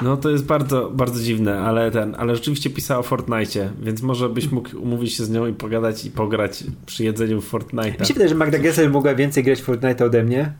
No 0.02 0.16
to 0.16 0.30
jest 0.30 0.44
bardzo, 0.44 0.90
bardzo 0.94 1.20
dziwne, 1.20 1.60
ale 1.60 1.90
ten, 1.90 2.14
ale 2.18 2.36
rzeczywiście 2.36 2.70
pisała 2.70 3.00
o 3.00 3.02
Fortnite, 3.02 3.70
więc 3.82 4.02
może 4.02 4.28
byś 4.28 4.50
mógł 4.50 4.78
umówić 4.82 5.14
się 5.14 5.24
z 5.24 5.30
nią 5.30 5.46
i 5.46 5.52
pogadać 5.52 6.04
i 6.04 6.10
pograć 6.10 6.64
przy 6.86 7.04
jedzeniu 7.04 7.40
w 7.40 7.44
Fortnite. 7.44 8.00
Mi 8.00 8.06
się 8.06 8.14
wydaje, 8.14 8.28
że 8.28 8.34
Magda 8.34 8.58
Gessler 8.58 8.90
mogła 8.90 9.14
więcej 9.14 9.44
grać 9.44 9.60
w 9.60 9.64
Fortnite 9.64 10.04
ode 10.04 10.24
mnie. 10.24 10.52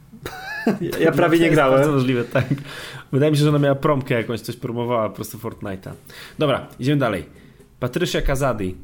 Ja 1.01 1.13
prawie 1.13 1.39
nie 1.39 1.51
grałem. 1.51 1.77
Bardzo 1.77 1.93
możliwe, 1.93 2.25
tak. 2.25 2.45
Wydaje 3.13 3.31
mi 3.31 3.37
się, 3.37 3.43
że 3.43 3.49
ona 3.49 3.59
miała 3.59 3.75
promkę 3.75 4.15
jakąś, 4.15 4.41
coś 4.41 4.57
promowała 4.57 5.09
po 5.09 5.15
prostu 5.15 5.39
Fortnite'a. 5.39 5.91
Dobra, 6.39 6.67
idziemy 6.79 7.01
dalej. 7.01 7.25
Patrycja 7.81 8.23
Kazadi. 8.23 8.77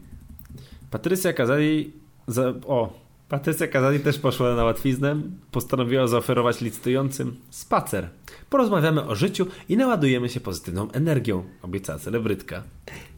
Patrycja 0.91 1.33
Kazadi... 1.33 1.93
Za, 2.27 2.55
o, 2.67 3.05
Patrycja 3.29 3.69
Kazadi 3.69 4.01
też 4.01 4.19
poszła 4.19 4.55
na 4.55 4.65
łatwiznę. 4.65 5.17
Postanowiła 5.51 6.07
zaoferować 6.07 6.61
licytującym 6.61 7.37
spacer. 7.51 8.09
Porozmawiamy 8.51 9.07
o 9.07 9.15
życiu 9.15 9.47
i 9.69 9.77
naładujemy 9.77 10.29
się 10.29 10.41
pozytywną 10.41 10.91
energią, 10.93 11.45
obiecała 11.63 11.99
celebrytka. 11.99 12.63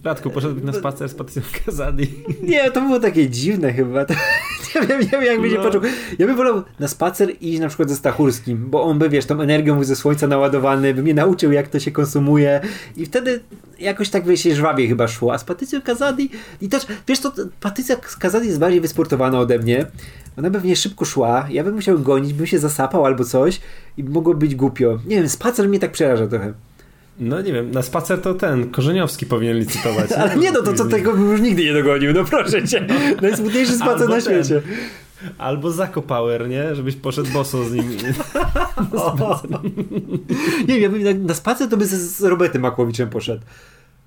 Radku, 0.04 0.30
poszedłbyś 0.30 0.64
na 0.64 0.72
spacer 0.72 1.08
z 1.08 1.14
Patrycją 1.14 1.42
Kazadi? 1.64 2.08
Nie, 2.42 2.70
to 2.70 2.80
było 2.80 3.00
takie 3.00 3.30
dziwne 3.30 3.72
chyba. 3.72 4.00
nie 4.74 4.86
wiem, 4.86 5.00
nie 5.00 5.06
wiem 5.06 5.22
jak 5.22 5.40
by 5.40 5.50
się 5.50 5.56
no. 5.56 5.62
poczuł. 5.62 5.80
Ja 6.18 6.26
bym 6.26 6.36
wolał 6.36 6.62
na 6.80 6.88
spacer 6.88 7.32
iść 7.40 7.60
na 7.60 7.68
przykład 7.68 7.88
ze 7.88 7.96
Stachurskim, 7.96 8.70
bo 8.70 8.82
on 8.82 8.98
by, 8.98 9.08
wiesz, 9.08 9.26
tą 9.26 9.40
energią 9.40 9.84
ze 9.84 9.96
słońca 9.96 10.26
naładowany, 10.26 10.94
by 10.94 11.02
mnie 11.02 11.14
nauczył 11.14 11.52
jak 11.52 11.68
to 11.68 11.80
się 11.80 11.90
konsumuje 11.90 12.60
i 12.96 13.06
wtedy 13.06 13.40
jakoś 13.78 14.10
tak 14.10 14.24
by 14.24 14.36
się 14.36 14.54
żwawie 14.54 14.88
chyba 14.88 15.08
szło. 15.08 15.32
A 15.32 15.38
z 15.38 15.44
Patrycją 15.44 15.82
Kazadi 15.82 16.30
i 16.60 16.68
też, 16.68 16.86
wiesz 17.08 17.20
to, 17.20 17.32
Patrycja 17.60 17.96
Kazadi 18.18 18.46
jest 18.46 18.58
bardziej 18.58 18.80
wysportowana 18.80 19.38
ode 19.38 19.58
mnie. 19.58 19.86
Ona 20.38 20.50
pewnie 20.50 20.76
szybko 20.76 21.04
szła, 21.04 21.46
ja 21.50 21.64
bym 21.64 21.74
musiał 21.74 21.98
gonić, 21.98 22.32
bym 22.32 22.46
się 22.46 22.58
zasapał 22.58 23.06
albo 23.06 23.24
coś 23.24 23.60
i 23.96 24.04
mogło 24.04 24.34
być 24.34 24.54
głupio. 24.54 24.98
Nie 25.06 25.16
wiem, 25.16 25.28
spacer 25.28 25.68
mnie 25.68 25.78
tak 25.78 25.92
przeraża 25.92 26.26
trochę. 26.26 26.52
No 27.20 27.40
nie 27.40 27.52
wiem, 27.52 27.70
na 27.70 27.82
spacer 27.82 28.20
to 28.20 28.34
ten, 28.34 28.70
Korzeniowski 28.70 29.26
powinien 29.26 29.58
licytować. 29.58 30.12
Ale 30.20 30.36
nie 30.36 30.52
no, 30.52 30.62
to 30.62 30.74
co 30.74 30.84
tego 30.84 31.12
bym 31.12 31.30
już 31.30 31.40
nigdy 31.40 31.64
nie 31.64 31.74
dogonił, 31.74 32.12
no 32.12 32.24
proszę 32.24 32.68
cię. 32.68 32.86
Najsmutniejszy 33.22 33.72
spacer 33.72 34.08
na 34.08 34.20
świecie. 34.20 34.62
Ten. 34.62 34.76
Albo 35.38 35.70
Zako 35.70 36.02
Power, 36.02 36.48
nie? 36.48 36.74
Żebyś 36.74 36.96
poszedł 36.96 37.32
boso 37.32 37.64
z 37.64 37.72
nim. 37.72 37.88
nie 40.68 40.80
wiem, 40.80 41.02
na, 41.02 41.14
na 41.14 41.34
spacer 41.34 41.68
to 41.68 41.76
by 41.76 41.86
z, 41.86 42.18
z 42.18 42.22
Robertem 42.22 42.62
Makłowiczem 42.62 43.10
poszedł. 43.10 43.42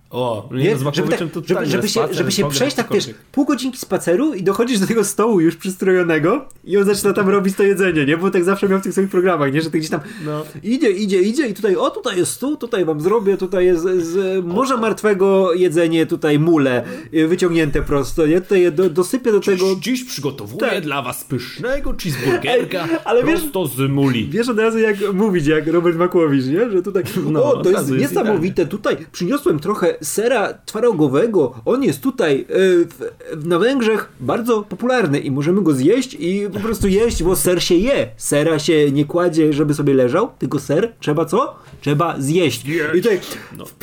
O, 0.10 0.50
nie, 0.52 0.76
no 0.84 0.92
żeby, 0.94 1.10
tak, 1.10 1.20
żeby, 1.46 1.66
żeby, 1.66 1.90
się, 1.90 2.02
żeby 2.12 2.32
się 2.32 2.50
przejść 2.50 2.76
tak, 2.76 2.88
wiesz, 2.94 3.10
pół 3.32 3.46
godzinki 3.46 3.78
spaceru 3.78 4.34
i 4.34 4.44
dochodzisz 4.44 4.80
do 4.80 4.88
tego 4.88 5.04
stołu 5.04 5.40
już 5.40 5.56
przystrojonego 5.56 6.46
i 6.64 6.78
on 6.78 6.86
zaczyna 6.86 7.14
tam 7.14 7.30
robić 7.30 7.56
to 7.56 7.64
jedzenie, 7.64 8.06
nie? 8.06 8.18
Bo 8.18 8.32
tak 8.32 8.44
zawsze 8.44 8.70
miał 8.70 8.80
w 8.80 8.84
tych 8.84 8.92
swoich 8.92 9.10
programach, 9.10 9.54
nie? 9.54 9.62
Że 9.62 9.72
ty 9.72 9.78
gdzieś 9.78 9.90
tam 9.90 10.00
no. 10.26 10.44
idzie, 10.64 10.92
idzie, 10.92 11.22
idzie 11.22 11.48
i 11.48 11.54
tutaj, 11.54 11.76
o 11.76 11.90
tutaj 11.90 12.18
jest 12.18 12.32
stół, 12.32 12.58
tutaj 12.58 12.86
wam 12.86 13.02
zrobię, 13.02 13.38
tutaj 13.38 13.66
jest 13.66 13.84
z 13.84 14.46
morza 14.46 14.78
martwego 14.78 15.54
jedzenie, 15.54 16.06
tutaj 16.06 16.40
mule 16.40 16.84
y, 17.14 17.28
wyciągnięte 17.28 17.82
prosto, 17.82 18.28
nie? 18.28 18.42
Tutaj 18.42 18.72
do, 18.72 18.90
dosypię 18.90 19.32
do 19.32 19.40
tego... 19.40 19.66
Dziś, 19.76 20.00
dziś 20.00 20.04
przygotowuję 20.04 20.60
tak. 20.60 20.84
dla 20.84 21.02
was 21.02 21.24
pysznego 21.24 21.94
cheeseburgerka 22.04 22.88
ale 23.06 23.24
prosto 23.24 23.66
wiesz, 23.66 23.76
z 23.76 23.92
muli. 23.92 24.30
Wiesz 24.30 24.50
od 24.50 24.60
razu 24.60 24.80
jak 24.80 25.14
mówić, 25.14 25.48
jak 25.48 25.68
Robert 25.68 25.98
Makłowicz, 25.98 26.46
nie? 26.46 26.70
Że 26.70 26.82
tutaj, 26.82 27.04
no, 27.32 27.44
o, 27.44 27.64
to 27.64 27.70
jest 27.72 27.92
niesamowite, 27.92 28.66
tutaj 28.66 28.98
przyniosłem 29.12 29.60
trochę 29.60 29.99
sera 30.02 30.54
twarogowego. 30.66 31.54
On 31.66 31.84
jest 31.84 32.02
tutaj 32.02 32.42
e, 32.42 32.46
w, 32.86 33.46
na 33.46 33.60
Węgrzech 33.60 34.10
bardzo 34.20 34.64
popularny 34.64 35.20
i 35.20 35.32
możemy 35.32 35.62
go 35.62 35.74
zjeść 35.74 36.18
i 36.20 36.48
po 36.54 36.60
prostu 36.60 36.88
jeść, 36.88 37.24
bo 37.24 37.36
ser 37.36 37.64
się 37.64 37.76
je. 37.76 38.08
Sera 38.18 38.60
się 38.60 38.92
nie 38.92 39.06
kładzie, 39.06 39.54
żeby 39.54 39.74
sobie 39.74 39.94
leżał, 39.94 40.30
tylko 40.40 40.60
ser 40.60 40.94
trzeba 41.00 41.26
co? 41.26 41.56
Trzeba 41.82 42.16
zjeść. 42.20 42.66
I 42.96 43.02
tutaj 43.02 43.20
no. 43.58 43.66
w, 43.66 43.74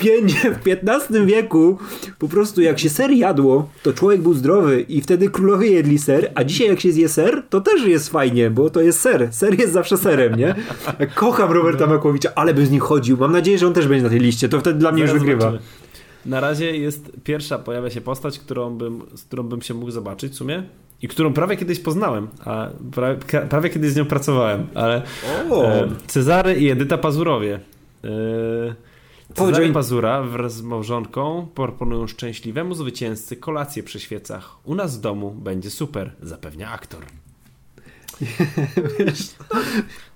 w 0.64 0.68
XV 0.86 1.26
wieku 1.26 1.78
po 2.18 2.28
prostu 2.28 2.60
jak 2.60 2.78
się 2.78 2.90
ser 2.90 3.10
jadło, 3.10 3.68
to 3.82 3.92
człowiek 3.92 4.20
był 4.22 4.34
zdrowy 4.34 4.80
i 4.80 5.00
wtedy 5.00 5.30
królowie 5.30 5.70
jedli 5.70 5.98
ser, 5.98 6.32
a 6.34 6.44
dzisiaj 6.44 6.68
jak 6.68 6.80
się 6.80 6.92
zje 6.92 7.08
ser, 7.08 7.42
to 7.50 7.60
też 7.60 7.86
jest 7.86 8.08
fajnie, 8.08 8.50
bo 8.50 8.70
to 8.70 8.80
jest 8.80 9.00
ser. 9.00 9.28
Ser 9.32 9.60
jest 9.60 9.72
zawsze 9.72 9.96
serem, 9.96 10.34
nie? 10.34 10.54
Kocham 11.14 11.52
Roberta 11.52 11.86
Makłowicza, 11.86 12.30
ale 12.34 12.54
bym 12.54 12.66
z 12.66 12.70
nim 12.70 12.80
chodził. 12.80 13.16
Mam 13.16 13.32
nadzieję, 13.32 13.58
że 13.58 13.66
on 13.66 13.74
też 13.74 13.88
będzie 13.88 14.02
na 14.02 14.10
tej 14.10 14.20
liście. 14.20 14.48
To 14.48 14.60
wtedy 14.60 14.78
dla 14.78 14.92
mnie 14.92 15.06
Zaraz 15.06 15.14
już 15.14 15.22
wygrywa. 15.22 15.44
Zobaczymy. 15.44 15.85
Na 16.26 16.40
razie 16.40 16.76
jest 16.76 17.12
pierwsza, 17.24 17.58
pojawia 17.58 17.90
się 17.90 18.00
postać, 18.00 18.38
którą 18.38 18.70
bym, 18.70 19.02
z 19.14 19.24
którą 19.24 19.42
bym 19.42 19.62
się 19.62 19.74
mógł 19.74 19.90
zobaczyć 19.90 20.32
w 20.32 20.36
sumie. 20.36 20.62
I 21.02 21.08
którą 21.08 21.32
prawie 21.32 21.56
kiedyś 21.56 21.80
poznałem, 21.80 22.28
a 22.44 22.68
prawie, 22.92 23.16
prawie 23.48 23.70
kiedyś 23.70 23.90
z 23.90 23.96
nią 23.96 24.04
pracowałem, 24.04 24.66
ale 24.74 25.02
e, 25.50 25.88
Cezary 26.06 26.54
i 26.54 26.70
Edyta 26.70 26.98
Pazurowie. 26.98 27.60
E, 28.04 28.74
Cezary 29.34 29.72
Pazura 29.72 30.22
wraz 30.22 30.54
z 30.54 30.62
małżonką 30.62 31.48
proponują 31.54 32.06
szczęśliwemu 32.06 32.74
zwycięzcy 32.74 33.36
kolację 33.36 33.82
przy 33.82 34.00
świecach. 34.00 34.56
U 34.64 34.74
nas 34.74 34.98
w 34.98 35.00
domu 35.00 35.30
będzie 35.30 35.70
super, 35.70 36.12
zapewnia 36.22 36.70
aktor. 36.70 37.00
Wiesz, 38.98 39.28
no, 39.54 39.60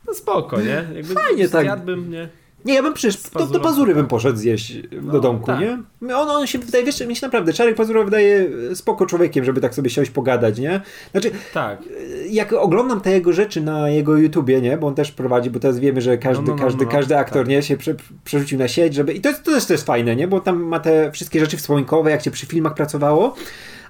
no 0.06 0.14
spoko, 0.14 0.60
nie? 0.60 0.88
Jakby 0.94 1.14
Fajnie 1.14 1.48
tak. 1.48 1.62
Zjadłbym, 1.62 2.10
nie? 2.10 2.28
Nie, 2.64 2.74
ja 2.74 2.82
bym 2.82 2.94
przecież 2.94 3.22
do, 3.22 3.46
do 3.46 3.60
Pazury 3.60 3.94
bym 3.94 4.06
poszedł 4.06 4.38
zjeść 4.38 4.78
no, 5.02 5.12
do 5.12 5.20
domku, 5.20 5.46
tak. 5.46 5.60
nie? 5.60 5.78
On, 6.16 6.28
on 6.30 6.46
się 6.46 6.58
wydaje, 6.58 6.84
wiesz, 6.84 7.06
mi 7.06 7.16
się 7.16 7.26
naprawdę, 7.26 7.52
Czarek 7.52 7.76
Pazura 7.76 8.04
wydaje 8.04 8.48
spoko 8.74 9.06
człowiekiem, 9.06 9.44
żeby 9.44 9.60
tak 9.60 9.74
sobie 9.74 9.90
siąść 9.90 10.10
pogadać, 10.10 10.58
nie? 10.58 10.80
Znaczy, 11.12 11.30
tak. 11.54 11.78
jak 12.30 12.52
oglądam 12.52 13.00
te 13.00 13.10
jego 13.10 13.32
rzeczy 13.32 13.60
na 13.60 13.90
jego 13.90 14.16
YouTubie, 14.16 14.60
nie? 14.60 14.76
Bo 14.76 14.86
on 14.86 14.94
też 14.94 15.12
prowadzi, 15.12 15.50
bo 15.50 15.60
teraz 15.60 15.78
wiemy, 15.78 16.00
że 16.00 16.18
każdy, 16.18 16.46
no, 16.46 16.56
no, 16.56 16.62
każdy, 16.62 16.84
no, 16.84 16.90
każdy 16.90 17.18
aktor, 17.18 17.42
tak. 17.42 17.48
nie? 17.48 17.62
Się 17.62 17.76
prze, 17.76 17.94
przerzucił 18.24 18.58
na 18.58 18.68
sieć, 18.68 18.94
żeby... 18.94 19.12
I 19.12 19.20
to, 19.20 19.32
to 19.32 19.50
też 19.50 19.66
to 19.66 19.72
jest 19.72 19.86
fajne, 19.86 20.16
nie? 20.16 20.28
Bo 20.28 20.40
tam 20.40 20.62
ma 20.62 20.80
te 20.80 21.12
wszystkie 21.12 21.40
rzeczy 21.40 21.56
wspominkowe, 21.56 22.10
jak 22.10 22.24
się 22.24 22.30
przy 22.30 22.46
filmach 22.46 22.74
pracowało, 22.74 23.34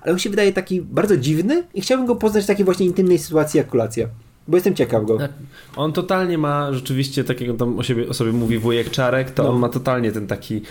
ale 0.01 0.13
on 0.13 0.19
się 0.19 0.31
wydaje 0.31 0.53
taki 0.53 0.83
bardzo 0.83 1.17
dziwny 1.17 1.63
i 1.75 1.81
chciałbym 1.81 2.07
go 2.07 2.17
poznać 2.17 2.45
w 2.45 2.47
takiej 2.47 2.65
właśnie 2.65 2.87
intymnej 2.87 3.19
sytuacji 3.19 3.59
jak 3.59 3.67
kolacja. 3.67 4.09
Bo 4.49 4.57
jestem 4.57 4.75
ciekaw 4.75 5.05
go. 5.05 5.19
Tak. 5.19 5.33
On 5.77 5.93
totalnie 5.93 6.39
ma 6.39 6.73
rzeczywiście 6.73 7.25
takiego, 7.25 7.55
tam 7.55 7.79
o, 7.79 7.83
siebie, 7.83 8.09
o 8.09 8.15
sobie 8.15 8.33
mówi 8.33 8.59
wujek 8.59 8.91
Czarek, 8.91 9.31
to 9.31 9.43
no. 9.43 9.51
on 9.51 9.59
ma 9.59 9.69
totalnie 9.69 10.13
ten 10.13 10.27
taki, 10.27 10.63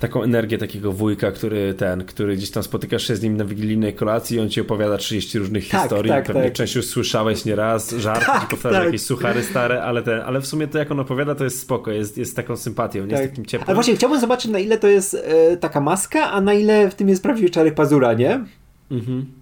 taką 0.00 0.22
energię 0.22 0.58
takiego 0.58 0.92
wujka, 0.92 1.32
który 1.32 1.74
ten, 1.74 2.04
który 2.04 2.36
gdzieś 2.36 2.50
tam 2.50 2.62
spotykasz 2.62 3.06
się 3.06 3.16
z 3.16 3.22
nim 3.22 3.36
na 3.36 3.44
wigilijnej 3.44 3.94
kolacji 3.94 4.36
i 4.36 4.40
on 4.40 4.50
ci 4.50 4.60
opowiada 4.60 4.96
30 4.96 5.38
różnych 5.38 5.68
tak, 5.68 5.80
historii, 5.80 6.12
tak, 6.12 6.24
pewnie 6.24 6.42
tak. 6.42 6.52
część 6.52 6.74
już 6.74 6.86
słyszałeś 6.86 7.44
nieraz, 7.44 7.90
żart, 7.90 8.26
tak, 8.26 8.48
powtarza 8.48 8.76
tak. 8.76 8.84
jakieś 8.84 9.02
suchary 9.02 9.42
stare, 9.42 9.82
ale 9.82 10.02
ten, 10.02 10.20
ale 10.20 10.40
w 10.40 10.46
sumie 10.46 10.68
to 10.68 10.78
jak 10.78 10.90
on 10.90 11.00
opowiada 11.00 11.34
to 11.34 11.44
jest 11.44 11.60
spoko, 11.60 11.90
jest, 11.90 12.18
jest 12.18 12.36
taką 12.36 12.56
sympatią, 12.56 13.04
nie 13.04 13.10
jest 13.10 13.22
tak. 13.22 13.30
takim 13.30 13.46
ciepłym. 13.46 13.68
Ale 13.68 13.74
właśnie 13.74 13.96
chciałbym 13.96 14.20
zobaczyć 14.20 14.50
na 14.50 14.58
ile 14.58 14.78
to 14.78 14.88
jest 14.88 15.14
e, 15.14 15.56
taka 15.56 15.80
maska, 15.80 16.30
a 16.30 16.40
na 16.40 16.54
ile 16.54 16.90
w 16.90 16.94
tym 16.94 17.08
jest 17.08 17.22
prawdziwy 17.22 17.50
Czarek 17.50 17.74
Pazura, 17.74 18.12
nie? 18.12 18.44
Mhm. 18.90 19.39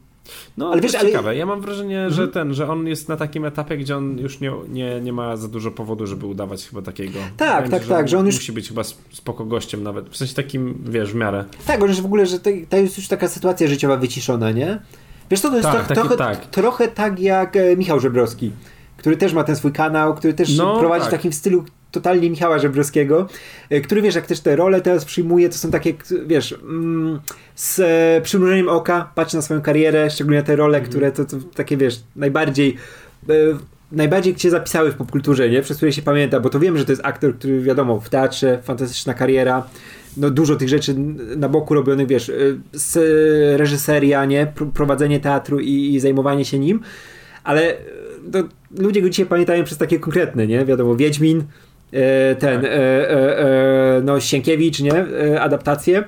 No, 0.56 0.72
ale 0.72 0.80
wiesz, 0.80 0.94
ale... 0.94 1.08
ciekawe. 1.08 1.36
Ja 1.36 1.46
mam 1.46 1.60
wrażenie, 1.60 1.98
mhm. 1.98 2.14
że 2.14 2.28
ten, 2.28 2.54
że 2.54 2.70
on 2.70 2.86
jest 2.86 3.08
na 3.08 3.16
takim 3.16 3.44
etapie, 3.44 3.76
gdzie 3.76 3.96
on 3.96 4.18
już 4.18 4.40
nie, 4.40 4.52
nie, 4.68 5.00
nie 5.00 5.12
ma 5.12 5.36
za 5.36 5.48
dużo 5.48 5.70
powodu, 5.70 6.06
żeby 6.06 6.26
udawać 6.26 6.68
chyba 6.68 6.82
takiego. 6.82 7.18
Tak, 7.36 7.68
tak, 7.68 7.82
że 7.82 7.88
tak, 7.88 8.08
że 8.08 8.18
on 8.18 8.26
już 8.26 8.34
musi 8.34 8.52
być 8.52 8.68
chyba 8.68 8.84
spoko 9.12 9.44
gościem 9.44 9.82
nawet. 9.82 10.08
W 10.08 10.16
sensie 10.16 10.34
takim, 10.34 10.84
wiesz, 10.88 11.12
w 11.12 11.14
miarę. 11.14 11.44
Tak, 11.66 11.82
on 11.82 11.94
w 11.94 12.04
ogóle, 12.04 12.26
że 12.26 12.38
to, 12.38 12.50
to 12.68 12.76
jest 12.76 12.98
już 12.98 13.08
taka 13.08 13.28
sytuacja 13.28 13.68
życiowa 13.68 13.96
wyciszona, 13.96 14.50
nie? 14.50 14.78
Wiesz 15.30 15.40
co, 15.40 15.48
to 15.50 15.56
jest 15.56 15.68
tak, 15.68 15.86
taki, 15.86 16.00
trochę, 16.00 16.16
tak. 16.16 16.46
trochę 16.46 16.88
tak 16.88 17.20
jak 17.20 17.56
e, 17.56 17.76
Michał 17.76 18.00
Żebrowski, 18.00 18.52
który 18.96 19.16
też 19.16 19.32
ma 19.32 19.44
ten 19.44 19.56
swój 19.56 19.72
kanał, 19.72 20.14
który 20.14 20.34
też 20.34 20.56
no, 20.56 20.78
prowadzi 20.78 21.02
tak. 21.02 21.10
takim 21.10 21.32
stylu 21.32 21.64
totalnie 21.90 22.30
Michała 22.30 22.58
Żebrowskiego, 22.58 23.28
e, 23.70 23.80
który 23.80 24.02
wiesz, 24.02 24.14
jak 24.14 24.26
też 24.26 24.40
te 24.40 24.56
role 24.56 24.80
teraz 24.80 25.04
przyjmuje, 25.04 25.48
to 25.48 25.54
są 25.54 25.70
takie, 25.70 25.94
wiesz, 26.26 26.52
mm, 26.52 27.20
z 27.54 27.80
e, 27.80 28.20
przymrużeniem 28.22 28.68
oka, 28.68 29.10
patrzy 29.14 29.36
na 29.36 29.42
swoją 29.42 29.60
karierę, 29.60 30.10
szczególnie 30.10 30.42
te 30.42 30.56
role, 30.56 30.78
mm. 30.78 30.90
które 30.90 31.12
to, 31.12 31.24
to, 31.24 31.36
takie, 31.54 31.76
wiesz, 31.76 32.00
najbardziej 32.16 32.76
e, 33.28 33.34
najbardziej 33.92 34.34
cię 34.34 34.50
zapisały 34.50 34.92
w 34.92 34.94
popkulturze, 34.94 35.50
nie? 35.50 35.62
Przez 35.62 35.76
które 35.76 35.92
się 35.92 36.02
pamięta, 36.02 36.40
bo 36.40 36.50
to 36.50 36.60
wiem, 36.60 36.78
że 36.78 36.84
to 36.84 36.92
jest 36.92 37.04
aktor, 37.04 37.38
który 37.38 37.60
wiadomo, 37.60 38.00
w 38.00 38.08
teatrze, 38.08 38.58
fantastyczna 38.62 39.14
kariera, 39.14 39.66
no 40.16 40.30
dużo 40.30 40.56
tych 40.56 40.68
rzeczy 40.68 40.94
na 41.36 41.48
boku 41.48 41.74
robionych, 41.74 42.06
wiesz, 42.06 42.32
z 42.72 42.96
reżyseria, 43.60 44.24
nie? 44.24 44.52
Prowadzenie 44.74 45.20
teatru 45.20 45.60
i, 45.60 45.94
i 45.94 46.00
zajmowanie 46.00 46.44
się 46.44 46.58
nim, 46.58 46.80
ale 47.44 47.76
no, 48.32 48.38
ludzie 48.78 49.02
go 49.02 49.10
dzisiaj 49.10 49.26
pamiętają 49.26 49.64
przez 49.64 49.78
takie 49.78 49.98
konkretne, 49.98 50.46
nie? 50.46 50.64
Wiadomo, 50.64 50.96
Wiedźmin, 50.96 51.38
E, 51.40 51.67
ten, 52.38 52.60
tak. 52.60 52.70
E, 52.70 53.10
e, 53.10 54.00
no 54.04 54.20
Sienkiewicz, 54.20 54.80
nie? 54.80 55.06
Adaptację. 55.40 56.04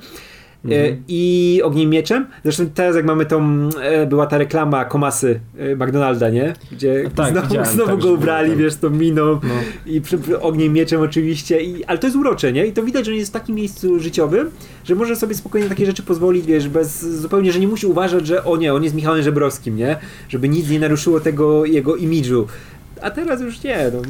Mhm. 0.65 1.03
I 1.09 1.61
Ogniem 1.65 1.91
Mieczem. 1.91 2.27
Zresztą 2.45 2.71
teraz 2.75 2.97
jak 2.97 3.05
mamy 3.05 3.27
tą, 3.27 3.69
była 4.09 4.27
ta 4.27 4.39
reklama 4.39 4.85
Komasy 4.85 5.41
McDonalda, 5.77 6.31
nie? 6.31 6.55
Gdzie 6.73 7.11
tak, 7.15 7.31
znowu, 7.31 7.65
znowu 7.65 7.91
tak, 7.91 8.01
go 8.01 8.13
ubrali, 8.13 8.57
wiesz, 8.57 8.77
tą 8.77 8.91
miną 8.91 9.25
no. 9.25 9.55
i 9.87 10.01
przy 10.01 10.41
Ogniem 10.41 10.73
Mieczem 10.73 11.01
oczywiście. 11.01 11.61
I, 11.61 11.85
ale 11.85 11.99
to 11.99 12.07
jest 12.07 12.17
urocze, 12.17 12.53
nie? 12.53 12.67
I 12.67 12.73
to 12.73 12.83
widać, 12.83 13.07
że 13.07 13.13
on 13.13 13.19
jest 13.19 13.31
w 13.31 13.35
takim 13.35 13.55
miejscu 13.55 13.99
życiowym, 13.99 14.51
że 14.85 14.95
może 14.95 15.17
sobie 15.17 15.35
spokojnie 15.35 15.69
takie 15.69 15.87
rzeczy 15.87 16.03
pozwolić, 16.03 16.47
wiesz, 16.47 16.69
bez 16.69 17.05
zupełnie, 17.21 17.53
że 17.53 17.61
nie 17.61 17.69
musi 17.69 17.87
uważać, 17.87 18.27
że 18.27 18.45
o 18.45 18.57
nie, 18.57 18.75
on 18.75 18.85
jest 18.85 18.95
Michałem 18.95 19.23
Żebrowskim, 19.23 19.77
nie? 19.77 19.97
Żeby 20.29 20.49
nic 20.49 20.71
nie 20.71 20.81
naruszyło 20.81 21.21
tego 21.21 21.65
jego 21.65 21.97
imidżu. 21.97 22.47
A 23.03 23.11
teraz 23.11 23.41
już 23.41 23.63
nie, 23.63 23.91
no. 23.93 24.03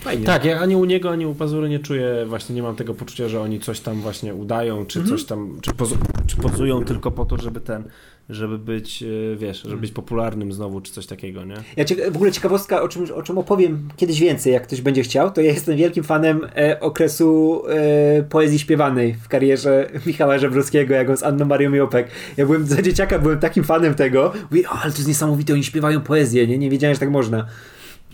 Fajnie. 0.00 0.26
Tak, 0.26 0.44
ja 0.44 0.60
ani 0.60 0.76
u 0.76 0.84
niego, 0.84 1.10
ani 1.10 1.26
u 1.26 1.34
Pazury 1.34 1.68
nie 1.68 1.78
czuję, 1.78 2.26
właśnie 2.26 2.54
nie 2.54 2.62
mam 2.62 2.76
tego 2.76 2.94
poczucia, 2.94 3.28
że 3.28 3.40
oni 3.40 3.60
coś 3.60 3.80
tam 3.80 4.00
właśnie 4.00 4.34
udają, 4.34 4.86
czy 4.86 4.98
mhm. 4.98 5.16
coś 5.16 5.26
tam, 5.26 5.58
czy, 5.62 5.74
pozu, 5.74 5.96
czy 6.26 6.36
pozują 6.36 6.84
tylko 6.84 7.10
po 7.10 7.24
to, 7.24 7.36
żeby 7.36 7.60
ten, 7.60 7.84
żeby 8.30 8.58
być, 8.58 9.02
e, 9.02 9.36
wiesz, 9.36 9.62
żeby 9.62 9.76
być 9.76 9.92
popularnym 9.92 10.52
znowu, 10.52 10.80
czy 10.80 10.92
coś 10.92 11.06
takiego, 11.06 11.44
nie? 11.44 11.54
Ja 11.76 11.84
cieka- 11.84 12.12
w 12.12 12.16
ogóle 12.16 12.32
ciekawostka, 12.32 12.82
o 12.82 12.88
czym, 12.88 13.06
o 13.14 13.22
czym 13.22 13.38
opowiem 13.38 13.88
kiedyś 13.96 14.20
więcej, 14.20 14.52
jak 14.52 14.62
ktoś 14.62 14.80
będzie 14.80 15.02
chciał, 15.02 15.30
to 15.30 15.40
ja 15.40 15.52
jestem 15.52 15.76
wielkim 15.76 16.04
fanem 16.04 16.40
e, 16.56 16.80
okresu 16.80 17.62
e, 17.68 18.22
poezji 18.22 18.58
śpiewanej 18.58 19.14
w 19.14 19.28
karierze 19.28 19.90
Michała 20.06 20.38
Żebrowskiego, 20.38 20.94
jak 20.94 21.10
on 21.10 21.16
z 21.16 21.22
Anną 21.22 21.44
Marią 21.44 21.72
Jopek. 21.72 22.08
Ja 22.36 22.46
byłem 22.46 22.66
za 22.66 22.82
dzieciaka, 22.82 23.18
byłem 23.18 23.38
takim 23.38 23.64
fanem 23.64 23.94
tego. 23.94 24.32
Mówię, 24.50 24.68
o, 24.68 24.72
ale 24.72 24.92
to 24.92 24.98
jest 24.98 25.08
niesamowite, 25.08 25.52
oni 25.52 25.64
śpiewają 25.64 26.00
poezję, 26.00 26.46
nie? 26.46 26.58
Nie 26.58 26.70
wiedziałem, 26.70 26.94
że 26.94 27.00
tak 27.00 27.10
można. 27.10 27.46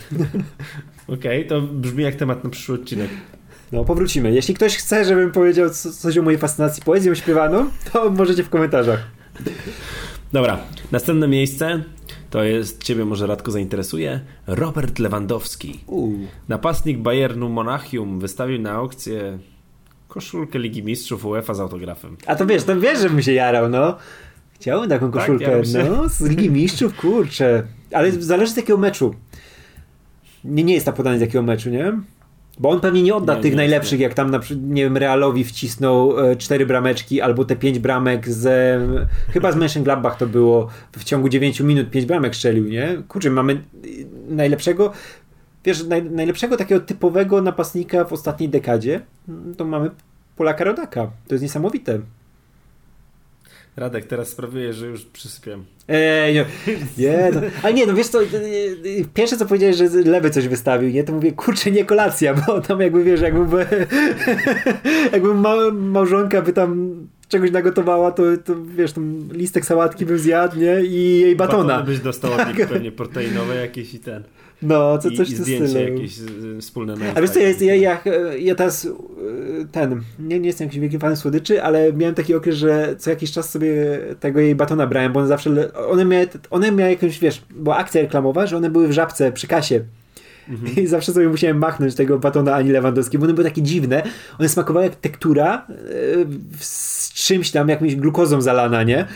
Okej, 1.09 1.39
okay, 1.39 1.45
to 1.45 1.61
brzmi 1.61 2.05
jak 2.05 2.15
temat 2.15 2.45
na 2.45 2.51
przyszły 2.51 2.75
odcinek. 2.75 3.11
No, 3.73 3.85
powrócimy. 3.85 4.33
Jeśli 4.33 4.55
ktoś 4.55 4.77
chce, 4.77 5.05
żebym 5.05 5.33
powiedział 5.33 5.71
coś 5.71 6.19
o 6.19 6.23
mojej 6.23 6.39
fascynacji 6.39 6.83
poezją 6.83 7.15
śpiewaną, 7.15 7.71
to 7.93 8.11
możecie 8.11 8.45
w 8.45 8.51
komentarzach. 8.51 9.07
Dobra, 10.33 10.59
następne 10.93 11.29
miejsce 11.29 11.85
to 12.31 12.45
jest, 12.45 12.85
ciebie 12.85 13.05
może 13.05 13.27
Radko 13.27 13.51
zainteresuje, 13.51 14.21
Robert 14.47 14.99
Lewandowski. 14.99 15.81
Uh. 15.87 16.15
Napastnik 16.49 16.99
Bayernu 16.99 17.49
Monachium 17.49 18.21
wystawił 18.21 18.61
na 18.61 18.73
aukcję 18.73 19.39
koszulkę 20.09 20.59
Ligi 20.59 20.83
Mistrzów 20.83 21.25
UEFA 21.25 21.55
z 21.55 21.61
autografem. 21.61 22.17
A 22.27 22.37
to 22.37 22.47
wiesz, 22.47 22.65
to 22.65 22.81
wiesz, 22.81 22.99
żebym 22.99 23.23
się 23.23 23.33
jarał, 23.33 23.69
no. 23.69 23.97
Chciałem 24.55 24.89
taką 24.89 25.13
tak, 25.13 25.21
koszulkę, 25.21 25.63
tak, 25.63 25.89
no, 25.89 26.09
z 26.09 26.21
Ligi 26.21 26.51
Mistrzów, 26.51 26.97
kurczę. 26.97 27.63
Ale 27.93 28.13
zależy 28.13 28.53
z 28.53 28.57
jakiego 28.57 28.79
meczu 28.79 29.15
nie, 30.47 30.65
nie 30.65 30.75
jest 30.75 30.87
ta 30.87 30.93
podane 30.93 31.19
z 31.19 31.21
jakiego 31.21 31.43
meczu, 31.43 31.71
nie? 31.71 31.93
Bo 32.59 32.71
on 32.71 32.81
pewnie 32.81 33.03
nie 33.03 33.15
odda 33.15 33.35
nie, 33.35 33.41
tych 33.41 33.53
nie 33.53 33.57
najlepszych, 33.57 34.01
jak 34.01 34.15
tam 34.15 34.31
na 34.31 34.41
nie 34.61 34.83
wiem, 34.83 34.97
Realowi 34.97 35.45
wcisnął 35.45 36.21
e, 36.21 36.37
cztery 36.37 36.67
brameczki, 36.67 37.21
albo 37.21 37.45
te 37.45 37.57
pięć 37.57 37.79
bramek 37.79 38.29
z 38.29 38.81
chyba 39.33 39.53
z 39.53 39.57
Mönchengladbach 39.57 40.17
to 40.17 40.27
było 40.27 40.69
w 40.93 41.05
ciągu 41.05 41.29
9 41.29 41.61
minut 41.61 41.91
pięć 41.91 42.07
bramek 42.07 42.37
strzelił, 42.37 42.69
nie? 42.69 43.03
Kurczę, 43.09 43.31
mamy 43.31 43.63
najlepszego 44.29 44.93
wiesz, 45.67 45.85
naj, 45.85 46.11
najlepszego 46.11 46.57
takiego 46.57 46.81
typowego 46.81 47.43
napastnika 47.43 48.05
w 48.05 48.13
ostatniej 48.13 48.49
dekadzie, 48.49 49.01
to 49.57 49.65
mamy 49.65 49.91
Polaka 50.37 50.65
Rodaka. 50.65 51.11
To 51.29 51.35
jest 51.35 51.43
niesamowite. 51.43 52.01
Radek, 53.77 54.07
teraz 54.07 54.29
sprawuję, 54.29 54.73
że 54.73 54.87
już 54.87 55.05
przysypiam. 55.05 55.65
Ej, 55.89 56.35
nie, 56.35 56.45
nie 56.99 57.31
no. 57.35 57.41
Ale 57.63 57.75
nie, 57.75 57.87
no 57.87 57.95
wiesz 57.95 58.09
co, 58.09 58.19
pierwsze 59.15 59.37
co 59.37 59.47
powiedziałeś, 59.47 59.77
że 59.77 59.85
lewy 59.89 60.31
coś 60.31 60.49
wystawił, 60.49 60.91
nie? 60.91 61.05
To 61.05 61.13
mówię, 61.13 61.33
kurczę, 61.33 61.71
nie 61.71 61.85
kolacja, 61.85 62.35
bo 62.35 62.61
tam 62.61 62.81
jakby, 62.81 63.05
wiesz, 63.05 63.21
jakby 63.21 63.67
jakby 65.13 65.35
ma, 65.35 65.55
małżonka 65.73 66.43
by 66.43 66.53
tam 66.53 66.95
czegoś 67.29 67.51
nagotowała, 67.51 68.13
to, 68.13 68.23
to 68.45 68.55
wiesz, 68.77 68.93
tam 68.93 69.29
listek 69.33 69.67
sałatki 69.67 70.07
bym 70.07 70.19
zjadł, 70.19 70.59
nie? 70.59 70.81
I 70.85 71.21
jej 71.21 71.37
batona. 71.37 71.65
Batony 71.65 71.85
byś 71.85 72.01
dostał 72.01 72.37
tak. 72.37 72.69
pewnie 72.69 72.93
proteinowe 72.93 73.57
jakieś 73.57 73.95
i 73.95 73.99
ten. 73.99 74.23
No, 74.63 74.99
co, 74.99 75.11
coś 75.11 75.31
I, 75.31 75.33
i 75.33 75.37
zdjęcie 75.37 75.91
jakieś 75.91 76.19
y, 76.19 76.61
wspólne 76.61 76.97
na 76.97 77.07
A 77.15 77.21
wiesz 77.21 77.31
co, 77.31 77.41
ja, 77.41 77.51
ja, 77.61 77.75
ja, 77.75 78.01
ja 78.39 78.55
teraz 78.55 78.85
y, 78.85 78.91
ten, 79.73 80.03
nie, 80.19 80.41
nie 80.41 80.47
jestem 80.47 80.67
jakimś 80.67 80.81
wielkim 80.83 81.01
fanem 81.01 81.17
słodyczy, 81.17 81.63
ale 81.63 81.93
miałem 81.93 82.15
taki 82.15 82.35
okres, 82.35 82.57
że 82.57 82.95
co 82.99 83.11
jakiś 83.11 83.33
czas 83.33 83.51
sobie 83.51 83.99
tego 84.21 84.41
jej 84.41 84.55
batona 84.55 84.87
brałem, 84.87 85.13
bo 85.13 85.21
one 85.21 85.29
zawsze, 85.29 85.73
one 85.75 86.05
miały, 86.05 86.29
one 86.51 86.73
miały 86.73 86.91
jakąś, 86.91 87.19
wiesz, 87.19 87.43
była 87.51 87.77
akcja 87.77 88.01
reklamowa, 88.03 88.47
że 88.47 88.57
one 88.57 88.71
były 88.71 88.89
w 88.89 88.93
żabce 88.93 89.33
przy 89.33 89.47
kasie. 89.47 89.81
Mhm. 90.49 90.77
I 90.77 90.87
zawsze 90.87 91.13
sobie 91.13 91.29
musiałem 91.29 91.59
machnąć 91.59 91.95
tego 91.95 92.19
batona 92.19 92.55
Ani 92.55 92.71
Lewandowskiej, 92.71 93.21
bo 93.21 93.25
one 93.25 93.35
były 93.35 93.45
takie 93.45 93.63
dziwne. 93.63 94.03
One 94.39 94.49
smakowały 94.49 94.87
jak 94.87 94.97
tektura 94.97 95.67
y, 95.71 96.27
z 96.61 97.13
czymś 97.13 97.51
tam, 97.51 97.69
jakąś 97.69 97.97
glukozą 97.97 98.41
zalana, 98.41 98.83
nie? 98.83 99.07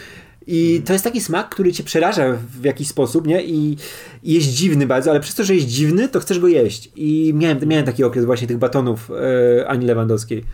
I 0.52 0.82
to 0.86 0.92
jest 0.92 1.04
taki 1.04 1.20
smak, 1.20 1.48
który 1.48 1.72
cię 1.72 1.84
przeraża 1.84 2.38
w 2.60 2.64
jakiś 2.64 2.88
sposób, 2.88 3.26
nie? 3.26 3.44
I, 3.44 3.76
i 4.22 4.34
jest 4.34 4.48
dziwny 4.48 4.86
bardzo, 4.86 5.10
ale 5.10 5.20
przez 5.20 5.34
to, 5.34 5.44
że 5.44 5.54
jest 5.54 5.66
dziwny, 5.66 6.08
to 6.08 6.20
chcesz 6.20 6.38
go 6.38 6.48
jeść. 6.48 6.90
I 6.96 7.32
miałem, 7.34 7.68
miałem 7.68 7.86
taki 7.86 8.04
okres 8.04 8.24
właśnie 8.24 8.46
tych 8.46 8.58
batonów 8.58 9.10
e, 9.10 9.68
Ani 9.68 9.86
Lewandowskiej. 9.86 10.44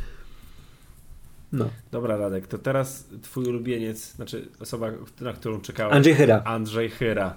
No. 1.52 1.68
Dobra, 1.92 2.16
Radek, 2.16 2.46
to 2.46 2.58
teraz 2.58 3.04
twój 3.22 3.44
ulubieniec, 3.44 4.12
znaczy 4.12 4.48
osoba, 4.60 4.90
na 5.20 5.32
którą 5.32 5.60
czekałem. 5.60 5.92
Andrzej 5.92 6.14
Hyra. 6.14 6.42
Andrzej 6.44 6.90
Hyra. 6.90 7.36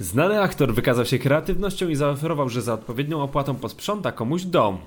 Znany 0.00 0.40
aktor 0.40 0.74
wykazał 0.74 1.04
się 1.04 1.18
kreatywnością 1.18 1.88
i 1.88 1.96
zaoferował, 1.96 2.48
że 2.48 2.62
za 2.62 2.74
odpowiednią 2.74 3.22
opłatą 3.22 3.54
posprząta 3.54 4.12
komuś 4.12 4.42
dom. 4.42 4.78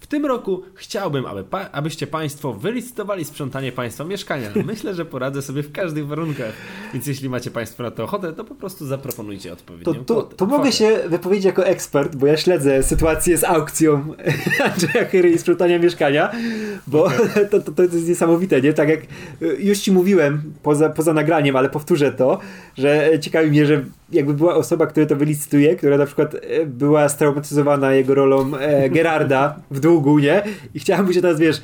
W 0.00 0.08
tym 0.08 0.26
roku 0.26 0.62
chciałbym, 0.74 1.26
aby 1.26 1.44
pa 1.44 1.70
abyście 1.72 2.06
Państwo 2.06 2.52
wylicytowali 2.52 3.24
sprzątanie 3.24 3.72
Państwa 3.72 4.04
mieszkania. 4.04 4.50
Myślę, 4.64 4.94
że 4.94 5.04
poradzę 5.04 5.42
sobie 5.42 5.62
w 5.62 5.72
każdych 5.72 6.06
warunkach. 6.06 6.52
Więc 6.92 7.06
jeśli 7.06 7.28
macie 7.28 7.50
Państwo 7.50 7.82
na 7.82 7.90
to 7.90 8.04
ochotę, 8.04 8.32
to 8.32 8.44
po 8.44 8.54
prostu 8.54 8.86
zaproponujcie 8.86 9.52
odpowiednią 9.52 9.94
to, 9.94 10.04
to, 10.04 10.22
to 10.22 10.46
mogę 10.46 10.72
się 10.72 10.98
wypowiedzieć 11.08 11.44
jako 11.44 11.66
ekspert, 11.66 12.16
bo 12.16 12.26
ja 12.26 12.36
śledzę 12.36 12.82
sytuację 12.82 13.38
z 13.38 13.44
aukcją 13.44 14.14
Andrzeja 14.72 15.04
Chyry 15.04 15.30
i 15.30 15.38
sprzątania 15.38 15.78
mieszkania, 15.78 16.32
bo 16.86 17.04
okay. 17.04 17.46
to, 17.50 17.60
to, 17.60 17.72
to 17.72 17.82
jest 17.82 18.08
niesamowite, 18.08 18.60
nie? 18.60 18.72
Tak 18.72 18.88
jak 18.88 19.00
już 19.58 19.78
Ci 19.78 19.92
mówiłem 19.92 20.52
poza, 20.62 20.88
poza 20.88 21.12
nagraniem, 21.12 21.56
ale 21.56 21.68
powtórzę 21.68 22.12
to, 22.12 22.38
że 22.78 23.10
ciekawi 23.20 23.50
mnie, 23.50 23.66
że 23.66 23.84
jakby 24.12 24.34
była 24.34 24.54
osoba, 24.54 24.86
która 24.86 25.06
to 25.06 25.16
wylicytuje, 25.16 25.76
która 25.76 25.98
na 25.98 26.06
przykład 26.06 26.34
e, 26.34 26.66
była 26.66 27.08
straumatyzowana 27.08 27.92
jego 27.92 28.14
rolą 28.14 28.56
e, 28.56 28.90
Gerarda 28.90 29.56
w 29.70 29.80
długu, 29.80 30.18
nie? 30.18 30.42
I 30.74 30.80
chciałem 30.80 31.06
mu 31.06 31.12
się 31.12 31.20
teraz, 31.20 31.40
wiesz, 31.40 31.60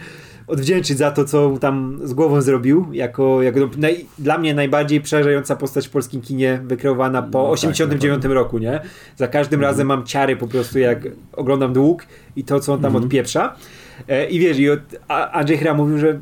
odwdzięczyć 0.46 0.98
za 0.98 1.10
to, 1.10 1.24
co 1.24 1.58
tam 1.60 2.00
z 2.04 2.14
głową 2.14 2.40
zrobił, 2.40 2.86
jako, 2.92 3.42
jako 3.42 3.60
naj, 3.76 4.06
dla 4.18 4.38
mnie 4.38 4.54
najbardziej 4.54 5.00
przerażająca 5.00 5.56
postać 5.56 5.88
w 5.88 5.90
polskim 5.90 6.20
kinie 6.20 6.60
wykreowana 6.64 7.22
po 7.22 7.42
no, 7.42 7.50
89 7.50 8.22
tak, 8.22 8.32
roku, 8.32 8.58
nie? 8.58 8.80
Za 9.16 9.28
każdym 9.28 9.60
mhm. 9.60 9.72
razem 9.72 9.86
mam 9.86 10.04
ciary 10.04 10.36
po 10.36 10.46
prostu, 10.46 10.78
jak 10.78 10.98
oglądam 11.32 11.72
dług 11.72 12.06
i 12.36 12.44
to, 12.44 12.60
co 12.60 12.72
on 12.72 12.80
tam 12.80 12.88
mhm. 12.88 13.04
odpieprza. 13.04 13.54
E, 14.08 14.26
I 14.26 14.38
wiesz, 14.38 14.58
i 14.58 14.70
od, 14.70 14.80
Andrzej 15.08 15.58
Chra 15.58 15.74
mówił, 15.74 15.98
że 15.98 16.18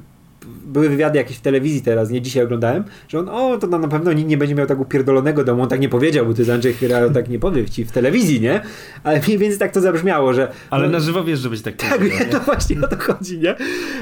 były 0.64 0.88
wywiady 0.88 1.18
jakieś 1.18 1.36
w 1.36 1.40
telewizji 1.40 1.82
teraz, 1.82 2.10
nie 2.10 2.22
dzisiaj 2.22 2.44
oglądałem, 2.44 2.84
że 3.08 3.18
on, 3.18 3.28
o, 3.28 3.58
to 3.58 3.66
na 3.66 3.88
pewno 3.88 4.12
nikt 4.12 4.28
nie 4.28 4.36
będzie 4.36 4.54
miał 4.54 4.66
tak 4.66 4.80
upierdolonego 4.80 5.44
domu, 5.44 5.62
on 5.62 5.68
tak 5.68 5.80
nie 5.80 5.88
powiedział, 5.88 6.26
bo 6.26 6.34
to 6.34 6.40
jest 6.40 6.50
Andrzej 6.50 6.74
Chyra, 6.74 7.08
tak 7.14 7.28
nie 7.28 7.38
powie 7.38 7.70
ci 7.70 7.84
w 7.84 7.92
telewizji, 7.92 8.40
nie? 8.40 8.60
Ale 9.04 9.20
mniej 9.20 9.38
więcej 9.38 9.58
tak 9.58 9.72
to 9.72 9.80
zabrzmiało, 9.80 10.34
że... 10.34 10.48
Ale 10.70 10.86
no, 10.86 10.92
na 10.92 11.00
żywo 11.00 11.24
wiesz, 11.24 11.38
że 11.38 11.50
być 11.50 11.62
tak 11.62 11.76
Tak, 11.76 12.00
no 12.32 12.40
właśnie 12.46 12.76
o 12.82 12.88
to 12.88 12.96
chodzi, 12.96 13.38
nie? 13.38 13.54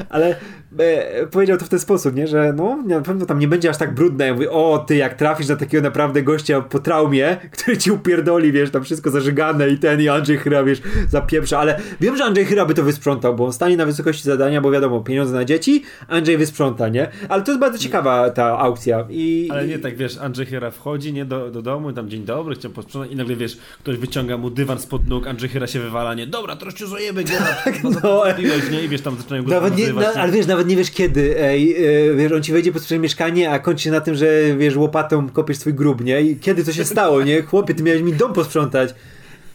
Ale 0.09 0.37
e, 0.79 1.27
powiedział 1.27 1.59
to 1.59 1.65
w 1.65 1.69
ten 1.69 1.79
sposób, 1.79 2.15
nie? 2.15 2.27
Że 2.27 2.53
no, 2.57 2.83
na 2.87 3.01
pewno 3.01 3.27
tam 3.27 3.39
nie 3.39 3.49
będzie 3.49 3.71
aż 3.71 3.77
tak 3.77 3.95
brudne. 3.95 4.27
Ja 4.27 4.35
mówię, 4.35 4.51
o, 4.51 4.85
ty 4.87 4.97
jak 4.97 5.15
trafisz 5.15 5.49
na 5.49 5.57
takiego 5.57 5.83
naprawdę 5.83 6.23
gościa 6.23 6.61
po 6.61 6.79
traumie, 6.79 7.37
który 7.53 7.79
ci 7.79 7.91
upierdoli, 7.91 8.53
wiesz, 8.53 8.71
tam 8.71 8.85
wszystko 8.85 9.11
zażygane 9.11 9.69
i 9.69 9.79
ten, 9.79 10.01
i 10.01 10.09
Andrzej 10.09 10.39
Chyra, 10.39 10.65
wiesz, 10.65 10.83
zapieprza, 11.09 11.59
ale 11.59 11.81
wiem, 12.01 12.17
że 12.17 12.25
Andrzej 12.25 12.45
Chyra 12.45 12.67
by 12.67 12.75
to 12.75 12.83
wysprzątał, 12.83 13.37
bo 13.37 13.47
on 13.47 13.53
stanie 13.53 13.77
na 13.77 13.87
wysokości 13.87 14.25
zadania, 14.25 14.61
bo 14.61 14.71
wiadomo, 14.71 15.01
pieniądze 15.01 15.35
na 15.35 15.45
dzieci, 15.45 15.83
Andrzej 16.09 16.38
wysprząta, 16.39 16.89
nie? 16.89 17.09
Ale 17.29 17.43
to 17.43 17.51
jest 17.51 17.61
bardzo 17.61 17.79
ciekawa 17.79 18.31
ta 18.31 18.59
aukcja. 18.59 19.07
I, 19.11 19.49
Ale 19.53 19.67
nie 19.67 19.79
tak, 19.79 19.97
wiesz, 19.97 20.19
Andrzej 20.19 20.47
Chyra 20.47 20.71
wchodzi 20.71 21.13
nie 21.13 21.25
do, 21.25 21.51
do 21.51 21.63
domu, 21.63 21.93
tam 21.93 22.11
dzień 22.11 22.25
dobry, 22.25 22.55
chciał 22.55 22.71
posprzątać 22.71 23.13
i 23.13 23.17
nagle, 23.17 23.37
wiesz, 23.37 23.59
ktoś 23.79 23.97
wyciąga 23.97 24.37
mu 24.37 24.51
dywan 24.51 24.79
spod 24.79 25.09
nóg, 25.09 25.27
Andrzej 25.27 25.49
Chyra 25.49 25.67
się 25.67 25.81
wywala, 25.81 26.15
nie, 26.15 26.27
dobra, 26.27 26.57
teraz 26.57 26.75
cię 26.75 26.87
zajemy, 26.87 27.25
tak, 27.65 27.85
no, 27.85 27.91
no, 28.03 28.23
nie? 28.71 28.85
I 28.85 28.89
wiesz, 28.89 29.01
tam 29.01 29.17
zaczynają 29.17 29.43
go 29.43 29.51
nawet 29.51 29.77
nie, 29.77 29.93
no, 29.93 30.01
Ale 30.17 30.33
wiesz, 30.33 30.47
nawet 30.47 30.69
nie 30.69 30.77
wiesz 30.77 30.91
kiedy, 30.91 31.41
ej, 31.41 31.87
e, 32.11 32.15
wiesz, 32.15 32.33
on 32.33 32.43
ci 32.43 32.53
wejdzie 32.53 32.73
po 32.73 32.79
swoje 32.79 33.01
mieszkanie, 33.01 33.51
a 33.51 33.59
kończy 33.59 33.85
się 33.85 33.91
na 33.91 34.01
tym, 34.01 34.15
że, 34.15 34.57
wiesz, 34.57 34.77
łopatą 34.77 35.29
kopiesz 35.29 35.57
swój 35.59 35.75
grób, 35.75 36.05
nie? 36.05 36.23
I 36.23 36.37
kiedy 36.37 36.65
to 36.65 36.73
się 36.73 36.85
stało, 36.85 37.23
nie? 37.23 37.43
Chłopie, 37.43 37.75
ty 37.75 37.83
miałeś 37.83 38.03
mi 38.03 38.13
dom 38.13 38.33
posprzątać. 38.33 38.95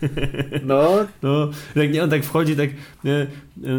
No. 0.64 1.06
no 1.22 1.50
jak 1.76 1.94
nie, 1.94 2.04
on 2.04 2.10
tak 2.10 2.24
wchodzi, 2.24 2.56
tak 2.56 2.70
nie, 3.04 3.28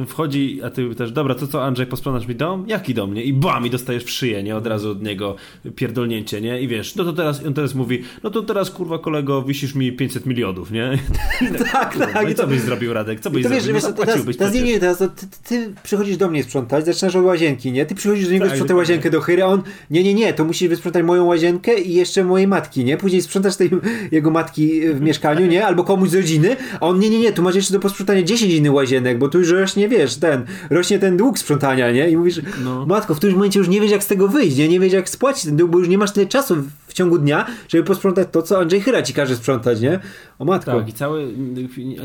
wchodzi, 0.07 0.61
a 0.65 0.71
ty 0.71 0.95
też, 0.95 1.13
dobra, 1.13 1.35
to 1.35 1.47
co 1.47 1.65
Andrzej, 1.65 1.87
posprzątasz 1.87 2.29
mi 2.29 2.35
dom? 2.35 2.65
Jaki 2.69 2.95
dom, 2.95 3.15
nie? 3.15 3.25
I 3.25 3.33
bam, 3.33 3.67
i 3.67 3.71
dostajesz 3.71 4.05
w 4.05 4.11
szyję, 4.11 4.43
nie? 4.43 4.57
Od 4.57 4.67
razu 4.67 4.91
od 4.91 5.03
niego 5.03 5.37
pierdolnięcie, 5.77 6.41
nie? 6.41 6.61
I 6.61 6.69
wiesz, 6.69 6.95
no 6.95 7.05
to 7.05 7.13
teraz, 7.13 7.47
on 7.47 7.55
teraz 7.55 7.75
mówi, 7.75 8.03
no 8.23 8.31
to 8.31 8.43
teraz, 8.43 8.71
kurwa, 8.71 8.99
kolego, 8.99 9.43
wisisz 9.43 9.75
mi 9.75 9.93
500 9.93 10.27
milionów, 10.27 10.71
nie? 10.71 10.99
tak, 11.73 11.93
kurwa, 11.93 12.07
tak. 12.07 12.23
No 12.25 12.29
i 12.29 12.35
co 12.35 12.47
byś 12.47 12.61
zrobił, 12.61 12.93
Radek? 12.93 13.21
Co 13.21 13.31
byś 13.31 13.43
to 13.43 13.49
zrobił? 13.49 13.75
Wiesz, 13.75 13.83
no, 13.83 13.93
teraz, 13.93 14.37
teraz, 14.39 14.55
nie, 14.55 14.63
nie, 14.63 14.81
teraz 14.81 14.99
ty, 14.99 15.09
ty, 15.49 15.75
przychodzisz 15.83 16.17
do 16.17 16.31
mnie 16.31 16.43
sprzątać, 16.43 16.87
zaczynasz 16.87 17.17
od 17.17 17.25
łazienki, 17.25 17.73
nie? 17.73 17.87
Ty 17.87 17.95
przychodzisz 17.95 18.27
do 18.27 18.33
niego 18.33 18.45
tak, 18.45 18.55
sprzątać 18.55 18.77
łazienkę 18.77 19.11
do 19.11 19.21
chyry, 19.21 19.43
a 19.43 19.47
on, 19.47 19.63
nie, 19.91 20.03
nie, 20.03 20.15
nie, 20.15 20.33
to 20.33 20.45
musisz 20.45 20.69
wysprzątać 20.69 21.05
moją 21.05 21.25
łazienkę 21.25 21.81
i 21.81 21.95
jeszcze 21.95 22.25
mojej 22.25 22.49
matki, 22.49 22.85
nie? 22.85 22.97
Później 22.97 23.23
sprzątasz 23.23 23.57
tej 23.57 23.71
jego 24.13 24.31
matki 24.31 24.81
w 24.81 25.01
mieszkaniu, 25.01 25.47
nie? 25.47 25.67
Albo 25.67 25.85
komuś 25.85 26.09
z 26.09 26.15
rodziny, 26.15 26.57
a 26.81 26.87
on, 26.87 26.99
nie, 26.99 27.11
nie, 27.11 27.19
nie, 27.19 27.33
tu 27.33 27.43
masz 27.43 27.55
jeszcze 27.55 27.73
do 27.73 27.81
posprzątania 27.81 28.23
10 28.23 28.53
innych 28.53 28.73
łazienek, 28.73 29.19
bo 29.19 29.29
tu 29.29 29.39
już 29.39 29.64
rośnie, 29.65 29.89
wiesz, 29.89 30.17
ten, 30.17 30.45
rośnie 30.71 30.99
ten 30.99 31.17
dług 31.17 31.39
sprzątania, 31.39 31.93
nie? 31.93 32.11
I 32.11 32.17
mówisz, 32.17 32.41
no. 32.65 32.87
matko, 32.87 33.15
w 33.15 33.17
którymś 33.17 33.37
momencie 33.37 33.59
już 33.59 33.69
nie 33.69 33.81
wiesz, 33.81 33.91
jak 33.91 34.05
z 34.05 34.07
tego 34.07 34.29
wyjść, 34.29 34.57
nie? 34.57 34.69
Nie 34.69 34.81
wiesz, 34.81 34.93
jak 34.93 35.09
spłacić 35.09 35.45
ten 35.45 35.57
dług, 35.57 35.71
bo 35.71 35.79
już 35.79 35.89
nie 35.89 35.99
masz 35.99 36.13
tyle 36.13 36.27
czasu 36.27 36.57
w 36.87 36.93
ciągu 36.93 37.19
dnia, 37.19 37.47
żeby 37.69 37.85
posprzątać 37.85 38.29
to, 38.33 38.43
co 38.43 38.59
Andrzej 38.59 38.81
Chyra 38.81 39.03
ci 39.03 39.15
każe 39.15 39.37
sprzątać, 39.37 39.81
nie? 39.81 39.99
O 40.39 40.45
matko. 40.45 40.79
Tak, 40.79 40.89
i 40.89 40.93
cały, 40.93 41.33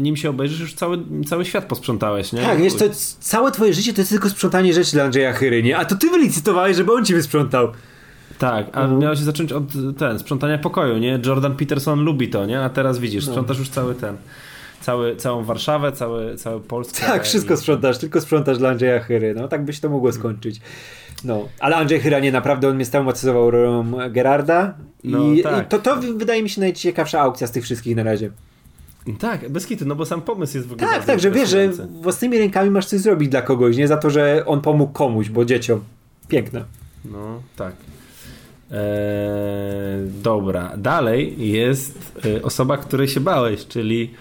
nim 0.01 0.15
się 0.15 0.29
obejrzysz, 0.29 0.59
już 0.59 0.73
cały, 0.73 0.99
cały 1.27 1.45
świat 1.45 1.65
posprzątałeś, 1.65 2.33
nie? 2.33 2.41
Tak, 2.41 2.61
wiesz, 2.61 2.73
to 2.73 2.85
całe 3.19 3.51
twoje 3.51 3.73
życie 3.73 3.93
to 3.93 4.01
jest 4.01 4.11
tylko 4.11 4.29
sprzątanie 4.29 4.73
rzeczy 4.73 4.91
dla 4.91 5.03
Andrzeja 5.03 5.33
Chyry, 5.33 5.63
nie? 5.63 5.77
A 5.77 5.85
to 5.85 5.95
ty 5.95 6.09
wylicytowałeś, 6.09 6.77
żeby 6.77 6.93
on 6.93 7.05
ci 7.05 7.13
wysprzątał. 7.13 7.67
Tak, 8.37 8.65
a 8.73 8.81
mhm. 8.81 8.99
miało 8.99 9.15
się 9.15 9.23
zacząć 9.23 9.51
od 9.51 9.63
ten, 9.97 10.19
sprzątania 10.19 10.57
pokoju, 10.57 10.97
nie? 10.97 11.19
Jordan 11.25 11.55
Peterson 11.55 11.99
lubi 11.99 12.29
to, 12.29 12.45
nie? 12.45 12.61
A 12.61 12.69
teraz 12.69 12.99
widzisz, 12.99 13.25
no. 13.25 13.31
sprzątasz 13.31 13.59
już 13.59 13.69
cały 13.69 13.95
ten 13.95 14.17
cały, 14.89 15.15
całą 15.15 15.43
Warszawę, 15.43 15.91
cały, 15.91 16.35
cały 16.35 16.61
Polskę. 16.61 17.05
Tak, 17.05 17.23
wszystko 17.23 17.53
i... 17.53 17.57
sprzątasz, 17.57 17.97
tylko 17.97 18.21
sprzątasz 18.21 18.57
dla 18.57 18.69
Andrzeja 18.69 18.99
Chyry. 18.99 19.33
No 19.35 19.47
tak 19.47 19.65
by 19.65 19.73
się 19.73 19.81
to 19.81 19.89
mogło 19.89 20.11
skończyć. 20.11 20.61
No, 21.23 21.47
ale 21.59 21.75
Andrzej 21.75 21.99
Chyra 21.99 22.19
nie 22.19 22.31
naprawdę, 22.31 22.69
on 22.69 22.75
mnie 22.75 22.85
staumatyzował 22.85 23.51
rolą 23.51 23.91
Gerarda 24.09 24.73
i, 25.03 25.09
no, 25.09 25.19
tak. 25.43 25.65
i 25.65 25.69
to, 25.69 25.79
to 25.79 25.95
wydaje 25.95 26.43
mi 26.43 26.49
się 26.49 26.61
najciekawsza 26.61 27.19
aukcja 27.21 27.47
z 27.47 27.51
tych 27.51 27.63
wszystkich 27.63 27.95
na 27.95 28.03
razie. 28.03 28.31
Tak, 29.19 29.49
bez 29.49 29.65
kitu, 29.65 29.85
no 29.85 29.95
bo 29.95 30.05
sam 30.05 30.21
pomysł 30.21 30.57
jest 30.57 30.67
w 30.67 30.73
ogóle 30.73 30.87
Tak, 30.87 31.05
tak, 31.05 31.19
że 31.19 31.31
wiesz, 31.31 31.49
że 31.49 31.69
własnymi 32.01 32.37
rękami 32.37 32.71
masz 32.71 32.85
coś 32.85 32.99
zrobić 32.99 33.29
dla 33.29 33.41
kogoś, 33.41 33.77
nie 33.77 33.87
za 33.87 33.97
to, 33.97 34.09
że 34.09 34.43
on 34.45 34.61
pomógł 34.61 34.93
komuś, 34.93 35.29
bo 35.29 35.45
dzieciom. 35.45 35.81
Piękne. 36.27 36.63
No, 37.05 37.41
tak. 37.55 37.73
Eee, 38.71 38.77
dobra, 40.23 40.73
dalej 40.77 41.51
jest 41.51 42.21
e, 42.25 42.41
osoba, 42.41 42.77
której 42.77 43.07
się 43.07 43.19
bałeś, 43.19 43.67
czyli 43.67 44.13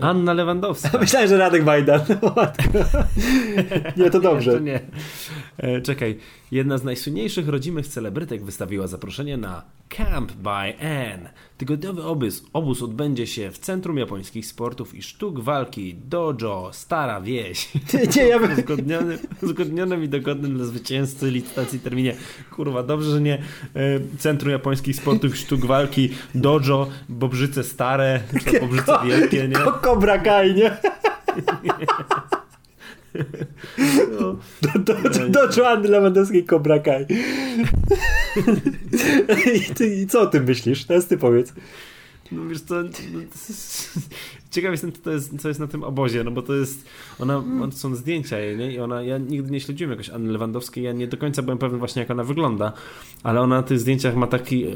Anna 0.10 0.32
Lewandowska. 0.32 0.98
Myślałem, 1.00 1.28
że 1.28 1.38
Radek 1.38 1.64
Majdan. 1.64 2.00
nie, 3.96 4.10
to 4.10 4.20
dobrze. 4.20 4.60
nie. 4.60 4.80
E, 5.58 5.80
czekaj. 5.80 6.18
Jedna 6.50 6.78
z 6.78 6.84
najsłynniejszych 6.84 7.48
rodzimych 7.48 7.86
celebrytek 7.86 8.44
wystawiła 8.44 8.86
zaproszenie 8.86 9.36
na 9.36 9.62
Camp 9.88 10.32
by 10.32 10.78
Anne. 10.80 11.30
Tygodniowy 11.60 12.04
obóz, 12.04 12.42
obóz 12.52 12.82
odbędzie 12.82 13.26
się 13.26 13.50
w 13.50 13.58
Centrum 13.58 13.98
Japońskich 13.98 14.46
Sportów 14.46 14.94
i 14.94 15.02
Sztuk 15.02 15.40
Walki 15.40 15.94
Dojo 15.94 16.70
Stara 16.72 17.20
Wieś. 17.20 17.68
Nie, 18.16 18.22
ja 18.22 18.38
bym... 18.38 18.58
uzgodnionym, 18.58 19.18
uzgodnionym 19.42 20.04
i 20.04 20.08
dogodnym 20.08 20.56
dla 20.56 20.64
zwycięzcy 20.64 21.30
licytacji 21.30 21.80
terminie. 21.80 22.16
Kurwa, 22.50 22.82
dobrze, 22.82 23.10
że 23.10 23.20
nie 23.20 23.34
e, 23.34 23.40
Centrum 24.18 24.52
Japońskich 24.52 24.96
Sportów 24.96 25.34
i 25.34 25.38
Sztuk 25.38 25.66
Walki 25.66 26.10
Dojo 26.34 26.88
Bobrzyce 27.08 27.64
Stare, 27.64 28.20
czy 28.44 28.60
Bobrzyce 28.60 28.98
Wielkie, 29.04 29.48
nie? 29.48 29.56
Cobra 29.82 30.18
Kai, 30.18 30.54
nie? 30.54 30.76
No. 34.20 34.38
Do, 34.62 34.78
do, 34.78 34.94
do, 35.10 35.28
do 35.28 35.40
Joanny 35.56 35.88
Lewandowskiej 35.88 36.44
Cobra 36.44 36.78
Kai. 36.78 37.06
I, 39.54 39.74
ty, 39.74 39.94
I 39.96 40.06
co 40.06 40.20
o 40.20 40.26
tym 40.26 40.44
myślisz? 40.44 40.84
Teraz 40.84 41.06
ty 41.06 41.18
powiedz. 41.18 41.52
No 42.32 42.46
wiesz 42.46 42.60
co, 42.60 42.82
no, 42.82 42.90
ciekaw 44.50 44.70
jestem, 44.70 44.92
co, 44.92 45.02
to 45.02 45.10
jest, 45.10 45.40
co 45.40 45.48
jest 45.48 45.60
na 45.60 45.66
tym 45.66 45.84
obozie, 45.84 46.24
no 46.24 46.30
bo 46.30 46.42
to 46.42 46.54
jest, 46.54 46.84
ona, 47.18 47.36
on, 47.36 47.72
są 47.72 47.94
zdjęcia 47.94 48.38
jej, 48.38 48.56
nie? 48.56 48.72
I 48.72 48.80
ona, 48.80 49.02
ja 49.02 49.18
nigdy 49.18 49.50
nie 49.50 49.60
śledziłem 49.60 49.90
jakoś 49.90 50.10
Anny 50.10 50.32
Lewandowskiej, 50.32 50.84
ja 50.84 50.92
nie 50.92 51.06
do 51.06 51.16
końca 51.16 51.42
byłem 51.42 51.58
pewny 51.58 51.78
właśnie, 51.78 52.02
jak 52.02 52.10
ona 52.10 52.24
wygląda, 52.24 52.72
ale 53.22 53.40
ona 53.40 53.56
na 53.56 53.62
tych 53.62 53.80
zdjęciach 53.80 54.16
ma 54.16 54.26
taki, 54.26 54.66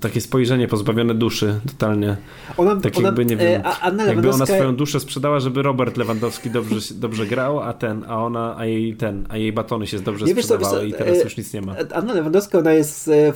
takie 0.00 0.20
spojrzenie 0.20 0.68
pozbawione 0.68 1.14
duszy, 1.14 1.60
totalnie. 1.66 2.16
Ona, 2.56 2.76
tak 2.76 2.96
ona, 2.96 3.08
jakby, 3.08 3.26
nie 3.26 3.36
wiem, 3.36 3.60
e, 3.60 3.64
Anna 3.64 4.04
jakby 4.04 4.30
ona 4.30 4.46
swoją 4.46 4.76
duszę 4.76 5.00
sprzedała, 5.00 5.40
żeby 5.40 5.62
Robert 5.62 5.96
Lewandowski 5.96 6.50
dobrze, 6.50 6.94
dobrze 6.94 7.26
grał, 7.26 7.60
a 7.60 7.72
ten, 7.72 8.04
a 8.08 8.24
ona, 8.24 8.56
a 8.58 8.66
jej 8.66 8.96
ten, 8.96 9.26
a 9.28 9.36
jej 9.36 9.52
batony 9.52 9.86
się 9.86 10.00
dobrze 10.00 10.26
nie, 10.26 10.42
sprzedawały 10.42 10.80
wiesz, 10.80 10.90
i 10.90 10.98
teraz 10.98 11.18
e, 11.18 11.22
już 11.22 11.36
nic 11.36 11.52
nie 11.52 11.62
ma. 11.62 11.76
Anna 11.94 12.12
Lewandowska, 12.14 12.58
ona 12.58 12.72
jest 12.72 13.08
e, 13.08 13.32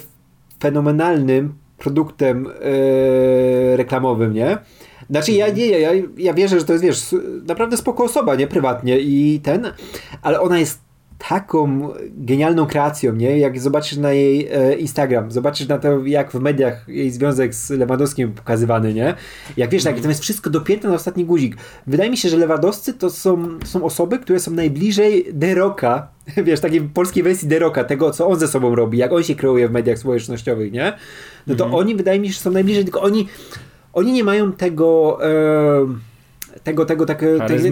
fenomenalnym 0.61 1.55
produktem 1.81 2.45
yy, 2.45 3.77
reklamowym, 3.77 4.35
nie? 4.35 4.59
Znaczy 5.11 5.33
ja 5.33 5.49
nie, 5.49 5.67
ja, 5.67 5.91
ja 6.19 6.35
wierzę, 6.35 6.61
że 6.61 6.67
to 6.67 6.73
jest, 6.73 6.85
wiesz, 6.85 7.15
naprawdę 7.47 7.77
spoko 7.77 8.05
osoba, 8.05 8.35
nie? 8.35 8.47
Prywatnie 8.47 9.01
i 9.01 9.41
ten, 9.43 9.73
ale 10.23 10.41
ona 10.41 10.59
jest 10.59 10.81
taką 11.29 11.89
genialną 12.13 12.67
kreacją, 12.67 13.15
nie? 13.15 13.39
Jak 13.39 13.61
zobaczysz 13.61 13.99
na 13.99 14.13
jej 14.13 14.49
e, 14.53 14.75
Instagram, 14.75 15.31
zobaczysz 15.31 15.69
na 15.69 15.79
to, 15.79 16.07
jak 16.07 16.33
w 16.33 16.41
mediach 16.41 16.89
jej 16.89 17.11
związek 17.11 17.55
z 17.55 17.71
Lewandowskim 17.71 18.33
pokazywany, 18.33 18.95
nie? 18.95 19.15
Jak 19.57 19.71
wiesz, 19.71 19.85
tak, 19.85 20.01
to 20.01 20.09
jest 20.09 20.23
wszystko 20.23 20.51
dopięte 20.51 20.89
na 20.89 20.95
ostatni 20.95 21.25
guzik. 21.25 21.57
Wydaje 21.87 22.11
mi 22.11 22.17
się, 22.17 22.29
że 22.29 22.37
Lewandowscy 22.37 22.95
to 22.95 23.11
są, 23.11 23.59
to 23.59 23.67
są 23.67 23.85
osoby, 23.85 24.19
które 24.19 24.41
są 24.41 24.51
najbliżej 24.51 25.27
Deroka, 25.33 26.09
wiesz, 26.47 26.61
takiej 26.61 26.81
polskiej 26.81 27.23
wersji 27.23 27.49
Deroka, 27.49 27.85
tego, 27.85 28.11
co 28.11 28.29
on 28.29 28.39
ze 28.39 28.49
sobą 28.49 28.75
robi, 28.75 28.99
jak 28.99 29.13
on 29.13 29.23
się 29.23 29.35
kreuje 29.35 29.69
w 29.69 29.73
mediach 29.73 29.99
społecznościowych, 29.99 30.73
nie? 30.73 30.93
No 31.47 31.55
to 31.55 31.65
mhm. 31.65 31.81
oni, 31.81 31.97
wydaje 31.97 32.21
mi 32.21 32.29
się, 32.29 32.35
że 32.35 32.41
są 32.41 32.51
najbliżej, 32.51 32.85
tylko 32.85 33.03
oni, 33.03 33.29
oni 33.93 34.13
nie 34.13 34.25
mają 34.25 34.53
tego... 34.53 35.19
E, 35.23 36.11
tego, 36.65 36.85
tego, 36.85 37.07
tak, 37.07 37.25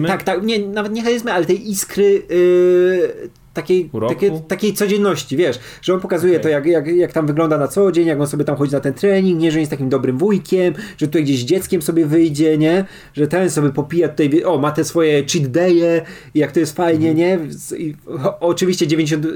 tak, 0.07 0.23
tak, 0.23 0.43
nie, 0.43 0.67
nawet 0.67 0.93
nie 0.93 1.03
charyzmy, 1.03 1.33
ale 1.33 1.45
tej 1.45 1.69
iskry 1.69 2.21
yy, 2.29 3.29
takiej, 3.53 3.89
takiej, 4.09 4.31
takiej 4.47 4.73
codzienności, 4.73 5.37
wiesz, 5.37 5.59
że 5.81 5.93
on 5.93 5.99
pokazuje 5.99 6.33
okay. 6.33 6.43
to, 6.43 6.49
jak, 6.49 6.65
jak, 6.65 6.87
jak 6.87 7.13
tam 7.13 7.27
wygląda 7.27 7.57
na 7.57 7.67
co 7.67 7.91
dzień, 7.91 8.07
jak 8.07 8.21
on 8.21 8.27
sobie 8.27 8.45
tam 8.45 8.55
chodzi 8.55 8.73
na 8.73 8.79
ten 8.79 8.93
trening, 8.93 9.39
nie, 9.39 9.51
że 9.51 9.59
jest 9.59 9.71
takim 9.71 9.89
dobrym 9.89 10.17
wujkiem, 10.17 10.73
że 10.97 11.05
tutaj 11.07 11.23
gdzieś 11.23 11.39
dzieckiem 11.39 11.81
sobie 11.81 12.05
wyjdzie, 12.05 12.57
nie, 12.57 12.85
że 13.13 13.27
ten 13.27 13.49
sobie 13.49 13.69
popija 13.69 14.09
tutaj, 14.09 14.43
o, 14.43 14.57
ma 14.57 14.71
te 14.71 14.83
swoje 14.83 15.25
cheat 15.25 15.45
day'e 15.45 16.01
jak 16.35 16.51
to 16.51 16.59
jest 16.59 16.75
fajnie, 16.75 17.11
mm. 17.11 17.17
nie, 17.17 17.39
I, 17.77 17.95
o, 18.07 18.39
oczywiście 18.39 18.87
90 18.87 19.27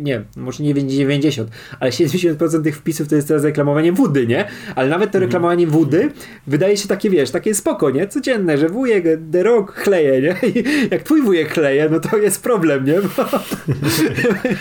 nie, 0.00 0.22
może 0.36 0.64
nie 0.64 0.74
90, 0.74 1.50
ale 1.80 1.90
70% 1.90 2.62
tych 2.64 2.76
wpisów 2.76 3.08
to 3.08 3.14
jest 3.14 3.28
teraz 3.28 3.44
reklamowanie 3.44 3.92
wody, 3.92 4.26
nie? 4.26 4.44
Ale 4.74 4.88
nawet 4.88 5.10
to 5.10 5.18
mhm. 5.18 5.24
reklamowanie 5.24 5.66
wody 5.66 6.10
wydaje 6.46 6.76
się 6.76 6.88
takie, 6.88 7.10
wiesz, 7.10 7.30
takie 7.30 7.54
spoko, 7.54 7.90
nie? 7.90 8.06
Codzienne, 8.06 8.58
że 8.58 8.68
wujek 8.68 9.04
The 9.32 9.42
Rock 9.42 9.72
chleje, 9.72 10.22
nie? 10.22 10.48
I 10.48 10.64
jak 10.90 11.02
twój 11.02 11.22
wujek 11.22 11.48
chleje, 11.48 11.88
no 11.90 12.00
to 12.00 12.16
jest 12.16 12.42
problem, 12.42 12.84
nie? 12.84 12.94
Bo 13.02 13.24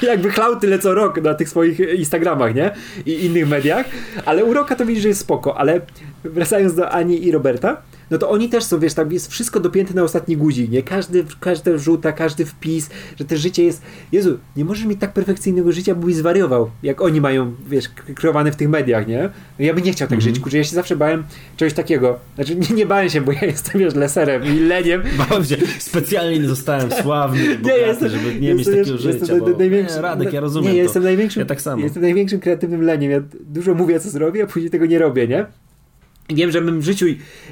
jakby 0.08 0.30
chlał 0.30 0.60
tyle 0.60 0.80
co 0.80 0.94
rok 0.94 1.22
na 1.22 1.34
tych 1.34 1.50
swoich 1.50 1.80
Instagramach, 1.80 2.56
nie? 2.56 2.72
I 3.06 3.26
innych 3.26 3.50
mediach, 3.50 3.86
ale 4.26 4.46
u 4.46 4.54
Roka 4.54 4.76
to 4.76 4.86
widzisz, 4.86 5.04
że 5.04 5.10
jest 5.10 5.22
spoko, 5.22 5.58
ale 5.58 5.82
wracając 6.24 6.76
do 6.76 6.90
Ani 6.90 7.28
i 7.28 7.32
Roberta, 7.32 7.82
no 8.12 8.18
to 8.18 8.30
oni 8.30 8.50
też 8.50 8.64
są, 8.64 8.80
wiesz, 8.80 8.94
tam 8.94 9.12
jest 9.12 9.32
wszystko 9.32 9.60
dopięte 9.60 9.94
na 9.94 10.04
ostatni 10.04 10.38
guzik, 10.38 10.72
nie? 10.72 10.84
Każdy, 10.84 11.26
każda 11.40 11.74
wrzuta, 11.74 12.12
każdy 12.12 12.46
wpis, 12.46 12.90
że 13.20 13.26
te 13.26 13.38
życie 13.38 13.64
jest... 13.64 13.82
Jezu, 14.12 14.38
nie 14.56 14.66
możesz 14.66 14.86
mieć 14.86 15.00
tak 15.00 15.14
perfekcyjnego 15.14 15.72
życia, 15.72 15.96
bo 15.96 16.06
byś 16.06 16.16
zwariował, 16.16 16.70
jak 16.84 17.02
oni 17.02 17.22
mają, 17.22 17.56
wiesz, 17.68 17.90
kreowane 18.16 18.52
w 18.52 18.56
tych 18.56 18.70
mediach, 18.70 19.08
nie? 19.08 19.30
No 19.60 19.66
ja 19.66 19.74
bym 19.74 19.84
nie 19.84 19.92
chciał 19.92 20.08
tak 20.08 20.20
mm 20.20 20.22
-hmm. 20.22 20.36
żyć, 20.36 20.40
kurczę, 20.40 20.58
ja 20.58 20.64
się 20.64 20.76
zawsze 20.76 20.96
bałem 20.96 21.24
czegoś 21.58 21.74
takiego. 21.74 22.20
Znaczy, 22.36 22.56
nie, 22.56 22.76
nie 22.76 22.86
bałem 22.86 23.10
się, 23.10 23.22
bo 23.22 23.32
ja 23.32 23.46
jestem, 23.46 23.82
wiesz, 23.82 23.96
leserem 23.96 24.46
i 24.46 24.60
leniem. 24.60 25.02
Bałem 25.30 25.46
się, 25.46 25.58
specjalnie 25.80 26.40
nie 26.40 26.48
zostałem 26.48 26.92
sławny, 26.92 27.58
bogaty, 27.58 27.80
nie, 27.80 27.88
jestem, 27.88 28.10
żeby 28.10 28.40
nie 28.40 28.56
mieć 28.56 28.66
takiego 28.66 28.98
życia, 28.98 29.10
jestem 29.10 29.40
bo... 29.40 29.50
największy, 29.50 29.96
nie, 29.96 30.02
Radek, 30.02 30.34
ja 30.34 30.40
rozumiem 30.42 30.72
Nie, 30.72 30.78
ja 30.78 30.84
jestem 30.84 31.04
największym, 31.04 31.40
ja 31.40 31.46
tak 31.46 31.62
samo. 31.62 31.84
jestem 31.84 32.04
największym 32.04 32.40
kreatywnym 32.40 32.82
leniem, 32.82 33.12
ja 33.12 33.22
dużo 33.40 33.74
mówię, 33.74 34.00
co 34.00 34.10
zrobię, 34.10 34.44
a 34.44 34.48
później 34.48 34.72
tego 34.72 34.86
nie 34.86 35.00
robię, 35.00 35.28
nie? 35.28 35.46
Wiem, 36.36 36.52
że 36.52 36.62
bym 36.62 36.80
w 36.80 36.84
życiu. 36.84 37.06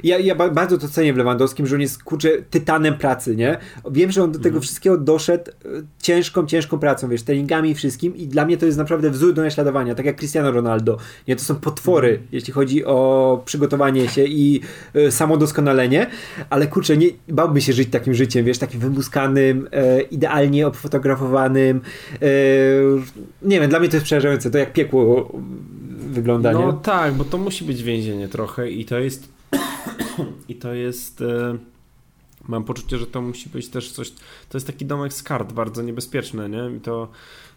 Ja, 0.03 0.19
ja 0.19 0.35
bardzo 0.35 0.77
to 0.77 0.87
cenię 0.87 1.13
w 1.13 1.17
Lewandowskim, 1.17 1.67
że 1.67 1.75
on 1.75 1.81
jest 1.81 2.03
kurczę 2.03 2.29
tytanem 2.49 2.97
pracy, 2.97 3.35
nie? 3.35 3.57
Wiem, 3.91 4.11
że 4.11 4.23
on 4.23 4.31
do 4.31 4.39
tego 4.39 4.49
mm. 4.49 4.61
wszystkiego 4.61 4.97
doszedł 4.97 5.51
e, 5.51 5.67
ciężką, 6.01 6.45
ciężką 6.45 6.79
pracą, 6.79 7.09
wiesz, 7.09 7.23
treningami 7.23 7.69
i 7.69 7.75
wszystkim. 7.75 8.15
I 8.15 8.27
dla 8.27 8.45
mnie 8.45 8.57
to 8.57 8.65
jest 8.65 8.77
naprawdę 8.77 9.09
wzór 9.09 9.33
do 9.33 9.41
naśladowania, 9.41 9.95
tak 9.95 10.05
jak 10.05 10.15
Cristiano 10.17 10.51
Ronaldo. 10.51 10.97
Nie, 11.27 11.35
to 11.35 11.43
są 11.43 11.55
potwory, 11.55 12.09
mm. 12.09 12.27
jeśli 12.31 12.53
chodzi 12.53 12.85
o 12.85 13.41
przygotowanie 13.45 14.09
się 14.09 14.23
i 14.23 14.61
y, 14.95 15.11
samodoskonalenie. 15.11 16.07
Ale 16.49 16.67
kurczę, 16.67 16.97
nie 16.97 17.07
bałbym 17.27 17.61
się 17.61 17.73
żyć 17.73 17.89
takim 17.89 18.13
życiem, 18.13 18.45
wiesz, 18.45 18.57
takim 18.57 18.79
wymuskanym, 18.79 19.67
e, 19.71 20.01
idealnie 20.01 20.67
obfotografowanym. 20.67 21.81
Nie 23.41 23.59
wiem, 23.59 23.69
dla 23.69 23.79
mnie 23.79 23.89
to 23.89 23.95
jest 23.95 24.05
przerażające. 24.05 24.51
To 24.51 24.57
jak 24.57 24.73
piekło 24.73 25.31
wygląda, 26.17 26.51
No 26.53 26.73
tak, 26.73 27.13
bo 27.13 27.23
to 27.23 27.37
musi 27.37 27.65
być 27.65 27.83
więzienie 27.83 28.27
trochę 28.27 28.71
i 28.71 28.85
to 28.85 28.99
jest 28.99 29.29
i 30.49 30.55
to 30.55 30.73
jest 30.73 31.21
e, 31.21 31.57
mam 32.47 32.63
poczucie, 32.63 32.97
że 32.97 33.07
to 33.07 33.21
musi 33.21 33.49
być 33.49 33.69
też 33.69 33.91
coś 33.91 34.11
to 34.49 34.57
jest 34.57 34.67
taki 34.67 34.85
domek 34.85 35.13
z 35.13 35.23
kart 35.23 35.53
bardzo 35.53 35.83
niebezpieczny, 35.83 36.49
nie? 36.49 36.77
I 36.77 36.79
to 36.79 37.07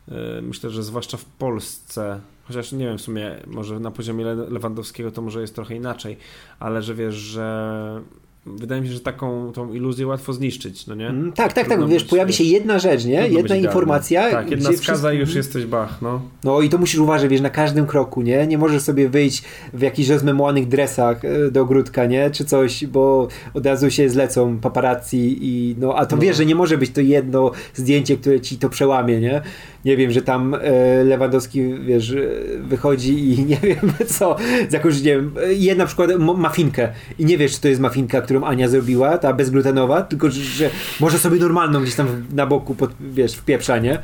e, 0.08 0.42
myślę, 0.42 0.70
że 0.70 0.82
zwłaszcza 0.82 1.16
w 1.16 1.24
Polsce 1.24 2.20
chociaż 2.50 2.72
nie 2.72 2.84
wiem 2.84 2.98
w 2.98 3.00
sumie, 3.00 3.36
może 3.46 3.80
na 3.80 3.90
poziomie 3.90 4.24
Lewandowskiego 4.24 5.10
to 5.10 5.22
może 5.22 5.40
jest 5.40 5.54
trochę 5.54 5.76
inaczej, 5.76 6.16
ale 6.58 6.82
że 6.82 6.94
wiesz, 6.94 7.14
że 7.14 8.02
wydaje 8.46 8.80
mi 8.80 8.88
się, 8.88 8.94
że 8.94 9.00
taką 9.00 9.52
tą 9.52 9.72
iluzję 9.72 10.06
łatwo 10.06 10.32
zniszczyć, 10.32 10.86
no 10.86 10.94
nie? 10.94 11.08
Mm, 11.08 11.32
tak, 11.32 11.52
tak, 11.52 11.68
tak, 11.68 11.88
wiesz, 11.88 12.04
pojawi 12.04 12.32
się 12.32 12.44
jedna 12.44 12.78
rzecz, 12.78 13.04
nie? 13.04 13.28
Jedna 13.28 13.56
informacja. 13.56 14.30
Tak, 14.30 14.50
jedna 14.50 14.72
skaza 14.72 14.82
wszystko... 14.82 15.12
i 15.12 15.18
już 15.18 15.34
jesteś 15.34 15.66
bach, 15.66 16.02
no. 16.02 16.22
No 16.44 16.60
i 16.60 16.68
to 16.68 16.78
musisz 16.78 17.00
uważać, 17.00 17.30
wiesz, 17.30 17.40
na 17.40 17.50
każdym 17.50 17.86
kroku, 17.86 18.22
nie? 18.22 18.46
Nie 18.46 18.58
możesz 18.58 18.82
sobie 18.82 19.08
wyjść 19.08 19.42
w 19.72 19.80
jakichś 19.80 20.08
rozmemłanych 20.08 20.68
dresach 20.68 21.24
e, 21.24 21.50
do 21.50 21.62
ogródka, 21.62 22.06
nie? 22.06 22.30
Czy 22.30 22.44
coś, 22.44 22.86
bo 22.86 23.28
od 23.54 23.66
razu 23.66 23.90
się 23.90 24.08
zlecą 24.08 24.58
paparazzi 24.58 25.38
i 25.40 25.76
no, 25.78 25.94
a 25.94 26.06
to 26.06 26.16
no. 26.16 26.22
wiesz, 26.22 26.36
że 26.36 26.46
nie 26.46 26.54
może 26.54 26.78
być 26.78 26.90
to 26.90 27.00
jedno 27.00 27.50
zdjęcie, 27.74 28.16
które 28.16 28.40
ci 28.40 28.58
to 28.58 28.68
przełamie, 28.68 29.20
nie? 29.20 29.42
nie 29.84 29.96
wiem, 29.96 30.10
że 30.10 30.22
tam 30.22 30.54
e, 30.54 31.04
Lewandowski, 31.04 31.74
wiesz, 31.74 32.14
wychodzi 32.60 33.28
i 33.28 33.44
nie 33.50 33.56
wiem 33.56 33.92
co, 34.06 34.36
z 34.68 34.72
jakąś, 34.72 35.02
nie 35.02 35.12
wiem, 35.12 35.34
je 35.50 35.74
na 35.74 35.86
przykład 35.86 36.10
mafinkę 36.36 36.88
i 37.18 37.24
nie 37.24 37.38
wiesz, 37.38 37.52
czy 37.52 37.60
to 37.60 37.68
jest 37.68 37.80
mafinka, 37.80 38.22
którą 38.30 38.44
Ania 38.44 38.68
zrobiła, 38.68 39.18
ta 39.18 39.32
bezglutenowa, 39.32 40.02
tylko 40.02 40.30
że, 40.30 40.40
że 40.40 40.70
może 41.00 41.18
sobie 41.18 41.38
normalną 41.38 41.82
gdzieś 41.82 41.94
tam 41.94 42.26
na 42.34 42.46
boku, 42.46 42.74
pod, 42.74 42.90
wiesz, 43.00 43.34
w 43.34 43.44
pieprzanie. 43.44 43.98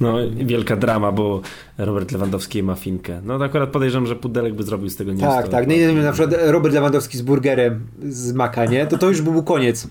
No, 0.00 0.16
wielka 0.36 0.76
drama, 0.76 1.12
bo 1.12 1.40
Robert 1.78 2.12
Lewandowski 2.12 2.62
ma 2.62 2.74
finkę. 2.74 3.20
No 3.24 3.38
to 3.38 3.44
akurat 3.44 3.70
podejrzewam, 3.70 4.06
że 4.06 4.16
Pudelek 4.16 4.54
by 4.54 4.62
zrobił 4.62 4.88
z 4.88 4.96
tego 4.96 5.12
news. 5.12 5.22
Tak, 5.22 5.48
tak. 5.48 5.66
No 5.66 5.74
i 5.74 5.94
na 5.94 6.12
przykład 6.12 6.40
Robert 6.46 6.74
Lewandowski 6.74 7.18
z 7.18 7.22
burgerem 7.22 7.86
z 8.08 8.32
Maka, 8.32 8.64
nie? 8.64 8.86
To 8.86 8.98
to 8.98 9.08
już 9.08 9.22
byłby 9.22 9.42
koniec. 9.42 9.88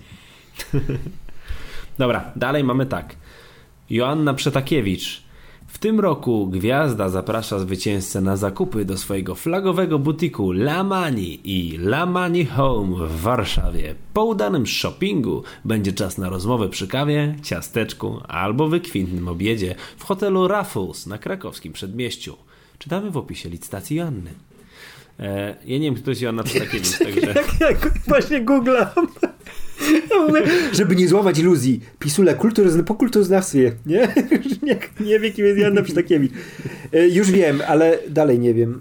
Dobra, 1.98 2.32
dalej 2.36 2.64
mamy 2.64 2.86
tak. 2.86 3.16
Joanna 3.90 4.34
Przetakiewicz. 4.34 5.22
W 5.68 5.78
tym 5.78 6.00
roku 6.00 6.46
gwiazda 6.46 7.08
zaprasza 7.08 7.58
zwycięzcę 7.58 8.20
na 8.20 8.36
zakupy 8.36 8.84
do 8.84 8.98
swojego 8.98 9.34
flagowego 9.34 9.98
butiku 9.98 10.52
La 10.52 10.84
Mani 10.84 11.40
i 11.44 11.74
La 11.76 12.06
Mani 12.06 12.44
Home 12.44 13.06
w 13.06 13.20
Warszawie. 13.20 13.94
Po 14.14 14.24
udanym 14.24 14.66
shoppingu 14.66 15.42
będzie 15.64 15.92
czas 15.92 16.18
na 16.18 16.28
rozmowę 16.28 16.68
przy 16.68 16.88
kawie, 16.88 17.36
ciasteczku 17.42 18.20
albo 18.28 18.68
wykwintnym 18.68 19.28
obiedzie 19.28 19.74
w 19.98 20.04
hotelu 20.04 20.48
Raffles 20.48 21.06
na 21.06 21.18
krakowskim 21.18 21.72
przedmieściu. 21.72 22.36
Czytamy 22.78 23.10
w 23.10 23.16
opisie 23.16 23.48
licytacji 23.48 23.96
Joanny. 23.96 24.30
E, 25.20 25.56
ja 25.64 25.78
nie 25.78 25.84
wiem, 25.84 25.94
kto 25.94 26.04
to 26.04 26.10
jest 26.10 26.22
Joanna 26.22 26.42
Przetakiewicz, 26.48 26.98
także... 26.98 27.20
jak, 27.20 27.60
jak 27.60 27.98
właśnie 28.06 28.40
googlam. 28.40 29.08
żeby 30.78 30.96
nie 30.96 31.08
złamać 31.08 31.38
iluzji. 31.38 31.80
Pisule 31.98 32.34
kulturyzm, 32.34 32.84
po 32.84 32.94
kulturoznawstwie, 32.94 33.72
nie? 33.86 34.08
nie? 34.62 34.76
Nie 35.00 35.20
wie, 35.20 35.30
kim 35.30 35.46
jest 35.46 35.58
Joanna 35.58 35.82
Przytakiewicz. 35.82 36.32
E, 36.92 37.08
już 37.08 37.30
wiem, 37.30 37.62
ale 37.68 37.98
dalej 38.08 38.38
nie 38.38 38.54
wiem. 38.54 38.80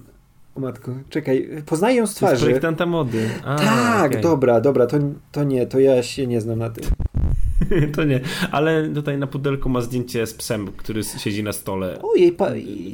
O 0.55 0.59
matko, 0.59 0.91
czekaj, 1.09 1.49
poznaję 1.65 1.97
ją 1.97 2.07
z 2.07 2.13
twarzy. 2.13 2.29
To 2.29 2.33
jest 2.33 2.43
projektanta 2.43 2.85
mody. 2.85 3.29
A, 3.45 3.55
tak, 3.55 4.11
okay. 4.11 4.21
dobra, 4.21 4.61
dobra, 4.61 4.87
to, 4.87 4.97
to 5.31 5.43
nie, 5.43 5.67
to 5.67 5.79
ja 5.79 6.03
się 6.03 6.27
nie 6.27 6.41
znam 6.41 6.59
na 6.59 6.69
tym. 6.69 6.83
to 7.95 8.03
nie, 8.03 8.19
ale 8.51 8.89
tutaj 8.89 9.17
na 9.17 9.27
pudelku 9.27 9.69
ma 9.69 9.81
zdjęcie 9.81 10.27
z 10.27 10.33
psem, 10.33 10.67
który 10.77 11.03
siedzi 11.03 11.43
na 11.43 11.53
stole, 11.53 12.01
o, 12.01 12.15
jej 12.15 12.35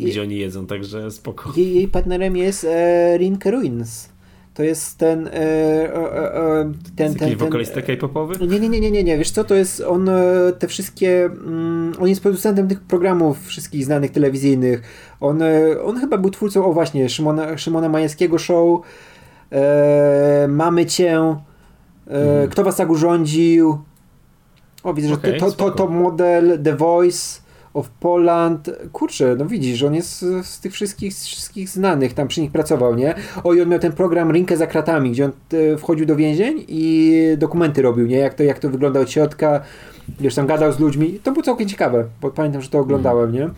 gdzie 0.05 0.21
oni 0.21 0.37
jedzą, 0.37 0.67
także 0.67 1.11
spoko. 1.11 1.53
Jej, 1.57 1.75
jej 1.75 1.87
partnerem 1.87 2.37
jest 2.37 2.63
e, 2.63 3.17
Rinke 3.17 3.51
Ruins. 3.51 4.12
To 4.53 4.63
jest 4.63 4.97
ten. 4.97 5.27
E, 5.27 5.31
e, 5.31 6.35
e, 6.35 6.71
ten, 6.95 7.15
ten, 7.15 7.29
ten 7.29 7.37
wokalista 7.37 7.81
K-popowy? 7.81 8.47
Nie, 8.47 8.59
nie, 8.59 8.69
nie, 8.69 8.79
nie, 8.79 8.91
nie, 8.91 9.03
nie. 9.03 9.17
Wiesz 9.17 9.31
co, 9.31 9.43
to 9.43 9.55
jest 9.55 9.81
on, 9.81 10.09
te 10.59 10.67
wszystkie. 10.67 11.25
Mm, 11.25 11.93
on 11.99 12.07
jest 12.07 12.21
producentem 12.21 12.67
tych 12.67 12.81
programów 12.81 13.47
wszystkich 13.47 13.85
znanych 13.85 14.11
telewizyjnych. 14.11 14.81
On, 15.19 15.39
on 15.85 15.99
chyba 15.99 16.17
był 16.17 16.29
twórcą, 16.29 16.65
o 16.65 16.73
właśnie, 16.73 17.09
Szymona, 17.09 17.57
Szymona 17.57 17.89
Majewskiego 17.89 18.37
Show. 18.37 18.81
Mamy 20.47 20.85
Cię. 20.85 21.35
Mhm. 22.07 22.49
Kto 22.49 22.63
Was 22.63 22.75
tak 22.75 22.89
urządził? 22.89 23.77
O, 24.83 24.93
widzę, 24.93 25.13
okay, 25.13 25.31
że 25.31 25.39
to, 25.39 25.51
to, 25.51 25.71
to 25.71 25.87
model, 25.87 26.63
The 26.63 26.75
Voice 26.75 27.42
of 27.73 27.89
Poland. 27.89 28.69
Kurczę, 28.91 29.35
no 29.39 29.45
widzisz, 29.45 29.83
on 29.83 29.95
jest 29.95 30.25
z 30.43 30.59
tych 30.59 30.73
wszystkich, 30.73 31.13
wszystkich 31.13 31.69
znanych, 31.69 32.13
tam 32.13 32.27
przy 32.27 32.41
nich 32.41 32.51
pracował, 32.51 32.95
nie? 32.95 33.15
O, 33.43 33.53
i 33.53 33.61
on 33.61 33.69
miał 33.69 33.79
ten 33.79 33.91
program 33.91 34.31
Rinkę 34.31 34.57
za 34.57 34.67
kratami, 34.67 35.11
gdzie 35.11 35.25
on 35.25 35.31
e, 35.53 35.77
wchodził 35.77 36.05
do 36.05 36.15
więzień 36.15 36.65
i 36.67 37.13
dokumenty 37.37 37.81
robił, 37.81 38.07
nie? 38.07 38.17
Jak 38.17 38.33
to, 38.33 38.43
jak 38.43 38.59
to 38.59 38.69
wygląda 38.69 38.99
od 38.99 39.11
środka, 39.11 39.61
wiesz, 40.19 40.35
tam 40.35 40.47
gadał 40.47 40.71
z 40.71 40.79
ludźmi. 40.79 41.19
To 41.23 41.31
było 41.31 41.43
całkiem 41.43 41.67
ciekawe, 41.67 42.05
bo 42.21 42.31
pamiętam, 42.31 42.61
że 42.61 42.69
to 42.69 42.79
oglądałem, 42.79 43.31
nie? 43.31 43.49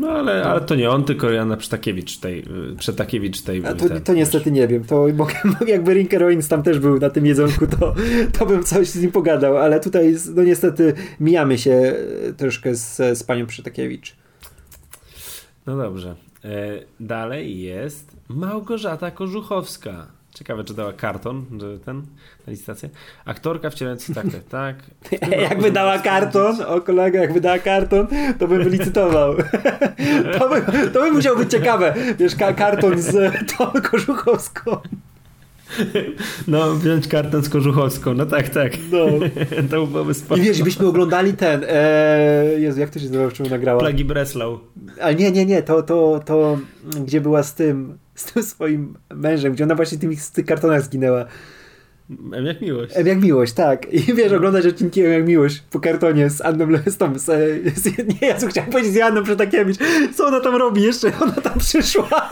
No 0.00 0.10
ale, 0.10 0.44
ale 0.44 0.60
to 0.60 0.74
nie 0.74 0.90
on, 0.90 1.04
tylko 1.04 1.30
Jana 1.30 1.56
Przetakiewicz 1.56 2.18
tej, 2.18 2.44
Przetakiewicz 2.78 3.42
tej. 3.42 3.66
A 3.66 3.74
to, 3.74 4.00
to 4.00 4.14
niestety 4.14 4.52
nie 4.52 4.68
wiem. 4.68 4.84
To 4.84 5.06
mogę, 5.14 5.34
jakby 5.66 5.94
Rinker 5.94 6.22
tam 6.48 6.62
też 6.62 6.78
był 6.78 6.98
na 6.98 7.10
tym 7.10 7.26
jedzonku, 7.26 7.66
to, 7.66 7.94
to 8.38 8.46
bym 8.46 8.64
coś 8.64 8.88
z 8.88 9.02
nim 9.02 9.12
pogadał, 9.12 9.56
ale 9.56 9.80
tutaj 9.80 10.16
no 10.34 10.42
niestety 10.42 10.94
mijamy 11.20 11.58
się 11.58 11.94
troszkę 12.36 12.74
z, 12.74 12.96
z 13.18 13.22
panią 13.22 13.46
Przetakiewicz. 13.46 14.16
No 15.66 15.76
dobrze. 15.76 16.16
E, 16.44 16.48
dalej 17.00 17.60
jest 17.60 18.16
Małgorzata 18.28 19.10
Korzuchowska. 19.10 20.19
Ciekawe, 20.34 20.64
czy 20.64 20.74
dała 20.74 20.92
karton, 20.92 21.46
że 21.60 21.78
ten, 21.78 21.96
na 22.46 22.50
licytację. 22.50 22.88
Aktorka 23.24 23.70
wcielająca, 23.70 24.14
tak, 24.14 24.26
tak, 24.32 24.42
tak. 24.44 24.76
Jakby 25.50 25.70
dała 25.70 25.98
karton, 25.98 26.62
o 26.66 26.80
kolega, 26.80 27.20
jakby 27.20 27.40
dała 27.40 27.58
karton, 27.58 28.06
to 28.38 28.48
bym 28.48 28.64
wylicytował. 28.64 29.34
to, 30.38 30.48
by, 30.48 30.90
to 30.92 31.00
by 31.00 31.12
musiał 31.12 31.36
być 31.36 31.50
ciekawe. 31.50 31.94
Wiesz, 32.18 32.34
karton 32.56 32.98
z 32.98 33.32
tą 33.56 33.66
Korzuchowską. 33.90 34.76
No, 36.48 36.74
wziąć 36.74 37.08
kartę 37.08 37.42
z 37.42 37.48
Kożuchowską, 37.48 38.14
no 38.14 38.26
tak, 38.26 38.48
tak. 38.48 38.72
No. 38.92 39.06
to 39.70 39.86
byłoby 39.86 40.14
spoko. 40.14 40.40
I 40.40 40.44
wiesz, 40.44 40.62
byśmy 40.62 40.86
oglądali 40.86 41.32
ten, 41.32 41.64
e... 41.68 42.44
Jezu, 42.58 42.80
jak 42.80 42.90
to 42.90 42.98
się 42.98 43.06
nazywa, 43.06 43.30
czym 43.30 43.46
nagrała? 43.46 43.80
Plagi 43.80 44.04
Breslau. 44.04 44.60
Ale 45.00 45.14
nie, 45.14 45.32
nie, 45.32 45.46
nie, 45.46 45.62
to, 45.62 45.82
to, 45.82 46.20
to, 46.26 46.58
gdzie 47.04 47.20
była 47.20 47.42
z 47.42 47.54
tym, 47.54 47.98
z 48.14 48.24
tym 48.24 48.42
swoim 48.42 48.94
mężem, 49.14 49.52
gdzie 49.52 49.64
ona 49.64 49.74
właśnie 49.74 49.98
w 49.98 50.00
tych, 50.00 50.26
tych 50.30 50.46
kartonach 50.46 50.82
zginęła. 50.82 51.24
M 52.32 52.46
jak 52.46 52.60
miłość. 52.60 52.92
M 52.96 53.06
jak 53.06 53.20
miłość, 53.20 53.52
tak. 53.52 53.92
I 53.92 54.14
wiesz, 54.14 54.32
oglądać 54.32 54.66
odcinki 54.66 55.00
M 55.00 55.12
jak 55.12 55.26
miłość 55.26 55.62
po 55.70 55.80
kartonie 55.80 56.30
z 56.30 56.40
Anną 56.40 56.66
Lestą. 56.70 57.18
Z, 57.18 57.24
z, 57.78 57.86
nie, 57.98 58.28
ja 58.28 58.48
chciałem 58.48 58.70
powiedzieć 58.70 58.92
z 58.92 58.96
Janą 58.96 59.22
Przetakiewicz. 59.22 59.78
Co 60.16 60.26
ona 60.26 60.40
tam 60.40 60.56
robi 60.56 60.82
jeszcze? 60.82 61.12
Ona 61.20 61.32
tam 61.32 61.58
przyszła. 61.58 62.08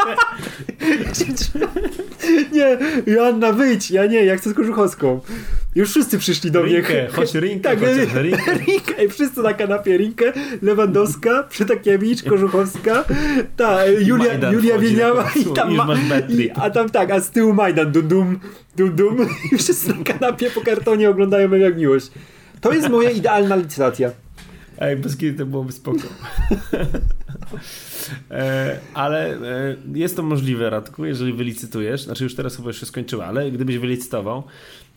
nie, 2.52 2.78
Joanna, 3.06 3.52
wyjdź. 3.52 3.90
Ja 3.90 4.06
nie, 4.06 4.24
ja 4.24 4.36
chcę 4.36 4.50
z 4.50 4.54
Kożuchowską. 4.54 5.20
Już 5.78 5.90
wszyscy 5.90 6.18
przyszli 6.18 6.50
do 6.50 6.62
mnie. 6.62 6.74
Rinkę, 6.74 7.08
chodź 7.12 7.34
Rinkę, 7.44 7.70
tak, 7.70 7.80
chociaż, 7.80 8.14
Rinkę. 8.22 8.54
Rinkę. 8.54 9.04
I 9.04 9.08
wszyscy 9.08 9.42
na 9.42 9.54
kanapie. 9.54 9.96
Rinkę, 9.96 10.32
Lewandowska, 10.62 11.42
Przetakiewicz, 11.50 12.22
Kożuchowska, 12.22 13.04
ta, 13.56 13.86
Julia, 13.86 14.50
Julia 14.52 14.78
Wieniała 14.78 15.30
i 15.36 15.44
tam, 15.44 15.74
ma, 15.74 15.86
i, 16.28 16.50
a 16.54 16.70
tam 16.70 16.88
tak, 16.88 17.10
a 17.10 17.20
z 17.20 17.30
tyłu 17.30 17.52
Majdan, 17.52 17.92
dum 17.92 18.08
dum, 18.08 18.40
dum 18.76 18.96
dum 18.96 19.16
i 19.52 19.58
wszyscy 19.58 19.88
na 19.88 20.04
kanapie 20.04 20.50
po 20.50 20.60
kartonie 20.60 21.10
oglądają 21.10 21.50
jak 21.50 21.76
miłość. 21.76 22.10
To 22.60 22.72
jest 22.72 22.88
moja 22.88 23.10
idealna 23.10 23.56
licytacja. 23.56 24.10
Ej, 24.80 24.96
bez 24.96 25.16
kiedy 25.16 25.38
to 25.38 25.46
byłoby 25.46 25.72
spoko. 25.72 25.98
e, 28.30 28.78
ale 28.94 29.34
e, 29.34 29.76
jest 29.94 30.16
to 30.16 30.22
możliwe, 30.22 30.70
Radku, 30.70 31.04
jeżeli 31.04 31.32
wylicytujesz, 31.32 32.02
znaczy 32.02 32.24
już 32.24 32.34
teraz 32.34 32.56
chyba 32.56 32.68
już 32.68 32.80
się 32.80 32.86
skończyło, 32.86 33.24
ale 33.24 33.50
gdybyś 33.50 33.78
wylicytował, 33.78 34.42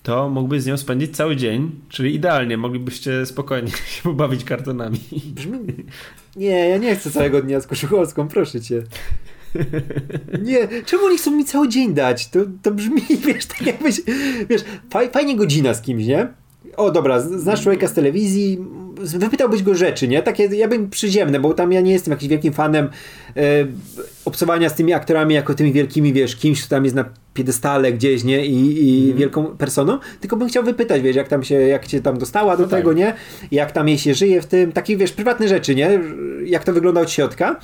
to 0.03 0.29
mógłbyś 0.29 0.61
z 0.61 0.65
nią 0.65 0.77
spędzić 0.77 1.15
cały 1.15 1.35
dzień, 1.35 1.71
czyli 1.89 2.15
idealnie, 2.15 2.57
moglibyście 2.57 3.25
spokojnie 3.25 3.71
się 3.95 4.03
pobawić 4.03 4.43
kartonami. 4.43 4.99
Brzmi... 5.25 5.59
Nie, 6.35 6.69
ja 6.69 6.77
nie 6.77 6.95
chcę 6.95 7.11
całego 7.11 7.41
dnia 7.41 7.61
z 7.61 7.67
Koszuchowską, 7.67 8.27
proszę 8.27 8.61
cię. 8.61 8.83
Nie, 10.41 10.67
czemu 10.85 11.05
oni 11.05 11.17
chcą 11.17 11.31
mi 11.31 11.45
cały 11.45 11.69
dzień 11.69 11.93
dać? 11.93 12.29
To, 12.29 12.39
to 12.61 12.71
brzmi, 12.71 13.01
wiesz, 13.25 13.45
tak 13.45 13.61
jakbyś, 13.61 14.01
wiesz, 14.49 14.61
fajnie 15.11 15.35
godzina 15.35 15.73
z 15.73 15.81
kimś, 15.81 16.05
nie? 16.05 16.27
O, 16.77 16.91
dobra, 16.91 17.19
znasz 17.19 17.61
człowieka 17.61 17.87
z 17.87 17.93
telewizji, 17.93 18.65
wypytałbyś 18.95 19.63
go 19.63 19.75
rzeczy, 19.75 20.07
nie? 20.07 20.23
Takie, 20.23 20.45
ja 20.45 20.67
bym 20.67 20.89
przyziemne, 20.89 21.39
bo 21.39 21.53
tam 21.53 21.71
ja 21.71 21.81
nie 21.81 21.91
jestem 21.91 22.11
jakimś 22.11 22.29
wielkim 22.29 22.53
fanem 22.53 22.89
e, 23.37 23.41
obcowania 24.25 24.69
z 24.69 24.75
tymi 24.75 24.93
aktorami 24.93 25.35
jako 25.35 25.53
tymi 25.53 25.73
wielkimi, 25.73 26.13
wiesz, 26.13 26.35
kimś, 26.35 26.61
kto 26.61 26.69
tam 26.75 26.83
jest 26.83 26.95
na 26.95 27.05
piedestale 27.33 27.93
gdzieś, 27.93 28.23
nie? 28.23 28.45
I, 28.45 28.89
i 28.89 29.03
mm. 29.05 29.17
wielką 29.17 29.45
personą, 29.45 29.99
tylko 30.19 30.35
bym 30.35 30.47
chciał 30.47 30.63
wypytać, 30.63 31.01
wiesz, 31.01 31.15
jak 31.15 31.27
tam 31.27 31.43
się, 31.43 31.55
jak 31.55 31.87
cię 31.87 32.01
tam 32.01 32.17
dostała 32.17 32.57
do 32.57 32.63
no 32.63 32.69
tego, 32.69 32.89
tak. 32.89 32.97
nie? 32.97 33.13
Jak 33.51 33.71
tam 33.71 33.87
jej 33.87 33.97
się 33.97 34.13
żyje 34.13 34.41
w 34.41 34.45
tym, 34.45 34.71
takie, 34.71 34.97
wiesz, 34.97 35.11
prywatne 35.11 35.47
rzeczy, 35.47 35.75
nie? 35.75 35.99
Jak 36.45 36.63
to 36.63 36.73
wygląda 36.73 37.01
od 37.01 37.11
środka. 37.11 37.59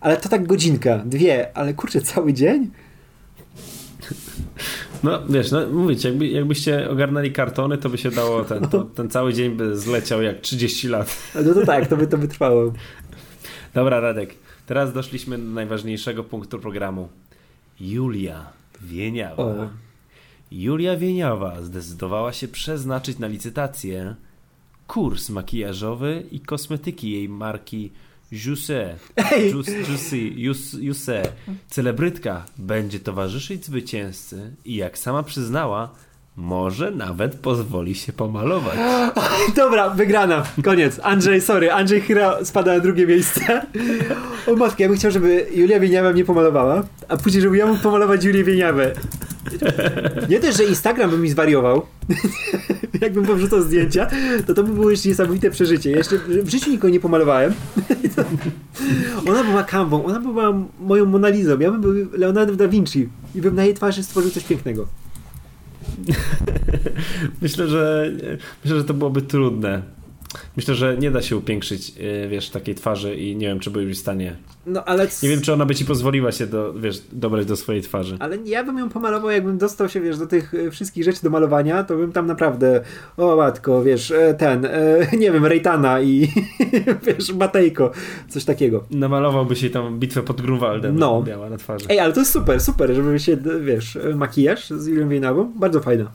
Ale 0.00 0.16
to 0.16 0.28
tak 0.28 0.46
godzinka, 0.46 1.02
dwie, 1.04 1.56
ale 1.56 1.74
kurczę, 1.74 2.00
cały 2.00 2.32
dzień? 2.32 2.70
No 5.02 5.22
wiesz, 5.28 5.50
no 5.50 5.66
mówicie, 5.68 6.08
jakby, 6.08 6.28
jakbyście 6.28 6.90
ogarnęli 6.90 7.32
kartony, 7.32 7.78
to 7.78 7.88
by 7.88 7.98
się 7.98 8.10
dało 8.10 8.44
ten, 8.44 8.68
to, 8.68 8.84
ten 8.84 9.10
cały 9.10 9.34
dzień 9.34 9.56
by 9.56 9.78
zleciał 9.78 10.22
jak 10.22 10.40
30 10.40 10.88
lat. 10.88 11.16
No 11.46 11.54
to 11.54 11.66
tak, 11.66 11.86
to 11.86 11.96
by 11.96 12.06
to 12.06 12.18
by 12.18 12.28
trwało. 12.28 12.72
Dobra, 13.74 14.00
Radek, 14.00 14.34
teraz 14.66 14.92
doszliśmy 14.92 15.38
do 15.38 15.44
najważniejszego 15.44 16.24
punktu 16.24 16.58
programu. 16.58 17.08
Julia 17.80 18.46
Wieniawa. 18.82 19.42
O. 19.42 19.68
Julia 20.50 20.96
Wieniawa 20.96 21.62
zdecydowała 21.62 22.32
się 22.32 22.48
przeznaczyć 22.48 23.18
na 23.18 23.26
licytację 23.26 24.14
kurs 24.86 25.30
makijażowy 25.30 26.22
i 26.30 26.40
kosmetyki 26.40 27.10
jej 27.10 27.28
marki 27.28 27.90
Jusse, 28.32 28.96
Jusse, 30.78 31.22
celebrytka 31.70 32.44
będzie 32.58 33.00
towarzyszyć 33.00 33.64
zwycięzcy 33.64 34.54
i 34.64 34.76
jak 34.76 34.98
sama 34.98 35.22
przyznała, 35.22 35.90
może 36.36 36.90
nawet 36.90 37.34
pozwoli 37.34 37.94
się 37.94 38.12
pomalować. 38.12 38.74
Dobra, 39.56 39.90
wygrana. 39.90 40.44
Koniec. 40.64 41.00
Andrzej, 41.02 41.40
sorry. 41.40 41.72
Andrzej 41.72 42.00
Chyra 42.00 42.44
spada 42.44 42.74
na 42.74 42.80
drugie 42.80 43.06
miejsce. 43.06 43.66
O 44.46 44.56
matkę, 44.56 44.82
ja 44.82 44.88
bym 44.88 44.98
chciał, 44.98 45.10
żeby 45.10 45.46
Julia 45.54 45.80
Wieniawa 45.80 46.12
mnie 46.12 46.24
pomalowała, 46.24 46.82
a 47.08 47.16
później, 47.16 47.42
żeby 47.42 47.56
ja 47.56 47.66
mógł 47.66 47.82
pomalować 47.82 48.24
Julię 48.24 48.44
Wieniawę. 48.44 48.92
Nie 50.28 50.40
też, 50.40 50.56
że 50.56 50.64
Instagram 50.64 51.10
by 51.10 51.18
mi 51.18 51.30
zwariował. 51.30 51.82
Jakbym 53.00 53.26
powrzucał 53.26 53.62
zdjęcia, 53.62 54.06
to 54.46 54.54
to 54.54 54.64
by 54.64 54.72
było 54.72 54.90
jeszcze 54.90 55.08
niesamowite 55.08 55.50
przeżycie. 55.50 55.90
Jeszcze 55.90 56.18
w 56.18 56.48
życiu 56.48 56.70
nikogo 56.70 56.92
nie 56.92 57.00
pomalowałem. 57.00 57.54
Ona 59.28 59.44
była 59.44 59.62
kanwą, 59.62 60.04
ona 60.04 60.20
była 60.20 60.52
moją 60.80 61.06
Monalizą. 61.06 61.58
Ja 61.58 61.70
bym 61.70 61.80
był 61.80 61.92
Leonardo 62.12 62.56
da 62.56 62.68
Vinci 62.68 63.08
i 63.34 63.40
bym 63.40 63.54
na 63.54 63.64
jej 63.64 63.74
twarzy 63.74 64.02
stworzył 64.02 64.30
coś 64.30 64.44
pięknego. 64.44 64.86
myślę, 67.42 67.68
że 67.68 68.12
myślę, 68.64 68.78
że 68.78 68.84
to 68.84 68.94
byłoby 68.94 69.22
trudne. 69.22 69.82
Myślę, 70.56 70.74
że 70.74 70.96
nie 70.96 71.10
da 71.10 71.22
się 71.22 71.36
upiększyć, 71.36 71.92
e, 72.24 72.28
wiesz, 72.28 72.50
takiej 72.50 72.74
twarzy 72.74 73.14
i 73.14 73.36
nie 73.36 73.46
wiem, 73.46 73.60
czy 73.60 73.70
byłbyś 73.70 73.96
w 73.96 74.00
stanie. 74.00 74.36
No, 74.66 74.84
ale... 74.84 75.06
Nie 75.22 75.28
wiem, 75.28 75.40
czy 75.40 75.52
ona 75.52 75.66
by 75.66 75.74
ci 75.74 75.84
pozwoliła 75.84 76.32
się 76.32 76.46
do, 76.46 76.74
wiesz, 76.74 77.02
dobrać 77.12 77.46
do 77.46 77.56
swojej 77.56 77.82
twarzy. 77.82 78.16
Ale 78.18 78.36
ja 78.44 78.64
bym 78.64 78.78
ją 78.78 78.88
pomalował, 78.88 79.30
jakbym 79.30 79.58
dostał 79.58 79.88
się, 79.88 80.00
wiesz, 80.00 80.18
do 80.18 80.26
tych 80.26 80.54
e, 80.54 80.70
wszystkich 80.70 81.04
rzeczy 81.04 81.22
do 81.22 81.30
malowania, 81.30 81.84
to 81.84 81.96
bym 81.96 82.12
tam 82.12 82.26
naprawdę, 82.26 82.80
o 83.16 83.36
matko, 83.36 83.82
wiesz, 83.82 84.10
e, 84.10 84.34
ten, 84.34 84.68
nie 85.22 85.32
wiem, 85.32 85.46
Rejtana 85.46 86.00
i 86.00 86.28
wiesz, 87.06 87.32
Matejko, 87.32 87.90
coś 88.28 88.44
takiego. 88.44 88.84
Namalowałby 88.90 89.56
się 89.56 89.70
tam 89.70 89.98
bitwę 89.98 90.22
pod 90.22 90.40
Grunwaldem 90.40 90.98
no. 90.98 91.22
biała 91.22 91.50
na 91.50 91.56
twarzy. 91.56 91.86
Ej, 91.88 92.00
ale 92.00 92.12
to 92.12 92.20
jest 92.20 92.32
super, 92.32 92.60
super, 92.60 92.94
żeby 92.94 93.20
się, 93.20 93.36
wiesz, 93.60 93.98
makijaż 94.14 94.70
z 94.70 94.86
Julią 94.86 95.08
Wiejnawą, 95.08 95.52
bardzo 95.56 95.80
fajna. 95.80 96.12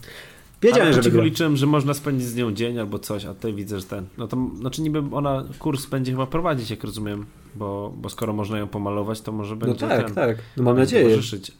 Wiedziałem, 0.61 0.93
że 0.93 1.01
cicho 1.01 1.21
liczyłem, 1.21 1.57
że 1.57 1.65
można 1.65 1.93
spędzić 1.93 2.27
z 2.27 2.35
nią 2.35 2.51
dzień 2.51 2.79
albo 2.79 2.99
coś, 2.99 3.25
a 3.25 3.33
tutaj 3.33 3.53
widzę, 3.53 3.79
że 3.79 3.85
ten. 3.85 4.05
No 4.17 4.27
to 4.27 4.49
znaczy 4.55 4.81
niby 4.81 5.03
ona 5.11 5.43
kurs 5.59 5.85
będzie 5.85 6.11
chyba 6.11 6.27
prowadzić, 6.27 6.69
jak 6.69 6.83
rozumiem, 6.83 7.25
bo, 7.55 7.93
bo 7.97 8.09
skoro 8.09 8.33
można 8.33 8.57
ją 8.57 8.67
pomalować, 8.67 9.21
to 9.21 9.31
może 9.31 9.55
no 9.55 9.59
będzie. 9.65 9.85
No 9.85 9.95
tak, 9.95 10.05
ten, 10.05 10.15
tak. 10.15 10.37
No 10.57 10.63
mam 10.63 10.77
nadzieję. 10.77 11.03
Towarzyszyć. 11.03 11.51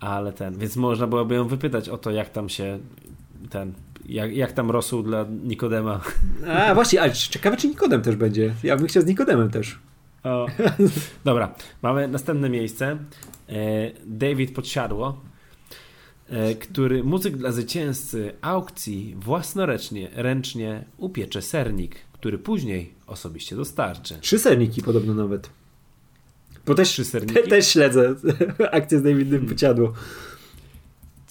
Ale 0.00 0.32
ten, 0.32 0.58
więc 0.58 0.76
można 0.76 1.06
byłoby 1.06 1.34
ją 1.34 1.48
wypytać 1.48 1.88
o 1.88 1.98
to, 1.98 2.10
jak 2.10 2.30
tam 2.30 2.48
się 2.48 2.78
ten. 3.50 3.72
Jak, 4.08 4.36
jak 4.36 4.52
tam 4.52 4.70
rosół 4.70 5.02
dla 5.02 5.26
Nikodema? 5.44 6.00
A 6.48 6.74
właśnie, 6.74 7.02
ale 7.02 7.12
ciekawe, 7.12 7.56
czy 7.56 7.68
Nikodem 7.68 8.02
też 8.02 8.16
będzie. 8.16 8.54
Ja 8.62 8.76
bym 8.76 8.86
chciał 8.86 9.02
z 9.02 9.06
Nikodemem 9.06 9.50
też. 9.50 9.78
O. 10.24 10.46
Dobra, 11.24 11.54
mamy 11.82 12.08
następne 12.08 12.50
miejsce. 12.50 12.98
E, 13.48 13.56
David 14.06 14.54
Podsiadło 14.54 15.20
który 16.60 17.04
muzyk 17.04 17.36
dla 17.36 17.52
zwycięzcy 17.52 18.32
aukcji 18.40 19.14
własnoręcznie 19.18 20.10
ręcznie 20.14 20.84
upiecze 20.98 21.42
sernik, 21.42 21.96
który 22.12 22.38
później 22.38 22.94
osobiście 23.06 23.56
dostarczy. 23.56 24.14
Trzy 24.20 24.38
serniki 24.38 24.82
podobno 24.82 25.14
nawet. 25.14 25.50
Bo 26.66 26.74
też, 26.74 26.88
Trzy 26.88 27.04
serniki? 27.04 27.34
Te, 27.34 27.42
też 27.42 27.68
śledzę 27.68 28.14
akcję 28.72 28.98
z 28.98 29.02
Davidem 29.02 29.46
hmm. 29.58 29.92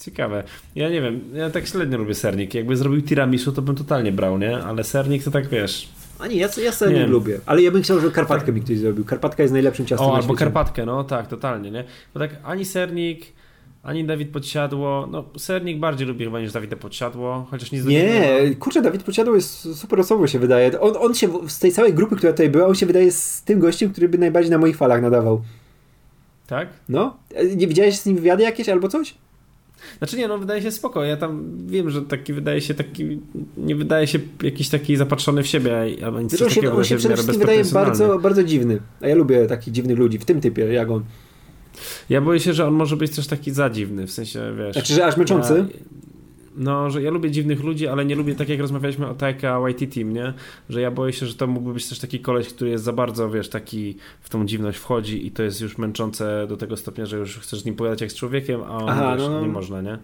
Ciekawe. 0.00 0.44
Ja 0.74 0.90
nie 0.90 1.02
wiem, 1.02 1.20
ja 1.34 1.50
tak 1.50 1.66
średnio 1.66 1.98
lubię 1.98 2.14
sernik. 2.14 2.54
Jakby 2.54 2.76
zrobił 2.76 3.02
tiramisu, 3.02 3.52
to 3.52 3.62
bym 3.62 3.76
totalnie 3.76 4.12
brał, 4.12 4.38
nie? 4.38 4.58
Ale 4.58 4.84
sernik 4.84 5.24
to 5.24 5.30
tak 5.30 5.48
wiesz... 5.48 5.88
A 6.18 6.26
nie, 6.26 6.36
ja, 6.36 6.48
ja 6.64 6.72
sernik 6.72 6.98
nie 6.98 7.06
lubię. 7.06 7.40
Ale 7.46 7.62
ja 7.62 7.70
bym 7.70 7.82
chciał, 7.82 8.00
żeby 8.00 8.12
karpatkę 8.12 8.46
tak. 8.46 8.54
mi 8.54 8.60
ktoś 8.60 8.78
zrobił. 8.78 9.04
Karpatka 9.04 9.42
jest 9.42 9.52
najlepszym 9.52 9.86
ciastem 9.86 10.08
O, 10.08 10.16
albo 10.16 10.34
karpatkę, 10.34 10.86
no 10.86 11.04
tak, 11.04 11.28
totalnie, 11.28 11.70
nie? 11.70 11.84
Bo 12.14 12.20
tak 12.20 12.30
ani 12.44 12.64
sernik 12.64 13.26
ani 13.86 14.04
Dawid 14.04 14.30
Podsiadło. 14.30 15.08
No, 15.10 15.24
Sernik 15.38 15.78
bardziej 15.78 16.06
lubi 16.06 16.24
chyba 16.24 16.40
niż 16.40 16.52
Dawid 16.52 16.74
Podsiadło, 16.74 17.46
chociaż 17.50 17.72
nie 17.72 17.80
Nie, 17.80 18.54
kurczę, 18.58 18.82
Dawid 18.82 19.02
Podsiadło 19.02 19.34
jest 19.34 19.76
super 19.78 20.00
osobą 20.00 20.26
się 20.26 20.38
wydaje. 20.38 20.80
On, 20.80 20.92
on 20.98 21.14
się 21.14 21.28
z 21.48 21.58
tej 21.58 21.72
całej 21.72 21.94
grupy, 21.94 22.16
która 22.16 22.32
tutaj 22.32 22.50
była, 22.50 22.66
on 22.66 22.74
się 22.74 22.86
wydaje 22.86 23.12
z 23.12 23.42
tym 23.42 23.58
gościem, 23.60 23.92
który 23.92 24.08
by 24.08 24.18
najbardziej 24.18 24.50
na 24.50 24.58
moich 24.58 24.76
falach 24.76 25.02
nadawał. 25.02 25.42
Tak? 26.46 26.68
No. 26.88 27.16
Nie 27.56 27.66
widziałeś 27.66 27.98
z 27.98 28.06
nim 28.06 28.16
wywiady 28.16 28.42
jakieś 28.42 28.68
albo 28.68 28.88
coś? 28.88 29.14
Znaczy 29.98 30.16
nie, 30.16 30.28
no 30.28 30.38
wydaje 30.38 30.62
się 30.62 30.70
spoko. 30.70 31.04
Ja 31.04 31.16
tam 31.16 31.56
wiem, 31.66 31.90
że 31.90 32.02
taki 32.02 32.32
wydaje 32.32 32.60
się 32.60 32.74
taki, 32.74 33.20
nie 33.56 33.76
wydaje 33.76 34.06
się 34.06 34.18
jakiś 34.42 34.68
taki 34.68 34.96
zapatrzony 34.96 35.42
w 35.42 35.46
siebie, 35.46 35.76
albo 36.04 36.20
nic 36.20 36.30
Zresztą 36.30 36.54
takiego. 36.54 36.76
On 36.76 36.84
się 36.84 36.96
przede 36.96 37.14
wszystkim 37.14 37.40
wydaje 37.40 37.64
bardzo, 37.64 38.18
bardzo 38.18 38.44
dziwny. 38.44 38.78
A 39.00 39.08
ja 39.08 39.14
lubię 39.14 39.46
takich 39.46 39.74
dziwnych 39.74 39.98
ludzi, 39.98 40.18
w 40.18 40.24
tym 40.24 40.40
typie, 40.40 40.72
jak 40.72 40.90
on. 40.90 41.04
Ja 42.10 42.20
boję 42.20 42.40
się, 42.40 42.52
że 42.52 42.66
on 42.66 42.74
może 42.74 42.96
być 42.96 43.16
też 43.16 43.26
taki 43.26 43.50
zadziwny, 43.50 44.06
w 44.06 44.10
sensie, 44.10 44.40
wiesz... 44.58 44.72
Znaczy, 44.72 44.94
że 44.94 45.06
aż 45.06 45.16
męczący? 45.16 45.54
Ja, 45.68 45.80
no, 46.56 46.90
że 46.90 47.02
ja 47.02 47.10
lubię 47.10 47.30
dziwnych 47.30 47.64
ludzi, 47.64 47.88
ale 47.88 48.04
nie 48.04 48.14
lubię, 48.14 48.34
tak 48.34 48.48
jak 48.48 48.60
rozmawialiśmy 48.60 49.06
o 49.06 49.14
Taika 49.14 49.60
Waititi, 49.60 50.04
nie? 50.04 50.32
Że 50.68 50.80
ja 50.80 50.90
boję 50.90 51.12
się, 51.12 51.26
że 51.26 51.34
to 51.34 51.46
mógłby 51.46 51.74
być 51.74 51.88
też 51.88 51.98
taki 51.98 52.20
koleś, 52.20 52.48
który 52.48 52.70
jest 52.70 52.84
za 52.84 52.92
bardzo, 52.92 53.30
wiesz, 53.30 53.48
taki 53.48 53.96
w 54.20 54.28
tą 54.28 54.46
dziwność 54.46 54.78
wchodzi 54.78 55.26
i 55.26 55.30
to 55.30 55.42
jest 55.42 55.60
już 55.60 55.78
męczące 55.78 56.46
do 56.48 56.56
tego 56.56 56.76
stopnia, 56.76 57.06
że 57.06 57.16
już 57.16 57.38
chcesz 57.38 57.60
z 57.60 57.64
nim 57.64 57.74
pogadać 57.74 58.00
jak 58.00 58.12
z 58.12 58.14
człowiekiem, 58.14 58.60
a 58.62 58.68
on, 58.78 58.88
Aha, 58.88 59.16
wiesz, 59.16 59.26
no, 59.26 59.30
no. 59.32 59.40
nie 59.40 59.48
można, 59.48 59.82
nie? 59.82 59.98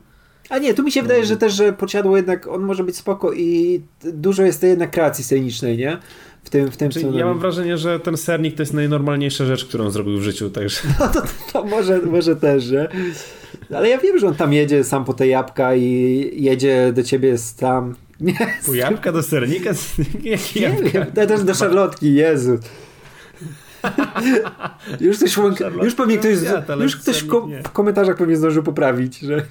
A 0.48 0.58
nie, 0.58 0.74
tu 0.74 0.82
mi 0.82 0.92
się 0.92 1.02
wydaje, 1.02 1.20
No. 1.20 1.26
że 1.26 1.36
też, 1.36 1.52
że 1.52 1.72
posiadło 1.72 2.16
jednak, 2.16 2.46
on 2.46 2.62
może 2.62 2.84
być 2.84 2.96
spoko 2.96 3.32
i 3.32 3.80
dużo 4.12 4.42
jest 4.42 4.60
tej 4.60 4.70
jednak 4.70 4.90
kreacji 4.90 5.24
scenicznej, 5.24 5.78
nie? 5.78 5.98
W 6.44 6.50
tym, 6.50 6.70
w 6.70 6.76
tym 6.76 6.90
Czyli 6.90 7.04
co 7.04 7.18
ja 7.18 7.26
mam 7.26 7.38
wrażenie, 7.38 7.78
że 7.78 8.00
ten 8.00 8.16
sernik 8.16 8.56
to 8.56 8.62
jest 8.62 8.74
najnormalniejsza 8.74 9.44
rzecz, 9.44 9.64
którą 9.64 9.90
zrobił 9.90 10.18
w 10.18 10.22
życiu, 10.22 10.50
także 10.50 10.80
No 11.00 11.08
to, 11.08 11.22
to 11.52 11.64
może, 11.64 11.98
może 11.98 12.36
też, 12.36 12.64
że? 12.64 12.88
Ale 13.74 13.88
ja 13.88 13.98
wiem, 13.98 14.18
że 14.18 14.26
on 14.26 14.34
tam 14.34 14.52
jedzie 14.52 14.84
sam 14.84 15.04
po 15.04 15.14
te 15.14 15.26
jabłka 15.26 15.74
i 15.74 16.30
jedzie 16.34 16.92
do 16.92 17.02
ciebie 17.02 17.38
z 17.38 17.54
tam... 17.54 17.94
Nie, 18.20 18.34
pół 18.64 18.74
jabłka 18.74 19.12
do 19.12 19.22
sernika? 19.22 19.70
Jakie 20.22 20.60
nie 20.60 20.66
jabłka? 20.66 20.90
wiem, 20.90 21.06
ja 21.16 21.26
też 21.26 21.42
do 21.44 21.54
szarlotki, 21.54 22.14
Jezu. 22.14 22.58
Już 25.00 25.18
coś 25.18 25.36
łąka, 25.36 25.68
już 25.82 25.94
pewnie 25.94 26.18
ktoś, 26.18 26.32
już 26.80 26.96
ktoś 26.96 27.22
w, 27.22 27.48
nie. 27.48 27.62
w 27.62 27.70
komentarzach 27.70 28.16
pewnie 28.16 28.36
zdążył 28.36 28.62
poprawić, 28.62 29.18
że 29.18 29.42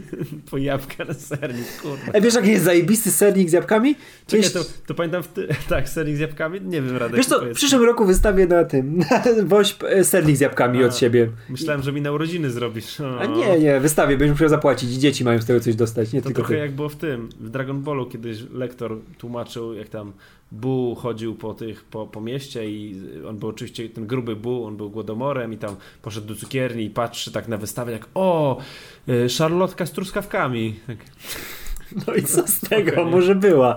Pół 0.50 0.58
jabłka 0.58 1.04
na 1.04 1.14
sernik, 1.14 1.76
kurwa. 1.82 2.12
A 2.14 2.20
wiesz, 2.20 2.34
jaki 2.34 2.50
jest 2.50 2.64
zajebisty 2.64 3.10
sernik 3.10 3.50
z 3.50 3.52
jabłkami? 3.52 3.94
Czekaj, 4.26 4.50
to, 4.50 4.60
to 4.86 4.94
pamiętam, 4.94 5.22
w 5.22 5.28
ty... 5.28 5.48
tak, 5.68 5.88
sernik 5.88 6.16
z 6.16 6.18
jabłkami? 6.18 6.60
Nie 6.60 6.82
wiem, 6.82 6.96
Radek. 6.96 7.16
Wiesz 7.16 7.26
co, 7.26 7.40
w 7.40 7.52
przyszłym 7.54 7.82
roku 7.82 8.04
wystawię 8.06 8.46
na 8.46 8.64
tym, 8.64 8.98
na 8.98 9.22
woźb 9.44 9.84
e, 9.84 10.04
sernik 10.04 10.36
z 10.36 10.40
jabłkami 10.40 10.82
A. 10.82 10.86
od 10.86 10.96
siebie. 10.96 11.28
Myślałem, 11.48 11.82
że 11.82 11.92
mi 11.92 12.00
na 12.00 12.12
urodziny 12.12 12.50
zrobisz. 12.50 13.00
O. 13.00 13.20
A 13.20 13.26
nie, 13.26 13.58
nie, 13.58 13.80
wystawię, 13.80 14.16
będziesz 14.16 14.34
musiał 14.34 14.48
zapłacić 14.48 14.90
i 14.90 14.98
dzieci 14.98 15.24
mają 15.24 15.40
z 15.40 15.46
tego 15.46 15.60
coś 15.60 15.74
dostać, 15.74 16.12
nie 16.12 16.22
To 16.22 16.28
tylko 16.28 16.40
trochę 16.40 16.54
ty. 16.54 16.60
jak 16.60 16.72
było 16.72 16.88
w 16.88 16.96
tym, 16.96 17.28
w 17.40 17.50
Dragon 17.50 17.82
Ballu 17.82 18.06
kiedyś 18.06 18.38
lektor 18.52 18.98
tłumaczył, 19.18 19.74
jak 19.74 19.88
tam 19.88 20.12
Bu 20.52 20.94
chodził 20.94 21.34
po 21.34 21.54
tych, 21.54 21.84
po, 21.84 22.06
po 22.06 22.20
mieście 22.20 22.70
i 22.70 23.02
on 23.28 23.38
był 23.38 23.48
oczywiście, 23.48 23.88
ten 23.88 24.06
gruby 24.06 24.36
Bu, 24.36 24.64
on 24.64 24.76
był 24.76 24.90
głodomorem 24.90 25.52
i 25.52 25.58
tam 25.58 25.76
poszedł 26.02 26.26
do 26.26 26.34
cukierni 26.34 26.84
i 26.84 26.90
patrzy 26.90 27.32
tak 27.32 27.48
na 27.48 27.56
wystawę 27.56 27.92
jak 27.92 28.08
o, 28.14 28.58
y, 29.08 29.28
szarlotka 29.28 29.86
z 29.86 29.92
truskawkami. 29.92 30.74
Tak, 30.86 30.96
No 32.06 32.14
i 32.14 32.22
co 32.22 32.48
z 32.48 32.60
tego, 32.60 33.04
może 33.04 33.34
była. 33.34 33.74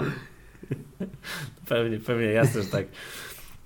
pewnie, 1.67 1.99
pewnie, 1.99 2.25
jasne, 2.25 2.61
że 2.63 2.67
tak. 2.69 2.85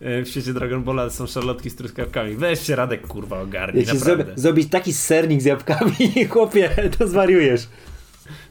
Y, 0.02 0.24
W 0.26 0.28
świecie 0.30 0.54
Dragon 0.54 0.84
Balla 0.84 1.10
są 1.10 1.28
szarlotki 1.28 1.70
z 1.70 1.76
truskawkami. 1.76 2.36
Weź 2.36 2.60
się 2.60 2.76
Radek, 2.76 3.08
kurwa, 3.08 3.42
ogarnij, 3.42 3.80
Jeśli 3.82 4.00
naprawdę. 4.00 4.34
zrobić 4.36 4.70
taki 4.70 4.94
sernik 4.94 5.42
z 5.42 5.46
jabłkami, 5.46 5.94
chłopie, 6.30 6.70
to 6.98 7.08
zwariujesz. 7.08 7.68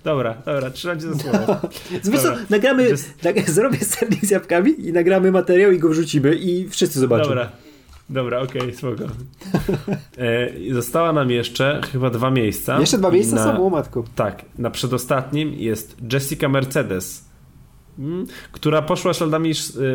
Dobra, 0.09 0.35
dobra, 0.47 0.71
trzymam 0.71 1.01
cię 1.01 1.07
za 1.07 1.19
słowo. 1.19 1.47
Dobra. 2.05 2.37
nagramy, 2.51 2.91
Just- 2.91 3.23
tak, 3.23 3.51
zrobię 3.51 3.79
sernik 3.79 4.25
z 4.25 4.31
jabłkami 4.31 4.87
i 4.87 4.93
nagramy 4.93 5.33
materiał 5.33 5.73
i 5.73 5.79
go 5.79 5.89
wrzucimy 5.89 6.35
i 6.35 6.69
wszyscy 6.69 7.01
zobaczą. 7.01 7.29
Dobra. 7.29 7.51
Dobra, 8.11 8.41
okej, 8.41 8.75
spoko. 8.75 9.05
E, 10.19 10.75
została 10.75 11.13
nam 11.13 11.31
jeszcze 11.31 11.81
chyba 11.93 12.11
dwa 12.11 12.31
miejsca. 12.31 12.81
Jeszcze 12.81 12.99
dwa 12.99 13.11
miejsca 13.11 13.37
na, 13.37 13.45
są, 13.45 13.67
o 13.67 13.71
matko. 13.71 14.05
Tak, 14.15 14.45
na 14.59 14.71
przedostatnim 14.71 15.55
jest 15.55 15.97
Jessica 16.13 16.49
Mercedes, 16.49 17.25
mm, 17.99 18.27
która 18.53 18.83
poszła 18.83 19.15
śladami 19.15 19.53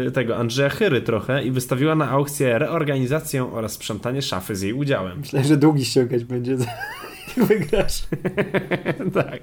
y, 0.08 0.12
tego 0.12 0.38
Andrzeja 0.38 0.70
Chyry 0.70 1.02
trochę 1.02 1.44
i 1.44 1.52
wystawiła 1.52 1.96
na 1.96 2.10
aukcję 2.10 2.60
reorganizację 2.60 3.54
oraz 3.54 3.72
sprzątanie 3.72 4.22
szafy 4.22 4.56
z 4.56 4.62
jej 4.62 4.74
udziałem. 4.74 5.20
Myślę, 5.20 5.44
że 5.44 5.58
długi 5.58 5.86
ściągać 5.86 6.24
będzie, 6.24 6.58
jak 7.38 7.48
wygrasz. 7.48 8.04
tak. 9.24 9.42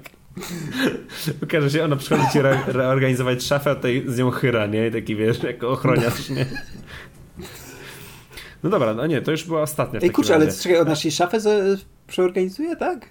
Okaże 1.43 1.69
się, 1.69 1.83
ona 1.83 1.95
przychodzi 1.95 2.31
ci 2.33 2.39
re 2.39 2.59
reorganizować 2.67 3.43
szafę, 3.43 3.71
a 3.71 3.75
tutaj 3.75 4.03
z 4.07 4.17
nią 4.17 4.31
Chyra, 4.31 4.67
nie? 4.67 4.87
I 4.87 4.91
taki 4.91 5.15
wiesz, 5.15 5.43
jako 5.43 5.69
ochroniarz, 5.69 6.29
nie? 6.29 6.45
No 8.63 8.69
dobra, 8.69 8.93
no 8.93 9.07
nie, 9.07 9.21
to 9.21 9.31
już 9.31 9.43
była 9.43 9.61
ostatnia 9.61 9.99
w 9.99 10.03
Ej, 10.03 10.11
kurczę, 10.11 10.35
ale 10.35 10.51
czekaj, 10.51 10.77
od 10.79 10.87
naszej 10.87 11.11
szafę 11.11 11.37
przeorganizuje, 12.07 12.75
tak? 12.75 13.09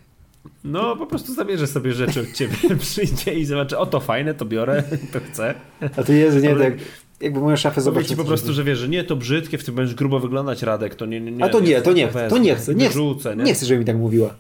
No, 0.65 0.97
po 0.97 1.07
prostu 1.07 1.35
zabierze 1.35 1.67
sobie 1.67 1.93
rzeczy 1.93 2.21
od 2.21 2.33
ciebie, 2.33 2.57
przyjdzie 2.81 3.35
i 3.35 3.45
zobaczy, 3.45 3.79
o 3.79 3.87
to 3.87 4.01
fajne, 4.01 4.35
to 4.35 4.45
biorę, 4.45 4.83
to 5.13 5.21
chcę. 5.21 5.55
A 5.97 6.03
to 6.03 6.13
Jezu, 6.13 6.39
nie, 6.39 6.57
tak 6.57 6.73
jakby 7.21 7.41
moją 7.41 7.57
szafę 7.57 7.75
Powie 7.75 7.85
zobaczył. 7.85 8.09
ci 8.09 8.17
po 8.17 8.25
prostu, 8.25 8.53
że 8.53 8.65
wiesz, 8.65 8.79
że 8.79 8.89
nie, 8.89 9.05
to 9.05 9.17
brzydkie, 9.17 9.59
w 9.59 9.65
tym 9.65 9.75
będziesz 9.75 9.95
grubo 9.95 10.21
wyglądać, 10.21 10.63
Radek, 10.63 10.95
to 10.95 11.07
nie, 11.07 11.21
nie, 11.21 11.33
nie. 11.33 11.45
A 11.45 11.49
to 11.49 11.61
nie, 11.61 11.83
to 11.83 11.93
nie 11.93 12.09
chcę, 12.09 12.29
to 12.29 12.39
nie 12.39 12.55
chcę, 12.55 12.75
nie 12.75 12.89
chcę. 12.89 13.37
Nie? 13.37 13.45
Nie 13.45 13.55
chcę, 13.55 13.67
żeby 13.67 13.81
mi 13.81 13.87
tak 13.87 13.97
mówiła. 13.97 14.35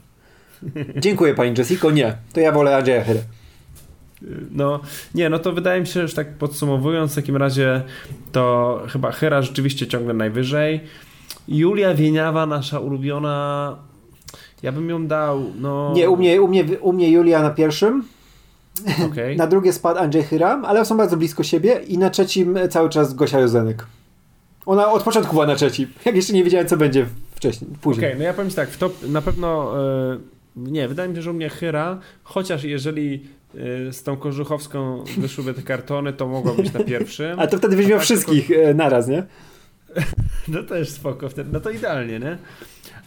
Dziękuję 0.97 1.35
pani 1.35 1.55
Jessico, 1.59 1.91
nie. 1.91 2.16
To 2.32 2.41
ja 2.41 2.53
wolę 2.53 2.77
Andrzeja 2.77 3.05
Hyrę. 3.05 3.20
No, 4.51 4.81
nie, 5.15 5.31
no 5.31 5.39
to 5.39 5.53
wydaje 5.53 5.81
mi 5.81 5.87
się, 5.87 6.09
że 6.09 6.15
tak 6.15 6.35
podsumowując, 6.35 7.12
w 7.12 7.15
takim 7.15 7.37
razie 7.37 7.82
to 8.32 8.82
chyba 8.89 9.12
Hera 9.12 9.43
rzeczywiście 9.43 9.87
ciągle 9.87 10.15
najwyżej. 10.15 10.81
Julia 11.49 11.95
Wieniawa, 11.95 12.47
nasza 12.47 12.78
ulubiona, 12.78 13.77
ja 14.62 14.73
bym 14.73 14.91
ją 14.91 15.07
dał, 15.07 15.43
no... 15.61 15.93
Nie, 15.95 16.11
u 16.11 16.16
mnie, 16.16 16.43
u 16.43 16.49
mnie, 16.49 16.65
u 16.81 16.93
mnie 16.93 17.11
Julia 17.11 17.43
na 17.43 17.51
pierwszym, 17.51 18.05
Okej. 19.07 19.37
na 19.37 19.47
drugie 19.47 19.73
spadł 19.73 20.01
Andrzej 20.01 20.23
Hyra, 20.23 20.62
ale 20.65 20.85
są 20.85 20.97
bardzo 20.97 21.16
blisko 21.16 21.43
siebie 21.43 21.81
i 21.89 21.99
na 21.99 22.11
trzecim 22.11 22.59
cały 22.70 22.89
czas 22.89 23.15
Gosia 23.15 23.41
Jozenek. 23.41 23.87
Ona 24.66 24.93
od 24.93 25.03
początku 25.03 25.32
była 25.32 25.47
na 25.47 25.55
trzecim, 25.55 25.89
jak 26.05 26.16
jeszcze 26.16 26.32
nie 26.32 26.45
wiedziałem 26.45 26.66
co 26.66 26.77
będzie 26.77 27.07
wcześniej, 27.35 27.70
później. 27.81 28.07
Okej, 28.07 28.19
no 28.19 28.24
ja 28.24 28.35
powiem 28.35 28.51
ci 28.51 28.57
tak, 28.57 28.70
w 28.70 28.78
top, 28.78 29.09
na 29.09 29.23
pewno 29.23 29.73
e, 30.12 30.19
nie, 30.66 30.89
wydaje 30.89 31.09
mi 31.09 31.16
się, 31.16 31.23
że 31.23 31.31
u 31.31 31.35
mnie 31.35 31.49
Hyra, 31.49 31.99
chociaż 32.23 32.65
jeżeli 32.65 33.23
e, 33.89 33.93
z 33.93 34.03
tą 34.03 34.16
Kożuchowską 34.16 35.05
wyszłyby 35.19 35.55
te 35.55 35.62
kartony, 35.62 36.12
to 36.12 36.27
mogło 36.28 36.55
być 36.55 36.73
na 36.73 36.85
pierwszym. 36.85 37.39
Ale 37.41 37.49
to 37.49 37.59
wtedy 37.59 37.77
miał 37.77 37.89
tak, 37.99 38.01
wszystkich 38.03 38.51
e, 38.51 38.74
naraz, 38.74 39.09
nie? 39.09 39.23
No 40.49 40.62
też 40.62 40.89
spoko 40.91 41.28
wtedy, 41.28 41.51
no 41.53 41.61
to 41.61 41.70
idealnie, 41.70 42.19
nie? 42.19 42.39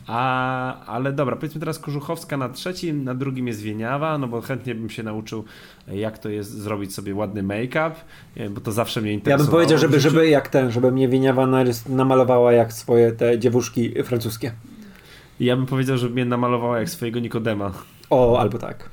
A, 0.07 0.85
ale 0.85 1.11
dobra, 1.13 1.35
powiedzmy 1.35 1.59
teraz 1.59 1.79
Kożuchowska 1.79 2.37
na 2.37 2.49
trzecim, 2.49 3.03
na 3.03 3.15
drugim 3.15 3.47
jest 3.47 3.61
Wieniawa, 3.61 4.17
no 4.17 4.27
bo 4.27 4.41
chętnie 4.41 4.75
bym 4.75 4.89
się 4.89 5.03
nauczył, 5.03 5.43
jak 5.87 6.17
to 6.17 6.29
jest 6.29 6.51
zrobić 6.51 6.93
sobie 6.93 7.15
ładny 7.15 7.43
make-up, 7.43 7.91
e, 8.35 8.49
bo 8.49 8.61
to 8.61 8.71
zawsze 8.71 9.01
mnie 9.01 9.09
Ja 9.09 9.15
interesowało. 9.15 9.45
bym 9.47 9.51
powiedział, 9.51 9.77
żeby, 9.77 9.99
żeby 9.99 10.29
jak 10.29 10.47
ten, 10.47 10.71
żeby 10.71 10.91
mnie 10.91 11.07
Wieniawa 11.09 11.43
narys- 11.47 11.89
namalowała 11.89 12.53
jak 12.53 12.73
swoje 12.73 13.11
te 13.11 13.39
dziewuszki 13.39 14.03
francuskie. 14.03 14.51
Ja 15.45 15.55
bym 15.55 15.65
powiedział, 15.65 15.97
żeby 15.97 16.13
mnie 16.13 16.25
namalowała 16.25 16.79
jak 16.79 16.89
swojego 16.89 17.19
Nikodema. 17.19 17.71
O, 18.09 18.39
albo 18.39 18.57
tak. 18.57 18.89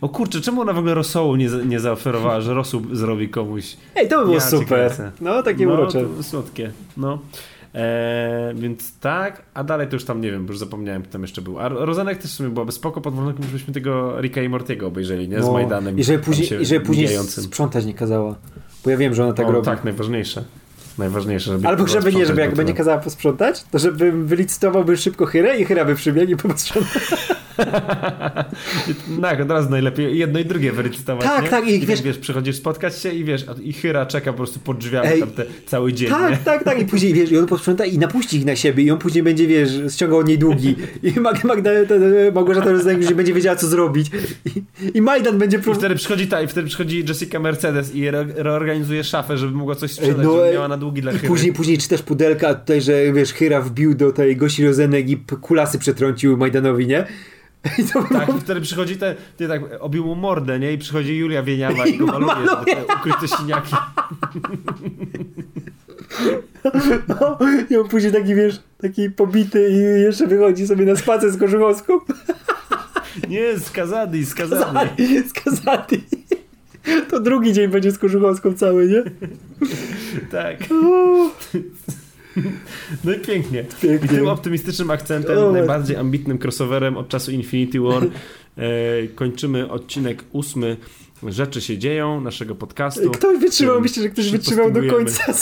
O 0.00 0.08
kurczę, 0.08 0.40
czemu 0.40 0.60
ona 0.60 0.72
w 0.72 0.78
ogóle 0.78 0.94
rosołu 0.94 1.36
nie, 1.36 1.48
nie 1.66 1.80
zaoferowała, 1.80 2.40
że 2.40 2.54
rosół 2.54 2.82
zrobi 2.92 3.28
komuś? 3.28 3.76
Ej, 3.96 4.08
to 4.08 4.18
by 4.18 4.22
było 4.24 4.34
Ja 4.34 4.40
super. 4.40 4.66
kręcę. 4.66 5.12
No, 5.20 5.42
takie 5.42 5.66
no, 5.66 5.72
urocze. 5.72 6.04
słodkie, 6.22 6.70
no. 6.96 7.18
E, 7.74 8.52
więc 8.54 8.98
tak, 8.98 9.42
a 9.54 9.64
dalej 9.64 9.88
to 9.88 9.96
już 9.96 10.04
tam 10.04 10.20
nie 10.20 10.30
wiem, 10.30 10.46
bo 10.46 10.52
już 10.52 10.58
zapomniałem, 10.58 11.02
kto 11.02 11.12
tam 11.12 11.22
jeszcze 11.22 11.42
był. 11.42 11.58
A 11.58 11.68
Rozanek 11.68 12.18
też 12.18 12.30
w 12.30 12.34
sumie 12.34 12.48
byłaby 12.48 12.72
spoko, 12.72 13.00
pod 13.00 13.14
warunkiem, 13.14 13.44
żebyśmy 13.46 13.74
tego 13.74 14.20
Ricka 14.20 14.42
i 14.42 14.48
Mortiego 14.48 14.86
obejrzeli, 14.86 15.28
nie? 15.28 15.42
Z 15.42 15.46
No, 15.46 15.52
Majdanem. 15.52 15.98
I 15.98 16.04
żeby 16.04 16.18
później, 16.18 16.62
i 16.62 16.66
żeby 16.66 16.86
później 16.86 17.06
mijającym. 17.06 17.44
sprzątać 17.44 17.84
nie 17.84 17.94
kazała. 17.94 18.34
Bo 18.84 18.90
ja 18.90 18.96
wiem, 18.96 19.14
że 19.14 19.24
ona 19.24 19.32
tak 19.32 19.46
o, 19.48 19.52
robi. 19.52 19.64
tak, 19.64 19.84
najważniejsze. 19.84 20.44
Najważniejsze, 20.98 21.52
żeby... 21.52 21.68
Albo 21.68 21.86
żeby 21.86 22.12
nie, 22.12 22.26
żeby 22.26 22.40
jak 22.40 22.54
będzie 22.54 22.74
kazała 22.74 22.98
posprzątać, 22.98 23.64
to 23.70 23.78
żebym 23.78 24.26
wylicytowałby 24.26 24.96
szybko 24.96 25.26
Hyrę 25.26 25.58
i 25.58 25.64
Hyra 25.64 25.84
by 25.84 25.94
przybiegł 25.94 26.32
i 26.32 26.36
posprzątał. 26.36 27.02
Tak, 29.22 29.40
od 29.40 29.50
razu 29.50 29.70
najlepiej 29.70 30.18
jedno 30.18 30.38
i 30.38 30.44
drugie 30.44 30.72
wyrecytować, 30.72 31.24
Tak, 31.24 31.42
nie? 31.44 31.48
tak, 31.48 31.66
i 31.66 31.74
I 31.74 31.78
wiesz- 31.80 31.86
wiesz, 31.88 32.02
wiesz, 32.02 32.18
przychodzisz 32.18 32.56
spotkać 32.56 32.98
się 32.98 33.10
i 33.12 33.24
wiesz, 33.24 33.46
i 33.62 33.72
Hyra 33.72 34.06
czeka 34.06 34.32
po 34.32 34.36
prostu 34.36 34.60
pod 34.60 34.78
drzwiami 34.78 35.08
Ej, 35.08 35.20
tam 35.20 35.30
te, 35.30 35.44
cały 35.66 35.92
dzień, 35.92 36.08
nie? 36.08 36.14
Tak, 36.14 36.42
tak, 36.44 36.64
tak. 36.64 36.80
I 36.80 36.84
później, 36.84 37.14
wiesz, 37.14 37.32
i 37.32 37.38
on 37.38 37.46
posprząta 37.46 37.84
i 37.84 37.98
napuści 37.98 38.36
ich 38.36 38.44
na 38.44 38.56
siebie 38.56 38.84
i 38.84 38.90
on 38.90 38.98
później 38.98 39.22
będzie, 39.24 39.46
wiesz, 39.46 39.70
ściągał 39.94 40.18
od 40.18 40.28
niej 40.28 40.38
długi. 40.38 40.76
I 41.16 41.20
Mag 41.20 41.44
Magda, 41.44 41.70
te- 41.70 41.86
te- 41.86 42.32
Małgorzata 42.34 42.70
Rozenek 42.72 43.14
będzie 43.14 43.34
wiedziała, 43.34 43.56
co 43.56 43.66
zrobić. 43.66 44.10
I, 44.44 44.62
i 44.98 45.02
Majdan 45.02 45.38
będzie 45.38 45.56
I 45.56 45.60
próbował... 45.60 45.80
wtedy 45.80 45.94
przychodzi 45.94 46.26
ta, 46.26 46.42
i 46.42 46.48
wtedy 46.48 46.68
przychodzi 46.68 47.04
Jessica 47.08 47.38
Mercedes 47.38 47.94
i 47.94 48.06
re 48.06 48.26
reorganizuje 48.36 49.04
szafę, 49.04 49.36
żeby 49.38 49.52
mogła 49.56 49.74
coś 49.74 49.92
sprzedać, 49.92 50.24
no, 50.26 50.36
żeby 50.36 50.52
miała 50.52 50.68
na 50.68 50.76
długi 50.76 51.02
dla 51.02 51.12
I 51.12 51.18
później, 51.18 51.52
później 51.52 51.78
czytasz 51.78 52.02
pudelka 52.02 52.54
tutaj, 52.54 52.80
że 52.80 53.12
wiesz, 53.12 53.32
Hyra 53.32 53.60
wbił 53.60 53.94
do 53.94 54.12
tej 54.12 54.36
Gosi 54.36 54.66
Rozenek 54.66 55.10
i 55.10 55.16
kulasy 55.40 55.78
przetrącił 55.78 56.36
Majdanowi, 56.36 56.86
nie? 56.86 57.06
I 57.78 57.84
to 57.84 58.02
Tak, 58.02 58.26
było- 58.26 58.38
i 58.38 58.40
wtedy 58.40 58.60
przychodzi 58.60 58.96
te, 58.96 59.14
ty 59.36 59.48
tak 59.48 59.60
obił 59.80 60.04
mu 60.06 60.14
mordę, 60.14 60.58
nie? 60.58 60.72
I 60.72 60.78
przychodzi 60.78 61.16
Julia 61.16 61.42
Wieniawa 61.42 61.86
i 61.86 61.94
I 61.94 61.98
go 61.98 62.06
maluje, 62.06 62.26
maluje. 62.46 62.76
te 62.76 62.84
ukryte 62.96 63.28
siniaki. 63.28 63.74
No, 67.08 67.38
i 67.70 67.76
on 67.76 67.88
później 67.88 68.12
taki, 68.12 68.34
wiesz, 68.34 68.60
taki 68.80 69.10
pobity 69.10 69.68
i 69.70 70.02
jeszcze 70.02 70.26
wychodzi 70.26 70.66
sobie 70.66 70.84
na 70.84 70.96
spacer 70.96 71.32
z 71.32 71.38
Korzuchowską. 71.38 71.92
Nie, 73.28 73.58
skazany, 73.60 74.26
skazany. 74.26 74.62
Skazany. 74.62 75.28
Skazany. 75.28 75.86
To 77.10 77.20
drugi 77.20 77.52
dzień 77.52 77.68
będzie 77.70 77.90
z 77.92 77.98
Korzuchowską 77.98 78.54
cały, 78.54 78.86
nie? 78.88 79.02
Tak. 80.30 80.56
No 83.04 83.12
i 83.12 83.18
pięknie. 83.18 83.64
Pięknie. 83.82 84.06
I 84.06 84.08
tym 84.08 84.28
optymistycznym 84.28 84.90
akcentem, 84.90 85.52
najbardziej 85.52 85.96
ambitnym 85.96 86.38
crossoverem 86.38 86.96
od 86.96 87.08
czasu 87.08 87.30
Infinity 87.30 87.80
War 87.80 88.02
e, 88.56 89.06
kończymy 89.14 89.70
odcinek 89.70 90.24
ósmy 90.32 90.76
Rzeczy 91.22 91.60
się 91.60 91.78
dzieją 91.78 92.20
naszego 92.20 92.54
podcastu. 92.54 93.10
Ktoś 93.10 93.38
wytrzymał, 93.38 93.80
myślę, 93.80 94.02
że 94.02 94.08
ktoś 94.08 94.30
wytrzymał 94.30 94.70
do 94.70 94.80
końca. 94.82 95.32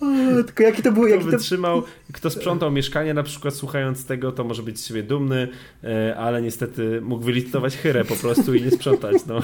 o, 0.00 0.42
tylko 0.46 0.62
jaki 0.62 0.82
to 0.82 0.92
był... 0.92 1.02
Kto 1.02 1.14
jaki 1.14 1.24
wytrzymał, 1.24 1.82
to... 1.82 1.88
kto 2.12 2.30
sprzątał 2.30 2.70
mieszkanie 2.70 3.14
na 3.14 3.22
przykład 3.22 3.54
słuchając 3.54 4.06
tego, 4.06 4.32
to 4.32 4.44
może 4.44 4.62
być 4.62 4.80
z 4.80 4.86
siebie 4.86 5.02
dumny, 5.02 5.48
e, 5.84 6.16
ale 6.16 6.42
niestety 6.42 7.00
mógł 7.00 7.24
wylicytować 7.24 7.76
chyrę 7.76 8.04
po 8.04 8.16
prostu 8.16 8.54
i 8.54 8.62
nie 8.62 8.70
sprzątać, 8.70 9.16
no. 9.26 9.40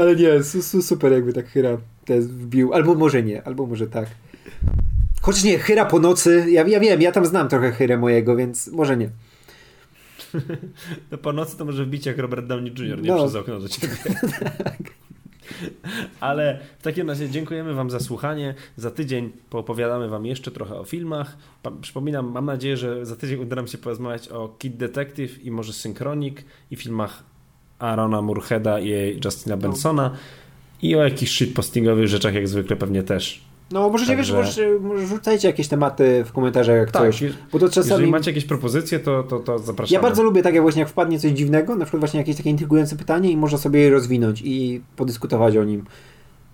Ale 0.00 0.16
nie, 0.16 0.42
super 0.82 1.12
jakby 1.12 1.32
tak 1.32 1.48
Hyra 1.48 1.78
też 2.04 2.24
wbił, 2.24 2.74
albo 2.74 2.94
może 2.94 3.22
nie, 3.22 3.42
albo 3.42 3.66
może 3.66 3.86
tak. 3.86 4.06
Chociaż 5.22 5.44
nie, 5.44 5.58
Hyra 5.58 5.84
po 5.84 5.98
nocy, 5.98 6.46
ja, 6.48 6.68
ja 6.68 6.80
wiem, 6.80 7.02
ja 7.02 7.12
tam 7.12 7.26
znam 7.26 7.48
trochę 7.48 7.72
Hyrę 7.72 7.98
mojego, 7.98 8.36
więc 8.36 8.68
może 8.68 8.96
nie. 8.96 9.10
No 11.10 11.18
po 11.18 11.32
nocy 11.32 11.56
to 11.56 11.64
może 11.64 11.84
wbić 11.84 12.06
jak 12.06 12.18
Robert 12.18 12.46
Downey 12.46 12.70
Jr., 12.70 13.02
nie 13.02 13.08
no. 13.08 13.16
przez 13.16 13.34
okno 13.34 13.60
do 13.60 13.68
ciebie. 13.68 13.96
tak. 14.64 14.82
Ale 16.20 16.60
w 16.78 16.82
takim 16.82 17.08
razie 17.08 17.30
dziękujemy 17.30 17.74
Wam 17.74 17.90
za 17.90 18.00
słuchanie. 18.00 18.54
Za 18.76 18.90
tydzień 18.90 19.32
poopowiadamy 19.50 20.08
Wam 20.08 20.26
jeszcze 20.26 20.50
trochę 20.50 20.74
o 20.74 20.84
filmach. 20.84 21.36
Przypominam, 21.80 22.32
mam 22.32 22.46
nadzieję, 22.46 22.76
że 22.76 23.06
za 23.06 23.16
tydzień 23.16 23.40
uda 23.40 23.56
nam 23.56 23.66
się 23.66 23.78
porozmawiać 23.78 24.28
o 24.28 24.48
Kid 24.58 24.76
Detective 24.76 25.44
i 25.44 25.50
może 25.50 25.72
Synchronik 25.72 26.44
i 26.70 26.76
filmach 26.76 27.22
Arona 27.82 28.22
Murheada 28.22 28.80
i 28.80 29.20
Justina 29.24 29.56
Bensona 29.56 30.10
i 30.82 30.96
o 30.96 31.04
jakichś 31.04 31.32
shitpostingowych 31.32 32.08
rzeczach 32.08 32.34
jak 32.34 32.48
zwykle 32.48 32.76
pewnie 32.76 33.02
też. 33.02 33.44
No, 33.72 33.88
możecie, 33.88 34.16
Także... 34.16 34.36
wiesz, 34.36 34.60
może, 34.82 35.06
rzucajcie 35.06 35.48
jakieś 35.48 35.68
tematy 35.68 36.24
w 36.24 36.32
komentarzach, 36.32 36.76
jak 36.76 36.90
tak, 36.90 37.02
coś. 37.02 37.24
Bo 37.52 37.58
to 37.58 37.68
czasami... 37.68 37.90
Jeżeli 37.90 38.10
macie 38.10 38.30
jakieś 38.30 38.44
propozycje, 38.44 38.98
to, 38.98 39.22
to, 39.22 39.38
to 39.38 39.58
zapraszam. 39.58 39.94
Ja 39.94 40.00
bardzo 40.00 40.22
lubię 40.22 40.42
tak, 40.42 40.54
jak 40.54 40.62
właśnie 40.62 40.80
jak 40.80 40.88
wpadnie 40.88 41.18
coś 41.18 41.30
dziwnego, 41.30 41.76
na 41.76 41.84
przykład 41.84 42.00
właśnie 42.00 42.20
jakieś 42.20 42.36
takie 42.36 42.50
intrygujące 42.50 42.96
pytanie 42.96 43.30
i 43.30 43.36
można 43.36 43.58
sobie 43.58 43.80
je 43.80 43.90
rozwinąć 43.90 44.42
i 44.44 44.80
podyskutować 44.96 45.56
o 45.56 45.64
nim. 45.64 45.84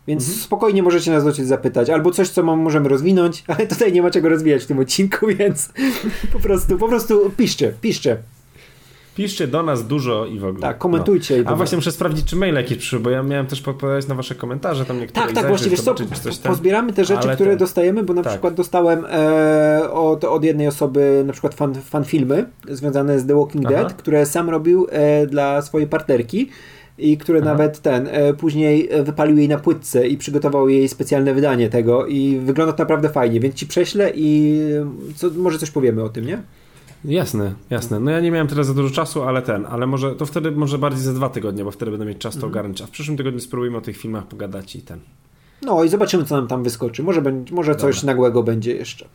Więc 0.07 0.23
mhm. 0.23 0.45
spokojnie 0.45 0.83
możecie 0.83 1.11
nas 1.11 1.37
coś 1.37 1.47
zapytać, 1.47 1.91
albo 1.91 2.11
coś, 2.11 2.29
co 2.29 2.43
możemy 2.43 2.89
rozwinąć, 2.89 3.45
ale 3.57 3.67
tutaj 3.67 3.93
nie 3.93 4.03
ma 4.03 4.11
czego 4.11 4.29
rozwijać 4.29 4.65
w 4.65 4.67
tym 4.67 4.79
odcinku, 4.79 5.27
więc 5.39 5.73
po 6.33 6.41
prostu, 6.41 6.79
po 6.79 6.89
prostu 6.89 7.31
piszcie, 7.37 7.73
piszcie. 7.81 8.17
Piszcie 9.19 9.47
do 9.47 9.63
nas 9.63 9.87
dużo 9.87 10.27
i 10.27 10.39
w 10.39 10.45
ogóle. 10.45 10.63
Tak, 10.63 10.79
komentujcie. 10.79 11.43
No. 11.43 11.51
A 11.51 11.57
właśnie 11.57 11.77
muszę 11.77 11.93
sprawdzić, 11.93 12.27
czy 12.27 12.37
maile 12.37 12.55
jakieś 12.55 12.79
przyszły, 12.79 13.01
bo 13.01 13.11
ja 13.11 13.23
miałem 13.23 13.47
też 13.47 13.61
podpowiadać 13.61 14.09
na 14.09 14.15
wasze 14.15 14.35
komentarze 14.35 14.85
tam 14.85 15.01
niektóre. 15.01 15.27
Tak, 15.27 15.35
tak, 15.35 15.49
właśnie, 15.49 15.71
wiesz 15.71 15.81
co, 15.81 15.95
pozbieramy 16.43 16.93
te 16.93 17.05
rzeczy, 17.05 17.29
które 17.29 17.51
ten... 17.51 17.59
dostajemy, 17.59 18.03
bo 18.03 18.15
na 18.15 18.23
tak. 18.23 18.33
przykład 18.33 18.55
dostałem 18.55 19.05
e, 19.11 19.91
od, 19.93 20.25
od 20.25 20.45
jednej 20.45 20.69
osoby 20.69 21.23
na 21.27 21.33
przykład 21.33 21.55
fan, 21.55 21.75
fan 21.75 22.05
filmy 22.05 22.45
związane 22.69 23.21
z 23.21 23.27
The 23.27 23.35
Walking 23.35 23.67
Aha. 23.67 23.75
Dead, 23.75 23.95
które 23.95 24.27
sam 24.27 24.51
robił 24.51 24.87
e, 24.91 25.27
dla 25.27 25.63
swojej 25.63 25.89
partnerki 25.89 26.49
i 26.99 27.19
które 27.19 27.39
Aha. 27.43 27.51
nawet 27.51 27.81
ten 27.81 28.09
e, 28.11 28.35
później 28.35 28.89
wypalił 29.03 29.37
jej 29.39 29.49
na 29.49 29.59
płytce 29.59 30.09
i 30.09 30.17
przygotował 30.17 30.69
jej 30.69 30.89
specjalne 30.89 31.35
wydanie 31.35 31.69
tego 31.69 32.07
i 32.07 32.41
wygląda 32.45 32.73
to 32.73 32.83
naprawdę 32.83 33.09
fajnie, 33.09 33.41
więc 33.41 33.55
ci 33.55 33.67
prześlę 33.67 34.13
i 34.15 34.61
co, 35.17 35.31
może 35.37 35.59
coś 35.59 35.71
powiemy 35.71 36.03
o 36.03 36.09
tym, 36.09 36.27
nie? 36.27 36.43
Jasne, 37.05 37.55
jasne. 37.71 38.01
No 38.01 38.11
ja 38.11 38.21
nie 38.21 38.31
miałem 38.31 38.47
teraz 38.47 38.67
za 38.67 38.75
dużo 38.75 38.95
czasu, 38.95 39.23
ale 39.23 39.43
ten, 39.43 39.67
ale 39.67 39.87
może 39.87 40.15
to 40.15 40.27
wtedy 40.27 40.51
może 40.51 40.79
bardziej 40.79 41.03
za 41.03 41.13
dwa 41.13 41.29
tygodnie, 41.29 41.65
bo 41.65 41.71
wtedy 41.71 41.91
będę 41.91 42.07
mieć 42.07 42.19
czas 42.19 42.35
to 42.35 42.39
mhm. 42.39 42.53
ogarnąć. 42.53 42.83
A 42.83 42.87
w 42.87 42.91
przyszłym 42.91 43.17
tygodniu 43.17 43.41
spróbujmy 43.41 43.77
o 43.77 43.81
tych 43.81 43.97
filmach 43.97 44.27
pogadać 44.27 44.77
i 44.77 44.83
ten. 44.83 45.01
No 45.63 45.85
i 45.85 45.89
zobaczymy, 45.89 46.25
co 46.25 46.37
nam 46.37 46.47
tam 46.47 46.63
wyskoczy. 46.65 47.03
Może, 47.03 47.23
może 47.51 47.77
coś 47.77 48.03
nagłego 48.03 48.43
będzie 48.43 48.75
jeszcze. 48.75 49.07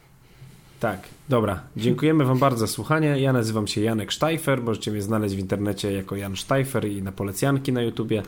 Tak, 0.79 0.99
dobra. 1.29 1.59
Dziękujemy 1.77 2.25
Wam 2.25 2.39
bardzo 2.39 2.59
za 2.59 2.73
słuchanie. 2.73 3.19
Ja 3.19 3.33
nazywam 3.33 3.67
się 3.67 3.81
Janek 3.81 4.11
Sztajfer. 4.11 4.61
Możecie 4.61 4.91
mnie 4.91 5.01
znaleźć 5.01 5.35
w 5.35 5.39
internecie 5.39 5.91
jako 5.91 6.15
Jan 6.15 6.35
Sztajfer 6.35 6.85
i 6.85 7.01
na 7.01 7.11
polecjanki 7.11 7.73
na 7.73 7.81
YouTubie. 7.81 8.23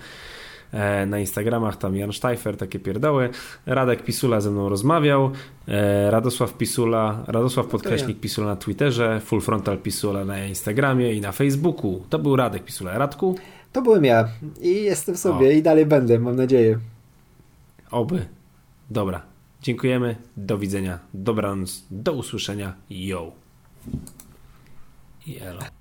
E, 0.76 1.06
na 1.06 1.20
Instagramach, 1.20 1.78
tam 1.78 1.96
Jan 1.96 2.12
Sztajfer, 2.12 2.58
takie 2.58 2.80
pierdoły. 2.80 3.30
Radek 3.66 4.04
Pisula 4.04 4.42
ze 4.42 4.52
mną 4.52 4.70
rozmawiał, 4.70 5.32
e, 5.68 6.12
Radosław 6.12 6.58
Pisula, 6.58 7.24
Radosław 7.28 7.68
Podkreśnik 7.68 8.20
Pisula 8.20 8.48
na 8.48 8.56
Twitterze, 8.56 9.20
Full 9.20 9.42
Frontal 9.42 9.78
Pisula 9.78 10.26
na 10.26 10.46
Instagramie 10.46 11.14
i 11.14 11.22
na 11.22 11.32
Facebooku. 11.32 12.04
To 12.10 12.20
był 12.20 12.36
Radek 12.36 12.64
Pisula. 12.64 12.98
Radku? 12.98 13.36
To 13.72 13.82
byłem 13.82 14.06
ja 14.06 14.28
i 14.62 14.84
jestem 14.84 15.18
sobie 15.18 15.48
o. 15.48 15.52
i 15.52 15.62
dalej 15.62 15.86
będę, 15.86 16.20
mam 16.20 16.36
nadzieję. 16.36 16.80
Oby. 17.92 18.26
Dobra. 18.90 19.22
Dziękujemy. 19.62 20.16
Do 20.38 20.58
widzenia. 20.58 21.00
Dobranoc. 21.14 21.84
Do 21.92 22.14
usłyszenia. 22.14 22.74
Yo. 22.90 23.32
I 25.28 25.40
elo. 25.40 25.75